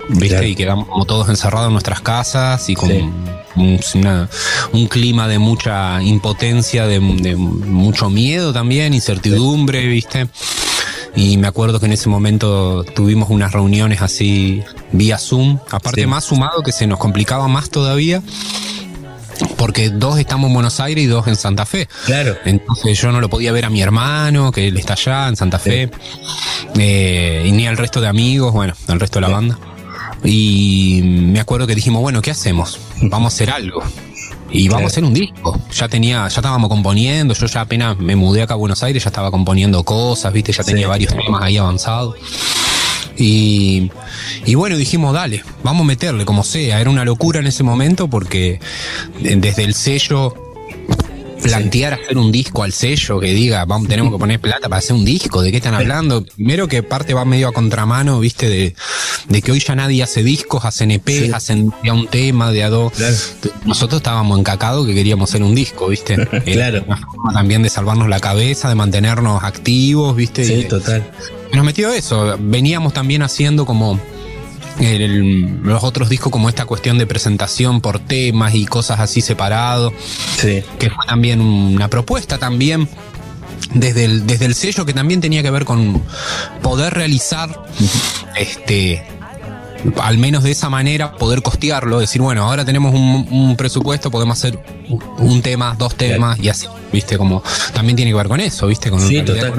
¿viste? 0.08 0.48
Y 0.48 0.54
quedamos 0.54 0.86
como 0.88 1.04
todos 1.04 1.28
encerrados 1.28 1.66
en 1.66 1.72
nuestras 1.72 2.00
casas 2.00 2.68
y 2.68 2.74
con 2.74 3.39
un, 3.56 4.86
clima 4.88 5.28
de 5.28 5.38
mucha 5.38 6.02
impotencia, 6.02 6.86
de, 6.86 7.00
mucho 7.00 8.10
miedo 8.10 8.52
también, 8.52 8.94
incertidumbre, 8.94 9.86
¿viste? 9.86 10.28
Y 11.16 11.36
me 11.38 11.48
acuerdo 11.48 11.80
que 11.80 11.86
en 11.86 11.92
ese 11.92 12.08
momento 12.08 12.84
tuvimos 12.84 13.30
unas 13.30 13.52
reuniones 13.52 14.00
así 14.00 14.62
vía 14.92 15.18
Zoom, 15.18 15.58
aparte 15.70 16.06
más 16.06 16.24
sumado 16.24 16.62
que 16.62 16.72
se 16.72 16.86
nos 16.86 16.98
complicaba 16.98 17.48
más 17.48 17.70
todavía 17.70 18.22
porque 19.56 19.90
dos 19.90 20.18
estamos 20.18 20.48
en 20.48 20.54
Buenos 20.54 20.80
Aires 20.80 21.04
y 21.04 21.06
dos 21.06 21.26
en 21.26 21.36
Santa 21.36 21.66
Fe. 21.66 21.88
Claro. 22.06 22.36
Entonces 22.44 23.00
yo 23.00 23.12
no 23.12 23.20
lo 23.20 23.28
podía 23.28 23.52
ver 23.52 23.64
a 23.64 23.70
mi 23.70 23.82
hermano, 23.82 24.52
que 24.52 24.68
él 24.68 24.76
está 24.76 24.94
allá 24.94 25.28
en 25.28 25.36
Santa 25.36 25.58
Fe, 25.58 25.90
eh, 26.78 27.44
y 27.46 27.52
ni 27.52 27.66
al 27.66 27.76
resto 27.76 28.00
de 28.00 28.08
amigos, 28.08 28.52
bueno, 28.52 28.74
al 28.88 29.00
resto 29.00 29.18
de 29.18 29.20
la 29.20 29.28
banda. 29.28 29.58
Y 30.24 31.00
me 31.02 31.40
acuerdo 31.40 31.66
que 31.66 31.74
dijimos, 31.74 32.02
bueno, 32.02 32.20
¿qué 32.22 32.30
hacemos? 32.30 32.78
Vamos 33.02 33.32
a 33.32 33.36
hacer 33.36 33.50
algo. 33.50 33.82
Y 34.50 34.68
vamos 34.68 34.84
a 34.84 34.86
hacer 34.88 35.04
un 35.04 35.14
disco. 35.14 35.58
Ya 35.72 35.88
tenía, 35.88 36.28
ya 36.28 36.40
estábamos 36.40 36.68
componiendo, 36.68 37.34
yo 37.34 37.46
ya 37.46 37.62
apenas 37.62 37.98
me 37.98 38.16
mudé 38.16 38.42
acá 38.42 38.54
a 38.54 38.56
Buenos 38.56 38.82
Aires, 38.82 39.04
ya 39.04 39.08
estaba 39.08 39.30
componiendo 39.30 39.82
cosas, 39.84 40.32
viste, 40.32 40.52
ya 40.52 40.64
tenía 40.64 40.88
varios 40.88 41.14
temas 41.14 41.42
ahí 41.42 41.56
avanzados. 41.56 42.16
Y, 43.16 43.90
y, 44.46 44.54
bueno, 44.54 44.76
dijimos, 44.76 45.12
dale, 45.12 45.42
vamos 45.62 45.82
a 45.82 45.86
meterle 45.86 46.24
como 46.24 46.42
sea. 46.42 46.80
Era 46.80 46.90
una 46.90 47.04
locura 47.04 47.40
en 47.40 47.46
ese 47.46 47.62
momento 47.62 48.08
porque 48.08 48.60
desde 49.20 49.64
el 49.64 49.74
sello 49.74 50.49
plantear 51.42 51.94
hacer 51.94 52.18
un 52.18 52.32
disco 52.32 52.62
al 52.62 52.72
sello 52.72 53.20
que 53.20 53.32
diga, 53.32 53.64
vamos, 53.64 53.88
tenemos 53.88 54.12
que 54.12 54.18
poner 54.18 54.40
plata 54.40 54.68
para 54.68 54.78
hacer 54.78 54.94
un 54.94 55.04
disco, 55.04 55.42
¿de 55.42 55.50
qué 55.50 55.58
están 55.58 55.74
hablando? 55.74 56.24
Primero 56.24 56.68
que 56.68 56.82
parte 56.82 57.14
va 57.14 57.24
medio 57.24 57.48
a 57.48 57.52
contramano, 57.52 58.20
viste, 58.20 58.48
de, 58.48 58.74
de 59.28 59.42
que 59.42 59.52
hoy 59.52 59.60
ya 59.60 59.74
nadie 59.74 60.02
hace 60.02 60.22
discos, 60.22 60.64
hacen 60.64 60.90
EP, 60.90 61.32
hacen 61.34 61.72
ya 61.84 61.92
un 61.92 62.08
tema 62.08 62.52
de 62.52 62.62
a 62.62 62.70
dos. 62.70 62.92
Nosotros 63.64 64.00
estábamos 64.00 64.38
encacados 64.38 64.86
que 64.86 64.94
queríamos 64.94 65.30
hacer 65.30 65.42
un 65.42 65.54
disco, 65.54 65.88
viste. 65.88 66.16
claro. 66.44 66.84
Una 66.86 66.96
forma 66.96 67.32
también 67.32 67.62
de 67.62 67.70
salvarnos 67.70 68.08
la 68.08 68.20
cabeza, 68.20 68.68
de 68.68 68.74
mantenernos 68.74 69.42
activos, 69.42 70.16
viste. 70.16 70.44
Sí, 70.44 70.64
total. 70.68 71.10
Nos 71.52 71.64
metió 71.64 71.92
eso. 71.92 72.36
Veníamos 72.38 72.92
también 72.92 73.22
haciendo 73.22 73.66
como 73.66 74.00
los 74.78 75.84
otros 75.84 76.08
discos 76.08 76.32
como 76.32 76.48
esta 76.48 76.64
cuestión 76.64 76.98
de 76.98 77.06
presentación 77.06 77.80
por 77.80 77.98
temas 77.98 78.54
y 78.54 78.66
cosas 78.66 79.00
así 79.00 79.20
separado. 79.20 79.92
Sí. 80.38 80.62
Que 80.78 80.90
fue 80.90 81.06
también 81.06 81.40
una 81.40 81.88
propuesta 81.88 82.38
también 82.38 82.88
desde 83.74 84.04
el, 84.04 84.26
desde 84.26 84.46
el 84.46 84.54
sello 84.54 84.84
que 84.84 84.92
también 84.92 85.20
tenía 85.20 85.42
que 85.42 85.50
ver 85.50 85.64
con 85.64 86.02
poder 86.62 86.94
realizar 86.94 87.62
este 88.36 89.04
al 90.00 90.18
menos 90.18 90.42
de 90.42 90.50
esa 90.50 90.68
manera 90.68 91.12
poder 91.12 91.42
costearlo, 91.42 92.00
decir, 92.00 92.20
bueno, 92.20 92.44
ahora 92.44 92.64
tenemos 92.64 92.94
un, 92.94 93.56
presupuesto, 93.56 94.10
podemos 94.10 94.38
hacer 94.38 94.58
un 95.18 95.40
tema, 95.42 95.74
dos 95.78 95.94
temas 95.94 96.38
y 96.38 96.48
así, 96.48 96.66
¿viste? 96.92 97.16
Como 97.16 97.42
también 97.72 97.96
tiene 97.96 98.10
que 98.10 98.16
ver 98.16 98.28
con 98.28 98.40
eso, 98.40 98.66
¿viste? 98.66 98.90
Con 98.90 99.00
sí, 99.00 99.22
total. 99.22 99.54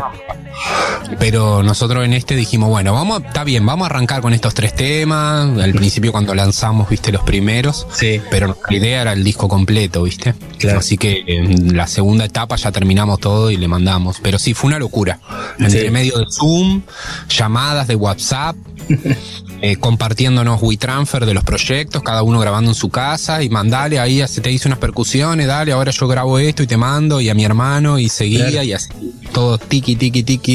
Pero 1.19 1.63
nosotros 1.63 2.05
en 2.05 2.13
este 2.13 2.35
dijimos, 2.35 2.69
bueno, 2.69 2.93
vamos, 2.93 3.21
está 3.25 3.43
bien, 3.43 3.65
vamos 3.65 3.85
a 3.85 3.89
arrancar 3.91 4.21
con 4.21 4.33
estos 4.33 4.53
tres 4.53 4.75
temas. 4.75 5.59
Al 5.59 5.73
principio 5.73 6.11
cuando 6.11 6.33
lanzamos, 6.33 6.89
viste, 6.89 7.11
los 7.11 7.23
primeros. 7.23 7.87
Sí. 7.91 8.21
Pero 8.29 8.47
la 8.47 8.75
idea 8.75 9.01
era 9.01 9.13
el 9.13 9.23
disco 9.23 9.47
completo, 9.47 10.03
viste. 10.03 10.33
Claro. 10.57 10.79
Así 10.79 10.97
que 10.97 11.23
en 11.27 11.75
la 11.75 11.87
segunda 11.87 12.25
etapa 12.25 12.55
ya 12.55 12.71
terminamos 12.71 13.19
todo 13.19 13.51
y 13.51 13.57
le 13.57 13.67
mandamos. 13.67 14.17
Pero 14.21 14.39
sí, 14.39 14.53
fue 14.53 14.69
una 14.69 14.79
locura. 14.79 15.19
Entre 15.59 15.91
medio 15.91 16.17
de 16.17 16.25
Zoom, 16.29 16.81
llamadas 17.29 17.87
de 17.87 17.95
WhatsApp. 17.95 18.55
Eh, 19.63 19.75
compartiéndonos 19.75 20.59
WeTransfer 20.59 21.23
de 21.27 21.35
los 21.35 21.43
proyectos, 21.43 22.01
cada 22.01 22.23
uno 22.23 22.39
grabando 22.39 22.71
en 22.71 22.75
su 22.75 22.89
casa 22.89 23.43
y 23.43 23.49
mandale 23.51 23.99
ahí, 23.99 24.27
se 24.27 24.41
te 24.41 24.51
hice 24.51 24.67
unas 24.67 24.79
percusiones, 24.79 25.45
dale, 25.45 25.71
ahora 25.71 25.91
yo 25.91 26.07
grabo 26.07 26.39
esto 26.39 26.63
y 26.63 26.67
te 26.67 26.77
mando 26.77 27.21
y 27.21 27.29
a 27.29 27.35
mi 27.35 27.45
hermano 27.45 27.99
y 27.99 28.09
seguía 28.09 28.63
y 28.63 28.73
así, 28.73 28.89
todo 29.31 29.59
tiki, 29.59 29.95
tiki, 29.95 30.23
tiki. 30.23 30.50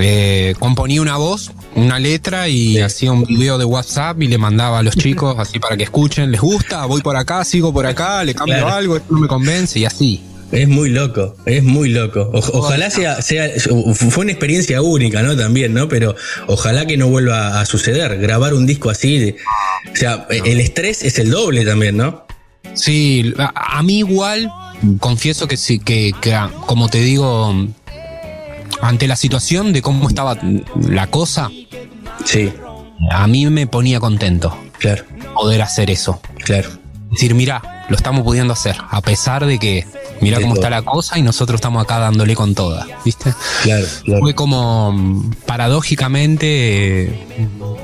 Eh, 0.00 0.54
componía 0.60 1.02
una 1.02 1.16
voz, 1.16 1.50
una 1.74 1.98
letra 1.98 2.48
y 2.48 2.78
hacía 2.78 3.10
un 3.10 3.24
video 3.24 3.58
de 3.58 3.64
WhatsApp 3.64 4.22
y 4.22 4.28
le 4.28 4.38
mandaba 4.38 4.78
a 4.78 4.82
los 4.84 4.96
chicos 4.96 5.36
así 5.38 5.58
para 5.58 5.76
que 5.76 5.82
escuchen, 5.82 6.30
les 6.30 6.40
gusta, 6.40 6.86
voy 6.86 7.00
por 7.00 7.16
acá, 7.16 7.44
sigo 7.44 7.72
por 7.72 7.84
acá, 7.84 8.22
le 8.22 8.32
cambio 8.34 8.68
algo, 8.68 8.96
esto 8.96 9.12
no 9.12 9.20
me 9.20 9.28
convence 9.28 9.78
y 9.80 9.84
así. 9.84 10.22
Es 10.52 10.66
muy 10.66 10.88
loco, 10.88 11.36
es 11.44 11.62
muy 11.62 11.90
loco. 11.90 12.30
ojalá 12.32 12.90
sea, 12.90 13.20
sea, 13.20 13.50
fue 13.58 14.22
una 14.22 14.32
experiencia 14.32 14.80
única, 14.80 15.22
¿no? 15.22 15.36
También, 15.36 15.74
¿no? 15.74 15.88
Pero 15.88 16.14
ojalá 16.46 16.86
que 16.86 16.96
no 16.96 17.08
vuelva 17.08 17.60
a 17.60 17.66
suceder. 17.66 18.18
Grabar 18.18 18.54
un 18.54 18.66
disco 18.66 18.88
así, 18.88 19.34
o 19.92 19.96
sea, 19.96 20.26
el 20.30 20.60
estrés 20.60 21.02
es 21.02 21.18
el 21.18 21.30
doble 21.30 21.66
también, 21.66 21.96
¿no? 21.96 22.26
Sí, 22.74 23.34
a, 23.36 23.82
mí 23.82 23.98
igual, 23.98 24.50
confieso 25.00 25.48
que 25.48 25.56
sí, 25.56 25.80
que, 25.80 26.12
como 26.66 26.88
te 26.88 27.00
digo, 27.00 27.54
ante 28.80 29.06
la 29.06 29.16
situación 29.16 29.72
de 29.72 29.82
cómo 29.82 30.08
estaba 30.08 30.38
la 30.88 31.06
cosa, 31.08 31.50
sí. 32.24 32.52
A 33.10 33.26
mí 33.26 33.46
me 33.46 33.66
ponía 33.66 34.00
contento. 34.00 34.56
Claro. 34.78 35.04
Poder 35.34 35.62
hacer 35.62 35.90
eso. 35.90 36.20
Claro. 36.44 36.68
Decir, 37.10 37.34
mira, 37.34 37.84
lo 37.88 37.96
estamos 37.96 38.22
pudiendo 38.22 38.52
hacer, 38.52 38.76
a 38.90 39.00
pesar 39.00 39.46
de 39.46 39.58
que 39.58 39.86
Mira 40.20 40.40
cómo 40.40 40.54
está 40.54 40.70
la 40.70 40.82
cosa 40.82 41.18
y 41.18 41.22
nosotros 41.22 41.58
estamos 41.58 41.82
acá 41.82 41.98
dándole 41.98 42.34
con 42.34 42.54
toda, 42.54 42.86
¿viste? 43.04 43.32
Claro, 43.62 43.86
Fue 44.20 44.34
como, 44.34 45.24
paradójicamente, 45.46 47.26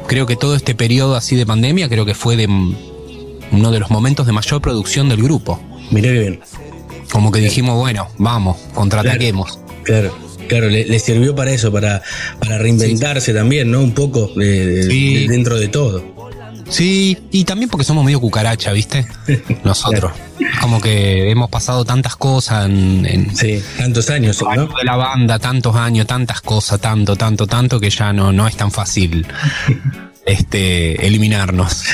creo 0.07 0.27
que 0.27 0.37
todo 0.37 0.57
este 0.57 0.75
periodo 0.75 1.17
así 1.17 1.37
de 1.37 1.47
pandemia, 1.47 1.89
creo 1.89 2.05
que 2.05 2.15
fue 2.15 2.37
de 2.37 2.47
uno 2.47 3.71
de 3.71 3.79
los 3.79 3.91
momentos 3.91 4.27
de 4.27 4.33
mayor 4.33 4.61
producción 4.61 5.09
del 5.09 5.23
grupo. 5.23 5.61
Mirá 5.91 6.11
bien. 6.11 6.41
Como 7.13 7.31
que 7.31 7.41
dijimos, 7.41 7.77
bueno, 7.79 8.09
vamos, 8.19 8.57
contraataquemos. 8.75 9.61
Claro. 9.85 10.11
Claro, 10.11 10.24
le, 10.49 10.99
sirvió 10.99 11.35
para 11.35 11.53
eso, 11.53 11.73
para, 11.73 12.03
para 12.41 12.59
reinventarse 12.59 13.33
también, 13.33 13.71
¿no? 13.71 13.81
Un 13.81 13.93
poco 13.93 14.31
dentro 14.37 15.59
de 15.59 15.69
todo. 15.69 16.15
Sí, 16.69 17.19
y 17.31 17.45
también 17.45 17.69
porque 17.69 17.85
somos 17.85 18.05
medio 18.05 18.21
cucaracha, 18.21 18.73
¿viste? 18.73 19.07
Nosotros. 19.65 20.13
Como 20.61 20.81
que 20.81 21.31
hemos 21.31 21.51
pasado 21.51 21.85
tantas 21.85 22.17
cosas 22.17 22.67
en. 22.67 23.35
sí, 23.37 23.63
tantos 23.77 24.09
años, 24.11 24.43
¿no? 24.43 24.67
De 24.67 24.85
la 24.85 24.97
banda, 24.97 25.39
tantos 25.39 25.77
años, 25.77 26.07
tantas 26.07 26.41
cosas, 26.41 26.81
tanto, 26.81 27.17
tanto, 27.17 27.47
tanto, 27.47 27.79
que 27.79 27.91
ya 27.91 28.13
no, 28.13 28.33
no 28.33 28.47
es 28.47 28.57
tan 28.57 28.71
fácil 28.71 29.27
este, 30.27 31.07
eliminarnos. 31.07 31.85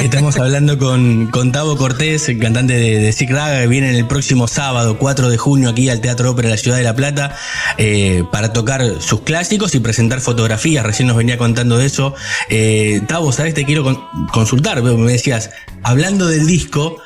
Estamos 0.00 0.36
hablando 0.38 0.78
con, 0.78 1.26
con 1.28 1.52
Tavo 1.52 1.76
Cortés, 1.76 2.28
el 2.28 2.38
cantante 2.38 2.74
de, 2.74 3.00
de 3.00 3.26
Raga, 3.28 3.60
que 3.60 3.66
viene 3.66 3.96
el 3.96 4.06
próximo 4.06 4.48
sábado, 4.48 4.98
4 4.98 5.28
de 5.28 5.36
junio, 5.36 5.70
aquí 5.70 5.88
al 5.88 6.00
Teatro 6.00 6.30
Ópera 6.30 6.48
de 6.48 6.54
la 6.54 6.60
Ciudad 6.60 6.76
de 6.76 6.84
La 6.84 6.94
Plata, 6.94 7.36
eh, 7.76 8.24
para 8.30 8.52
tocar 8.52 8.82
sus 9.00 9.22
clásicos 9.22 9.74
y 9.74 9.80
presentar 9.80 10.20
fotografías. 10.20 10.84
Recién 10.84 11.08
nos 11.08 11.16
venía 11.16 11.38
contando 11.38 11.76
de 11.78 11.86
eso. 11.86 12.14
Eh, 12.48 13.00
Tavo, 13.08 13.32
¿sabes? 13.32 13.54
Te 13.54 13.64
quiero 13.64 14.08
consultar, 14.32 14.82
me 14.82 15.12
decías, 15.12 15.50
hablando 15.82 16.28
del 16.28 16.46
disco, 16.46 16.96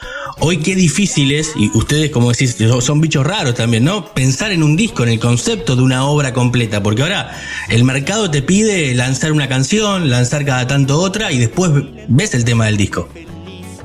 Hoy 0.41 0.59
qué 0.59 0.75
difícil 0.75 1.33
es, 1.33 1.53
y 1.57 1.71
ustedes 1.75 2.11
como 2.11 2.31
decís, 2.31 2.57
son 2.81 3.01
bichos 3.01 3.25
raros 3.25 3.55
también, 3.55 3.85
¿no? 3.85 4.13
Pensar 4.15 4.51
en 4.53 4.63
un 4.63 4.77
disco, 4.77 5.05
en 5.05 5.11
el 5.11 5.21
concepto 5.21 5.77
de 5.77 5.83
una 5.83 6.07
obra 6.07 6.33
completa, 6.33 6.83
porque 6.83 7.03
ahora 7.03 7.31
el 7.69 7.85
mercado 7.85 8.31
te 8.31 8.43
pide 8.43 8.95
lanzar 8.95 9.33
una 9.33 9.49
canción, 9.49 10.11
lanzar 10.11 10.45
cada 10.45 10.67
tanto 10.67 10.99
otra 10.99 11.31
y 11.33 11.39
después 11.39 11.71
ves 12.09 12.35
el 12.35 12.45
tema 12.45 12.67
del 12.67 12.77
disco. 12.77 13.09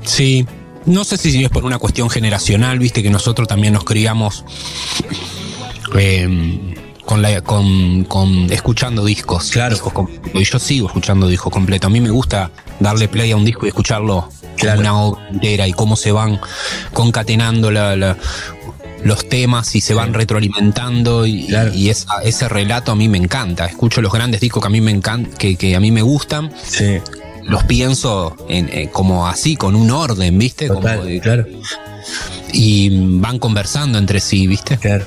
Sí, 0.04 0.44
no 0.86 1.04
sé 1.04 1.16
si 1.18 1.44
es 1.44 1.50
por 1.50 1.64
una 1.64 1.78
cuestión 1.78 2.10
generacional, 2.10 2.78
viste 2.78 3.02
que 3.02 3.10
nosotros 3.10 3.46
también 3.46 3.74
nos 3.74 3.84
criamos 3.84 4.44
em, 5.98 6.69
con, 7.10 7.22
la, 7.22 7.40
con, 7.42 8.04
con, 8.04 8.52
escuchando 8.52 9.04
discos. 9.04 9.50
Claro. 9.50 9.76
y 10.32 10.44
yo 10.44 10.60
sigo 10.60 10.86
escuchando 10.86 11.26
discos 11.26 11.52
completos. 11.52 11.88
A 11.88 11.90
mí 11.90 12.00
me 12.00 12.10
gusta 12.10 12.52
darle 12.78 13.08
play 13.08 13.32
a 13.32 13.36
un 13.36 13.44
disco 13.44 13.66
y 13.66 13.70
escucharlo 13.70 14.28
una 14.78 15.02
obra 15.02 15.28
entera 15.28 15.66
y 15.66 15.72
cómo 15.72 15.96
se 15.96 16.12
van 16.12 16.40
concatenando 16.92 17.72
los 17.72 19.28
temas 19.28 19.74
y 19.74 19.80
se 19.80 19.92
van 19.92 20.14
retroalimentando 20.14 21.26
y, 21.26 21.48
ese 22.22 22.48
relato 22.48 22.92
a 22.92 22.94
mí 22.94 23.08
me 23.08 23.18
encanta. 23.18 23.66
Escucho 23.66 24.00
los 24.02 24.12
grandes 24.12 24.40
discos 24.40 24.62
que 24.62 24.68
a 24.68 24.70
mí 24.70 24.80
me 24.80 24.92
encantan, 24.92 25.32
que, 25.36 25.74
a 25.74 25.80
mí 25.80 25.90
me 25.90 26.02
gustan. 26.02 26.52
Los 27.42 27.64
pienso 27.64 28.36
en, 28.48 28.68
eh, 28.68 28.90
como 28.92 29.26
así, 29.26 29.56
con 29.56 29.74
un 29.74 29.90
orden, 29.90 30.38
¿viste? 30.38 30.68
claro. 31.20 31.44
Y 32.52 32.88
van 33.18 33.40
conversando 33.40 33.98
entre 33.98 34.20
sí, 34.20 34.46
¿viste? 34.46 34.78
Claro. 34.78 35.06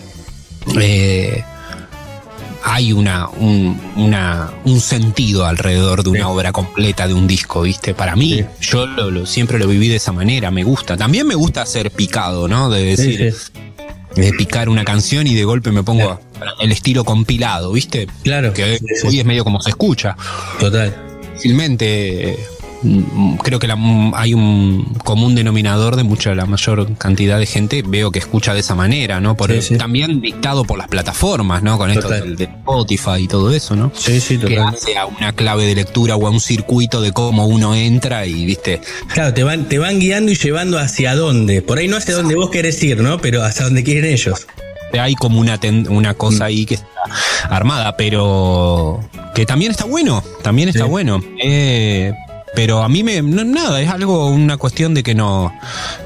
Eh, 0.82 1.44
hay 2.64 2.94
una 2.94 3.28
un, 3.30 3.80
una, 3.96 4.52
un 4.66 4.80
sentido 4.80 5.46
alrededor 5.46 6.04
de 6.04 6.10
una 6.10 6.30
obra 6.30 6.52
completa, 6.52 7.08
de 7.08 7.14
un 7.14 7.28
disco, 7.28 7.62
¿viste? 7.62 7.94
Para 7.94 8.16
mí, 8.16 8.44
yo 8.62 8.88
lo, 8.88 9.26
siempre 9.26 9.60
lo 9.60 9.68
viví 9.68 9.90
de 9.90 9.98
esa 9.98 10.12
manera, 10.12 10.50
me 10.50 10.64
gusta. 10.64 10.96
También 10.98 11.28
me 11.28 11.36
gusta 11.36 11.66
ser 11.66 11.92
picado, 11.92 12.48
¿no? 12.48 12.70
De 12.70 12.84
decir, 12.84 13.36
de 14.16 14.34
picar 14.34 14.70
una 14.70 14.86
canción 14.86 15.28
y 15.28 15.36
de 15.36 15.44
golpe 15.44 15.72
me 15.72 15.84
pongo 15.84 16.20
el 16.60 16.72
estilo 16.72 17.04
compilado, 17.04 17.72
¿viste? 17.74 18.08
Claro. 18.24 18.54
Que 18.54 18.80
hoy 19.06 19.20
es 19.20 19.26
medio 19.26 19.44
como 19.44 19.62
se 19.62 19.72
escucha. 19.72 20.16
Total. 20.60 20.96
Fácilmente 21.34 22.38
Mm, 22.38 22.53
creo 23.44 23.60
que 23.60 23.68
hay 24.14 24.34
un 24.34 24.94
común 25.04 25.36
denominador 25.36 25.96
de 25.96 26.04
mucha, 26.04 26.36
la 26.36 26.46
mayor 26.46 26.96
cantidad 26.98 27.40
de 27.40 27.46
gente 27.46 27.84
veo 27.86 28.12
que 28.12 28.20
escucha 28.20 28.54
de 28.54 28.60
esa 28.60 28.76
manera, 28.76 29.20
¿no? 29.20 29.36
Por 29.36 29.52
También 29.78 30.22
dictado 30.22 30.64
por 30.64 30.78
las 30.78 30.88
plataformas, 30.88 31.64
¿no? 31.64 31.78
Con 31.78 31.92
esto 31.92 32.10
del, 32.10 32.36
de 32.36 32.46
Spotify 32.46 33.20
y 33.20 33.28
todo 33.28 33.52
eso, 33.52 33.76
¿no? 33.76 33.92
Sí, 33.96 34.20
sí, 34.20 34.38
total. 34.38 34.50
Que 34.50 34.60
hace 34.60 34.98
a 34.98 35.06
una 35.06 35.34
clave 35.34 35.66
de 35.66 35.76
lectura 35.76 36.16
o 36.16 36.28
a 36.28 36.30
un 36.30 36.40
circuito 36.40 37.02
de 37.02 37.12
cómo 37.12 37.46
uno 37.48 37.76
entra 37.76 38.26
y, 38.26 38.46
viste. 38.46 38.82
Claro, 39.14 39.34
te 39.34 39.44
van, 39.44 39.68
te 39.70 39.80
van 39.80 40.00
guiando 40.00 40.32
y 40.32 40.36
llevando 40.36 40.78
hacia 40.78 41.16
dónde. 41.16 41.62
Por 41.62 41.78
ahí 41.78 41.88
no 41.88 41.98
hacia 41.98 42.16
dónde 42.16 42.36
vos 42.36 42.50
querés 42.50 42.82
ir, 42.84 43.02
¿no? 43.02 43.20
Pero 43.20 43.44
hasta 43.44 43.64
dónde 43.64 43.84
quieren 43.84 44.06
ellos. 44.06 44.48
Hay 45.00 45.16
como 45.16 45.40
una, 45.40 45.60
una 45.90 46.14
cosa 46.14 46.46
ahí 46.46 46.66
que 46.66 46.76
está 46.76 46.88
armada, 47.50 47.98
pero 47.98 49.00
que 49.34 49.46
también 49.46 49.72
está 49.72 49.86
bueno, 49.86 50.24
también 50.44 50.70
está 50.70 50.86
bueno. 50.86 51.20
Eh, 51.44 52.14
pero 52.56 52.84
a 52.84 52.90
mí 52.90 53.04
me. 53.04 53.22
nada, 53.22 53.82
es 53.82 53.90
algo, 53.90 54.28
una 54.28 54.58
cuestión 54.58 54.94
de 54.94 55.04
que 55.04 55.16
no. 55.16 55.54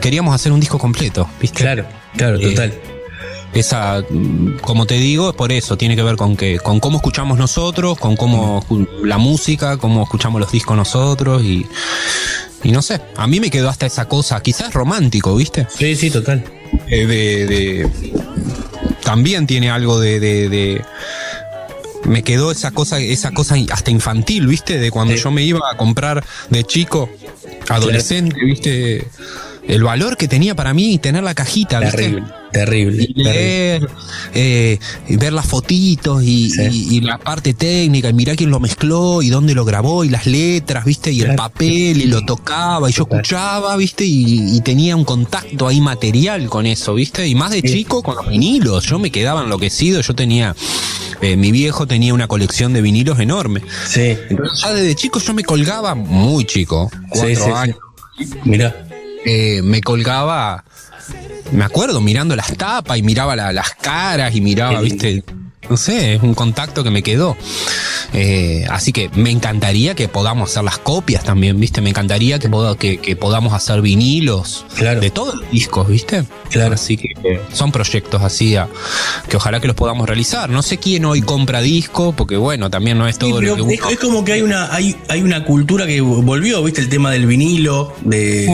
Queríamos 0.01 0.33
hacer 0.33 0.51
un 0.51 0.59
disco 0.59 0.79
completo, 0.79 1.29
¿viste? 1.41 1.61
Claro, 1.61 1.85
claro, 2.15 2.37
eh, 2.37 2.49
total. 2.49 2.73
Esa, 3.53 4.03
como 4.61 4.85
te 4.85 4.95
digo, 4.95 5.33
por 5.33 5.51
eso 5.51 5.77
tiene 5.77 5.95
que 5.95 6.03
ver 6.03 6.15
con 6.15 6.37
que, 6.37 6.59
con 6.59 6.79
cómo 6.79 6.97
escuchamos 6.97 7.37
nosotros, 7.37 7.97
con 7.97 8.15
cómo 8.15 8.63
la 9.03 9.17
música, 9.17 9.77
cómo 9.77 10.03
escuchamos 10.03 10.39
los 10.39 10.51
discos 10.51 10.77
nosotros 10.77 11.41
y, 11.43 11.65
y 12.63 12.71
no 12.71 12.81
sé, 12.81 13.01
a 13.15 13.25
mí 13.25 13.39
me 13.39 13.49
quedó 13.49 13.69
hasta 13.69 13.85
esa 13.85 14.07
cosa, 14.07 14.41
quizás 14.41 14.73
romántico, 14.73 15.35
¿viste? 15.35 15.65
Sí, 15.75 15.95
sí, 15.95 16.11
total. 16.11 16.43
Eh, 16.87 17.07
de, 17.07 17.89
también 19.03 19.47
tiene 19.47 19.71
algo 19.71 19.99
de, 19.99 20.19
de 20.19 20.81
me 22.07 22.23
quedó 22.23 22.51
esa 22.51 22.71
cosa, 22.71 22.99
esa 22.99 23.31
cosa 23.31 23.55
hasta 23.71 23.91
infantil, 23.91 24.47
¿viste? 24.47 24.79
De 24.79 24.91
cuando 24.91 25.15
yo 25.15 25.31
me 25.31 25.43
iba 25.43 25.61
a 25.71 25.77
comprar 25.77 26.25
de 26.49 26.63
chico, 26.63 27.09
adolescente, 27.69 28.37
¿viste? 28.43 29.07
El 29.67 29.83
valor 29.83 30.15
que 30.15 30.29
tenía 30.29 30.55
para 30.55 30.73
mí 30.73 30.97
tener 30.97 31.23
la 31.23 31.35
cajita, 31.35 31.81
Terrible, 31.81 32.23
terrible. 32.53 33.05
Y 33.13 33.21
leer, 33.21 33.89
eh, 34.33 34.79
ver 35.09 35.33
las 35.33 35.45
fotitos 35.45 36.23
y, 36.23 37.01
la 37.01 37.17
parte 37.17 37.53
técnica, 37.53 38.09
y 38.09 38.13
mirar 38.13 38.37
quién 38.37 38.49
lo 38.49 38.61
mezcló 38.61 39.21
y 39.21 39.29
dónde 39.29 39.53
lo 39.53 39.65
grabó, 39.65 40.05
y 40.05 40.09
las 40.09 40.25
letras, 40.25 40.85
¿viste? 40.85 41.11
Y 41.11 41.21
el 41.21 41.35
papel, 41.35 42.01
y 42.01 42.05
lo 42.05 42.25
tocaba, 42.25 42.89
y 42.89 42.93
yo 42.93 43.03
escuchaba, 43.03 43.75
¿viste? 43.75 44.05
Y, 44.05 44.61
tenía 44.61 44.95
un 44.95 45.03
contacto 45.03 45.67
ahí 45.67 45.81
material 45.81 46.47
con 46.47 46.65
eso, 46.65 46.93
¿viste? 46.95 47.27
Y 47.27 47.35
más 47.35 47.51
de 47.51 47.61
chico 47.61 48.01
con 48.01 48.15
los 48.15 48.27
vinilos, 48.27 48.85
yo 48.85 48.99
me 48.99 49.11
quedaba 49.11 49.43
enloquecido, 49.43 49.99
yo 49.99 50.15
tenía 50.15 50.55
eh, 51.21 51.35
mi 51.37 51.51
viejo 51.51 51.87
tenía 51.87 52.13
una 52.13 52.27
colección 52.27 52.73
de 52.73 52.81
vinilos 52.81 53.19
enorme. 53.19 53.61
Sí. 53.87 54.17
Entonces 54.29 54.61
ya 54.61 54.73
desde 54.73 54.95
chico 54.95 55.19
yo 55.19 55.33
me 55.33 55.43
colgaba, 55.43 55.95
muy 55.95 56.45
chico, 56.45 56.89
cuatro 57.09 57.29
Sí, 57.29 57.35
sí, 57.35 57.41
sí. 57.43 57.51
años, 57.51 57.77
Mirá. 58.43 58.75
eh, 59.25 59.61
me 59.63 59.81
colgaba, 59.81 60.63
me 61.51 61.63
acuerdo, 61.63 62.01
mirando 62.01 62.35
las 62.35 62.55
tapas 62.57 62.97
y 62.97 63.03
miraba 63.03 63.35
la- 63.35 63.53
las 63.53 63.71
caras 63.75 64.35
y 64.35 64.41
miraba, 64.41 64.79
viste, 64.81 65.23
no 65.69 65.77
sé, 65.77 66.15
es 66.15 66.21
un 66.23 66.33
contacto 66.33 66.83
que 66.83 66.89
me 66.91 67.03
quedó. 67.03 67.35
Eh, 68.13 68.65
así 68.69 68.93
que 68.93 69.09
me 69.15 69.31
encantaría 69.31 69.93
que 69.95 70.07
podamos 70.07 70.49
hacer 70.51 70.63
las 70.63 70.77
copias 70.77 71.23
también, 71.23 71.59
viste, 71.59 71.81
me 71.81 71.89
encantaría 71.89 72.39
que, 72.39 72.49
poda- 72.49 72.77
que, 72.77 72.97
que 72.99 73.15
podamos 73.15 73.53
hacer 73.53 73.81
vinilos 73.81 74.65
Claro. 74.75 75.01
de 75.01 75.09
todos 75.11 75.35
los 75.35 75.51
discos, 75.51 75.87
viste. 75.87 76.23
Claro. 76.49 76.73
Así 76.75 76.95
que 76.97 77.09
eh, 77.23 77.41
son 77.51 77.71
proyectos 77.71 78.21
así 78.21 78.55
a- 78.55 78.69
que 79.29 79.37
ojalá 79.37 79.59
que 79.59 79.67
los 79.67 79.75
podamos 79.75 80.07
realizar. 80.07 80.49
No 80.49 80.61
sé 80.61 80.77
quién 80.77 81.03
hoy 81.05 81.21
compra 81.21 81.61
disco, 81.61 82.13
porque 82.13 82.37
bueno, 82.37 82.69
también 82.69 82.97
no 82.97 83.07
es 83.07 83.15
Sí, 83.15 83.19
todo 83.19 83.39
pero 83.39 83.57
lo 83.57 83.67
que 83.67 83.73
es 83.73 83.99
como 83.99 84.23
que 84.23 84.33
hay 84.33 84.41
una, 84.41 84.73
hay, 84.73 84.95
hay 85.09 85.21
una 85.21 85.43
cultura 85.43 85.85
que 85.85 85.99
volvió, 86.01 86.63
¿viste? 86.63 86.81
El 86.81 86.89
tema 86.89 87.11
del 87.11 87.25
vinilo, 87.25 87.93
de. 88.01 88.47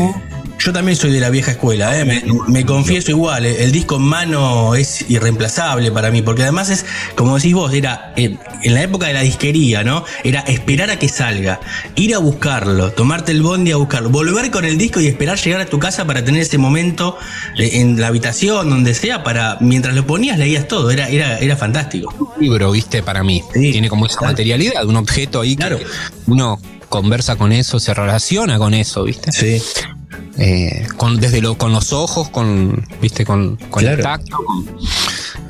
Yo 0.60 0.72
también 0.72 0.96
soy 0.96 1.12
de 1.12 1.20
la 1.20 1.30
vieja 1.30 1.52
escuela, 1.52 2.00
¿eh? 2.00 2.06
me, 2.06 2.24
me 2.48 2.66
confieso 2.66 3.12
igual, 3.12 3.46
¿eh? 3.46 3.64
el 3.66 3.74
disco 3.74 3.98
en 3.98 4.04
mano 4.04 4.76
es 4.76 5.04
irreemplazable 5.10 5.92
para 5.92 6.10
mí, 6.10 6.22
porque 6.22 6.44
además 6.44 6.70
es, 6.70 6.86
como 7.16 7.36
decís 7.36 7.54
vos, 7.54 7.74
era 7.74 8.14
eh, 8.16 8.38
en 8.62 8.74
la 8.74 8.82
época 8.82 9.08
de 9.08 9.14
la 9.14 9.22
disquería, 9.22 9.84
¿no? 9.84 10.06
Era 10.24 10.40
esperar 10.42 10.90
a 10.90 10.98
que 11.00 11.10
salga, 11.10 11.60
ir 11.96 12.16
a 12.16 12.20
buscarlo, 12.20 12.92
tomarte 12.92 13.34
el 13.34 13.42
bondi 13.42 13.72
a 13.72 13.76
buscarlo, 13.76 14.10
volver 14.10 14.52
con 14.52 14.64
el 14.64 14.78
disco 14.78 15.02
y 15.02 15.08
esperar 15.08 15.38
llegar 15.38 15.60
a 15.60 15.66
tu 15.66 15.80
casa 15.80 16.06
para 16.06 16.24
tener 16.24 16.42
ese 16.42 16.58
momento 16.58 17.18
en 17.58 18.00
la 18.00 18.08
habitación, 18.08 18.70
donde 18.70 18.94
sea, 18.94 19.22
para 19.24 19.58
mientras 19.60 19.94
lo 19.96 20.08
ponías 20.08 20.38
leías 20.38 20.68
todo, 20.70 20.92
era, 20.92 21.10
era, 21.10 21.40
era 21.40 21.58
fantástico. 21.58 22.34
libro, 22.40 22.72
viste, 22.72 23.04
para 23.04 23.22
mí. 23.22 23.44
Sí, 23.54 23.72
Tiene 23.74 23.90
como 23.90 24.06
esa 24.06 24.20
claro. 24.20 24.32
materialidad, 24.32 24.86
un 24.86 24.96
objeto 24.96 25.42
ahí 25.42 25.58
Claro. 25.58 25.78
que 25.80 25.86
uno 26.28 26.58
conversa 26.88 27.36
con 27.36 27.52
eso, 27.52 27.80
se 27.82 27.94
relaciona 27.94 28.58
con 28.60 28.74
eso, 28.74 29.04
viste. 29.04 29.32
Sí. 29.32 29.62
Eh, 30.38 30.88
con, 30.98 31.20
desde 31.20 31.42
lo, 31.42 31.58
con 31.58 31.72
los 31.74 31.94
ojos, 31.94 32.30
con, 32.30 32.86
viste, 33.02 33.24
con, 33.26 33.56
con 33.70 33.86
el 33.86 34.02
tacto. 34.02 34.38
con- 34.38 34.66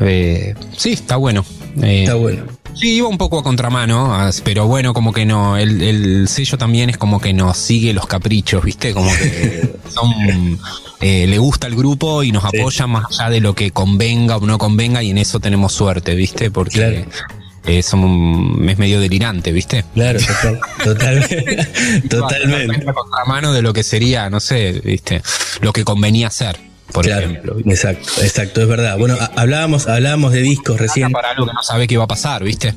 eh, 0.02 0.56
sí, 0.78 0.94
está 0.94 1.16
bueno. 1.18 1.46
Eh, 1.82 2.02
Está 2.04 2.16
bueno. 2.16 2.44
Sí, 2.76 2.96
iba 2.96 3.08
un 3.08 3.20
poco 3.20 3.38
a 3.40 3.44
contramano, 3.44 4.18
pero 4.44 4.66
bueno, 4.68 4.96
como 4.96 5.14
que 5.14 5.26
no, 5.26 5.58
el, 5.58 5.82
el 5.84 6.28
sello 6.28 6.58
también 6.58 6.90
es 6.90 6.98
como 6.98 7.22
que 7.22 7.32
nos 7.32 7.56
sigue 7.56 7.94
los 7.94 8.08
caprichos, 8.08 8.64
¿viste? 8.64 8.94
Como 8.96 9.12
que 9.16 9.76
son, 9.94 10.60
eh, 11.00 11.28
le 11.28 11.38
gusta 11.38 11.68
el 11.68 11.76
grupo 11.76 12.24
y 12.24 12.32
nos 12.32 12.44
Sí. 12.50 12.58
apoya 12.60 12.88
más 12.88 13.06
allá 13.20 13.30
de 13.30 13.42
lo 13.42 13.54
que 13.54 13.70
convenga 13.70 14.38
o 14.38 14.46
no 14.48 14.58
convenga 14.58 15.04
y 15.04 15.12
en 15.12 15.20
eso 15.20 15.40
tenemos 15.40 15.72
suerte, 15.72 16.16
¿viste? 16.16 16.50
Porque 16.50 17.06
Claro. 17.12 17.42
Eh, 17.66 17.82
somos- 17.84 18.60
es 18.70 18.78
medio 18.78 19.00
delirante, 19.00 19.52
¿viste? 19.52 19.86
Claro, 19.94 20.20
total, 20.28 20.60
totalmente. 20.84 21.68
totalmente. 22.10 22.90
A 22.90 22.94
contramano 22.94 23.54
de 23.54 23.62
lo 23.62 23.74
que 23.74 23.84
sería, 23.84 24.30
no 24.30 24.40
sé, 24.40 24.82
¿viste? 24.84 25.22
Lo 25.62 25.72
que 25.74 25.84
convenía 25.84 26.28
hacer, 26.28 26.58
por 26.92 27.06
Claro, 27.06 27.26
ejemplo. 27.28 27.58
exacto, 27.66 28.10
exacto, 28.22 28.62
es 28.62 28.68
verdad. 28.68 28.98
Bueno, 28.98 29.16
ha- 29.20 29.32
hablábamos, 29.36 29.88
hablábamos 29.88 30.32
de 30.34 30.42
discos 30.42 30.80
recién. 30.80 31.12
Para 31.12 31.32
algo 31.32 31.46
que 31.48 31.54
no 31.54 31.64
sabe 31.64 31.88
qué 31.88 31.98
va 31.98 32.04
a 32.06 32.08
pasar, 32.08 32.44
¿viste? 32.44 32.76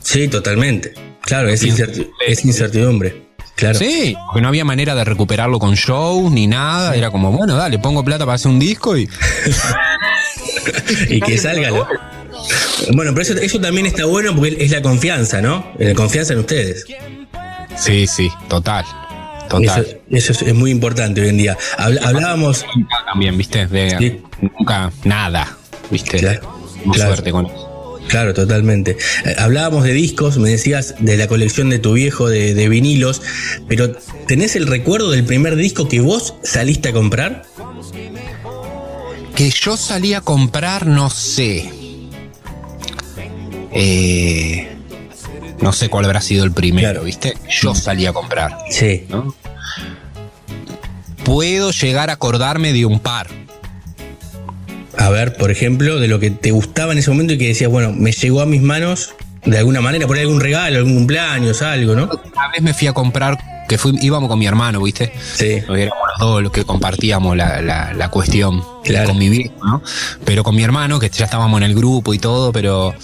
Sí, 0.00 0.28
totalmente. 0.28 0.94
Claro, 1.22 1.48
es, 1.48 1.60
Sí. 1.60 1.70
incerti- 1.70 2.08
es 2.26 2.44
incertidumbre. 2.44 3.28
Claro. 3.56 3.76
Sí, 3.76 4.16
porque 4.28 4.40
no 4.40 4.48
había 4.48 4.64
manera 4.64 4.94
de 4.94 5.04
recuperarlo 5.04 5.58
con 5.58 5.74
show 5.74 6.30
ni 6.30 6.46
nada. 6.46 6.94
Era 6.94 7.10
como, 7.10 7.32
bueno, 7.32 7.56
dale, 7.56 7.80
pongo 7.80 8.04
plata 8.04 8.24
para 8.24 8.36
hacer 8.36 8.52
un 8.52 8.60
disco 8.60 8.96
y. 8.96 9.08
y 11.08 11.20
que 11.20 11.36
salga. 11.38 11.70
lo- 11.70 11.86
Bueno, 12.92 13.12
pero 13.14 13.22
eso, 13.22 13.34
eso 13.34 13.60
también 13.60 13.86
está 13.86 14.04
bueno 14.06 14.34
porque 14.34 14.56
es 14.60 14.70
la 14.70 14.82
confianza, 14.82 15.40
¿no? 15.40 15.72
La 15.78 15.94
confianza 15.94 16.32
en 16.32 16.40
ustedes. 16.40 16.84
Sí, 17.76 18.06
sí, 18.06 18.30
total. 18.48 18.84
Eso, 18.84 19.56
Total. 19.60 20.00
eso 20.10 20.32
es, 20.32 20.42
es 20.42 20.54
muy 20.54 20.70
importante 20.70 21.22
hoy 21.22 21.28
en 21.28 21.38
día. 21.38 21.56
Habl- 21.78 22.00
hablábamos. 22.04 22.66
Nunca 22.76 22.96
también, 23.06 23.38
¿viste? 23.38 23.66
De, 23.66 23.96
Sí. 23.98 24.20
Nunca 24.58 24.92
nada, 25.04 25.56
¿viste? 25.90 26.18
Claro. 26.18 26.54
suerte 26.94 27.30
con 27.30 27.46
eso. 27.46 27.98
Claro, 28.08 28.32
totalmente. 28.34 28.96
Eh, 29.24 29.34
Hablábamos 29.38 29.84
de 29.84 29.92
discos, 29.92 30.38
me 30.38 30.50
decías 30.50 30.94
de 30.98 31.16
la 31.16 31.28
colección 31.28 31.68
de 31.70 31.78
tu 31.78 31.92
viejo 31.94 32.28
de, 32.28 32.54
de 32.54 32.68
vinilos, 32.68 33.20
pero 33.68 33.92
¿tenés 34.26 34.54
el 34.56 34.66
recuerdo 34.66 35.10
del 35.10 35.24
primer 35.24 35.56
disco 35.56 35.88
que 35.88 36.00
vos 36.00 36.34
saliste 36.42 36.90
a 36.90 36.92
comprar? 36.92 37.44
Que 39.34 39.50
yo 39.50 39.76
salí 39.76 40.14
a 40.14 40.20
comprar, 40.20 40.86
no 40.86 41.10
sé. 41.10 41.70
Eh, 43.72 44.68
no 45.60 45.72
sé 45.72 45.88
cuál 45.88 46.04
habrá 46.04 46.20
sido 46.20 46.44
el 46.44 46.52
primero, 46.52 46.88
Claro. 46.90 47.04
¿viste? 47.04 47.34
Yo 47.50 47.74
salí 47.74 48.06
a 48.06 48.12
comprar, 48.12 48.56
Sí. 48.70 49.04
¿no? 49.08 49.34
Puedo 51.24 51.70
llegar 51.72 52.10
a 52.10 52.14
acordarme 52.14 52.72
de 52.72 52.86
un 52.86 53.00
par. 53.00 53.28
A 54.96 55.10
ver, 55.10 55.36
por 55.36 55.50
ejemplo, 55.50 56.00
de 56.00 56.08
lo 56.08 56.18
que 56.18 56.30
te 56.30 56.50
gustaba 56.50 56.92
en 56.92 56.98
ese 56.98 57.10
momento 57.10 57.34
y 57.34 57.38
que 57.38 57.48
decías, 57.48 57.70
bueno, 57.70 57.92
me 57.92 58.12
llegó 58.12 58.40
a 58.40 58.46
mis 58.46 58.62
manos 58.62 59.10
de 59.44 59.58
alguna 59.58 59.80
manera, 59.80 60.06
por 60.06 60.18
algún 60.18 60.40
regalo, 60.40 60.78
algún 60.78 60.94
cumpleaños, 60.94 61.62
algo, 61.62 61.94
¿no? 61.94 62.04
Una 62.04 62.48
vez 62.52 62.62
me 62.62 62.74
fui 62.74 62.88
a 62.88 62.92
comprar, 62.92 63.38
que 63.68 63.78
fui, 63.78 63.92
íbamos 64.00 64.28
con 64.28 64.38
mi 64.38 64.46
hermano, 64.46 64.82
¿viste? 64.82 65.12
Sí. 65.34 65.58
Porque 65.66 65.82
éramos 65.84 66.02
los 66.12 66.18
dos 66.18 66.42
los 66.42 66.52
que 66.52 66.64
compartíamos 66.64 67.36
la, 67.36 67.60
la- 67.62 67.92
la 67.94 68.08
cuestión 68.10 68.62
Claro. 68.82 69.10
con 69.10 69.18
mi 69.18 69.28
viejo, 69.28 69.54
¿no? 69.64 69.82
Pero 70.24 70.42
con 70.42 70.56
mi 70.56 70.62
hermano, 70.64 70.98
que 70.98 71.08
ya 71.10 71.26
estábamos 71.26 71.58
en 71.58 71.64
el 71.64 71.74
grupo 71.74 72.12
y 72.14 72.18
todo, 72.18 72.52
pero 72.52 72.94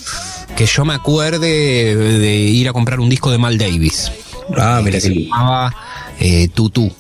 que 0.57 0.67
yo 0.67 0.85
me 0.85 0.95
acuerde 0.95 1.97
de 2.19 2.35
ir 2.37 2.69
a 2.69 2.73
comprar 2.73 3.01
un 3.01 3.09
disco 3.09 3.31
de 3.31 3.39
Mal 3.39 3.59
Davis. 3.59 4.11
Ah, 4.57 4.81
mira 4.85 4.99
que 4.99 5.01
se 5.01 5.15
llamaba 5.15 5.75
eh, 6.21 6.49
Tutú. 6.53 6.93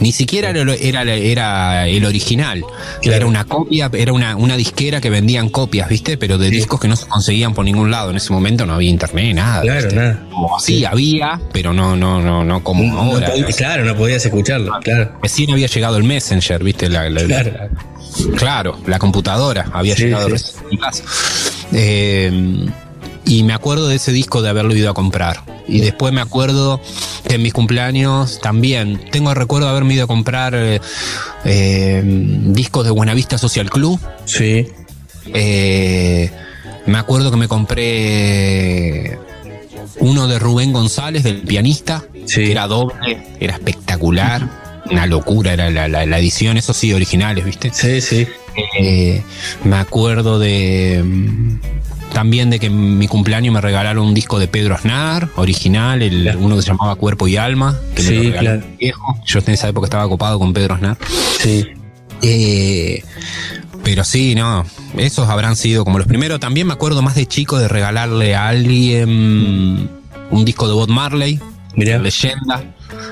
Ni 0.00 0.10
siquiera 0.10 0.50
era, 0.50 0.74
era, 0.74 1.04
era 1.14 1.86
el 1.86 2.04
original. 2.04 2.64
Claro. 3.00 3.16
Era 3.16 3.26
una 3.26 3.44
copia, 3.44 3.88
era 3.94 4.12
una, 4.12 4.34
una 4.34 4.56
disquera 4.56 5.00
que 5.00 5.08
vendían 5.08 5.48
copias, 5.50 5.88
¿viste? 5.88 6.18
Pero 6.18 6.36
de 6.36 6.50
discos 6.50 6.80
que 6.80 6.88
no 6.88 6.96
se 6.96 7.06
conseguían 7.06 7.54
por 7.54 7.64
ningún 7.64 7.88
lado. 7.88 8.10
En 8.10 8.16
ese 8.16 8.32
momento 8.32 8.66
no 8.66 8.74
había 8.74 8.90
internet, 8.90 9.36
nada. 9.36 9.62
Claro, 9.62 9.80
¿viste? 9.82 9.94
nada. 9.94 10.26
Sí, 10.58 10.84
había, 10.84 11.40
pero 11.52 11.72
no, 11.72 11.94
no, 11.94 12.20
no, 12.20 12.44
no 12.44 12.64
como 12.64 12.82
No 12.82 12.98
ahora. 13.00 13.30
claro, 13.56 13.84
no 13.84 13.96
podías 13.96 14.24
escucharlo, 14.26 14.72
claro. 14.82 15.12
Recién 15.22 15.52
había 15.52 15.68
llegado 15.68 15.96
el 15.96 16.02
Messenger, 16.04 16.62
¿viste? 16.64 16.88
La, 16.88 17.08
la- 17.08 17.22
Claro. 17.24 17.52
la- 17.52 18.36
claro, 18.36 18.80
la 18.84 18.98
computadora 18.98 19.70
había 19.72 19.94
Sí, 19.94 20.02
llegado 20.04 20.26
sí. 20.26 20.32
recién 20.32 20.64
mi 20.72 20.78
casa. 20.78 21.04
Eh, 21.72 22.66
y 23.28 23.42
me 23.44 23.52
acuerdo 23.52 23.86
de 23.88 23.96
ese 23.96 24.10
disco 24.10 24.42
de 24.42 24.48
haberlo 24.48 24.74
ido 24.74 24.90
a 24.90 24.94
comprar. 24.94 25.44
Y 25.68 25.80
después 25.80 26.12
me 26.14 26.20
acuerdo 26.22 26.80
que 27.28 27.34
en 27.34 27.42
mis 27.42 27.52
cumpleaños 27.52 28.40
también 28.40 29.00
tengo 29.10 29.30
el 29.30 29.36
recuerdo 29.36 29.66
de 29.66 29.72
haberme 29.72 29.94
ido 29.94 30.04
a 30.04 30.06
comprar 30.06 30.54
eh, 30.56 30.80
eh, 31.44 32.02
discos 32.04 32.84
de 32.86 32.90
Buenavista 32.90 33.36
Social 33.38 33.68
Club. 33.70 34.00
Sí. 34.24 34.66
Eh, 35.34 36.30
me 36.86 36.98
acuerdo 36.98 37.30
que 37.30 37.36
me 37.36 37.48
compré 37.48 39.18
uno 40.00 40.26
de 40.26 40.38
Rubén 40.38 40.72
González, 40.72 41.22
del 41.22 41.42
pianista, 41.42 42.04
Sí. 42.24 42.44
que 42.44 42.50
era 42.52 42.66
doble, 42.66 43.26
era 43.40 43.54
espectacular, 43.54 44.48
una 44.90 45.06
locura 45.06 45.52
era 45.52 45.70
la, 45.70 45.86
la- 45.88 46.06
la 46.06 46.18
edición, 46.18 46.56
eso 46.56 46.72
sí, 46.72 46.92
originales, 46.94 47.44
¿viste? 47.44 47.70
Sí, 47.74 48.00
sí. 48.00 48.26
Eh, 48.80 49.22
me 49.64 49.76
acuerdo 49.76 50.38
de 50.38 51.02
mm, 51.04 51.60
también 52.12 52.50
de 52.50 52.58
que 52.58 52.66
en 52.66 52.98
mi 52.98 53.06
cumpleaños 53.08 53.52
me 53.54 53.60
regalaron 53.60 54.06
un 54.06 54.14
disco 54.14 54.38
de 54.38 54.48
Pedro 54.48 54.74
Aznar, 54.74 55.28
original, 55.36 56.02
el, 56.02 56.22
Claro. 56.22 56.38
uno 56.40 56.56
que 56.56 56.62
se 56.62 56.68
llamaba 56.68 56.94
Cuerpo 56.96 57.28
y 57.28 57.36
Alma, 57.36 57.78
que 57.94 58.02
me 58.02 58.08
Sí, 58.08 58.14
lo 58.16 58.22
regaló 58.22 58.40
claro. 58.40 58.62
viejo. 58.78 59.20
Yo 59.26 59.38
en 59.40 59.50
esa 59.54 59.68
época 59.68 59.86
estaba 59.86 60.08
copado 60.08 60.38
con 60.38 60.52
Pedro 60.52 60.74
Aznar. 60.74 60.96
Sí. 61.40 61.66
Eh, 62.22 63.02
pero 63.84 64.04
sí, 64.04 64.34
no, 64.34 64.64
esos 64.96 65.28
habrán 65.28 65.54
sido 65.56 65.84
como 65.84 65.98
los 65.98 66.06
primeros. 66.06 66.40
También 66.40 66.66
me 66.66 66.72
acuerdo 66.72 67.00
más 67.02 67.14
de 67.14 67.26
chico 67.26 67.58
de 67.58 67.68
regalarle 67.68 68.34
a 68.34 68.48
alguien 68.48 69.88
un 70.30 70.44
disco 70.44 70.66
de 70.66 70.74
Bob 70.74 70.88
Marley, 70.88 71.38
Mirá. 71.76 71.98
Leyenda, 71.98 72.64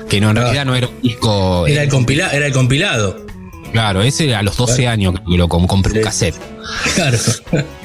que 0.09 0.19
no, 0.19 0.31
en 0.31 0.37
Ah. 0.37 0.41
realidad 0.41 0.65
no 0.65 0.75
era 0.75 0.87
un 0.87 1.01
disco. 1.01 1.65
Era 1.67 1.81
eh, 1.81 1.85
el, 1.85 1.91
compila- 1.91 2.31
era 2.33 2.45
el 2.47 2.53
compilado. 2.53 3.25
Claro, 3.71 4.01
ese 4.01 4.33
a 4.35 4.41
los 4.41 4.55
12 4.57 4.87
años 4.87 5.15
que 5.27 5.37
lo 5.37 5.47
com- 5.47 5.67
compré 5.67 5.93
un 5.99 6.03
cassette. 6.03 6.35
Claro. 6.95 7.17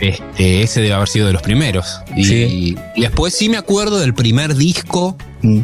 Este, 0.01 0.63
ese 0.63 0.81
debe 0.81 0.95
haber 0.95 1.09
sido 1.09 1.27
de 1.27 1.33
los 1.33 1.43
primeros. 1.43 2.01
Y, 2.17 2.25
Sí. 2.25 2.77
y 2.97 3.01
después 3.01 3.35
sí 3.35 3.49
me 3.49 3.57
acuerdo 3.57 3.99
del 4.01 4.15
primer 4.15 4.55
disco 4.55 5.17
Mm. 5.43 5.61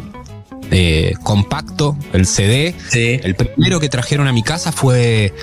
eh, 0.71 1.13
compacto, 1.23 1.97
el 2.13 2.25
CD. 2.25 2.75
Sí. 2.89 3.19
El 3.23 3.35
primero 3.35 3.79
que 3.79 3.89
trajeron 3.89 4.27
a 4.27 4.33
mi 4.33 4.43
casa 4.43 4.71
fue 4.71 5.33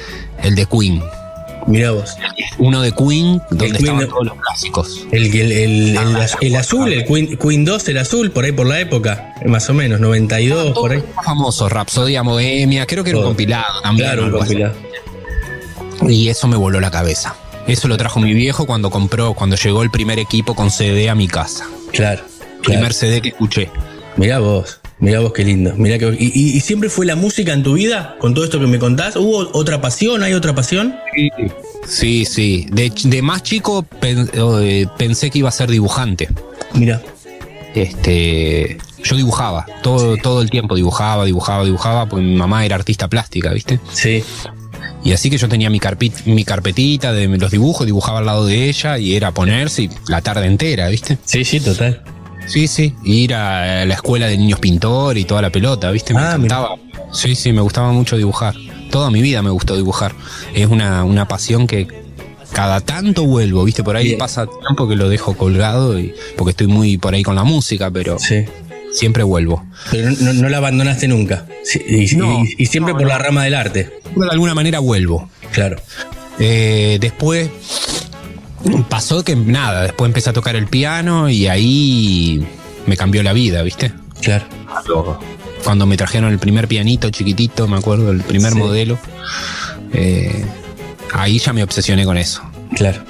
el 0.42 0.54
de 0.54 0.66
Queen. 0.66 1.02
Mirá 1.66 1.90
vos. 1.90 2.16
Uno 2.58 2.80
de 2.80 2.92
Queen, 2.92 3.42
donde 3.50 3.64
Queen 3.66 3.76
estaban 3.76 4.00
no- 4.02 4.08
todos 4.08 4.26
los 4.26 4.34
clásicos. 4.40 5.06
El, 5.10 5.24
el, 5.34 5.52
el, 5.52 5.96
el, 5.96 6.16
az- 6.16 6.36
el 6.40 6.54
azul, 6.56 6.92
el 6.92 7.04
Queen, 7.04 7.36
Queen 7.36 7.64
2, 7.64 7.88
el 7.88 7.98
azul, 7.98 8.30
por 8.30 8.44
ahí 8.44 8.52
por 8.52 8.66
la 8.66 8.78
época, 8.80 9.34
más 9.46 9.68
o 9.68 9.74
menos, 9.74 9.98
92, 10.00 10.78
por 10.78 10.92
ahí. 10.92 11.02
Famosos, 11.24 11.70
Rapsodia 11.72 12.22
Bohemia, 12.22 12.86
creo 12.86 13.02
que 13.02 13.10
era 13.10 13.18
un 13.18 13.24
compilado 13.24 13.80
también. 13.82 14.08
Claro, 14.10 14.22
un 14.26 14.28
así. 14.28 14.38
compilado. 14.38 14.74
Y 16.08 16.28
eso 16.28 16.46
me 16.46 16.56
voló 16.56 16.80
la 16.80 16.90
cabeza. 16.90 17.34
Eso 17.66 17.88
lo 17.88 17.96
trajo 17.96 18.20
mi 18.20 18.32
viejo 18.32 18.64
cuando 18.66 18.90
compró, 18.90 19.34
cuando 19.34 19.56
llegó 19.56 19.82
el 19.82 19.90
primer 19.90 20.18
equipo 20.20 20.54
con 20.54 20.70
CD 20.70 21.10
a 21.10 21.14
mi 21.16 21.26
casa. 21.26 21.66
Claro. 21.92 22.22
Primer 22.62 22.92
CD 22.94 23.20
que 23.20 23.30
escuché. 23.30 23.70
Mirá 24.16 24.38
vos, 24.38 24.78
mirá 24.98 25.20
vos 25.20 25.32
qué 25.32 25.44
lindo. 25.44 25.74
Mirá 25.76 25.98
que, 25.98 26.16
y, 26.18 26.56
y, 26.56 26.60
siempre 26.60 26.88
fue 26.88 27.06
la 27.06 27.16
música 27.16 27.52
en 27.52 27.62
tu 27.62 27.74
vida? 27.74 28.16
Con 28.18 28.34
todo 28.34 28.44
esto 28.44 28.58
que 28.60 28.66
me 28.66 28.78
contás, 28.78 29.16
¿hubo 29.16 29.50
otra 29.52 29.80
pasión? 29.80 30.22
¿Hay 30.22 30.34
otra 30.34 30.54
pasión? 30.54 30.96
Sí, 31.86 32.24
sí. 32.24 32.66
De, 32.70 32.92
de 33.04 33.22
más 33.22 33.42
chico 33.42 33.86
eh, 34.02 34.86
pensé 34.96 35.30
que 35.30 35.38
iba 35.40 35.48
a 35.48 35.52
ser 35.52 35.70
dibujante. 35.70 36.28
Mira. 36.74 37.02
Este, 37.74 38.78
yo 39.04 39.16
dibujaba, 39.16 39.66
todo, 39.82 40.16
todo 40.16 40.40
el 40.40 40.48
tiempo 40.48 40.74
dibujaba, 40.74 41.26
dibujaba, 41.26 41.64
dibujaba, 41.64 42.08
porque 42.08 42.24
mi 42.24 42.34
mamá 42.34 42.64
era 42.64 42.76
artista 42.76 43.08
plástica, 43.08 43.52
¿viste? 43.52 43.80
Sí. 43.92 44.24
Y 45.04 45.12
así 45.12 45.30
que 45.30 45.38
yo 45.38 45.48
tenía 45.48 45.70
mi, 45.70 45.78
mi 46.24 46.44
carpetita 46.44 47.12
de 47.12 47.28
los 47.28 47.50
dibujos, 47.50 47.86
dibujaba 47.86 48.18
al 48.20 48.26
lado 48.26 48.46
de 48.46 48.68
ella 48.68 48.98
y 48.98 49.14
era 49.14 49.30
ponerse 49.32 49.90
la 50.08 50.22
tarde 50.22 50.46
entera, 50.46 50.88
¿viste? 50.88 51.18
Sí, 51.24 51.44
sí, 51.44 51.60
total. 51.60 52.02
Sí, 52.46 52.68
sí, 52.68 52.94
ir 53.04 53.34
a 53.34 53.84
la 53.84 53.94
escuela 53.94 54.26
de 54.26 54.38
niños 54.38 54.60
pintor 54.60 55.18
y 55.18 55.24
toda 55.24 55.42
la 55.42 55.50
pelota, 55.50 55.90
¿viste? 55.90 56.14
Me 56.14 56.20
ah, 56.20 56.34
encantaba. 56.34 56.76
Sí, 57.12 57.34
sí, 57.34 57.52
me 57.52 57.60
gustaba 57.60 57.92
mucho 57.92 58.16
dibujar. 58.16 58.54
Toda 58.90 59.10
mi 59.10 59.20
vida 59.20 59.42
me 59.42 59.50
gustó 59.50 59.76
dibujar. 59.76 60.14
Es 60.54 60.68
una, 60.68 61.04
una 61.04 61.26
pasión 61.26 61.66
que 61.66 61.86
cada 62.52 62.80
tanto 62.80 63.26
vuelvo, 63.26 63.64
¿viste? 63.64 63.82
Por 63.82 63.96
ahí 63.96 64.16
pasa 64.16 64.46
tiempo 64.46 64.88
que 64.88 64.96
lo 64.96 65.08
dejo 65.08 65.36
colgado 65.36 65.98
y 65.98 66.14
porque 66.36 66.50
estoy 66.50 66.66
muy 66.68 66.98
por 66.98 67.14
ahí 67.14 67.22
con 67.22 67.34
la 67.34 67.44
música, 67.44 67.90
pero 67.90 68.18
sí. 68.18 68.44
siempre 68.92 69.22
vuelvo. 69.22 69.64
Pero 69.90 70.10
no, 70.10 70.48
la 70.48 70.56
abandonaste 70.56 71.08
nunca. 71.08 71.46
y, 71.88 72.06
siempre 72.66 72.94
por 72.94 73.06
la 73.06 73.18
rama 73.18 73.44
del 73.44 73.54
arte. 73.54 73.90
De 74.14 74.30
alguna 74.30 74.54
manera 74.54 74.78
vuelvo. 74.78 75.28
Claro. 75.52 75.76
Eh, 76.38 76.98
después 77.00 77.50
pasó 78.88 79.24
que 79.24 79.36
nada, 79.36 79.82
después 79.82 80.08
empecé 80.08 80.30
a 80.30 80.32
tocar 80.32 80.56
el 80.56 80.66
piano 80.66 81.28
y 81.28 81.46
ahí 81.46 82.46
me 82.86 82.96
cambió 82.96 83.22
la 83.22 83.32
vida, 83.32 83.62
¿viste? 83.62 83.92
Claro. 84.20 84.46
Cuando 85.64 85.86
me 85.86 85.96
trajeron 85.96 86.32
el 86.32 86.38
primer 86.38 86.68
pianito 86.68 87.10
chiquitito, 87.10 87.66
me 87.66 87.76
acuerdo, 87.76 88.10
el 88.10 88.22
primer 88.22 88.54
modelo, 88.54 88.98
eh, 89.92 90.44
ahí 91.12 91.38
ya 91.38 91.52
me 91.52 91.62
obsesioné 91.62 92.04
con 92.04 92.16
eso. 92.16 92.42
Claro. 92.74 93.02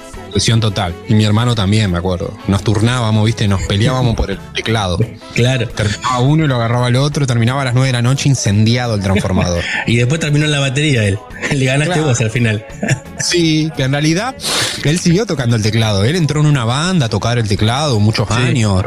Total. 0.59 0.93
Y 1.07 1.13
mi 1.13 1.23
hermano 1.23 1.55
también, 1.55 1.91
me 1.91 1.97
acuerdo. 1.97 2.33
Nos 2.47 2.63
turnábamos, 2.63 3.25
¿viste? 3.25 3.47
Nos 3.47 3.61
peleábamos 3.63 4.15
por 4.15 4.31
el 4.31 4.39
teclado. 4.53 4.97
Claro. 5.37 5.67
Terminaba 5.67 6.19
uno 6.19 6.45
y 6.45 6.47
lo 6.47 6.55
agarraba 6.55 6.87
el 6.87 6.95
otro, 6.95 7.27
terminaba 7.27 7.61
a 7.61 7.65
las 7.65 7.75
9 7.75 7.87
de 7.87 7.93
la 7.93 8.01
noche 8.01 8.27
incendiado 8.27 8.95
el 8.95 9.01
transformador. 9.01 9.63
y 9.85 9.97
después 9.97 10.19
terminó 10.19 10.45
en 10.45 10.51
la 10.51 10.59
batería 10.59 11.03
él. 11.05 11.19
Le 11.51 11.63
ganaste 11.63 12.01
vos 12.01 12.19
al 12.21 12.31
final. 12.31 12.65
sí, 13.19 13.71
que 13.77 13.83
en 13.83 13.91
realidad 13.91 14.35
él 14.83 14.97
siguió 14.97 15.27
tocando 15.27 15.55
el 15.55 15.61
teclado. 15.61 16.03
Él 16.05 16.15
entró 16.15 16.39
en 16.39 16.47
una 16.47 16.65
banda 16.65 17.05
a 17.05 17.09
tocar 17.09 17.37
el 17.37 17.47
teclado 17.47 17.99
muchos 17.99 18.31
años 18.31 18.83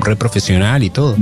re 0.00 0.16
profesional 0.16 0.82
y 0.82 0.90
todo. 0.90 1.16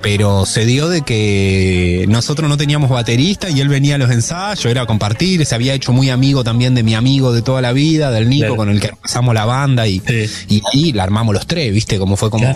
Pero 0.00 0.46
se 0.46 0.64
dio 0.64 0.88
de 0.88 1.02
que 1.02 2.04
nosotros 2.08 2.48
no 2.48 2.56
teníamos 2.56 2.90
baterista 2.90 3.50
y 3.50 3.60
él 3.60 3.68
venía 3.68 3.96
a 3.96 3.98
los 3.98 4.10
ensayos, 4.10 4.66
era 4.66 4.82
a 4.82 4.86
compartir, 4.86 5.44
se 5.44 5.54
había 5.54 5.74
hecho 5.74 5.92
muy 5.92 6.10
amigo 6.10 6.44
también 6.44 6.74
de 6.74 6.82
mi 6.82 6.94
amigo 6.94 7.32
de 7.32 7.42
toda 7.42 7.60
la 7.60 7.72
vida, 7.72 8.10
del 8.10 8.28
Nico, 8.28 8.56
con 8.56 8.68
el 8.68 8.80
que 8.80 8.88
empezamos 8.88 9.34
la 9.34 9.44
banda 9.44 9.86
y, 9.86 10.02
y 10.48 10.62
ahí 10.72 10.92
la 10.92 11.02
armamos 11.02 11.34
los 11.34 11.46
tres, 11.46 11.72
¿viste? 11.72 11.98
Como 11.98 12.16
fue 12.16 12.30
como... 12.30 12.52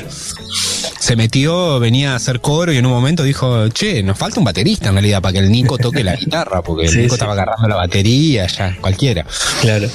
Se 0.98 1.16
metió, 1.16 1.80
venía 1.80 2.12
a 2.12 2.16
hacer 2.16 2.40
coro 2.40 2.72
y 2.72 2.76
en 2.76 2.86
un 2.86 2.92
momento 2.92 3.24
dijo, 3.24 3.68
che, 3.70 4.04
nos 4.04 4.16
falta 4.16 4.38
un 4.38 4.44
baterista 4.44 4.88
en 4.88 4.94
realidad 4.94 5.20
para 5.20 5.32
que 5.32 5.38
el 5.40 5.50
Nico 5.50 5.76
toque 5.76 6.04
la 6.04 6.14
guitarra, 6.14 6.62
porque 6.62 6.86
el 6.86 6.96
Nico 6.96 7.14
estaba 7.14 7.32
agarrando 7.32 7.66
la 7.66 7.74
batería, 7.74 8.46
ya, 8.46 8.76
cualquiera. 8.80 9.26
Claro. 9.60 9.88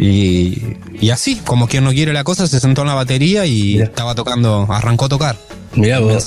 Y, 0.00 1.10
así, 1.10 1.36
como 1.44 1.68
quien 1.68 1.84
no 1.84 1.90
quiere 1.90 2.14
la 2.14 2.24
cosa, 2.24 2.46
se 2.46 2.58
sentó 2.58 2.80
en 2.82 2.88
la 2.88 2.94
batería 2.94 3.44
y 3.44 3.80
estaba 3.80 4.14
tocando, 4.14 4.66
arrancó 4.70 5.04
a 5.04 5.08
tocar. 5.10 5.36
Mirá 5.74 6.00
vos. 6.00 6.26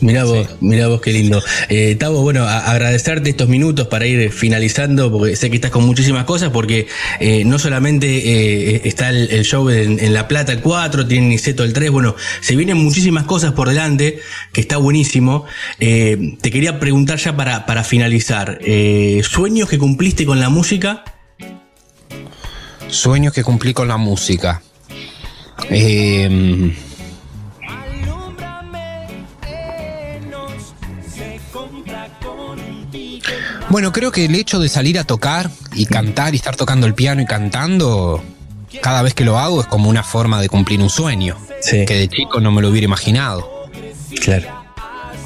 Mirá 0.00 0.24
vos, 0.24 0.48
mirá 0.60 0.88
vos 0.88 1.02
qué 1.02 1.12
lindo. 1.12 1.42
Eh, 1.68 1.94
Tavo, 1.96 2.22
bueno, 2.22 2.46
agradecerte 2.46 3.28
estos 3.28 3.48
minutos 3.48 3.88
para 3.88 4.06
ir 4.06 4.32
finalizando, 4.32 5.12
porque 5.12 5.36
sé 5.36 5.50
que 5.50 5.56
estás 5.56 5.70
con 5.70 5.84
muchísimas 5.84 6.24
cosas, 6.24 6.48
porque 6.48 6.86
eh, 7.20 7.44
no 7.44 7.58
solamente 7.58 8.06
eh, 8.06 8.80
está 8.84 9.10
el, 9.10 9.44
show 9.44 9.68
en, 9.68 10.14
La 10.14 10.26
Plata 10.26 10.52
el 10.52 10.60
4, 10.60 11.06
tiene 11.06 11.28
Niceto 11.28 11.64
el 11.64 11.74
3, 11.74 11.90
bueno, 11.90 12.16
se 12.40 12.56
vienen 12.56 12.78
muchísimas 12.78 13.24
cosas 13.24 13.52
por 13.52 13.68
delante, 13.68 14.20
que 14.54 14.62
está 14.62 14.78
buenísimo. 14.78 15.44
te 15.78 16.50
quería 16.50 16.80
preguntar 16.80 17.18
ya 17.18 17.36
para, 17.36 17.66
para 17.66 17.84
finalizar, 17.84 18.58
¿sueños 19.22 19.68
que 19.68 19.76
cumpliste 19.76 20.24
con 20.24 20.40
la 20.40 20.48
música? 20.48 21.04
Sueños 22.90 23.32
que 23.32 23.44
cumplí 23.44 23.72
con 23.72 23.88
la 23.88 23.96
música. 23.96 24.62
Em, 25.68 26.74
bueno, 33.68 33.92
creo 33.92 34.10
que 34.10 34.24
el 34.24 34.34
hecho 34.34 34.58
de 34.58 34.68
salir 34.68 34.98
a 34.98 35.04
tocar 35.04 35.50
y 35.74 35.86
cantar 35.86 36.34
y 36.34 36.36
estar 36.36 36.56
tocando 36.56 36.86
el 36.86 36.94
piano 36.94 37.22
y 37.22 37.26
cantando, 37.26 38.22
cada 38.82 39.02
vez 39.02 39.14
que 39.14 39.24
lo 39.24 39.38
hago 39.38 39.60
es 39.60 39.66
como 39.66 39.88
una 39.88 40.02
forma 40.02 40.40
de 40.40 40.48
cumplir 40.48 40.80
un 40.80 40.90
sueño. 40.90 41.36
Que 41.70 41.84
de 41.86 42.08
chico 42.08 42.40
no 42.40 42.50
me 42.50 42.62
lo 42.62 42.70
hubiera 42.70 42.86
imaginado. 42.86 43.68
Claro. 44.20 44.48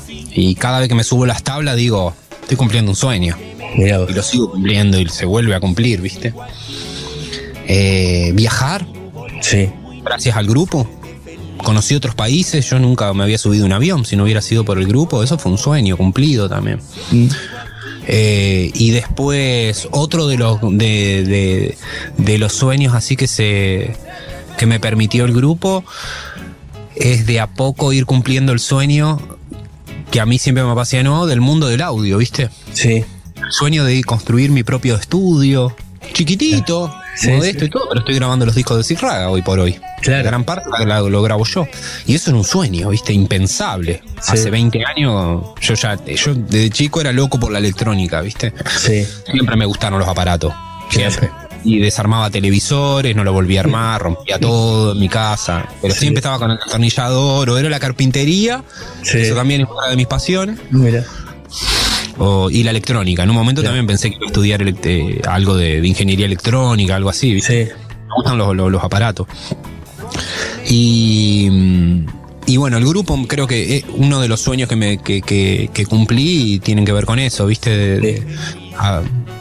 Y 0.08 0.54
cada 0.56 0.80
vez 0.80 0.88
que 0.88 0.94
me 0.94 1.04
subo 1.04 1.26
las 1.26 1.42
tablas 1.42 1.76
digo, 1.76 2.14
estoy 2.42 2.56
cumpliendo 2.56 2.90
un 2.90 2.96
sueño. 2.96 3.36
Y 3.76 3.88
lo 3.88 4.22
sigo 4.22 4.50
cumpliendo 4.50 4.98
y 4.98 5.08
se 5.08 5.24
vuelve 5.24 5.54
a 5.54 5.60
cumplir, 5.60 6.00
¿viste? 6.00 6.34
Eh, 7.66 8.32
viajar. 8.34 8.86
Sí. 9.40 9.70
Gracias 10.04 10.36
al 10.36 10.46
grupo. 10.46 10.88
Conocí 11.58 11.94
otros 11.94 12.14
países, 12.14 12.68
yo 12.68 12.78
nunca 12.78 13.12
me 13.14 13.22
había 13.22 13.38
subido 13.38 13.64
un 13.64 13.72
avión, 13.72 14.04
si 14.04 14.16
no 14.16 14.24
hubiera 14.24 14.42
sido 14.42 14.64
por 14.64 14.78
el 14.78 14.86
grupo, 14.86 15.22
eso 15.22 15.38
fue 15.38 15.52
un 15.52 15.58
sueño 15.58 15.96
cumplido 15.96 16.48
también. 16.48 16.80
Mm. 17.10 17.26
Eh, 18.06 18.70
y 18.74 18.90
después 18.90 19.88
otro 19.90 20.26
de 20.26 20.36
los 20.36 20.60
de, 20.60 21.74
de, 22.18 22.38
los 22.38 22.52
sueños 22.52 22.92
así 22.92 23.16
que 23.16 23.26
se 23.26 23.96
que 24.58 24.66
me 24.66 24.78
permitió 24.78 25.24
el 25.24 25.32
grupo 25.32 25.84
es 26.96 27.24
de 27.24 27.40
a 27.40 27.46
poco 27.46 27.94
ir 27.94 28.04
cumpliendo 28.04 28.52
el 28.52 28.60
sueño 28.60 29.18
que 30.10 30.20
a 30.20 30.26
mí 30.26 30.38
siempre 30.38 30.64
me 30.64 30.70
apasionó 30.70 31.26
del 31.26 31.40
mundo 31.40 31.66
del 31.66 31.80
audio, 31.80 32.18
¿viste? 32.18 32.50
Sí. 32.72 33.04
El 33.36 33.52
sueño 33.52 33.84
de 33.84 34.04
construir 34.04 34.50
mi 34.50 34.62
propio 34.62 34.96
estudio, 34.96 35.74
chiquitito, 36.12 36.94
modesto 37.22 37.64
y 37.64 37.68
todo, 37.70 37.88
pero 37.88 38.00
estoy 38.00 38.14
grabando 38.16 38.46
los 38.46 38.54
discos 38.54 38.78
de 38.78 38.84
Cirraga 38.84 39.30
hoy 39.30 39.42
por 39.42 39.58
hoy. 39.58 39.78
Claro. 40.02 40.24
gran 40.24 40.44
parte 40.44 40.68
lo 40.86 41.22
grabo 41.22 41.44
yo. 41.44 41.66
Y 42.06 42.14
eso 42.14 42.30
es 42.30 42.36
un 42.36 42.44
sueño, 42.44 42.90
¿viste? 42.90 43.12
Impensable. 43.12 44.02
Hace 44.26 44.50
20 44.50 44.84
años, 44.84 45.42
yo 45.60 45.74
ya, 45.74 45.98
yo 46.04 46.34
desde 46.34 46.70
chico 46.70 47.00
era 47.00 47.12
loco 47.12 47.38
por 47.38 47.52
la 47.52 47.58
electrónica, 47.58 48.20
¿viste? 48.20 48.52
Sí. 48.78 49.06
Siempre 49.30 49.56
me 49.56 49.64
gustaron 49.64 49.98
los 49.98 50.08
aparatos. 50.08 50.52
Siempre. 50.90 51.30
Y 51.64 51.78
desarmaba 51.78 52.28
televisores, 52.28 53.16
no 53.16 53.24
lo 53.24 53.32
volvía 53.32 53.60
a 53.60 53.64
armar, 53.64 54.02
rompía 54.02 54.38
todo 54.38 54.92
en 54.92 55.00
mi 55.00 55.08
casa. 55.08 55.66
Pero 55.80 55.94
siempre 55.94 56.18
estaba 56.18 56.38
con 56.38 56.50
el 56.50 56.58
destornillador 56.58 57.48
o 57.48 57.56
era 57.56 57.70
la 57.70 57.80
carpintería. 57.80 58.62
Eso 59.02 59.34
también 59.34 59.62
es 59.62 59.68
una 59.68 59.88
de 59.88 59.96
mis 59.96 60.06
pasiones. 60.06 60.58
Mira 60.70 61.04
y 62.50 62.62
la 62.62 62.70
electrónica. 62.70 63.22
En 63.22 63.30
un 63.30 63.36
momento 63.36 63.62
también 63.62 63.86
pensé 63.86 64.10
que 64.10 64.16
iba 64.16 64.26
a 64.26 64.28
estudiar 64.28 64.62
eh, 64.62 65.20
algo 65.28 65.56
de, 65.56 65.86
ingeniería 65.86 66.26
electrónica, 66.26 66.96
algo 66.96 67.10
así. 67.10 67.40
Me 67.48 67.68
gustan 68.16 68.38
los, 68.38 68.82
aparatos. 68.84 69.26
Y, 70.68 71.48
mm, 71.50 72.06
y, 72.46 72.56
bueno, 72.56 72.76
el 72.78 72.86
grupo 72.86 73.18
creo 73.26 73.46
que 73.46 73.76
es 73.76 73.84
uno 73.94 74.20
de 74.20 74.28
los 74.28 74.40
sueños 74.40 74.68
que, 74.68 74.76
me, 74.76 74.98
que, 74.98 75.20
que, 75.22 75.86
cumplí 75.86 76.60
tienen 76.60 76.84
que 76.84 76.92
ver 76.92 77.04
con 77.04 77.18
eso, 77.18 77.46
¿viste? 77.46 77.70
De, 77.76 78.22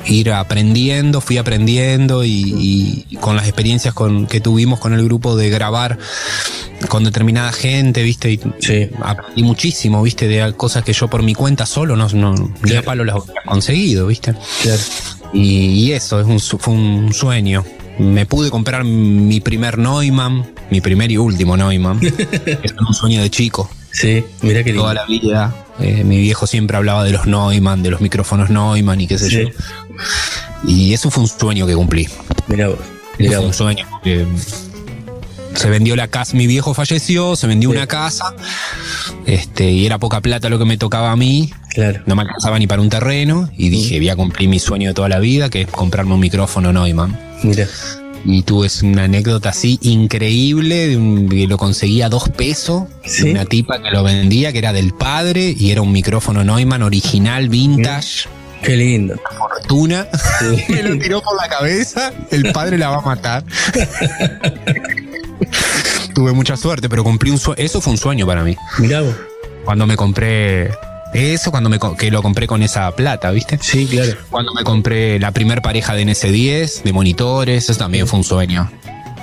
ir 0.07 0.31
aprendiendo, 0.31 1.21
fui 1.21 1.38
aprendiendo 1.38 2.23
y, 2.25 3.05
con 3.19 3.35
las 3.35 3.45
experiencias 3.45 3.93
con, 3.93 4.27
que 4.27 4.41
tuvimos 4.41 4.80
con 4.80 4.93
el 4.93 5.03
grupo 5.03 5.35
de 5.35 5.49
grabar 5.49 5.97
con 6.89 7.03
determinada 7.03 7.51
gente, 7.51 8.03
¿viste? 8.03 8.31
Y 8.31 8.39
sí. 8.59 8.89
aprendí 9.01 9.43
muchísimo, 9.43 10.03
¿viste? 10.03 10.27
De 10.27 10.53
cosas 10.53 10.84
que 10.84 10.93
yo 10.93 11.07
por 11.07 11.23
mi 11.23 11.34
cuenta 11.34 11.65
solo 11.65 11.95
no, 11.95 12.09
no 12.09 12.35
ni 12.63 12.75
a 12.75 12.81
palo 12.81 13.05
las 13.05 13.15
he 13.15 13.47
conseguido, 13.47 14.07
¿viste? 14.07 14.35
Y, 15.34 15.91
eso, 15.91 16.19
es 16.19 16.27
un, 16.27 16.39
fue 16.39 16.73
un 16.73 17.13
sueño. 17.13 17.63
Me 17.99 18.25
pude 18.25 18.49
comprar 18.49 18.84
mi 18.84 19.39
primer 19.39 19.77
Neumann, 19.77 20.45
mi 20.69 20.81
primer 20.81 21.11
y 21.11 21.17
último 21.17 21.55
Neumann. 21.55 21.99
es 22.63 22.73
un 22.88 22.93
sueño 22.93 23.21
de 23.21 23.30
chico. 23.30 23.69
Sí, 23.93 24.25
mira 24.41 24.63
que 24.63 24.73
Toda 24.73 24.93
la 24.93 25.05
vida. 25.05 25.55
Eh, 25.79 26.03
mi 26.03 26.17
viejo 26.17 26.45
siempre 26.45 26.75
hablaba 26.77 27.03
de 27.03 27.11
los 27.11 27.25
Neumann, 27.25 27.81
de 27.81 27.91
los 27.91 28.01
micrófonos 28.01 28.49
Neumann 28.49 28.99
y 28.99 29.07
qué 29.07 29.17
sé 29.17 29.29
yo. 29.29 29.49
Y 30.67 30.93
eso 30.93 31.09
fue 31.09 31.23
un 31.23 31.29
sueño 31.29 31.65
que 31.65 31.73
cumplí. 31.73 32.09
Mira 32.47 32.67
vos. 32.67 32.79
Fue 33.17 33.39
un 33.39 33.53
sueño 33.53 33.87
se 35.55 35.69
vendió 35.69 35.95
la 35.95 36.07
casa, 36.07 36.35
mi 36.35 36.47
viejo 36.47 36.73
falleció, 36.73 37.35
se 37.35 37.47
vendió 37.47 37.69
una 37.69 37.87
casa, 37.87 38.35
este, 39.25 39.71
y 39.71 39.85
era 39.85 39.99
poca 39.99 40.21
plata 40.21 40.49
lo 40.49 40.59
que 40.59 40.65
me 40.65 40.77
tocaba 40.77 41.11
a 41.11 41.15
mí. 41.15 41.51
Claro. 41.69 42.01
No 42.05 42.15
me 42.15 42.23
alcanzaba 42.23 42.59
ni 42.59 42.67
para 42.67 42.81
un 42.81 42.89
terreno, 42.89 43.49
y 43.55 43.69
dije, 43.69 43.97
voy 43.97 44.09
a 44.09 44.15
cumplir 44.15 44.49
mi 44.49 44.59
sueño 44.59 44.89
de 44.89 44.93
toda 44.93 45.09
la 45.09 45.19
vida, 45.19 45.49
que 45.49 45.61
es 45.61 45.67
comprarme 45.67 46.13
un 46.13 46.19
micrófono 46.19 46.73
Neumann. 46.73 47.17
Mira. 47.43 47.67
Y 48.25 48.43
tuve 48.43 48.69
una 48.83 49.03
anécdota 49.03 49.49
así 49.49 49.79
increíble 49.81 50.87
de 50.87 50.97
un, 50.97 51.27
que 51.29 51.45
lo 51.47 51.57
conseguía 51.57 52.05
a 52.05 52.09
dos 52.09 52.29
pesos 52.29 52.83
Sí. 53.05 53.25
de 53.25 53.31
una 53.31 53.45
tipa 53.45 53.81
que 53.81 53.91
lo 53.91 54.01
vendía 54.03 54.51
que 54.53 54.59
era 54.59 54.71
del 54.71 54.93
padre 54.93 55.53
y 55.57 55.71
era 55.71 55.81
un 55.81 55.91
micrófono 55.91 56.43
Neumann 56.43 56.83
original 56.83 57.49
vintage 57.49 58.29
Qué 58.61 58.77
lindo. 58.77 59.15
fortuna 59.37 60.07
me 60.69 60.83
lo 60.83 60.97
tiró 60.97 61.21
por 61.21 61.35
la 61.35 61.49
cabeza 61.49 62.13
el 62.31 62.51
padre 62.53 62.77
la 62.77 62.89
va 62.91 62.97
a 62.97 63.01
matar 63.01 63.43
tuve 66.15 66.31
mucha 66.31 66.55
suerte 66.55 66.87
pero 66.89 67.03
cumplí 67.03 67.29
un 67.31 67.39
sueño 67.39 67.61
eso 67.63 67.81
fue 67.81 67.91
un 67.91 67.97
sueño 67.97 68.25
para 68.25 68.43
mí 68.43 68.55
Mirá 68.79 69.01
vos. 69.01 69.15
cuando 69.65 69.85
me 69.85 69.97
compré 69.97 70.71
eso 71.14 71.52
cuando 71.52 71.69
me 71.69 71.80
que 71.98 72.10
lo 72.11 72.22
compré 72.22 72.48
con 72.48 72.64
esa 72.64 72.90
plata 72.95 73.31
viste 73.31 73.57
Sí, 73.61 73.85
claro. 73.88 74.14
cuando 74.30 74.53
me 74.53 74.64
compré 74.64 75.19
la 75.19 75.31
primer 75.31 75.61
pareja 75.61 75.94
de 75.95 76.06
NS10 76.06 76.84
de 76.84 76.94
monitores 76.94 77.69
eso 77.69 77.77
también 77.80 78.07
fue 78.07 78.19
un 78.19 78.23
sueño 78.26 78.72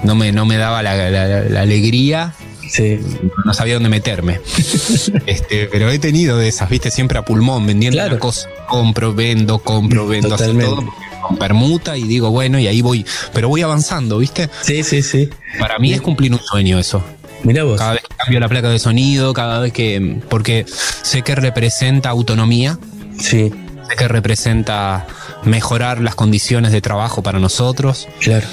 no 0.05 0.15
me, 0.15 0.33
no 0.33 0.47
me 0.47 0.57
daba 0.57 0.83
la, 0.83 0.97
la- 1.11 1.27
la 1.45 1.61
alegría 1.61 2.33
Sí. 2.69 3.01
no 3.45 3.53
sabía 3.53 3.75
dónde 3.75 3.89
meterme. 3.89 4.41
este, 5.27 5.67
pero 5.73 5.91
he 5.91 5.99
tenido 5.99 6.39
de 6.39 6.47
esas, 6.47 6.71
viste, 6.71 6.93
siempre 6.93 7.19
a 7.19 7.25
pulmón, 7.25 7.67
vendiendo 7.67 7.97
Claro. 7.97 8.11
una 8.12 8.21
cosa. 8.21 8.49
Compro, 8.69 9.12
vendo, 9.12 9.59
compro, 9.59 10.07
vendo, 10.07 10.33
así 10.37 10.45
Totalmente. 10.45 10.77
todo 10.77 10.95
con 11.27 11.37
permuta 11.37 11.97
y 11.97 12.05
digo, 12.05 12.31
bueno, 12.31 12.61
y 12.61 12.69
ahí 12.69 12.81
voy, 12.81 13.05
pero 13.35 13.49
voy 13.49 13.62
avanzando, 13.62 14.19
viste. 14.19 14.49
Sí, 14.62 14.85
sí, 14.85 15.03
sí. 15.03 15.29
Para 15.59 15.81
mí 15.81 15.93
es 15.93 16.01
cumplir 16.01 16.33
un 16.33 16.39
sueño 16.39 16.79
eso. 16.79 17.03
Mirá 17.45 17.65
vos. 17.65 17.79
Cada 17.79 17.93
vez 17.95 18.03
que 18.03 18.15
cambio 18.17 18.41
la 18.41 18.49
placa 18.49 18.69
de 18.69 18.79
sonido, 18.79 19.33
cada 19.33 19.61
vez 19.61 19.73
que. 19.73 20.21
Porque 20.29 20.67
sé 20.69 21.23
que 21.23 21.35
representa 21.35 22.09
autonomía, 22.11 22.79
Sí, 23.19 23.51
sé 23.89 23.97
que 23.99 24.09
representa 24.09 25.07
mejorar 25.45 26.01
las 26.01 26.15
condiciones 26.15 26.73
de 26.73 26.81
trabajo 26.81 27.23
para 27.23 27.39
nosotros, 27.39 28.09
claro. 28.21 28.47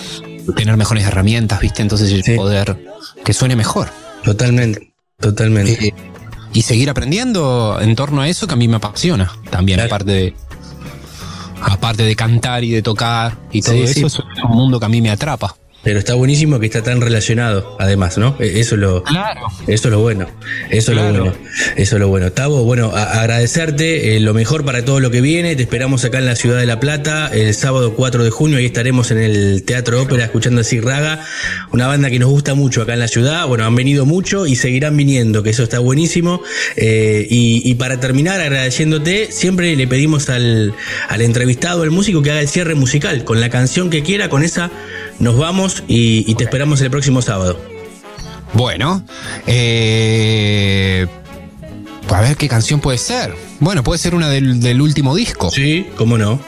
tener 0.56 0.76
mejores 0.78 1.06
herramientas, 1.06 1.60
viste, 1.62 1.82
entonces 1.82 2.24
Sí. 2.26 2.36
poder 2.36 2.78
que 3.24 3.34
suene 3.34 3.56
mejor. 3.56 3.90
Totalmente. 4.24 4.94
Totalmente. 5.20 5.88
Eh, 5.88 5.94
y 6.54 6.62
seguir 6.64 6.90
aprendiendo 6.90 7.78
en 7.82 7.96
torno 7.96 8.22
a 8.22 8.30
eso 8.30 8.48
que 8.48 8.54
a 8.54 8.58
mí 8.58 8.68
me 8.68 8.78
apasiona 8.78 9.32
también, 9.50 9.78
Claro. 9.78 9.88
aparte 9.96 10.12
de 10.12 10.34
aparte 11.62 12.04
de 12.04 12.16
cantar 12.16 12.64
y 12.64 12.72
de 12.72 12.82
tocar 12.82 13.38
y 13.52 13.62
todo 13.62 13.74
Sí, 13.76 13.82
eso, 13.84 14.10
sí. 14.10 14.22
es 14.38 14.44
un 14.44 14.52
mundo 14.52 14.80
que 14.80 14.86
a 14.86 14.90
mí 14.90 15.02
me 15.02 15.10
atrapa. 15.10 15.56
Pero 15.88 16.00
está 16.00 16.16
buenísimo 16.16 16.60
que 16.60 16.66
está 16.66 16.84
tan 16.84 17.00
relacionado, 17.00 17.78
además, 17.80 18.18
¿no? 18.18 18.36
E- 18.42 18.60
Eso 18.60 18.76
es 18.76 18.82
lo, 18.82 19.04
Claro. 19.04 19.40
eso 19.68 19.88
es 19.88 19.92
lo 19.94 20.02
bueno. 20.02 20.28
Eso 20.70 20.92
es 20.92 20.98
lo 20.98 21.04
bueno. 21.14 21.34
Eso 21.78 21.96
es 21.96 22.00
lo 22.02 22.10
bueno. 22.10 22.30
Tavo, 22.34 22.66
bueno, 22.66 22.92
agradecerte 22.94 24.18
eh, 24.18 24.20
lo 24.20 24.34
mejor 24.34 24.66
para 24.66 24.84
todo 24.84 25.00
lo 25.00 25.12
que 25.12 25.22
viene. 25.22 25.56
Te 25.56 25.62
esperamos 25.64 26.04
acá 26.04 26.18
en 26.18 26.26
la 26.26 26.36
ciudad 26.36 26.60
de 26.60 26.66
La 26.66 26.82
Plata 26.82 27.30
el 27.34 27.54
sábado 27.54 27.94
4 27.94 28.26
de 28.26 28.30
junio. 28.32 28.58
Ahí 28.58 28.66
estaremos 28.66 29.12
en 29.12 29.20
el 29.20 29.64
Teatro 29.64 30.02
Ópera 30.02 30.26
escuchando 30.26 30.60
a 30.60 30.82
Raga, 30.82 31.26
una 31.72 31.88
banda 31.88 32.10
que 32.10 32.20
nos 32.20 32.30
gusta 32.32 32.54
mucho 32.54 32.82
acá 32.82 32.94
en 32.94 33.00
la 33.00 33.08
ciudad. 33.08 33.48
Bueno, 33.48 33.64
han 33.64 33.74
venido 33.76 34.06
mucho 34.06 34.46
y 34.46 34.58
seguirán 34.58 34.98
viniendo, 34.98 35.42
que 35.42 35.52
eso 35.52 35.64
está 35.64 35.80
buenísimo. 35.80 36.42
Eh, 36.76 37.26
y, 37.30 37.62
y 37.64 37.76
para 37.76 37.98
terminar, 38.02 38.42
agradeciéndote, 38.42 39.32
siempre 39.32 39.74
le 39.78 39.88
pedimos 39.88 40.28
al, 40.30 40.74
al 41.08 41.22
entrevistado, 41.22 41.84
al 41.84 41.92
músico, 41.92 42.22
que 42.22 42.32
haga 42.32 42.42
el 42.42 42.50
cierre 42.50 42.76
musical 42.76 43.24
con 43.24 43.40
la 43.40 43.50
canción 43.50 43.90
que 43.90 44.04
quiera. 44.04 44.28
Con 44.28 44.44
esa 44.44 44.70
nos 45.20 45.38
vamos 45.38 45.84
y, 45.88 46.30
y 46.30 46.36
te 46.36 46.44
esperamos 46.44 46.82
el 46.82 46.90
próximo 46.92 47.22
sábado. 47.22 47.60
Bueno, 48.54 49.04
eh, 49.46 51.06
a 52.10 52.22
ver 52.22 52.38
qué 52.38 52.48
canción 52.48 52.80
puede 52.80 52.98
ser. 52.98 53.34
Bueno, 53.60 53.84
puede 53.84 54.00
ser 54.00 54.16
una 54.16 54.30
del, 54.30 54.60
del 54.60 54.82
último 54.82 55.16
disco. 55.16 55.52
Sí, 55.52 55.88
cómo 55.96 56.18
no. 56.18 56.40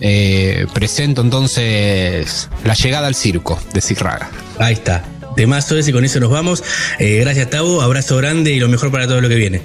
Eh, 0.00 0.66
presento 0.74 1.22
entonces 1.22 2.50
La 2.64 2.74
llegada 2.74 3.06
al 3.06 3.14
circo 3.14 3.58
de 3.72 3.80
Cirraga. 3.80 4.30
Ahí 4.58 4.74
está. 4.74 5.04
Temazo 5.36 5.76
ese, 5.76 5.92
con 5.92 6.04
eso 6.04 6.18
nos 6.18 6.30
vamos. 6.30 6.64
Eh, 6.98 7.18
gracias, 7.20 7.50
Tavo. 7.50 7.82
Abrazo 7.82 8.16
grande 8.16 8.52
y 8.52 8.58
lo 8.58 8.68
mejor 8.68 8.90
para 8.90 9.06
todo 9.06 9.20
lo 9.20 9.28
que 9.28 9.34
viene. 9.36 9.62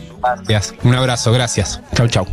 Gracias. 0.47 0.77
Un 0.83 0.95
abrazo, 0.95 1.31
gracias. 1.31 1.79
Chau, 1.95 2.07
chau. 2.07 2.27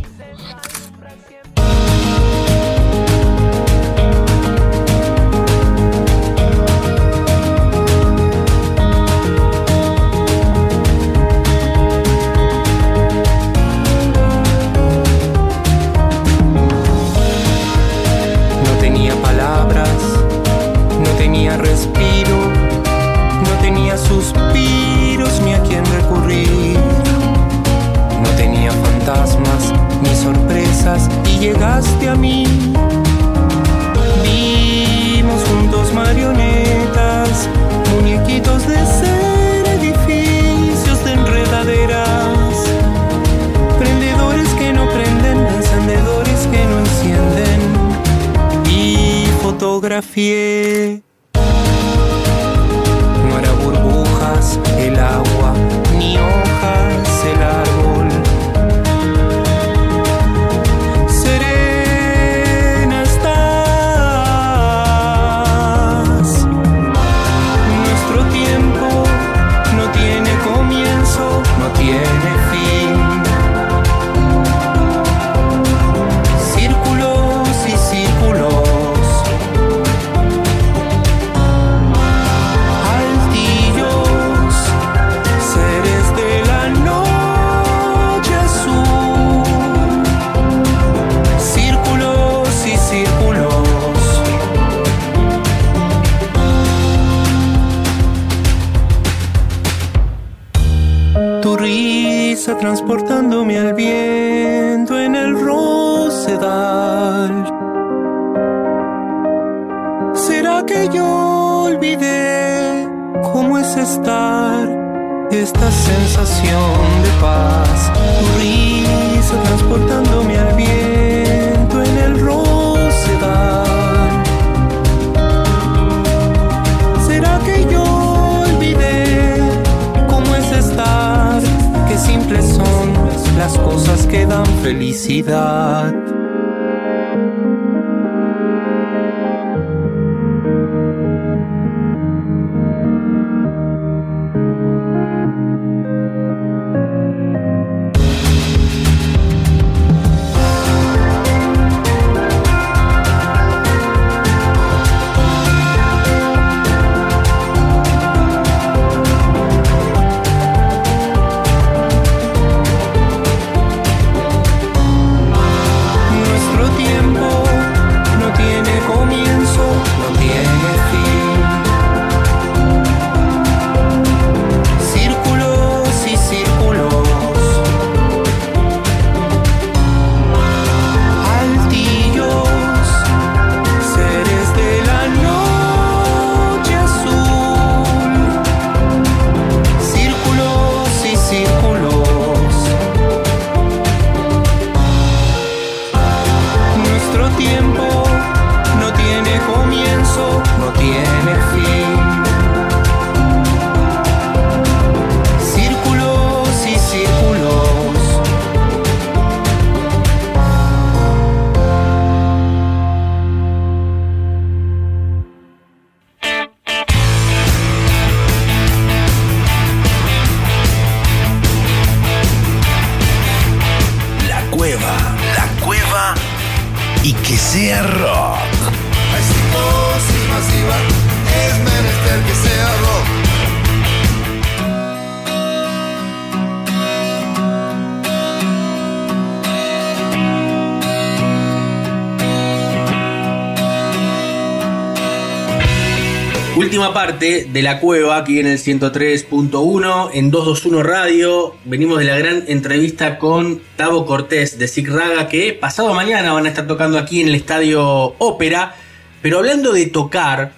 De 247.51 247.63
la 247.63 247.79
cueva 247.79 248.17
aquí 248.17 248.39
en 248.39 248.47
el 248.47 248.59
103.1 248.59 250.09
en 250.13 250.31
221 250.31 250.83
Radio. 250.83 251.55
Venimos 251.65 251.99
de 251.99 252.05
la 252.05 252.17
gran 252.17 252.43
entrevista 252.47 253.17
con 253.17 253.61
Tavo 253.75 254.05
Cortés 254.05 254.59
de 254.59 254.67
Sig 254.67 254.87
Raga 254.87 255.27
que 255.27 255.53
pasado 255.53 255.93
mañana 255.93 256.33
van 256.33 256.45
a 256.45 256.49
estar 256.49 256.67
tocando 256.67 256.99
aquí 256.99 257.21
en 257.21 257.29
el 257.29 257.35
estadio 257.35 258.13
Ópera. 258.19 258.75
Pero 259.21 259.39
hablando 259.39 259.73
de 259.73 259.87
tocar 259.87 260.51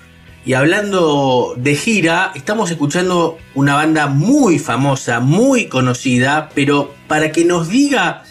y 0.45 0.53
hablando 0.53 1.53
de 1.55 1.76
gira, 1.76 2.31
estamos 2.35 2.69
escuchando 2.72 3.38
una 3.55 3.76
banda 3.76 4.07
muy 4.07 4.59
famosa, 4.59 5.19
muy 5.19 5.68
conocida, 5.68 6.49
pero 6.53 6.93
para 7.07 7.31
que 7.31 7.45
nos 7.45 7.69
diga 7.69 8.23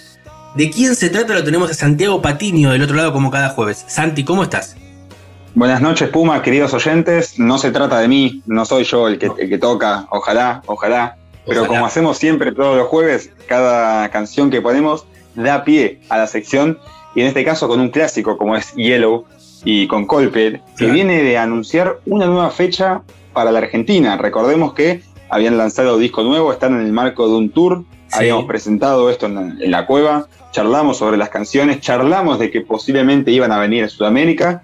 de 0.55 0.71
quién 0.71 0.97
se 0.97 1.09
trata 1.09 1.35
lo 1.35 1.45
tenemos 1.45 1.71
a 1.71 1.75
Santiago 1.75 2.21
Patiño 2.21 2.73
del 2.73 2.83
otro 2.83 2.97
lado 2.97 3.13
como 3.13 3.31
cada 3.31 3.51
jueves. 3.51 3.85
Santi, 3.89 4.25
¿cómo 4.25 4.43
estás? 4.43 4.77
Buenas 5.55 5.81
noches, 5.83 6.09
Puma, 6.11 6.43
queridos 6.43 6.73
oyentes. 6.75 7.39
No 7.39 7.59
se 7.59 7.71
trata 7.73 7.99
de 7.99 8.09
mí, 8.09 8.43
no 8.47 8.65
soy 8.65 8.85
yo 8.85 9.09
el 9.09 9.19
que, 9.19 9.31
el 9.39 9.49
que 9.49 9.59
toca, 9.59 10.07
ojalá, 10.11 10.63
ojalá. 10.67 11.17
Pero 11.47 11.63
Ojalá. 11.63 11.69
como 11.77 11.87
hacemos 11.87 12.19
siempre 12.19 12.53
todos 12.53 12.77
los 12.77 12.87
jueves, 12.87 13.33
cada 13.49 14.09
canción 14.11 14.51
que 14.51 14.61
ponemos 14.61 15.07
da 15.35 15.65
pie 15.65 16.01
a 16.09 16.19
la 16.19 16.27
sección. 16.27 16.79
Y 17.15 17.23
en 17.23 17.27
este 17.27 17.45
caso 17.45 17.67
con 17.67 17.81
un 17.81 17.89
clásico 17.89 18.37
como 18.39 18.55
es 18.57 18.73
Yellow 18.75 19.25
y 19.65 19.89
con 19.89 20.07
Coldplay, 20.07 20.53
que 20.53 20.61
Claro. 20.77 20.93
viene 20.95 21.23
de 21.23 21.37
anunciar 21.39 21.99
una 22.07 22.27
nueva 22.27 22.51
fecha 22.51 23.03
para 23.33 23.51
la 23.51 23.59
Argentina. 23.59 24.17
Recordemos 24.17 24.75
que 24.75 25.03
habían 25.29 25.59
lanzado 25.59 25.99
disco 25.99 26.23
nuevo, 26.23 26.53
están 26.53 26.75
en 26.75 26.87
el 26.87 26.93
marco 26.93 27.27
de 27.29 27.35
un 27.35 27.51
tour. 27.51 27.83
Sí. 28.09 28.19
Habíamos 28.19 28.45
presentado 28.45 29.11
esto 29.11 29.27
en 29.27 29.35
la, 29.35 29.41
en 29.65 29.71
la 29.71 29.87
cueva, 29.87 30.27
charlamos 30.53 30.99
sobre 30.99 31.17
las 31.17 31.31
canciones, 31.31 31.81
charlamos 31.81 32.39
de 32.39 32.51
que 32.51 32.61
posiblemente 32.61 33.33
iban 33.33 33.51
a 33.51 33.59
venir 33.59 33.85
a 33.85 33.89
Sudamérica. 33.89 34.63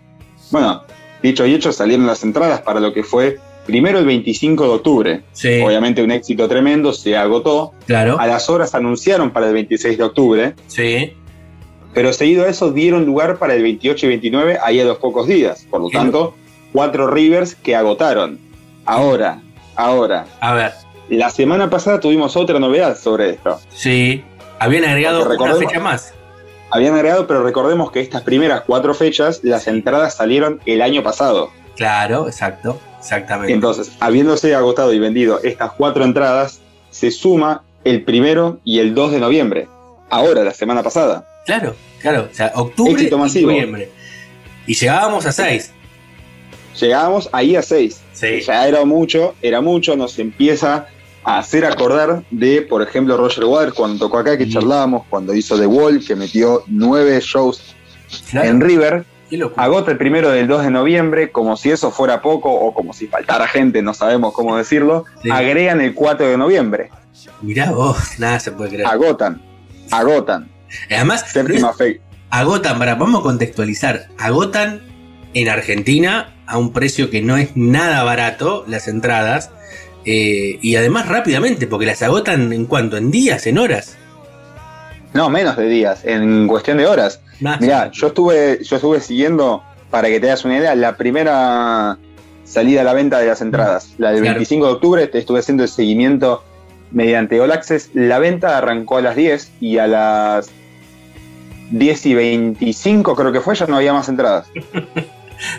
Bueno, 0.50 0.82
dicho 1.22 1.46
y 1.46 1.54
hecho, 1.54 1.72
salieron 1.72 2.06
las 2.06 2.22
entradas 2.22 2.60
para 2.60 2.80
lo 2.80 2.92
que 2.92 3.02
fue 3.02 3.38
primero 3.66 3.98
el 3.98 4.04
25 4.06 4.62
de 4.64 4.70
octubre. 4.70 5.22
Sí, 5.32 5.60
Obviamente 5.60 6.02
un 6.02 6.10
éxito 6.12 6.48
tremendo, 6.48 6.92
se 6.92 7.16
agotó. 7.16 7.72
claro. 7.86 8.18
A 8.20 8.26
las 8.26 8.48
horas 8.48 8.74
anunciaron 8.74 9.30
para 9.30 9.48
el 9.48 9.54
26 9.54 9.98
de 9.98 10.04
octubre, 10.04 10.54
Sí. 10.68 11.14
pero 11.92 12.12
seguido 12.12 12.44
a 12.44 12.48
eso 12.48 12.70
dieron 12.72 13.04
lugar 13.06 13.38
para 13.38 13.54
el 13.54 13.62
28 13.62 14.06
y 14.06 14.08
29, 14.10 14.58
ahí 14.62 14.80
a 14.80 14.84
los 14.84 14.98
pocos 14.98 15.26
días. 15.26 15.66
Por 15.68 15.80
lo 15.80 15.88
tanto, 15.90 16.34
cuatro 16.72 17.08
Rivers 17.10 17.54
que 17.56 17.74
agotaron. 17.74 18.38
Ahora, 18.84 19.40
ahora, 19.74 20.26
A 20.40 20.54
ver, 20.54 20.72
la 21.08 21.30
semana 21.30 21.68
pasada 21.68 21.98
tuvimos 21.98 22.36
otra 22.36 22.58
novedad 22.60 22.96
sobre 22.96 23.30
esto. 23.30 23.58
sí. 23.70 24.22
Habían 24.58 24.84
agregado 24.86 25.28
una 25.38 25.54
fecha 25.56 25.80
más. 25.80 26.14
Habían 26.76 26.94
agregado, 26.94 27.26
pero 27.26 27.42
recordemos 27.42 27.90
que 27.90 28.00
estas 28.00 28.20
primeras 28.20 28.60
cuatro 28.66 28.92
fechas, 28.92 29.40
las 29.42 29.66
entradas 29.66 30.14
salieron 30.14 30.60
el 30.66 30.82
año 30.82 31.02
pasado. 31.02 31.50
Claro, 31.74 32.26
exacto. 32.26 32.78
Exactamente. 32.98 33.54
Entonces, 33.54 33.92
habiéndose 33.98 34.54
agotado 34.54 34.92
y 34.92 34.98
vendido 34.98 35.40
estas 35.42 35.72
cuatro 35.72 36.04
entradas, 36.04 36.60
se 36.90 37.10
suma 37.10 37.62
el 37.84 38.02
primero 38.04 38.60
y 38.62 38.80
el 38.80 38.94
2 38.94 39.12
de 39.12 39.20
noviembre. 39.20 39.68
Ahora, 40.10 40.44
la 40.44 40.52
semana 40.52 40.82
pasada. 40.82 41.26
Claro, 41.46 41.74
claro. 42.02 42.28
O 42.30 42.34
sea, 42.34 42.52
octubre 42.54 43.02
y 43.02 43.08
noviembre. 43.40 43.90
Y 44.66 44.74
llegábamos 44.74 45.24
a 45.24 45.32
6. 45.32 45.72
Llegábamos 46.78 47.30
ahí 47.32 47.56
a 47.56 47.62
6. 47.62 48.02
Sí. 48.12 48.40
Ya 48.42 48.68
era 48.68 48.84
mucho, 48.84 49.34
era 49.40 49.62
mucho, 49.62 49.96
nos 49.96 50.18
empieza 50.18 50.88
hacer 51.26 51.64
acordar 51.64 52.22
de, 52.30 52.62
por 52.62 52.82
ejemplo, 52.82 53.16
Roger 53.16 53.44
Waters 53.44 53.74
cuando 53.74 53.98
tocó 54.06 54.18
acá, 54.18 54.38
que 54.38 54.48
charlábamos, 54.48 55.02
cuando 55.10 55.34
hizo 55.34 55.58
The 55.58 55.66
Wall, 55.66 56.02
que 56.04 56.14
metió 56.16 56.62
nueve 56.68 57.18
shows 57.20 57.74
Claro. 58.30 58.48
en 58.48 58.60
River. 58.60 59.04
Agota 59.56 59.90
el 59.90 59.98
primero 59.98 60.30
del 60.30 60.46
2 60.46 60.62
de 60.62 60.70
noviembre, 60.70 61.32
como 61.32 61.56
si 61.56 61.72
eso 61.72 61.90
fuera 61.90 62.22
poco 62.22 62.52
o 62.52 62.72
como 62.72 62.92
si 62.92 63.08
faltara 63.08 63.48
gente, 63.48 63.82
no 63.82 63.92
sabemos 63.92 64.32
cómo 64.32 64.56
decirlo. 64.56 65.04
Sí. 65.20 65.30
Agregan 65.32 65.80
el 65.80 65.94
4 65.94 66.28
de 66.28 66.38
noviembre. 66.38 66.90
Mirá 67.42 67.72
vos, 67.72 67.96
nada 68.20 68.38
se 68.38 68.52
puede 68.52 68.70
creer. 68.70 68.86
Agotan, 68.86 69.42
agotan. 69.90 70.48
Además, 70.88 71.24
Séptima 71.28 71.72
fe. 71.72 72.00
agotan, 72.30 72.78
para, 72.78 72.94
vamos 72.94 73.20
a 73.20 73.22
contextualizar. 73.24 74.06
Agotan 74.18 74.80
en 75.34 75.48
Argentina 75.48 76.32
a 76.46 76.58
un 76.58 76.72
precio 76.72 77.10
que 77.10 77.20
no 77.22 77.36
es 77.36 77.56
nada 77.56 78.04
barato 78.04 78.64
las 78.68 78.86
entradas. 78.86 79.50
Eh, 80.06 80.58
y 80.62 80.76
además 80.76 81.08
rápidamente, 81.08 81.66
porque 81.66 81.84
las 81.86 82.00
agotan 82.02 82.52
en 82.52 82.64
cuánto, 82.66 82.96
en 82.96 83.10
días, 83.10 83.46
en 83.46 83.58
horas. 83.58 83.96
No, 85.12 85.28
menos 85.30 85.56
de 85.56 85.66
días, 85.68 86.00
en 86.04 86.46
cuestión 86.46 86.78
de 86.78 86.86
horas. 86.86 87.20
Más. 87.40 87.60
Mirá, 87.60 87.90
yo 87.90 88.06
estuve, 88.08 88.60
yo 88.62 88.76
estuve 88.76 89.00
siguiendo, 89.00 89.62
para 89.90 90.08
que 90.08 90.20
te 90.20 90.26
das 90.26 90.44
una 90.44 90.58
idea, 90.58 90.74
la 90.74 90.96
primera 90.96 91.98
salida 92.44 92.82
a 92.82 92.84
la 92.84 92.92
venta 92.92 93.18
de 93.18 93.26
las 93.26 93.40
entradas. 93.40 93.94
La 93.98 94.10
del 94.12 94.20
Claro. 94.22 94.36
25 94.36 94.66
de 94.66 94.72
octubre, 94.72 95.06
te 95.08 95.18
estuve 95.18 95.40
haciendo 95.40 95.62
el 95.64 95.68
seguimiento 95.68 96.44
mediante 96.92 97.40
All 97.40 97.50
Access. 97.50 97.90
La 97.94 98.18
venta 98.18 98.56
arrancó 98.58 98.98
a 98.98 99.02
las 99.02 99.16
10 99.16 99.50
y 99.60 99.78
a 99.78 99.86
las 99.86 100.48
10 101.70 102.06
y 102.06 102.14
25 102.14 103.16
creo 103.16 103.32
que 103.32 103.40
fue, 103.40 103.54
ya 103.54 103.66
no 103.66 103.76
había 103.76 103.92
más 103.92 104.08
entradas. 104.08 104.46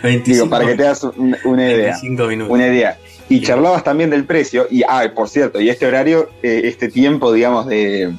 25, 0.02 0.24
Digo, 0.24 0.48
para 0.50 0.66
que 0.66 0.74
te 0.76 0.82
das 0.84 1.02
un- 1.04 1.36
una 1.44 1.64
idea. 1.70 1.92
25 2.00 2.26
minutos. 2.26 2.54
Una 2.54 2.66
idea. 2.68 2.96
Y 3.28 3.42
charlabas 3.42 3.84
también 3.84 4.10
del 4.10 4.24
precio. 4.24 4.66
Y, 4.70 4.82
ah, 4.88 5.10
por 5.14 5.28
cierto, 5.28 5.60
y 5.60 5.68
este 5.68 5.86
horario, 5.86 6.30
eh, 6.42 6.62
este 6.64 6.88
tiempo, 6.88 7.32
digamos, 7.32 7.66
de 7.66 8.12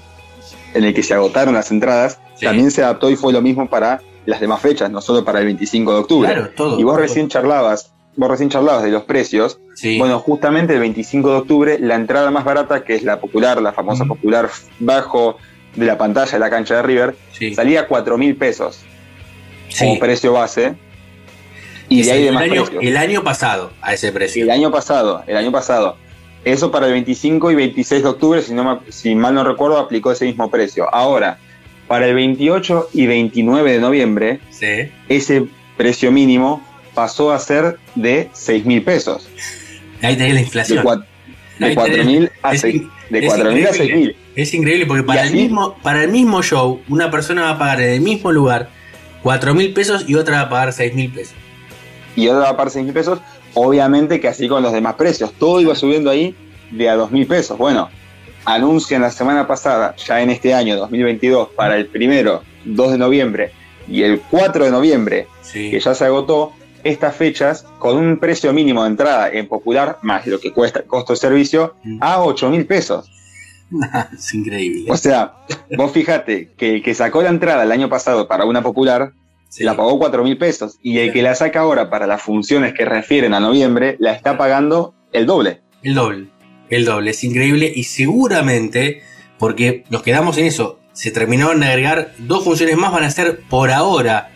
en 0.76 0.84
el 0.84 0.94
que 0.94 1.02
se 1.02 1.14
agotaron 1.15 1.53
las 1.56 1.72
entradas, 1.72 2.19
Sí. 2.36 2.45
también 2.45 2.69
se 2.72 2.84
adaptó 2.84 3.10
y 3.10 3.15
fue 3.15 3.34
lo 3.34 3.41
mismo 3.41 3.68
para 3.68 4.02
las 4.26 4.40
demás 4.40 4.61
fechas, 4.61 4.91
no 4.91 5.02
solo 5.02 5.26
para 5.26 5.40
el 5.40 5.45
25 5.45 5.91
de 5.94 5.99
octubre. 5.99 6.31
Claro, 6.31 6.49
todo. 6.56 6.80
y 6.80 6.84
vos 6.84 6.94
todo. 6.94 7.02
recién 7.02 7.27
charlabas, 7.27 7.91
vos 8.15 8.30
recién 8.30 8.49
charlabas 8.49 8.84
de 8.84 8.91
los 8.91 9.03
precios. 9.03 9.60
Sí. 9.76 9.98
Bueno, 9.98 10.19
justamente 10.19 10.73
el 10.73 10.80
25 10.80 11.30
de 11.31 11.36
octubre, 11.38 11.80
la 11.80 11.95
entrada 11.95 12.30
más 12.30 12.45
barata, 12.45 12.84
que 12.84 12.94
es 12.95 13.03
la 13.03 13.19
popular, 13.19 13.60
la 13.61 13.73
famosa 13.73 14.06
Mm. 14.06 14.10
popular 14.10 14.49
bajo 14.80 15.38
de 15.76 15.86
la 15.88 15.98
pantalla 15.98 16.31
de 16.34 16.40
la 16.40 16.49
cancha 16.52 16.76
de 16.76 16.81
River, 16.84 17.15
sí. 17.34 17.56
salía 17.56 17.81
a 17.81 17.88
4 17.88 18.18
mil 18.18 18.36
pesos 18.36 18.81
Sí. 19.69 19.86
como 19.86 19.99
precio 19.99 20.34
base. 20.34 20.76
Y 21.90 22.03
de 22.03 22.11
ahí 22.11 22.26
salió 22.26 22.26
demás 22.28 22.44
el 22.44 22.52
año, 22.52 22.80
el 22.82 22.98
año 22.98 23.24
pasado 23.24 23.72
a 23.82 23.94
ese 23.94 24.11
precio. 24.11 24.44
El 24.44 24.52
año 24.52 24.72
pasado, 24.72 25.24
el 25.28 25.36
año 25.38 25.52
pasado. 25.52 25.98
Eso 26.45 26.72
para 26.72 26.86
el 26.88 26.94
25 26.94 27.52
y 27.52 27.56
26 27.56 28.03
de 28.03 28.10
octubre, 28.10 28.41
si, 28.41 28.53
no 28.53 28.82
si 28.90 29.14
mal 29.16 29.34
no 29.34 29.44
recuerdo, 29.44 29.78
aplicó 29.78 30.11
ese 30.11 30.26
mismo 30.26 30.49
precio. 30.49 30.88
Ahora, 30.94 31.38
para 31.88 32.07
el 32.07 32.14
28 32.16 32.90
y 32.94 33.07
29 33.07 33.72
de 33.74 33.80
noviembre, 33.80 34.40
Sí. 34.52 34.90
ese 35.10 35.45
precio 35.76 36.11
mínimo 36.11 36.64
pasó 36.94 37.32
a 37.32 37.40
ser 37.40 37.78
de 37.95 38.30
6 38.34 38.66
mil 38.66 38.84
pesos. 38.84 39.28
Ahí 40.02 40.16
tenés 40.16 40.34
la 40.34 40.40
De, 40.40 40.45
inflación. 40.45 40.86
de 41.60 41.66
Ahí 41.66 41.76
4 41.76 41.94
tenés- 41.95 42.06
mil 42.06 42.32
a 42.41 42.53
es 42.53 42.61
6 42.61 42.76
in- 42.76 42.90
de 43.10 43.20
es 43.20 43.26
4 43.26 43.52
mil 43.52 43.66
a 43.66 43.70
increíble. 43.70 43.88
6 43.88 43.95
mil. 43.95 44.16
Es 44.36 44.53
increíble 44.53 44.86
porque 44.86 45.03
para 45.03 45.24
el, 45.24 45.34
mismo, 45.34 45.76
para 45.82 46.03
el 46.03 46.11
mismo 46.11 46.41
show, 46.41 46.82
una 46.88 47.11
persona 47.11 47.41
va 47.44 47.49
a 47.52 47.57
pagar 47.60 47.82
en 47.82 47.90
el 47.94 48.02
mismo 48.02 48.32
lugar 48.32 48.70
4 49.24 49.53
mil 49.53 49.74
pesos 49.74 50.06
y 50.07 50.16
otra 50.16 50.38
va 50.38 50.41
a 50.44 50.49
pagar 50.49 50.72
6 50.74 50.94
mil 50.94 51.11
pesos. 51.11 51.34
Y 52.15 52.27
otra 52.27 52.41
va 52.41 52.49
a 52.49 52.57
pagar 52.57 52.72
6 52.72 52.86
mil 52.86 52.94
pesos. 52.94 53.19
Obviamente 53.53 54.19
que 54.19 54.27
así 54.27 54.48
con 54.48 54.61
los 54.64 54.73
demás 54.73 54.95
precios. 54.95 55.31
Todo 55.34 55.60
iba 55.61 55.76
subiendo 55.76 56.10
ahí 56.10 56.36
de 56.72 56.90
a 56.90 56.95
2 56.95 57.11
mil 57.11 57.26
pesos. 57.27 57.57
Bueno, 57.57 57.90
anuncian 58.45 59.02
la 59.02 59.11
semana 59.11 59.48
pasada, 59.48 59.95
ya 59.95 60.22
en 60.22 60.30
este 60.30 60.53
año 60.53 60.76
2022, 60.77 61.49
para 61.56 61.76
el 61.77 61.88
primero, 61.88 62.44
2 62.65 62.91
de 62.91 62.98
noviembre 62.98 63.52
y 63.88 64.03
el 64.03 64.22
4 64.30 64.65
de 64.65 64.72
noviembre, 64.72 65.27
Sí. 65.41 65.72
que 65.72 65.80
ya 65.80 65.95
se 65.95 66.06
agotó, 66.06 66.52
estas 66.84 67.15
fechas 67.15 67.65
con 67.80 67.98
un 67.98 68.19
precio 68.19 68.53
mínimo 68.53 68.84
de 68.84 68.90
entrada 68.90 69.30
en 69.30 69.48
popular, 69.48 69.98
más 70.02 70.26
lo 70.27 70.40
que 70.40 70.53
cuesta 70.53 70.80
el 70.80 70.86
costo 70.86 71.11
de 71.14 71.18
servicio, 71.18 71.76
Mm. 71.84 71.98
a 72.02 72.22
8 72.23 72.49
mil 72.49 72.65
pesos. 72.65 73.10
es 74.14 74.34
increíble. 74.34 74.91
O 74.91 74.95
sea, 74.98 75.34
vos 75.76 75.91
fíjate 75.91 76.52
que 76.57 76.76
el 76.76 76.84
que 76.84 76.94
sacó 76.94 77.22
la 77.22 77.30
entrada 77.30 77.64
el 77.64 77.72
año 77.72 77.90
pasado 77.90 78.27
para 78.27 78.45
una 78.45 78.61
popular, 78.61 79.11
Sí. 79.50 79.64
la 79.64 79.76
pagó 79.76 79.98
4 80.00 80.24
mil 80.24 80.38
pesos. 80.38 80.78
Y 80.82 81.00
el 81.00 81.12
que 81.12 81.22
la 81.22 81.36
saca 81.36 81.62
ahora 81.62 81.90
para 81.90 82.08
las 82.08 82.22
funciones 82.22 82.74
que 82.74 82.86
refieren 82.86 83.34
a 83.34 83.40
noviembre, 83.40 83.98
la 84.00 84.14
está 84.14 84.38
pagando 84.38 84.94
el 85.12 85.26
doble. 85.26 85.62
El 85.84 85.96
doble. 85.96 86.28
El 86.70 86.86
doble. 86.86 87.12
Es 87.12 87.24
increíble 87.24 87.72
y 87.76 87.84
seguramente, 87.84 89.02
porque 89.38 89.84
nos 89.90 90.04
quedamos 90.04 90.38
en 90.38 90.46
eso, 90.46 90.80
se 90.94 91.12
terminaron 91.12 91.60
de 91.60 91.68
agregar 91.68 92.14
dos 92.20 92.44
funciones 92.44 92.78
más, 92.78 92.92
van 92.92 93.04
a 93.04 93.12
ser 93.12 93.40
por 93.50 93.72
ahora. 93.72 94.30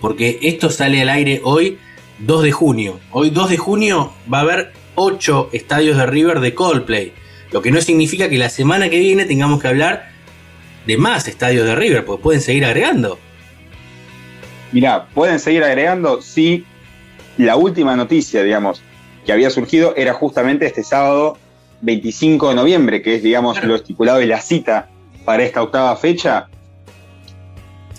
Porque 0.00 0.38
esto 0.42 0.70
sale 0.70 1.02
al 1.02 1.08
aire 1.08 1.40
hoy, 1.44 1.78
2 2.20 2.42
de 2.42 2.52
junio. 2.52 3.00
Hoy, 3.10 3.30
2 3.30 3.50
de 3.50 3.56
junio, 3.56 4.12
va 4.32 4.38
a 4.38 4.42
haber 4.42 4.72
8 4.94 5.50
estadios 5.52 5.96
de 5.96 6.06
River 6.06 6.40
de 6.40 6.54
Coldplay. 6.54 7.12
Lo 7.52 7.62
que 7.62 7.70
no 7.70 7.80
significa 7.80 8.28
que 8.28 8.38
la 8.38 8.48
semana 8.48 8.88
que 8.88 9.00
viene 9.00 9.24
tengamos 9.24 9.60
que 9.60 9.68
hablar 9.68 10.10
de 10.86 10.96
más 10.96 11.26
estadios 11.26 11.66
de 11.66 11.74
River, 11.74 12.04
porque 12.04 12.22
pueden 12.22 12.40
seguir 12.40 12.64
agregando. 12.64 13.18
Mirá, 14.72 15.06
pueden 15.14 15.38
seguir 15.38 15.64
agregando 15.64 16.22
si 16.22 16.64
la 17.38 17.56
última 17.56 17.96
noticia, 17.96 18.42
digamos, 18.42 18.82
que 19.24 19.32
había 19.32 19.50
surgido 19.50 19.94
era 19.96 20.14
justamente 20.14 20.66
este 20.66 20.84
sábado 20.84 21.36
25 21.82 22.50
de 22.50 22.54
noviembre, 22.54 23.02
que 23.02 23.16
es, 23.16 23.22
digamos, 23.22 23.62
lo 23.64 23.76
estipulado 23.76 24.20
y 24.20 24.26
la 24.26 24.40
cita 24.40 24.88
para 25.24 25.42
esta 25.42 25.62
octava 25.62 25.96
fecha. 25.96 26.48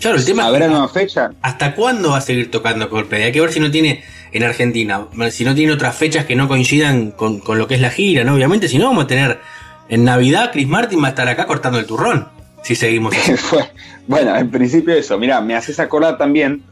Claro, 0.00 0.16
el 0.16 0.24
tema 0.24 0.46
¿Habrá 0.46 0.66
nueva 0.66 0.88
fecha? 0.88 1.30
¿Hasta 1.42 1.74
cuándo 1.74 2.10
va 2.10 2.18
a 2.18 2.20
seguir 2.20 2.50
tocando 2.50 2.88
Coldplay? 2.88 3.22
Hay 3.22 3.32
que 3.32 3.40
ver 3.40 3.52
si 3.52 3.60
no 3.60 3.70
tiene 3.70 4.02
en 4.32 4.42
Argentina, 4.42 5.06
si 5.30 5.44
no 5.44 5.54
tiene 5.54 5.72
otras 5.72 5.94
fechas 5.94 6.24
que 6.24 6.34
no 6.34 6.48
coincidan 6.48 7.12
con, 7.12 7.38
con 7.38 7.58
lo 7.58 7.68
que 7.68 7.74
es 7.74 7.80
la 7.80 7.90
gira, 7.90 8.24
¿no? 8.24 8.34
Obviamente, 8.34 8.68
si 8.68 8.78
no, 8.78 8.86
vamos 8.86 9.04
a 9.04 9.06
tener 9.06 9.40
en 9.88 10.04
Navidad, 10.04 10.50
Chris 10.52 10.66
Martin 10.66 11.02
va 11.02 11.08
a 11.08 11.10
estar 11.10 11.28
acá 11.28 11.46
cortando 11.46 11.78
el 11.78 11.86
turrón, 11.86 12.28
si 12.62 12.74
seguimos 12.74 13.14
bueno, 14.06 14.36
en 14.36 14.50
principio 14.50 14.94
eso. 14.94 15.18
Mirá, 15.18 15.40
me 15.40 15.54
haces 15.54 15.78
acordar 15.80 16.18
también 16.18 16.62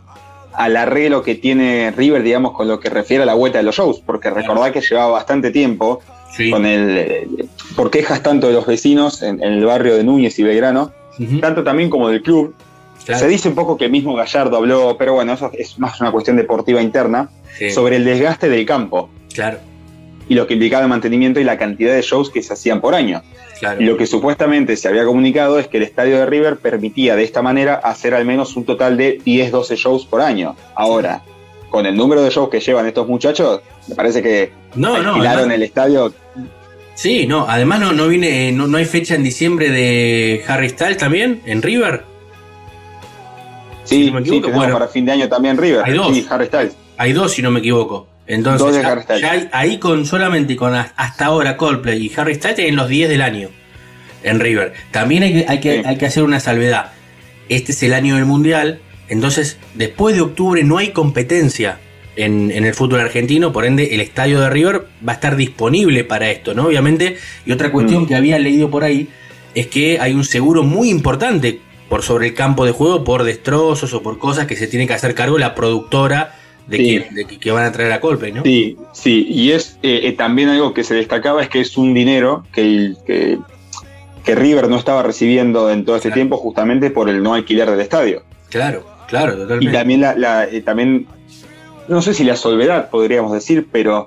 al 0.53 0.77
arreglo 0.77 1.23
que 1.23 1.35
tiene 1.37 1.93
River, 1.97 2.23
digamos, 2.23 2.53
con 2.53 2.67
lo 2.69 2.81
que 2.81 2.91
refiere 2.91 3.23
a 3.23 3.27
la 3.27 3.35
vuelta 3.35 3.59
de 3.59 3.65
los 3.65 3.77
shows, 3.77 4.01
porque 4.05 4.31
recordad 4.31 4.73
que 4.73 4.81
llevaba 4.81 5.11
bastante 5.13 5.51
tiempo 5.51 6.01
Sí. 6.33 6.49
con 6.49 6.65
el 6.65 6.97
eh, 6.97 7.29
por 7.75 7.91
quejas 7.91 8.23
tanto 8.23 8.47
de 8.47 8.53
los 8.53 8.65
vecinos 8.65 9.21
en, 9.23 9.43
en 9.43 9.53
el 9.55 9.65
barrio 9.65 9.97
de 9.97 10.05
Núñez 10.05 10.39
y 10.39 10.45
Belgrano, 10.45 10.93
tanto 11.41 11.65
también 11.65 11.91
como 11.91 12.09
del 12.09 12.23
club. 12.23 12.55
Claro. 13.05 13.19
Se 13.21 13.27
dice 13.27 13.49
un 13.49 13.57
poco 13.57 13.77
que 13.77 13.89
mismo 13.89 14.15
Gallardo 14.15 14.57
habló, 14.57 14.95
pero 14.97 15.15
bueno, 15.15 15.33
eso 15.33 15.51
es 15.55 15.77
más 15.81 16.01
una 16.01 16.13
cuestión 16.13 16.37
deportiva 16.37 16.81
interna, 16.83 17.29
Sí, 17.59 17.71
sobre 17.71 17.97
el 17.97 18.05
desgaste 18.05 18.49
del 18.49 18.65
campo 18.65 19.11
Claro, 19.35 19.59
y 20.31 20.35
lo 20.37 20.47
que 20.47 20.55
implicaba 20.55 20.85
el 20.85 20.89
mantenimiento 20.89 21.41
y 21.41 21.45
la 21.45 21.59
cantidad 21.59 21.93
de 21.93 22.03
shows 22.03 22.31
que 22.31 22.41
se 22.41 22.53
hacían 22.53 22.81
por 22.81 22.95
año. 22.95 23.21
claro. 23.59 23.81
Lo 23.83 23.97
que 23.97 24.07
supuestamente 24.07 24.77
se 24.77 24.87
había 24.87 25.05
comunicado 25.05 25.59
es 25.59 25.67
que 25.67 25.79
el 25.79 25.83
estadio 25.83 26.19
de 26.19 26.25
River 26.27 26.59
permitía 26.59 27.17
de 27.17 27.25
esta 27.25 27.43
manera 27.43 27.75
hacer 27.75 28.15
al 28.15 28.25
menos 28.25 28.55
un 28.57 28.65
total 28.65 28.97
de 28.97 29.19
10-12 29.19 29.75
shows 29.77 30.07
por 30.07 30.21
año. 30.21 30.55
Ahora, 30.77 31.23
con 31.69 31.85
el 31.85 31.97
número 31.97 32.23
de 32.23 32.31
shows 32.31 32.49
que 32.49 32.61
llevan 32.61 32.87
estos 32.87 33.09
muchachos, 33.09 33.61
me 33.89 33.97
parece 33.97 34.23
que 34.23 34.53
No, 34.77 35.03
no, 35.03 35.11
alquilaron 35.15 35.39
además- 35.41 35.55
el 35.57 35.63
estadio. 35.65 36.15
Sí, 36.95 37.27
no, 37.27 37.47
además 37.49 37.81
no, 37.81 37.93
no 37.93 38.07
viene, 38.07 38.53
no, 38.53 38.69
no 38.69 38.77
hay 38.79 38.85
fecha 38.85 39.17
en 39.17 39.25
diciembre 39.25 39.71
de 39.71 40.45
Harry 40.47 40.69
Styles 40.69 40.97
también, 40.99 41.41
en 41.45 41.61
River. 41.61 42.05
Sí, 43.83 44.07
no 44.07 44.13
me 44.13 44.21
sí, 44.21 44.29
equivoco, 44.29 44.41
tenemos 44.47 44.59
bueno. 44.67 44.73
para 44.79 44.87
fin 44.89 45.05
de 45.07 45.13
año 45.13 45.29
también 45.29 45.59
River. 45.59 45.83
Hay 45.85 45.93
dos. 45.95 46.15
Sí, 46.15 46.25
Harry 46.31 46.47
Styles. 46.47 46.77
Hay 46.99 47.13
dos, 47.13 47.33
si 47.33 47.43
no 47.43 47.51
me 47.51 47.59
equivoco. 47.59 48.07
Entonces, 48.33 48.83
ya- 49.21 49.49
ahí 49.53 49.79
con 49.79 50.07
solamente 50.07 50.55
con 50.57 50.75
hasta 50.75 51.25
ahora 51.25 51.57
Coldplay 51.57 52.07
y 52.07 52.13
Harry 52.17 52.37
Styles 52.37 52.57
tienen 52.57 52.77
los 52.77 52.89
10 52.89 53.09
del 53.09 53.23
año 53.23 53.49
en 54.23 54.39
River. 54.39 54.73
También 54.93 55.23
hay 55.25 55.33
que, 55.33 55.45
hay 55.49 55.59
que, 55.61 55.75
Sí. 55.79 55.83
hay 55.85 55.97
que 55.97 56.07
hacer 56.07 56.23
una 56.23 56.39
salvedad. 56.39 56.93
Este 57.49 57.73
es 57.73 57.83
el 57.83 57.93
año 57.93 58.15
del 58.15 58.27
Mundial, 58.27 58.81
entonces 59.09 59.59
después 59.75 60.15
de 60.15 60.21
octubre 60.21 60.63
no 60.63 60.79
hay 60.79 60.91
competencia 60.91 61.79
en, 62.15 62.53
en 62.53 62.65
el 62.65 62.75
fútbol 62.75 63.01
argentino, 63.01 63.53
por 63.53 63.65
ende 63.65 63.95
el 63.95 64.01
estadio 64.01 64.41
de 64.41 64.49
River 64.51 64.87
va 65.07 65.13
a 65.13 65.15
estar 65.17 65.35
disponible 65.37 66.05
para 66.05 66.31
esto, 66.31 66.55
¿no? 66.55 66.67
Obviamente, 66.67 67.17
y 67.47 67.51
otra 67.53 67.73
cuestión 67.73 68.05
Mm. 68.05 68.07
que 68.07 68.15
había 68.15 68.39
leído 68.39 68.71
por 68.71 68.85
ahí 68.85 69.09
es 69.57 69.67
que 69.67 69.99
hay 70.01 70.13
un 70.13 70.25
seguro 70.25 70.63
muy 70.63 70.91
importante 70.91 71.59
por 71.89 72.03
sobre 72.03 72.29
el 72.29 72.35
campo 72.35 72.65
de 72.65 72.71
juego, 72.71 73.03
por 73.03 73.25
destrozos 73.25 73.93
o 73.95 74.03
por 74.03 74.19
cosas 74.19 74.47
que 74.47 74.55
se 74.55 74.69
tiene 74.69 74.87
que 74.87 74.93
hacer 74.95 75.15
cargo 75.17 75.39
la 75.39 75.57
productora 75.57 76.37
de, 76.67 76.77
Sí. 76.77 76.85
que, 77.09 77.15
de 77.15 77.25
que- 77.27 77.39
que 77.39 77.51
van 77.51 77.65
a 77.65 77.73
traer 77.73 77.93
a 77.93 78.01
Coldplay, 78.01 78.33
¿no? 78.33 78.43
Sí, 78.43 78.77
sí, 78.93 79.27
y 79.29 79.53
es 79.53 79.79
eh, 79.83 80.01
eh, 80.05 80.13
también 80.13 80.49
algo 80.49 80.73
que 80.75 80.85
se 80.85 80.95
destacaba 80.95 81.43
es 81.43 81.49
que 81.49 81.61
es 81.61 81.77
un 81.77 81.95
dinero 81.95 82.45
que, 82.53 82.61
el- 82.63 82.97
que, 83.07 83.39
que 84.25 84.35
River 84.35 84.69
no 84.69 84.77
estaba 84.77 85.03
recibiendo 85.03 85.71
en 85.71 85.85
todo 85.85 85.97
este 85.97 86.09
Claro. 86.09 86.15
tiempo 86.17 86.37
justamente 86.37 86.91
por 86.91 87.09
el 87.09 87.23
no 87.23 87.35
alquiler 87.35 87.71
del 87.71 87.81
estadio. 87.81 88.23
Claro, 88.51 88.85
claro, 89.09 89.35
Y 89.35 89.39
totalmente. 89.39 89.73
también 89.79 90.01
la, 90.01 90.15
la- 90.15 90.45
eh, 90.45 90.61
también, 90.61 91.07
no 91.89 92.03
sé 92.03 92.15
si 92.15 92.25
la 92.25 92.37
solvedad 92.37 92.91
podríamos 92.91 93.33
decir, 93.33 93.67
pero 93.73 94.07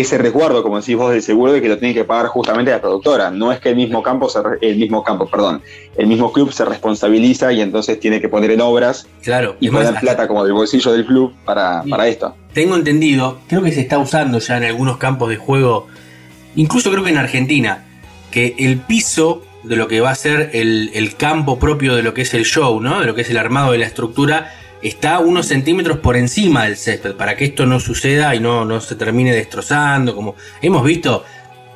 ese 0.00 0.18
resguardo, 0.18 0.62
como 0.62 0.78
decís 0.78 0.96
vos, 0.96 1.12
del 1.12 1.22
seguro 1.22 1.52
de 1.52 1.62
que 1.62 1.68
lo 1.68 1.78
tiene 1.78 1.94
que 1.94 2.04
pagar 2.04 2.26
justamente 2.26 2.70
la 2.70 2.80
productora. 2.80 3.30
No 3.30 3.52
es 3.52 3.60
que 3.60 3.70
el 3.70 3.76
mismo 3.76 4.02
campo, 4.02 4.28
se 4.28 4.40
el 4.60 4.76
mismo 4.76 5.02
campo, 5.02 5.26
perdón, 5.26 5.62
el 5.96 6.06
mismo 6.06 6.32
club 6.32 6.52
se 6.52 6.64
responsabiliza 6.64 7.52
y 7.52 7.60
entonces 7.60 7.98
tiene 8.00 8.20
que 8.20 8.28
poner 8.28 8.50
en 8.50 8.60
obras 8.60 9.06
Claro, 9.22 9.56
y 9.60 9.70
poner 9.70 9.94
plata 10.00 10.26
como 10.28 10.44
del 10.44 10.52
bolsillo 10.52 10.92
del 10.92 11.06
club 11.06 11.34
para, 11.44 11.82
para 11.88 12.08
esto. 12.08 12.34
tengo 12.52 12.76
entendido, 12.76 13.38
creo 13.48 13.62
que 13.62 13.72
se 13.72 13.80
está 13.80 13.98
usando 13.98 14.38
ya 14.38 14.56
en 14.56 14.64
algunos 14.64 14.98
campos 14.98 15.28
de 15.28 15.36
juego, 15.36 15.86
incluso 16.54 16.90
creo 16.90 17.04
que 17.04 17.10
en 17.10 17.18
Argentina, 17.18 17.84
que 18.30 18.54
el 18.58 18.78
piso 18.78 19.42
de 19.62 19.76
lo 19.76 19.88
que 19.88 20.00
va 20.00 20.10
a 20.10 20.14
ser 20.14 20.50
el, 20.52 20.90
el 20.94 21.16
campo 21.16 21.58
propio 21.58 21.96
de 21.96 22.02
lo 22.02 22.14
que 22.14 22.22
es 22.22 22.34
el 22.34 22.44
show, 22.44 22.80
¿no? 22.80 23.00
De 23.00 23.06
lo 23.06 23.14
que 23.14 23.22
es 23.22 23.30
el 23.30 23.36
armado 23.36 23.72
de 23.72 23.78
la 23.78 23.86
estructura, 23.86 24.52
está 24.88 25.18
unos 25.20 25.46
centímetros 25.46 25.98
por 25.98 26.16
encima 26.16 26.64
del 26.64 26.76
césped, 26.76 27.14
para 27.14 27.36
que 27.36 27.44
esto 27.46 27.66
no 27.66 27.80
suceda 27.80 28.34
y 28.34 28.40
no, 28.40 28.64
no 28.64 28.80
se 28.80 28.94
termine 28.94 29.32
destrozando, 29.34 30.14
como 30.14 30.34
hemos 30.62 30.84
visto, 30.84 31.24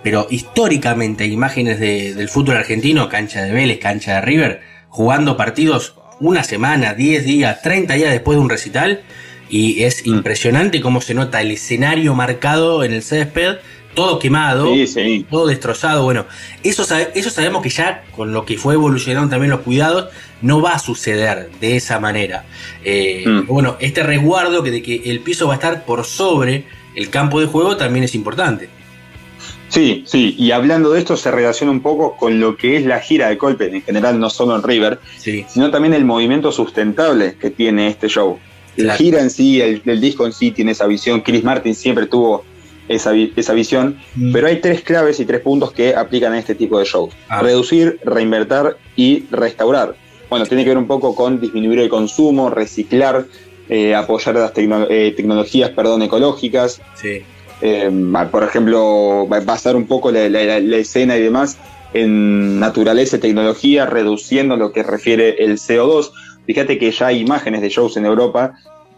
pero 0.03 0.27
históricamente 0.31 1.25
hay 1.25 1.33
imágenes 1.33 1.79
de- 1.81 2.15
del 2.15 2.29
fútbol 2.29 2.57
argentino, 2.57 3.09
cancha 3.09 3.43
de 3.43 3.53
Vélez, 3.53 3.79
cancha 3.79 4.15
de 4.17 4.21
River, 4.23 4.61
jugando 4.89 5.37
partidos 5.37 5.95
una 6.21 6.45
semana, 6.45 6.95
10 6.95 7.25
días, 7.25 7.63
30 7.63 7.95
días 7.95 8.11
después 8.11 8.37
de 8.37 8.43
un 8.43 8.51
recital, 8.51 9.03
y 9.49 9.83
es 9.83 10.07
Mm. 10.07 10.11
impresionante 10.17 10.81
cómo 10.81 11.01
se 11.01 11.15
nota 11.15 11.41
el 11.41 11.51
escenario 11.51 12.15
marcado 12.15 12.85
en 12.85 12.93
el 12.93 13.03
césped, 13.03 13.57
todo 13.95 14.19
quemado, 14.19 14.73
Sí, 14.73 14.87
sí. 14.87 15.27
todo 15.31 15.47
destrozado. 15.47 16.05
Bueno, 16.05 16.27
eso, 16.63 16.85
sabe- 16.85 17.11
eso 17.15 17.31
sabemos 17.31 17.63
que 17.63 17.71
ya 17.71 18.05
con 18.15 18.33
lo 18.33 18.45
que 18.45 18.57
fue 18.57 18.75
evolucionando 18.75 19.31
también 19.31 19.51
los 19.51 19.61
cuidados, 19.61 20.09
no 20.43 20.61
va 20.63 20.73
a 20.75 20.79
suceder 20.79 21.51
de 21.61 21.77
esa 21.77 21.99
manera. 22.01 22.45
Eh, 22.85 23.25
Mm. 23.27 23.47
Bueno, 23.47 23.77
este 23.81 24.03
resguardo 24.03 24.63
que 24.63 24.71
de 24.71 24.83
que 24.83 25.03
el 25.11 25.21
piso 25.21 25.47
va 25.49 25.55
a 25.55 25.57
estar 25.57 25.85
por 25.85 26.05
sobre 26.05 26.65
el 26.95 27.11
campo 27.11 27.41
de 27.41 27.47
juego 27.47 27.77
también 27.77 28.05
es 28.05 28.15
importante. 28.15 28.69
Sí, 29.69 30.03
sí, 30.07 30.35
y 30.37 30.51
hablando 30.51 30.91
de 30.91 30.99
esto 30.99 31.17
se 31.17 31.31
relaciona 31.31 31.71
un 31.71 31.81
poco 31.81 32.17
con 32.17 32.41
lo 32.41 32.57
que 32.57 32.77
es 32.77 32.85
la 32.85 32.99
gira 32.99 33.29
de 33.29 33.39
Colpen 33.39 33.75
en 33.77 33.83
general, 33.83 34.19
no 34.19 34.29
solo 34.29 34.57
en 34.57 34.63
River, 34.65 34.99
Sí, 35.17 35.45
sino 35.49 35.71
también 35.71 35.95
el 35.95 36.05
movimiento 36.05 36.51
sustentable 36.51 37.37
que 37.41 37.51
tiene 37.51 37.87
este 37.87 38.09
show. 38.09 38.39
La 38.77 38.85
Claro. 38.85 38.99
gira 38.99 39.21
en 39.21 39.31
sí, 39.31 39.61
el, 39.61 39.81
el 39.87 40.01
disco 40.01 40.27
en 40.27 40.33
sí 40.33 40.51
tiene 40.51 40.73
esa 40.73 40.87
visión, 40.87 41.21
Chris 41.21 41.45
Martin 41.45 41.75
siempre 41.77 42.07
tuvo 42.07 42.45
esa, 42.91 43.13
vi- 43.13 43.33
esa 43.37 43.53
visión, 43.55 43.99
Mm. 44.17 44.33
pero 44.33 44.47
hay 44.49 44.57
tres 44.61 44.83
claves 44.83 45.19
y 45.21 45.25
tres 45.25 45.41
puntos 45.41 45.73
que 45.73 45.95
aplican 45.95 46.33
a 46.33 46.39
este 46.39 46.55
tipo 46.55 46.79
de 46.79 46.85
shows. 46.85 47.15
Ah. 47.29 47.41
Reducir, 47.41 47.99
reinvertir 48.05 48.77
y 48.97 49.25
restaurar. 49.31 49.95
Bueno, 50.29 50.45
tiene 50.47 50.63
que 50.65 50.71
ver 50.71 50.79
un 50.79 50.87
poco 50.87 51.15
con 51.15 51.41
disminuir 51.41 51.79
el 51.81 51.89
consumo, 51.89 52.51
reciclar, 52.51 53.25
eh, 53.69 53.95
apoyar 53.95 54.35
las 54.37 54.53
tecno- 54.53 54.87
eh, 54.91 55.13
tecnologías 55.17 55.71
perdón, 55.71 56.03
ecológicas, 56.03 56.81
sí. 56.95 57.23
eh, 57.63 57.91
por 58.31 58.43
ejemplo, 58.45 59.27
ba- 59.29 59.41
basar 59.41 59.77
un 59.77 59.87
poco 59.87 60.11
la, 60.11 60.29
la- 60.29 60.61
la 60.61 60.77
escena 60.77 61.17
y 61.17 61.23
demás 61.23 61.57
en 61.93 62.61
naturaleza 62.61 63.17
y 63.17 63.21
tecnología, 63.21 63.87
reduciendo 63.87 64.57
lo 64.57 64.73
que 64.73 64.83
refiere 64.83 65.45
el 65.45 65.59
CO2. 65.59 66.13
Fíjate 66.47 66.79
que 66.79 66.91
ya 66.91 67.09
hay 67.09 67.21
imágenes 67.21 67.61
de 67.61 67.69
shows 67.69 67.97
en 67.97 68.07
Europa 68.07 68.55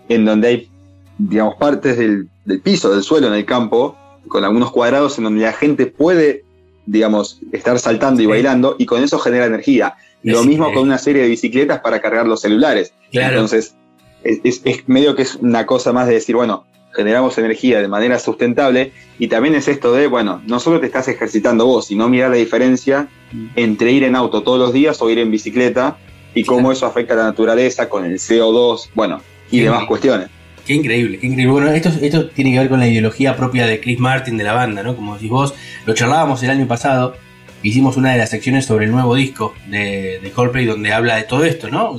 en 0.08 0.24
donde 0.24 0.48
hay, 0.48 0.68
digamos, 1.18 1.54
partes 1.56 1.96
del, 1.98 2.28
del 2.44 2.60
piso, 2.60 2.92
del 2.92 3.02
suelo 3.02 3.28
en 3.28 3.34
el 3.34 3.44
campo, 3.44 3.96
con 4.28 4.44
algunos 4.44 4.70
cuadrados 4.70 5.18
en 5.18 5.24
donde 5.24 5.42
la 5.44 5.52
gente 5.52 5.86
puede, 5.86 6.44
digamos, 6.86 7.40
estar 7.52 7.78
saltando 7.78 8.22
y 8.22 8.26
bailando 8.26 8.76
y 8.78 8.86
con 8.86 9.02
eso 9.02 9.18
genera 9.18 9.46
energía. 9.46 9.94
Es 10.22 10.32
Lo 10.34 10.44
mismo 10.44 10.72
con 10.72 10.84
una 10.84 10.98
serie 10.98 11.22
de 11.22 11.28
bicicletas 11.28 11.80
para 11.80 12.00
cargar 12.00 12.26
los 12.26 12.40
celulares. 12.40 12.92
Claro. 13.10 13.34
Entonces, 13.34 13.74
es, 14.22 14.40
es- 14.44 14.62
es 14.64 14.88
medio 14.88 15.14
que 15.16 15.22
es 15.22 15.34
una 15.36 15.66
cosa 15.66 15.92
más 15.92 16.06
de 16.06 16.14
decir, 16.14 16.36
bueno, 16.36 16.64
generamos 16.94 17.36
energía 17.38 17.80
de 17.80 17.88
manera 17.88 18.18
sustentable 18.18 18.92
y 19.18 19.26
también 19.28 19.54
es 19.54 19.66
esto 19.66 19.92
de, 19.94 20.06
bueno, 20.06 20.42
no 20.46 20.60
solo 20.60 20.78
te 20.78 20.86
estás 20.86 21.08
ejercitando 21.08 21.66
vos, 21.66 21.86
sino 21.86 22.08
mirar 22.08 22.30
la 22.30 22.36
diferencia 22.36 23.08
entre 23.56 23.92
ir 23.92 24.04
en 24.04 24.14
auto 24.14 24.42
todos 24.42 24.58
los 24.58 24.72
días 24.72 25.00
o 25.02 25.08
ir 25.10 25.18
en 25.18 25.30
bicicleta 25.30 25.96
y 26.34 26.44
cómo 26.44 26.70
eso 26.70 26.86
afecta 26.86 27.14
a 27.14 27.16
la 27.16 27.24
naturaleza 27.24 27.88
con 27.88 28.04
el 28.04 28.18
CO2, 28.18 28.90
bueno, 28.94 29.20
y 29.50 29.58
Sí. 29.58 29.62
demás 29.64 29.86
cuestiones. 29.86 30.28
Qué 30.66 30.74
increíble, 30.74 31.18
qué 31.18 31.26
increíble. 31.26 31.52
Bueno, 31.52 31.72
esto, 31.72 31.90
esto 32.00 32.26
tiene 32.28 32.52
que 32.52 32.60
ver 32.60 32.68
con 32.68 32.78
la 32.78 32.86
ideología 32.86 33.36
propia 33.36 33.66
de 33.66 33.80
Chris 33.80 33.98
Martin 33.98 34.36
de 34.36 34.44
la 34.44 34.52
banda, 34.52 34.82
¿no? 34.82 34.94
Como 34.94 35.14
decís 35.14 35.30
vos, 35.30 35.54
lo 35.86 35.94
charlábamos 35.94 36.42
el 36.42 36.50
año 36.50 36.68
pasado, 36.68 37.16
hicimos 37.62 37.96
una 37.96 38.12
de 38.12 38.18
las 38.18 38.30
secciones 38.30 38.64
sobre 38.64 38.86
el 38.86 38.92
nuevo 38.92 39.14
disco 39.14 39.54
de, 39.68 40.30
Coldplay 40.34 40.66
donde 40.66 40.92
habla 40.92 41.16
de 41.16 41.24
todo 41.24 41.44
esto, 41.44 41.68
¿no? 41.68 41.96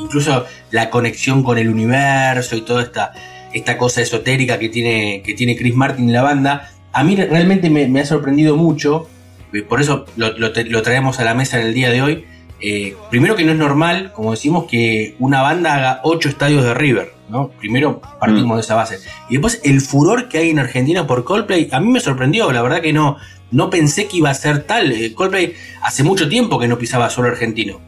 Incluso 0.00 0.46
la 0.70 0.88
conexión 0.88 1.42
con 1.42 1.58
el 1.58 1.68
universo 1.68 2.56
y 2.56 2.62
toda 2.62 2.82
esta, 2.82 3.12
esta 3.52 3.76
cosa 3.76 4.00
esotérica 4.00 4.58
que 4.58 4.70
tiene, 4.70 5.22
que 5.22 5.34
tiene 5.34 5.56
Chris 5.56 5.74
Martin 5.74 6.08
y 6.08 6.12
la 6.12 6.22
banda. 6.22 6.70
A 6.92 7.04
mí 7.04 7.16
realmente 7.16 7.68
me, 7.68 8.00
ha 8.00 8.06
sorprendido 8.06 8.56
mucho, 8.56 9.08
eh, 9.52 9.62
por 9.62 9.80
eso 9.82 10.06
lo, 10.16 10.32
lo 10.38 10.82
traemos 10.82 11.20
a 11.20 11.24
la 11.24 11.34
mesa 11.34 11.60
en 11.60 11.66
el 11.66 11.74
día 11.74 11.90
de 11.90 12.00
hoy. 12.00 12.24
Eh, 12.62 12.94
primero 13.10 13.36
que 13.36 13.44
no 13.44 13.52
es 13.52 13.58
normal, 13.58 14.12
como 14.12 14.32
decimos, 14.32 14.66
que 14.68 15.14
una 15.18 15.40
banda 15.42 15.74
haga 15.74 16.00
ocho 16.04 16.28
estadios 16.28 16.62
de 16.62 16.74
River, 16.74 17.12
¿no? 17.30 17.48
Primero 17.58 18.00
partimos 18.20 18.56
de 18.56 18.60
esa 18.60 18.74
base. 18.74 18.98
Y 19.28 19.34
después 19.34 19.60
el 19.64 19.80
furor 19.80 20.28
que 20.28 20.38
hay 20.38 20.50
en 20.50 20.58
Argentina 20.58 21.06
por 21.06 21.24
Coldplay, 21.24 21.68
a 21.72 21.80
mí 21.80 21.88
me 21.90 22.00
sorprendió, 22.00 22.52
la 22.52 22.60
verdad 22.62 22.82
que 22.82 22.92
no, 22.92 23.16
no 23.50 23.70
pensé 23.70 24.06
que 24.08 24.18
iba 24.18 24.28
a 24.30 24.34
ser 24.34 24.64
tal. 24.64 24.92
Eh, 24.92 25.14
Coldplay 25.14 25.54
hace 25.82 26.02
mucho 26.02 26.28
tiempo 26.28 26.58
que 26.58 26.68
no 26.68 26.76
pisaba 26.78 27.08
solo 27.08 27.28
argentino. 27.28 27.80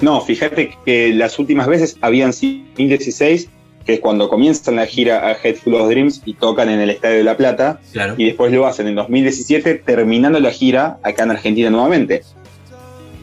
No, 0.00 0.20
fíjate 0.20 0.76
que 0.84 1.12
las 1.14 1.38
últimas 1.38 1.66
veces 1.66 1.96
habían 2.02 2.32
sido 2.34 2.64
2016, 2.70 3.48
que 3.86 3.94
es 3.94 4.00
cuando 4.00 4.28
comienzan 4.28 4.76
la 4.76 4.84
gira 4.84 5.26
a 5.26 5.32
Head 5.42 5.56
Full 5.56 5.74
of 5.74 5.88
Dreams 5.88 6.20
y 6.26 6.34
tocan 6.34 6.68
en 6.68 6.80
el 6.80 6.90
Estadio 6.90 7.16
de 7.18 7.24
La 7.24 7.36
Plata, 7.36 7.80
Claro. 7.92 8.14
y 8.18 8.26
después 8.26 8.52
lo 8.52 8.66
hacen 8.66 8.88
en 8.88 8.96
2017, 8.96 9.74
terminando 9.76 10.38
la 10.40 10.50
gira 10.50 10.98
acá 11.02 11.22
en 11.22 11.30
Argentina 11.30 11.70
nuevamente. 11.70 12.22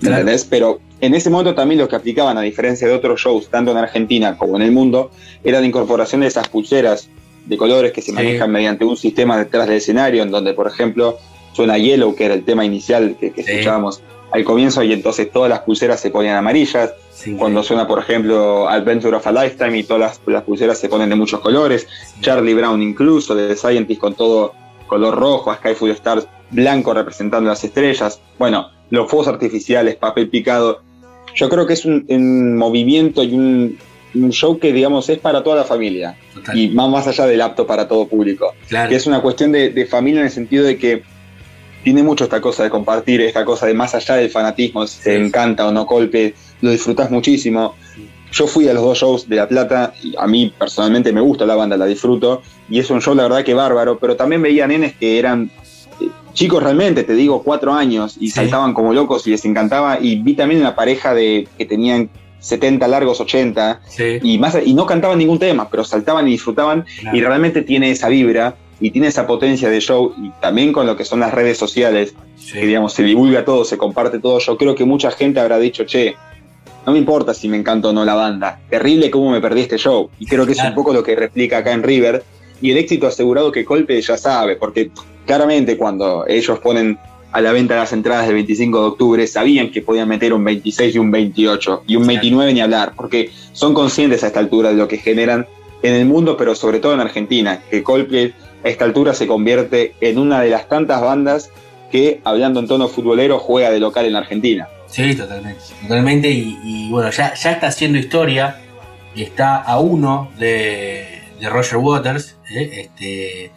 ¿Me 0.04 0.08
Claro. 0.10 0.22
entendés? 0.22 0.46
Pero 0.46 0.80
en 1.02 1.16
ese 1.16 1.30
momento 1.30 1.56
también 1.56 1.80
lo 1.80 1.88
que 1.88 1.96
aplicaban, 1.96 2.38
a 2.38 2.42
diferencia 2.42 2.88
de 2.88 2.94
otros 2.94 3.20
shows, 3.22 3.50
tanto 3.50 3.72
en 3.72 3.78
Argentina 3.78 4.38
como 4.38 4.56
en 4.58 4.62
el 4.64 4.72
mundo, 4.72 5.12
era 5.44 5.60
la 5.62 5.66
incorporación 5.66 6.22
de 6.22 6.28
esas 6.28 6.48
pulseras 6.50 7.10
de 7.46 7.58
colores 7.58 7.92
que 7.92 8.02
se 8.02 8.08
Sí. 8.08 8.14
manejan 8.14 8.52
mediante 8.52 8.86
un 8.86 8.96
sistema 8.98 9.38
detrás 9.38 9.68
del 9.68 9.78
escenario, 9.78 10.24
en 10.24 10.32
donde, 10.32 10.54
por 10.54 10.68
ejemplo, 10.68 11.18
suena 11.54 11.78
Yellow, 11.78 12.16
que 12.16 12.26
era 12.26 12.34
el 12.34 12.44
tema 12.46 12.64
inicial 12.66 13.16
que, 13.20 13.32
que 13.32 13.44
Sí. 13.44 13.52
escuchábamos 13.52 14.02
al 14.32 14.44
comienzo, 14.46 14.82
y 14.82 14.92
entonces 14.94 15.32
todas 15.32 15.50
las 15.50 15.60
pulseras 15.60 16.00
se 16.00 16.10
ponían 16.10 16.36
amarillas. 16.38 16.92
Sí, 17.14 17.36
Cuando 17.38 17.62
suena, 17.64 17.88
por 17.88 18.00
ejemplo, 18.00 18.68
Adventure 18.68 19.16
of 19.18 19.28
a 19.28 19.32
Lifetime 19.32 19.78
y 19.78 19.84
todas 19.84 20.00
las, 20.02 20.22
las 20.26 20.44
pulseras 20.44 20.80
se 20.80 20.90
ponen 20.90 21.10
de 21.10 21.16
muchos 21.16 21.40
colores. 21.42 21.88
Charlie 22.22 22.54
Brown 22.56 22.82
incluso, 22.82 23.36
de 23.36 23.48
The 23.48 23.56
Scientist 23.56 24.02
con 24.02 24.16
todo 24.16 24.54
color 24.88 25.16
rojo, 25.16 25.52
a 25.52 25.56
Skyfall 25.58 25.92
Stars 25.92 26.28
blanco 26.54 26.94
representando 26.94 27.50
las 27.50 27.64
estrellas. 27.64 28.22
Bueno, 28.40 28.70
los 28.90 29.10
fuegos 29.10 29.28
artificiales, 29.28 29.96
papel 29.96 30.30
picado. 30.30 30.82
Yo 31.36 31.50
creo 31.50 31.66
que 31.68 31.74
es 31.74 31.86
un, 31.86 32.06
un 32.08 32.56
movimiento 32.58 33.24
y 33.24 33.34
un, 33.34 33.78
un 34.14 34.32
show 34.32 34.60
que, 34.60 34.72
digamos, 34.72 35.10
es 35.10 35.20
para 35.20 35.44
toda 35.44 35.58
la 35.58 35.64
familia. 35.64 36.16
Total. 36.34 36.58
Y 36.58 36.74
va 36.74 36.88
más 36.88 37.08
allá 37.08 37.26
del 37.26 37.42
apto 37.42 37.66
para 37.66 37.88
todo 37.88 38.08
público. 38.08 38.54
Claro. 38.70 38.90
Que 38.90 38.96
es 38.96 39.08
una 39.08 39.22
cuestión 39.22 39.52
de, 39.52 39.72
de 39.72 39.86
familia 39.86 40.22
en 40.22 40.28
el 40.28 40.32
sentido 40.32 40.64
de 40.64 40.78
que 40.78 41.04
tiene 41.84 42.02
mucho 42.02 42.24
esta 42.24 42.40
cosa 42.40 42.64
de 42.64 42.70
compartir, 42.70 43.20
esta 43.22 43.44
cosa 43.44 43.66
de 43.66 43.74
más 43.74 43.94
allá 43.94 44.16
del 44.16 44.30
fanatismo, 44.30 44.88
si 44.88 45.04
te 45.04 45.18
encanta 45.18 45.68
o 45.68 45.72
no 45.72 45.86
golpe, 45.86 46.34
lo 46.62 46.72
disfrutas 46.72 47.12
muchísimo. 47.12 47.76
Yo 48.32 48.48
fui 48.48 48.68
a 48.68 48.74
los 48.74 48.84
dos 48.84 48.98
shows 48.98 49.30
de 49.30 49.36
La 49.36 49.48
Plata 49.48 49.94
y 50.02 50.16
a 50.18 50.26
mí 50.26 50.52
personalmente 50.58 51.12
me 51.12 51.22
gusta 51.22 51.46
la 51.46 51.56
banda, 51.56 51.78
la 51.78 51.86
disfruto 51.86 52.42
y 52.70 52.80
es 52.80 52.90
un 52.90 53.02
show 53.02 53.14
la 53.14 53.24
verdad 53.24 53.44
que 53.44 53.54
bárbaro, 53.54 54.00
pero 54.00 54.16
también 54.16 54.42
veía 54.42 54.66
nenes 54.66 54.96
que 54.96 55.20
eran 55.20 55.52
chicos 56.34 56.64
realmente, 56.64 57.04
te 57.04 57.14
digo, 57.14 57.44
cuatro 57.44 57.74
años 57.74 58.16
y 58.20 58.28
Sí. 58.28 58.36
saltaban 58.36 58.74
como 58.74 58.94
locos 58.94 59.26
y 59.28 59.32
les 59.32 59.46
encantaba 59.46 60.00
y 60.02 60.16
vi 60.18 60.34
también 60.34 60.62
una 60.62 60.76
pareja 60.76 61.14
de 61.14 61.48
que 61.58 61.66
tenían 61.66 62.10
70 62.40 62.88
largos, 62.88 63.22
80 63.22 63.82
Sí. 63.88 64.20
y 64.22 64.38
más 64.38 64.58
y 64.66 64.74
no 64.74 64.86
cantaban 64.86 65.18
ningún 65.18 65.40
tema, 65.40 65.70
pero 65.70 65.84
saltaban 65.84 66.28
y 66.28 66.32
disfrutaban 66.32 66.86
Claro. 67.02 67.18
y 67.18 67.22
realmente 67.22 67.62
tiene 67.62 67.92
esa 67.92 68.10
vibra 68.10 68.56
y 68.82 68.92
tiene 68.92 69.08
esa 69.08 69.26
potencia 69.28 69.70
de 69.70 69.80
show 69.80 70.14
y 70.22 70.30
también 70.42 70.74
con 70.74 70.86
lo 70.86 70.98
que 70.98 71.06
son 71.06 71.20
las 71.22 71.34
redes 71.34 71.58
sociales, 71.58 72.14
Sí. 72.36 72.54
que 72.60 72.66
digamos 72.68 72.94
se 72.94 73.04
divulga 73.04 73.46
todo, 73.46 73.64
se 73.64 73.78
comparte 73.78 74.20
todo, 74.20 74.40
yo 74.40 74.58
creo 74.58 74.76
que 74.76 74.84
mucha 74.84 75.12
gente 75.12 75.40
habrá 75.40 75.58
dicho, 75.60 75.86
che, 75.86 76.16
no 76.86 76.92
me 76.92 76.98
importa 76.98 77.34
si 77.34 77.48
me 77.48 77.56
encanta 77.56 77.90
o 77.90 77.94
no 77.94 78.04
la 78.04 78.16
banda, 78.16 78.60
terrible 78.70 79.10
cómo 79.10 79.32
me 79.32 79.40
perdí 79.40 79.62
este 79.62 79.78
show 79.78 80.10
y 80.20 80.26
creo 80.26 80.46
que 80.46 80.52
es 80.52 80.60
un 80.64 80.74
poco 80.74 80.92
lo 80.92 81.02
que 81.04 81.16
replica 81.16 81.60
acá 81.60 81.72
en 81.72 81.84
River 81.84 82.24
y 82.62 82.72
el 82.72 82.78
éxito 82.78 83.08
asegurado 83.08 83.54
que 83.54 83.64
Colpe 83.64 84.02
ya 84.02 84.18
sabe, 84.18 84.58
porque 84.58 84.90
claramente 85.26 85.78
cuando 85.78 86.26
ellos 86.28 86.60
ponen 86.60 86.98
a 87.32 87.42
la 87.42 87.52
venta 87.52 87.76
las 87.76 87.92
entradas 87.94 88.26
del 88.28 88.36
25 88.36 88.80
de 88.80 88.86
octubre, 88.86 89.28
sabían 89.28 89.72
que 89.72 89.82
podían 89.82 90.08
meter 90.08 90.34
un 90.34 90.44
26 90.44 90.96
y 90.96 91.00
un 91.00 91.10
28 91.10 91.84
y 91.88 91.96
un 91.96 92.04
Claro. 92.04 92.14
29 92.22 92.54
ni 92.54 92.62
hablar, 92.62 92.94
porque 92.96 93.32
son 93.54 93.74
conscientes 93.74 94.24
a 94.24 94.28
esta 94.28 94.40
altura 94.40 94.70
de 94.70 94.76
lo 94.76 94.88
que 94.88 94.98
generan 94.98 95.48
en 95.82 95.96
el 95.96 96.06
mundo, 96.06 96.38
pero 96.38 96.54
sobre 96.56 96.80
todo 96.80 96.94
en 96.94 97.00
Argentina, 97.00 97.62
que 97.72 97.82
Coldplay 97.82 98.34
a 98.64 98.70
esta 98.70 98.86
altura 98.86 99.14
se 99.14 99.26
convierte 99.28 99.96
en 100.00 100.20
una 100.20 100.42
de 100.42 100.50
las 100.52 100.70
tantas 100.70 101.02
bandas 101.02 101.50
que, 101.92 102.22
hablando 102.24 102.60
en 102.60 102.68
tono 102.68 102.88
futbolero, 102.88 103.40
juega 103.40 103.72
de 103.72 103.80
local 103.80 104.06
en 104.06 104.16
Argentina. 104.16 104.68
Sí, 104.88 105.16
totalmente. 105.16 105.60
Totalmente. 105.82 106.30
Y, 106.30 106.58
y 106.64 106.90
bueno, 106.92 107.10
ya, 107.10 107.34
ya 107.34 107.52
está 107.52 107.68
haciendo 107.68 107.98
historia. 107.98 108.60
Está 109.16 109.58
a 109.58 109.80
uno 109.80 110.32
de, 110.38 111.06
de 111.40 111.50
Roger 111.50 111.78
Waters. 111.78 112.38
¿eh? 112.52 112.82
Este, 112.86 113.52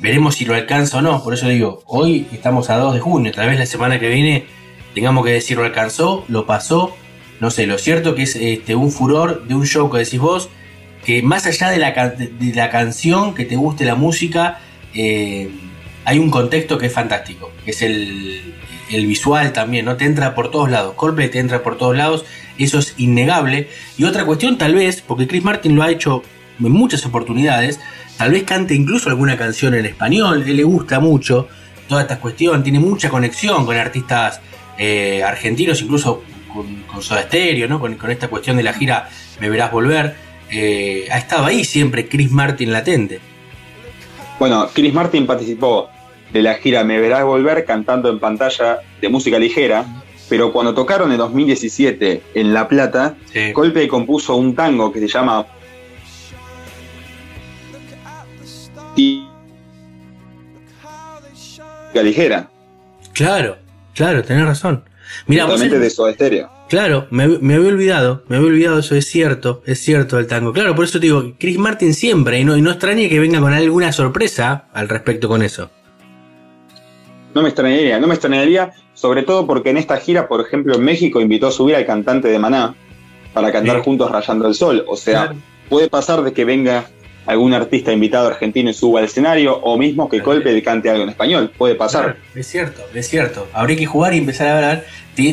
veremos 0.00 0.36
si 0.36 0.44
lo 0.44 0.54
alcanza 0.54 0.98
o 0.98 1.02
no. 1.02 1.22
Por 1.22 1.34
eso 1.34 1.48
digo, 1.48 1.82
hoy 1.86 2.26
estamos 2.32 2.70
a 2.70 2.76
2 2.76 2.94
de 2.94 3.00
junio. 3.00 3.32
Tal 3.32 3.48
vez 3.48 3.58
la 3.58 3.66
semana 3.66 3.98
que 3.98 4.08
viene 4.08 4.46
tengamos 4.94 5.24
que 5.24 5.32
decir 5.32 5.56
lo 5.56 5.64
alcanzó, 5.64 6.24
lo 6.28 6.46
pasó. 6.46 6.96
No 7.40 7.50
sé, 7.50 7.66
lo 7.66 7.78
cierto 7.78 8.14
que 8.14 8.22
es 8.22 8.36
este, 8.36 8.74
un 8.74 8.90
furor 8.90 9.46
de 9.46 9.54
un 9.54 9.66
show 9.66 9.90
que 9.90 9.98
decís 9.98 10.20
vos. 10.20 10.48
Que 11.04 11.22
más 11.22 11.46
allá 11.46 11.70
de 11.70 11.78
la, 11.78 11.92
de 11.92 12.52
la 12.54 12.70
canción, 12.70 13.34
que 13.34 13.44
te 13.44 13.56
guste 13.56 13.84
la 13.84 13.94
música, 13.94 14.58
eh, 14.94 15.48
hay 16.04 16.18
un 16.18 16.30
contexto 16.30 16.76
que 16.76 16.86
es 16.86 16.92
fantástico. 16.92 17.50
Que 17.64 17.70
es 17.70 17.82
el, 17.82 18.54
el 18.90 19.06
visual 19.06 19.52
también, 19.52 19.84
¿no? 19.84 19.96
Te 19.96 20.04
entra 20.04 20.34
por 20.34 20.50
todos 20.50 20.70
lados. 20.70 20.94
Coldplay 20.94 21.30
te 21.30 21.38
entra 21.38 21.62
por 21.62 21.78
todos 21.78 21.96
lados. 21.96 22.24
Eso 22.58 22.78
es 22.80 22.94
innegable. 22.98 23.68
Y 23.96 24.04
otra 24.04 24.24
cuestión, 24.24 24.58
tal 24.58 24.74
vez, 24.74 25.00
porque 25.00 25.28
Chris 25.28 25.44
Martin 25.44 25.76
lo 25.76 25.82
ha 25.82 25.90
hecho 25.90 26.22
en 26.60 26.72
muchas 26.72 27.06
oportunidades, 27.06 27.80
tal 28.18 28.32
vez 28.32 28.42
cante 28.44 28.74
incluso 28.74 29.08
alguna 29.08 29.36
canción 29.38 29.74
en 29.74 29.86
español. 29.86 30.44
Él 30.46 30.56
le 30.56 30.64
gusta 30.64 31.00
mucho 31.00 31.48
toda 31.88 32.02
esta 32.02 32.18
cuestión. 32.18 32.62
Tiene 32.62 32.80
mucha 32.80 33.08
conexión 33.08 33.64
con 33.64 33.76
artistas 33.76 34.40
eh, 34.76 35.22
argentinos, 35.22 35.80
incluso 35.80 36.22
con, 36.52 36.82
con 36.82 37.00
Soda 37.02 37.22
Stereo, 37.22 37.68
¿no? 37.68 37.80
Con, 37.80 37.94
con 37.94 38.10
esta 38.10 38.28
cuestión 38.28 38.56
de 38.56 38.62
la 38.64 38.72
gira 38.74 39.08
Me 39.40 39.48
Verás 39.48 39.70
Volver. 39.72 40.14
Eh, 40.50 41.06
ha 41.10 41.18
estado 41.18 41.46
ahí 41.46 41.64
siempre 41.64 42.08
Chris 42.08 42.30
Martin 42.30 42.72
latente. 42.72 43.20
Bueno, 44.38 44.68
Chris 44.72 44.92
Martin 44.94 45.26
participó 45.26 45.88
de 46.32 46.42
la 46.42 46.54
gira 46.54 46.84
Me 46.84 46.98
Verás 47.00 47.24
Volver 47.24 47.64
cantando 47.64 48.08
en 48.10 48.18
pantalla 48.18 48.78
de 49.00 49.08
música 49.08 49.38
ligera, 49.38 49.84
pero 50.28 50.52
cuando 50.52 50.74
tocaron 50.74 51.10
en 51.12 51.18
2017 51.18 52.22
en 52.34 52.54
La 52.54 52.68
Plata, 52.68 53.16
Sí. 53.32 53.52
Coldplay 53.52 53.88
compuso 53.88 54.36
un 54.36 54.54
tango 54.54 54.92
que 54.92 55.00
se 55.00 55.08
llama 55.08 55.46
y 58.98 59.24
ligera, 62.02 62.48
Claro, 63.12 63.56
claro, 63.94 64.22
tenés 64.22 64.44
razón. 64.46 64.84
Mira, 65.26 65.44
totalmente 65.44 65.76
en- 65.76 65.82
de 65.82 65.90
Soda 65.90 66.12
Stereo. 66.12 66.48
Claro, 66.68 67.08
me, 67.10 67.26
me 67.26 67.54
había 67.54 67.68
olvidado, 67.70 68.22
me 68.28 68.36
había 68.36 68.48
olvidado, 68.48 68.78
eso 68.78 68.94
es 68.94 69.06
cierto, 69.08 69.62
es 69.66 69.80
cierto 69.80 70.18
el 70.18 70.26
tango. 70.28 70.52
Claro, 70.52 70.74
por 70.76 70.84
eso 70.84 71.00
te 71.00 71.06
digo, 71.06 71.32
Chris 71.40 71.58
Martin 71.58 71.94
siempre, 71.94 72.38
y 72.38 72.44
no, 72.44 72.56
y 72.56 72.62
no 72.62 72.70
extrañe 72.70 73.08
que 73.08 73.18
venga 73.18 73.40
con 73.40 73.52
alguna 73.52 73.90
sorpresa 73.92 74.66
al 74.72 74.88
respecto 74.88 75.26
con 75.28 75.42
eso. 75.42 75.70
No 77.34 77.42
me 77.42 77.48
extrañaría, 77.48 77.98
no 77.98 78.06
me 78.06 78.14
extrañaría, 78.14 78.72
sobre 78.94 79.22
todo 79.24 79.46
porque 79.46 79.70
en 79.70 79.78
esta 79.78 79.96
gira, 79.96 80.28
por 80.28 80.40
ejemplo, 80.40 80.74
en 80.76 80.84
México 80.84 81.20
invitó 81.20 81.48
a 81.48 81.50
subir 81.52 81.74
al 81.74 81.86
cantante 81.86 82.28
de 82.28 82.38
Maná 82.38 82.74
para 83.34 83.50
cantar 83.50 83.78
Sí. 83.78 83.82
juntos 83.84 84.10
Rayando 84.10 84.46
el 84.46 84.54
Sol. 84.54 84.84
O 84.86 84.96
sea, 84.96 85.24
Claro. 85.28 85.38
puede 85.68 85.88
pasar 85.88 86.22
de 86.22 86.32
que 86.32 86.44
venga 86.44 86.84
algún 87.28 87.52
artista 87.52 87.92
invitado 87.92 88.26
argentino 88.28 88.72
suba 88.72 89.00
al 89.00 89.04
escenario, 89.04 89.54
o 89.54 89.76
mismo 89.76 90.08
que 90.08 90.16
Claro. 90.16 90.30
Coldplay 90.32 90.62
cante 90.62 90.88
algo 90.88 91.02
en 91.02 91.10
español. 91.10 91.52
Puede 91.56 91.74
pasar. 91.74 92.16
Es 92.34 92.46
cierto, 92.46 92.82
es 92.94 93.06
cierto. 93.06 93.46
Habría 93.52 93.76
que 93.76 93.84
jugar 93.84 94.14
y 94.14 94.18
empezar 94.18 94.48
a 94.48 94.54
hablar. 94.56 94.84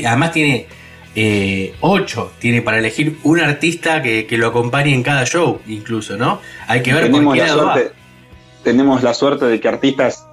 Además 0.06 0.34
tiene 0.34 0.68
eh, 1.16 1.74
ocho, 1.80 2.34
tiene 2.40 2.62
para 2.62 2.80
elegir 2.80 3.18
un 3.24 3.40
artista 3.40 4.02
que, 4.02 4.26
que 4.26 4.38
lo 4.38 4.48
acompañe 4.48 4.94
en 4.94 5.04
cada 5.04 5.26
show, 5.26 5.62
incluso, 5.68 6.18
¿no? 6.18 6.42
Hay 6.68 6.84
que 6.84 6.94
ver 6.94 7.04
por 7.04 7.12
tenemos 7.12 7.34
qué 7.34 7.46
la 7.48 7.56
va. 7.56 7.80
tenemos 8.62 9.02
la 9.02 9.14
suerte 9.14 9.46
de 9.46 9.62
que 9.62 9.68
artistas 9.70 10.28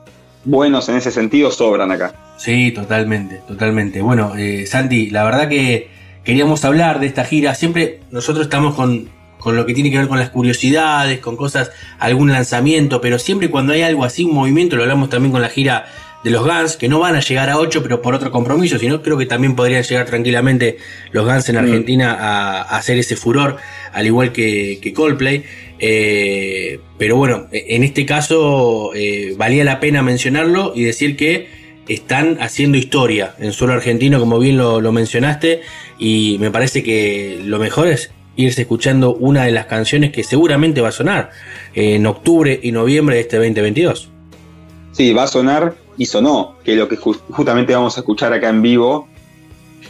buenos 0.44 0.88
en 0.88 0.96
ese 0.96 1.12
sentido 1.12 1.52
sobran 1.52 1.92
acá. 1.92 2.34
Sí, 2.38 2.72
totalmente, 2.72 3.40
totalmente. 3.46 4.02
Bueno, 4.02 4.32
eh, 4.36 4.66
Santi, 4.66 5.10
la 5.10 5.22
verdad 5.22 5.48
que 5.48 5.90
queríamos 6.24 6.64
hablar 6.64 6.98
de 6.98 7.06
esta 7.06 7.24
gira. 7.24 7.54
Siempre 7.54 8.00
nosotros 8.10 8.46
estamos 8.46 8.74
con, 8.74 9.08
con 9.42 9.56
lo 9.56 9.66
que 9.66 9.74
tiene 9.74 9.90
que 9.90 9.98
ver 9.98 10.08
con 10.08 10.18
las 10.18 10.30
curiosidades, 10.30 11.18
con 11.18 11.36
cosas, 11.36 11.72
algún 11.98 12.30
lanzamiento, 12.30 13.00
pero 13.00 13.18
siempre 13.18 13.50
cuando 13.50 13.72
hay 13.72 13.82
algo 13.82 14.04
así, 14.04 14.24
un 14.24 14.34
movimiento, 14.34 14.76
lo 14.76 14.82
hablamos 14.82 15.10
también 15.10 15.32
con 15.32 15.42
la 15.42 15.48
gira 15.48 15.86
de 16.22 16.30
los 16.30 16.44
Guns, 16.44 16.76
que 16.76 16.88
no 16.88 17.00
van 17.00 17.16
a 17.16 17.20
llegar 17.20 17.50
a 17.50 17.58
8, 17.58 17.82
pero 17.82 18.00
por 18.00 18.14
otro 18.14 18.30
compromiso, 18.30 18.78
sino 18.78 19.02
creo 19.02 19.18
que 19.18 19.26
también 19.26 19.56
podrían 19.56 19.82
llegar 19.82 20.06
tranquilamente 20.06 20.78
los 21.10 21.26
Guns 21.26 21.48
en 21.48 21.56
Argentina 21.56 22.14
a, 22.14 22.62
a 22.62 22.76
hacer 22.76 22.96
ese 22.98 23.16
furor, 23.16 23.56
al 23.92 24.06
igual 24.06 24.30
que, 24.30 24.78
que 24.80 24.92
Coldplay. 24.92 25.44
Eh, 25.80 26.78
pero 26.96 27.16
bueno, 27.16 27.48
en 27.50 27.82
este 27.82 28.06
caso 28.06 28.92
eh, 28.94 29.34
valía 29.36 29.64
la 29.64 29.80
pena 29.80 30.02
mencionarlo 30.02 30.72
y 30.76 30.84
decir 30.84 31.16
que 31.16 31.48
están 31.88 32.38
haciendo 32.40 32.78
historia 32.78 33.34
en 33.40 33.52
suelo 33.52 33.74
argentino, 33.74 34.20
como 34.20 34.38
bien 34.38 34.56
lo, 34.56 34.80
lo 34.80 34.92
mencionaste, 34.92 35.62
y 35.98 36.36
me 36.38 36.52
parece 36.52 36.84
que 36.84 37.40
lo 37.44 37.58
mejor 37.58 37.88
es 37.88 38.12
irse 38.36 38.62
escuchando 38.62 39.14
una 39.14 39.44
de 39.44 39.52
las 39.52 39.66
canciones 39.66 40.12
que 40.12 40.24
seguramente 40.24 40.80
va 40.80 40.88
a 40.88 40.92
sonar 40.92 41.30
en 41.74 42.06
octubre 42.06 42.58
y 42.62 42.72
noviembre 42.72 43.16
de 43.16 43.20
este 43.22 43.36
2022. 43.36 44.08
Sí, 44.92 45.12
va 45.12 45.24
a 45.24 45.26
sonar 45.26 45.74
y 45.98 46.06
sonó, 46.06 46.56
que 46.64 46.72
es 46.72 46.78
lo 46.78 46.88
que 46.88 46.98
ju- 46.98 47.18
justamente 47.30 47.74
vamos 47.74 47.96
a 47.96 48.00
escuchar 48.00 48.32
acá 48.32 48.48
en 48.48 48.62
vivo. 48.62 49.08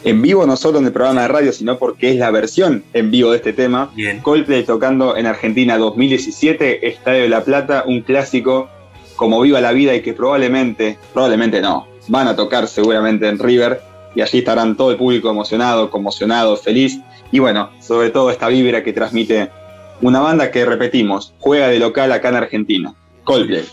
En 0.05 0.21
vivo 0.21 0.45
no 0.45 0.57
solo 0.57 0.79
en 0.79 0.85
el 0.85 0.91
programa 0.91 1.21
de 1.21 1.27
radio, 1.29 1.53
sino 1.53 1.77
porque 1.77 2.11
es 2.11 2.17
la 2.17 2.29
versión 2.31 2.83
en 2.93 3.09
vivo 3.09 3.31
de 3.31 3.37
este 3.37 3.53
tema. 3.53 3.89
Bien. 3.95 4.19
Coldplay 4.19 4.63
tocando 4.65 5.15
en 5.15 5.25
Argentina 5.25 5.77
2017, 5.77 6.87
Estadio 6.87 7.21
de 7.23 7.29
la 7.29 7.43
Plata, 7.45 7.85
un 7.87 8.01
clásico 8.01 8.69
como 9.15 9.39
Viva 9.41 9.61
la 9.61 9.71
Vida 9.71 9.95
y 9.95 10.01
que 10.01 10.13
probablemente, 10.13 10.97
probablemente 11.13 11.61
no, 11.61 11.87
van 12.09 12.27
a 12.27 12.35
tocar 12.35 12.67
seguramente 12.67 13.27
en 13.29 13.39
River 13.39 13.79
y 14.15 14.21
allí 14.21 14.39
estarán 14.39 14.75
todo 14.75 14.91
el 14.91 14.97
público 14.97 15.29
emocionado, 15.29 15.89
conmocionado, 15.89 16.57
feliz 16.57 16.99
y 17.33 17.39
bueno, 17.39 17.71
sobre 17.81 18.11
todo 18.11 18.29
esta 18.29 18.47
vibra 18.47 18.83
que 18.83 18.93
transmite 18.93 19.49
una 20.01 20.19
banda 20.19 20.51
que 20.51 20.65
repetimos, 20.65 21.33
juega 21.39 21.67
de 21.67 21.79
local 21.79 22.11
acá 22.11 22.29
en 22.29 22.35
Argentina, 22.35 22.93
Coldplay. 23.23 23.65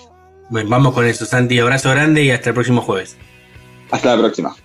Bueno, 0.48 0.70
vamos 0.70 0.94
con 0.94 1.04
eso, 1.04 1.26
Santi. 1.26 1.58
Abrazo 1.58 1.90
grande 1.90 2.24
y 2.24 2.30
hasta 2.30 2.48
el 2.48 2.54
próximo 2.54 2.80
jueves. 2.80 3.18
Hasta 3.90 4.16
la 4.16 4.22
próxima. 4.22 4.56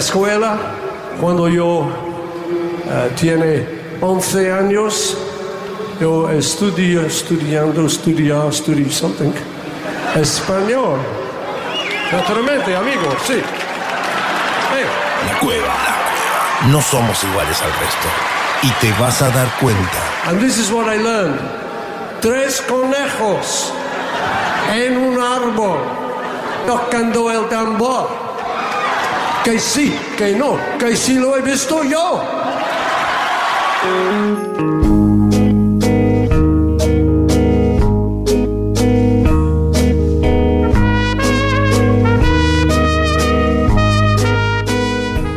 Escuela, 0.00 0.56
cuando 1.20 1.48
yo 1.48 1.86
eh, 2.88 3.10
tiene 3.18 3.66
11 4.00 4.52
años, 4.52 5.16
yo 6.00 6.28
estudio, 6.30 7.02
estudiando, 7.02 7.86
estudiar, 7.86 8.48
estudio 8.48 8.90
something, 8.90 9.32
español. 10.16 10.98
Naturalmente, 12.10 12.74
amigo, 12.74 13.14
sí. 13.26 13.40
Cueva, 14.70 14.90
la 15.26 15.38
cueva. 15.38 15.74
No 16.68 16.80
somos 16.80 17.22
iguales 17.22 17.60
al 17.62 17.72
resto. 17.72 18.08
Y 18.62 18.70
te 18.80 18.92
vas 19.00 19.20
a 19.22 19.30
dar 19.30 19.48
cuenta. 19.60 20.00
And 20.26 20.40
this 20.40 20.58
is 20.58 20.70
what 20.70 20.86
I 20.86 20.96
learned. 20.96 21.38
Tres 22.20 22.62
conejos 22.62 23.72
en 24.74 24.96
un 24.96 25.20
árbol 25.20 25.78
tocando 26.66 27.30
el 27.30 27.48
tambor. 27.48 28.19
Que 29.44 29.58
sí, 29.58 29.94
que 30.16 30.34
no, 30.34 30.58
que 30.78 30.94
sí 30.96 31.14
lo 31.14 31.36
he 31.36 31.42
visto 31.42 31.82
yo. 31.84 32.22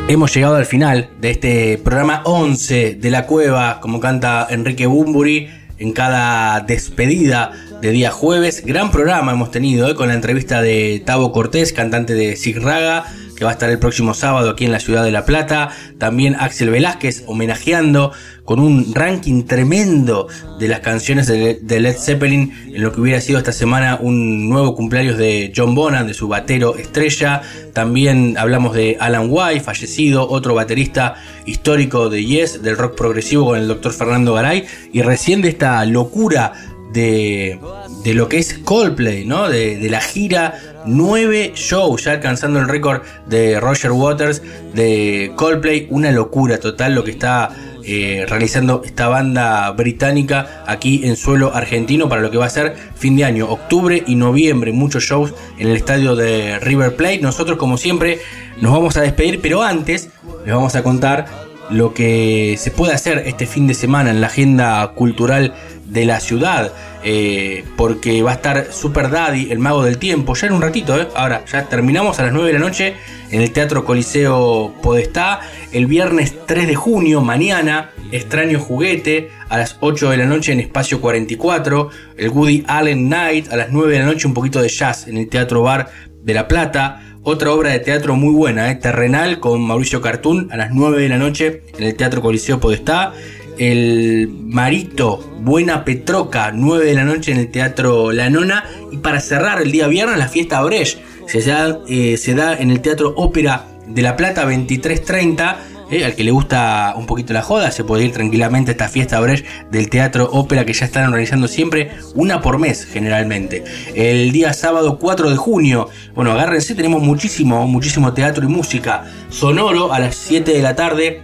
Hemos 0.09 0.34
llegado 0.34 0.57
al 0.57 0.65
final 0.65 1.09
de 1.19 1.31
este 1.31 1.77
programa 1.77 2.21
11 2.25 2.95
de 2.95 3.09
la 3.09 3.25
cueva, 3.25 3.80
como 3.80 3.99
canta 3.99 4.45
Enrique 4.49 4.85
Bumburi 4.85 5.49
en 5.80 5.91
cada 5.91 6.59
despedida 6.59 7.51
de 7.81 7.91
día 7.91 8.11
jueves. 8.11 8.63
Gran 8.65 8.91
programa 8.91 9.31
hemos 9.31 9.49
tenido 9.49 9.89
eh, 9.89 9.95
con 9.95 10.09
la 10.09 10.13
entrevista 10.13 10.61
de 10.61 11.01
Tavo 11.05 11.31
Cortés, 11.31 11.73
cantante 11.73 12.13
de 12.13 12.35
Sig 12.35 12.57
Raga, 12.61 13.05
que 13.35 13.45
va 13.45 13.51
a 13.51 13.53
estar 13.53 13.69
el 13.69 13.80
próximo 13.80 14.14
sábado 14.14 14.49
aquí 14.49 14.65
en 14.65 14.72
la 14.72 14.80
ciudad 14.80 15.03
de 15.03 15.11
La 15.11 15.26
Plata. 15.26 15.69
También 15.97 16.35
Axel 16.39 16.69
Velázquez 16.69 17.23
homenajeando 17.27 18.11
con 18.45 18.60
un 18.60 18.93
ranking 18.93 19.43
tremendo 19.43 20.27
de 20.60 20.68
las 20.68 20.81
canciones 20.81 21.27
de, 21.27 21.60
Led 21.80 21.95
Zeppelin 21.97 22.53
en 22.73 22.81
lo 22.81 22.91
que 22.91 23.01
hubiera 23.01 23.22
sido 23.22 23.38
esta 23.38 23.53
semana 23.53 23.97
un 24.01 24.49
nuevo 24.49 24.76
cumpleaños 24.76 25.18
de 25.18 25.53
John 25.55 25.76
Bonham, 25.76 26.07
de 26.07 26.14
su 26.14 26.27
batero 26.27 26.76
estrella. 26.76 27.41
También 27.73 28.38
hablamos 28.38 28.76
de 28.76 28.97
Alan 28.99 29.27
White, 29.30 29.61
fallecido, 29.61 30.30
otro 30.30 30.55
baterista 30.55 31.15
histórico 31.45 32.10
de 32.10 32.26
Yes, 32.26 32.61
del 32.61 32.77
rock 32.77 32.95
progresivo 32.95 33.45
con 33.45 33.60
el 33.60 33.68
doctor 33.68 33.93
Fernando 33.93 34.34
Garay. 34.34 34.65
Y 34.91 35.01
recién 35.01 35.41
de 35.41 35.49
esta 35.49 35.84
locura 35.85 36.53
de, 36.93 37.60
de 38.03 38.14
lo 38.14 38.30
que 38.30 38.38
es 38.38 38.53
Coldplay, 38.60 39.26
¿no? 39.26 39.49
De, 39.49 39.77
de, 39.77 39.89
la 39.89 39.99
gira, 39.99 40.60
nueve 40.85 41.53
shows, 41.55 42.05
ya 42.05 42.11
alcanzando 42.11 42.60
el 42.60 42.68
récord 42.68 43.01
de 43.27 43.60
Roger 43.60 43.91
Waters 43.91 44.41
de 44.73 45.31
Coldplay, 45.35 45.88
una 45.89 46.11
locura 46.11 46.60
total 46.60 46.95
lo 46.95 47.03
que 47.03 47.11
está 47.11 47.51
eh, 47.85 48.26
realizando 48.30 48.81
esta 48.85 49.10
banda 49.10 49.69
británica 49.72 50.64
aquí 50.65 51.01
en 51.03 51.18
suelo 51.18 51.53
argentino 51.53 52.07
para 52.07 52.22
lo 52.22 52.31
que 52.31 52.38
va 52.38 52.45
a 52.45 52.49
ser 52.49 52.76
fin 52.95 53.18
de 53.18 53.26
año, 53.26 53.49
octubre 53.49 54.01
y 54.07 54.15
noviembre, 54.15 54.72
muchos 54.72 55.03
shows 55.03 55.34
en 55.57 55.68
el 55.68 55.76
estadio 55.76 56.15
de 56.15 56.60
River 56.60 56.95
Plate. 56.95 57.19
Nosotros 57.19 57.57
como 57.57 57.77
siempre 57.77 58.19
nos 58.61 58.72
vamos 58.72 58.95
a 58.95 59.01
despedir, 59.01 59.41
pero 59.41 59.64
antes 59.64 60.10
les 60.45 60.55
vamos 60.55 60.76
a 60.76 60.84
contar 60.84 61.26
lo 61.69 61.93
que 61.93 62.55
se 62.57 62.72
puede 62.72 62.93
hacer 62.93 63.23
este 63.26 63.45
fin 63.45 63.68
de 63.68 63.73
semana 63.73 64.11
en 64.11 64.22
la 64.22 64.27
agenda 64.27 64.88
cultural 64.95 65.53
de 65.94 66.06
la 66.06 66.20
ciudad. 66.20 66.74
Eh, 67.06 67.65
porque 67.76 68.22
va 68.24 68.32
a 68.32 68.36
estar 68.36 68.68
Super 68.72 69.10
Daddy, 69.10 69.52
el 69.52 69.60
mago 69.60 69.84
del 69.84 69.98
tiempo, 69.98 70.36
ya 70.36 70.48
en 70.48 70.53
un 70.53 70.61
ratito, 70.61 70.99
¿eh? 70.99 71.07
ahora 71.15 71.44
ya 71.45 71.65
terminamos 71.65 72.18
a 72.20 72.24
las 72.24 72.32
9 72.32 72.48
de 72.48 72.53
la 72.53 72.60
noche 72.60 72.94
en 73.30 73.41
el 73.41 73.52
Teatro 73.52 73.84
Coliseo 73.84 74.74
Podestá, 74.82 75.41
el 75.74 75.86
viernes 75.86 76.34
3 76.45 76.65
de 76.65 76.76
junio, 76.76 77.20
mañana, 77.20 77.91
Extraño 78.11 78.60
Juguete, 78.60 79.32
a 79.49 79.57
las 79.57 79.76
8 79.82 80.11
de 80.11 80.18
la 80.18 80.26
noche 80.26 80.53
en 80.53 80.61
Espacio 80.61 81.02
44, 81.02 81.90
el 82.15 82.30
Woody 82.30 82.64
Allen 82.68 83.10
Night, 83.10 83.52
a 83.52 83.57
las 83.57 83.70
9 83.70 83.91
de 83.91 83.99
la 83.99 84.06
noche 84.06 84.26
un 84.26 84.34
poquito 84.34 84.61
de 84.61 84.70
jazz 84.70 85.07
en 85.07 85.18
el 85.18 85.28
Teatro 85.28 85.61
Bar 85.61 85.90
de 86.22 86.34
La 86.34 86.48
Plata, 86.48 87.02
otra 87.26 87.52
obra 87.52 87.72
de 87.72 87.80
teatro 87.80 88.15
muy 88.15 88.34
buena, 88.34 88.70
¿eh? 88.70 88.76
Terrenal, 88.76 89.40
con 89.40 89.61
Mauricio 89.61 90.02
Cartún, 90.02 90.49
a 90.52 90.57
las 90.57 90.72
9 90.72 91.02
de 91.02 91.10
la 91.10 91.18
noche 91.18 91.64
en 91.78 91.86
el 91.86 91.95
Teatro 91.95 92.22
Coliseo 92.22 92.60
Podestá, 92.60 93.14
el 93.57 94.30
Marito, 94.30 95.19
Buena 95.41 95.84
Petroca, 95.84 96.51
9 96.53 96.85
de 96.85 96.93
la 96.93 97.03
noche 97.03 97.31
en 97.31 97.38
el 97.38 97.49
Teatro 97.49 98.11
La 98.11 98.30
Nona. 98.30 98.65
Y 98.91 98.97
para 98.97 99.19
cerrar 99.19 99.61
el 99.61 99.71
día 99.71 99.88
viernes, 99.88 100.17
la 100.17 100.27
fiesta 100.27 100.61
Brecht 100.61 100.99
se 101.27 101.41
da, 101.41 101.80
eh, 101.88 102.17
se 102.17 102.35
da 102.35 102.55
en 102.55 102.71
el 102.71 102.81
Teatro 102.81 103.13
Ópera 103.15 103.65
de 103.88 104.01
La 104.01 104.15
Plata, 104.15 104.45
23.30. 104.45 105.57
Eh, 105.91 106.05
al 106.05 106.15
que 106.15 106.23
le 106.23 106.31
gusta 106.31 106.93
un 106.97 107.05
poquito 107.05 107.34
la 107.34 107.43
joda, 107.43 107.69
se 107.69 107.84
puede 107.84 108.05
ir 108.05 108.13
tranquilamente 108.13 108.71
a 108.71 108.73
esta 108.73 108.89
fiesta 108.89 109.19
Brecht 109.19 109.45
del 109.69 109.89
Teatro 109.89 110.27
Ópera 110.31 110.65
que 110.65 110.73
ya 110.73 110.85
están 110.85 111.05
organizando 111.05 111.47
siempre, 111.47 111.91
una 112.15 112.41
por 112.41 112.57
mes 112.57 112.85
generalmente. 112.85 113.63
El 113.93 114.31
día 114.31 114.53
sábado 114.53 114.97
4 114.97 115.30
de 115.30 115.35
junio, 115.35 115.89
bueno, 116.15 116.31
agárrense, 116.31 116.73
tenemos 116.73 117.03
muchísimo, 117.03 117.67
muchísimo 117.67 118.13
teatro 118.13 118.43
y 118.43 118.47
música 118.47 119.05
sonoro 119.30 119.93
a 119.93 119.99
las 119.99 120.15
7 120.15 120.51
de 120.51 120.61
la 120.63 120.75
tarde 120.75 121.21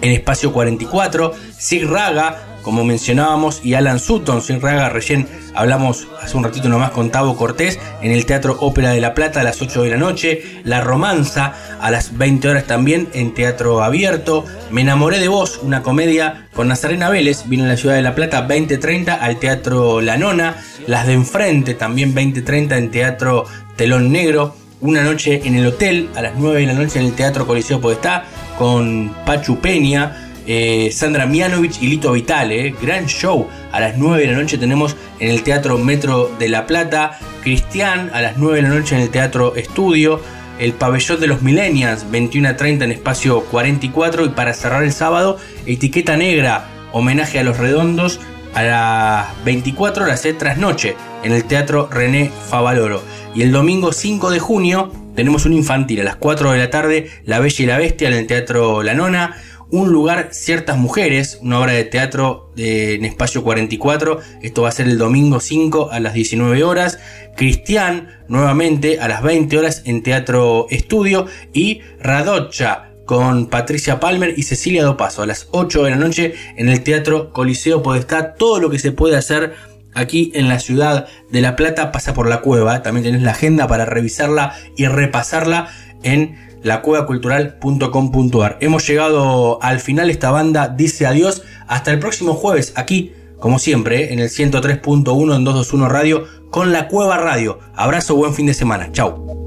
en 0.00 0.12
Espacio 0.12 0.52
44, 0.52 1.32
Sig 1.58 1.88
Raga, 1.88 2.58
como 2.62 2.84
mencionábamos, 2.84 3.60
y 3.64 3.74
Alan 3.74 3.98
Sutton. 3.98 4.42
Sig 4.42 4.60
Raga, 4.60 4.88
recién 4.88 5.28
hablamos 5.54 6.06
hace 6.20 6.36
un 6.36 6.44
ratito 6.44 6.68
nomás 6.68 6.90
con 6.90 7.10
Tavo 7.10 7.36
Cortés 7.36 7.78
en 8.02 8.12
el 8.12 8.24
Teatro 8.26 8.56
Ópera 8.60 8.90
de 8.90 9.00
La 9.00 9.14
Plata 9.14 9.40
a 9.40 9.44
las 9.44 9.60
8 9.60 9.82
de 9.82 9.90
la 9.90 9.96
noche. 9.96 10.60
La 10.64 10.80
Romanza 10.80 11.54
a 11.80 11.90
las 11.90 12.16
20 12.16 12.48
horas 12.48 12.64
también 12.64 13.08
en 13.12 13.34
Teatro 13.34 13.82
Abierto. 13.82 14.44
Me 14.70 14.82
enamoré 14.82 15.18
de 15.18 15.28
vos, 15.28 15.60
una 15.62 15.82
comedia 15.82 16.48
con 16.54 16.68
Nazarena 16.68 17.08
Vélez, 17.08 17.48
vino 17.48 17.64
en 17.64 17.68
la 17.68 17.76
ciudad 17.76 17.96
de 17.96 18.02
La 18.02 18.14
Plata 18.14 18.46
20.30 18.46 19.18
al 19.20 19.38
Teatro 19.38 20.00
La 20.00 20.16
Nona. 20.16 20.56
Las 20.86 21.06
de 21.06 21.14
Enfrente 21.14 21.74
también 21.74 22.14
20.30 22.14 22.76
en 22.76 22.90
Teatro 22.90 23.44
Telón 23.76 24.12
Negro. 24.12 24.61
Una 24.82 25.04
noche 25.04 25.42
en 25.44 25.54
el 25.54 25.64
hotel 25.64 26.08
a 26.16 26.22
las 26.22 26.32
9 26.36 26.58
de 26.58 26.66
la 26.66 26.72
noche 26.72 26.98
en 26.98 27.06
el 27.06 27.12
Teatro 27.12 27.46
Coliseo 27.46 27.80
Podestá 27.80 28.24
con 28.58 29.14
Pachu 29.24 29.60
Peña, 29.60 30.32
eh, 30.44 30.90
Sandra 30.90 31.24
Mianovich 31.24 31.80
y 31.80 31.86
Lito 31.86 32.10
Vitale. 32.10 32.74
Gran 32.82 33.06
show. 33.06 33.46
A 33.70 33.78
las 33.78 33.96
9 33.96 34.26
de 34.26 34.32
la 34.32 34.38
noche 34.38 34.58
tenemos 34.58 34.96
en 35.20 35.30
el 35.30 35.44
Teatro 35.44 35.78
Metro 35.78 36.32
de 36.36 36.48
La 36.48 36.66
Plata. 36.66 37.16
Cristian 37.44 38.10
a 38.12 38.22
las 38.22 38.38
9 38.38 38.56
de 38.56 38.62
la 38.62 38.70
noche 38.70 38.96
en 38.96 39.02
el 39.02 39.10
Teatro 39.10 39.54
Estudio. 39.54 40.20
El 40.58 40.72
Pabellón 40.72 41.20
de 41.20 41.28
los 41.28 41.42
Millennials, 41.42 42.10
21 42.10 42.48
a 42.48 42.56
30 42.56 42.84
en 42.84 42.90
espacio 42.90 43.44
44. 43.52 44.24
Y 44.24 44.28
para 44.30 44.52
cerrar 44.52 44.82
el 44.82 44.92
sábado, 44.92 45.38
Etiqueta 45.64 46.16
Negra, 46.16 46.66
homenaje 46.90 47.38
a 47.38 47.44
los 47.44 47.56
redondos 47.56 48.18
a 48.54 48.62
las 48.62 49.44
24 49.44 50.04
horas 50.04 50.22
de 50.22 50.34
trasnoche 50.34 50.96
en 51.22 51.32
el 51.32 51.44
Teatro 51.44 51.88
René 51.90 52.30
Favaloro. 52.48 53.02
Y 53.34 53.42
el 53.42 53.52
domingo 53.52 53.92
5 53.92 54.30
de 54.30 54.38
junio 54.38 54.92
tenemos 55.14 55.46
un 55.46 55.52
infantil 55.52 56.00
a 56.00 56.04
las 56.04 56.16
4 56.16 56.52
de 56.52 56.58
la 56.58 56.70
tarde, 56.70 57.10
La 57.24 57.38
Bella 57.40 57.62
y 57.62 57.66
la 57.66 57.78
Bestia 57.78 58.08
en 58.08 58.14
el 58.14 58.26
Teatro 58.26 58.82
La 58.82 58.94
Nona. 58.94 59.36
Un 59.70 59.90
lugar, 59.90 60.28
ciertas 60.32 60.76
mujeres, 60.76 61.38
una 61.40 61.58
obra 61.58 61.72
de 61.72 61.84
teatro 61.84 62.52
en 62.58 63.06
espacio 63.06 63.42
44. 63.42 64.20
Esto 64.42 64.62
va 64.62 64.68
a 64.68 64.72
ser 64.72 64.86
el 64.86 64.98
domingo 64.98 65.40
5 65.40 65.90
a 65.90 65.98
las 65.98 66.12
19 66.12 66.62
horas. 66.62 66.98
Cristian, 67.36 68.08
nuevamente 68.28 69.00
a 69.00 69.08
las 69.08 69.22
20 69.22 69.56
horas 69.56 69.82
en 69.86 70.02
Teatro 70.02 70.66
Estudio. 70.68 71.26
Y 71.54 71.80
Radocha, 72.00 72.91
con 73.04 73.46
Patricia 73.46 74.00
Palmer 74.00 74.34
y 74.36 74.42
Cecilia 74.42 74.84
Dopaso 74.84 75.22
a 75.22 75.26
las 75.26 75.48
8 75.50 75.84
de 75.84 75.90
la 75.90 75.96
noche 75.96 76.34
en 76.56 76.68
el 76.68 76.82
Teatro 76.82 77.32
Coliseo 77.32 77.82
Podestá. 77.82 78.34
Todo 78.34 78.60
lo 78.60 78.70
que 78.70 78.78
se 78.78 78.92
puede 78.92 79.16
hacer 79.16 79.54
aquí 79.94 80.32
en 80.34 80.48
la 80.48 80.58
ciudad 80.58 81.06
de 81.30 81.40
La 81.40 81.56
Plata 81.56 81.92
pasa 81.92 82.14
por 82.14 82.28
la 82.28 82.40
cueva. 82.40 82.82
También 82.82 83.04
tenés 83.04 83.22
la 83.22 83.32
agenda 83.32 83.66
para 83.66 83.84
revisarla 83.84 84.54
y 84.76 84.86
repasarla 84.86 85.68
en 86.02 86.36
lacuevacultural.com.ar. 86.62 88.58
Hemos 88.60 88.86
llegado 88.86 89.58
al 89.62 89.80
final. 89.80 90.10
Esta 90.10 90.30
banda 90.30 90.68
dice 90.68 91.06
adiós. 91.06 91.42
Hasta 91.66 91.90
el 91.90 91.98
próximo 91.98 92.34
jueves 92.34 92.72
aquí, 92.76 93.12
como 93.38 93.58
siempre, 93.58 94.12
en 94.12 94.18
el 94.18 94.28
103.1 94.28 95.36
en 95.36 95.44
221 95.44 95.88
Radio 95.88 96.26
con 96.50 96.72
La 96.72 96.88
Cueva 96.88 97.16
Radio. 97.16 97.58
Abrazo, 97.74 98.14
buen 98.14 98.34
fin 98.34 98.46
de 98.46 98.54
semana. 98.54 98.92
Chau. 98.92 99.41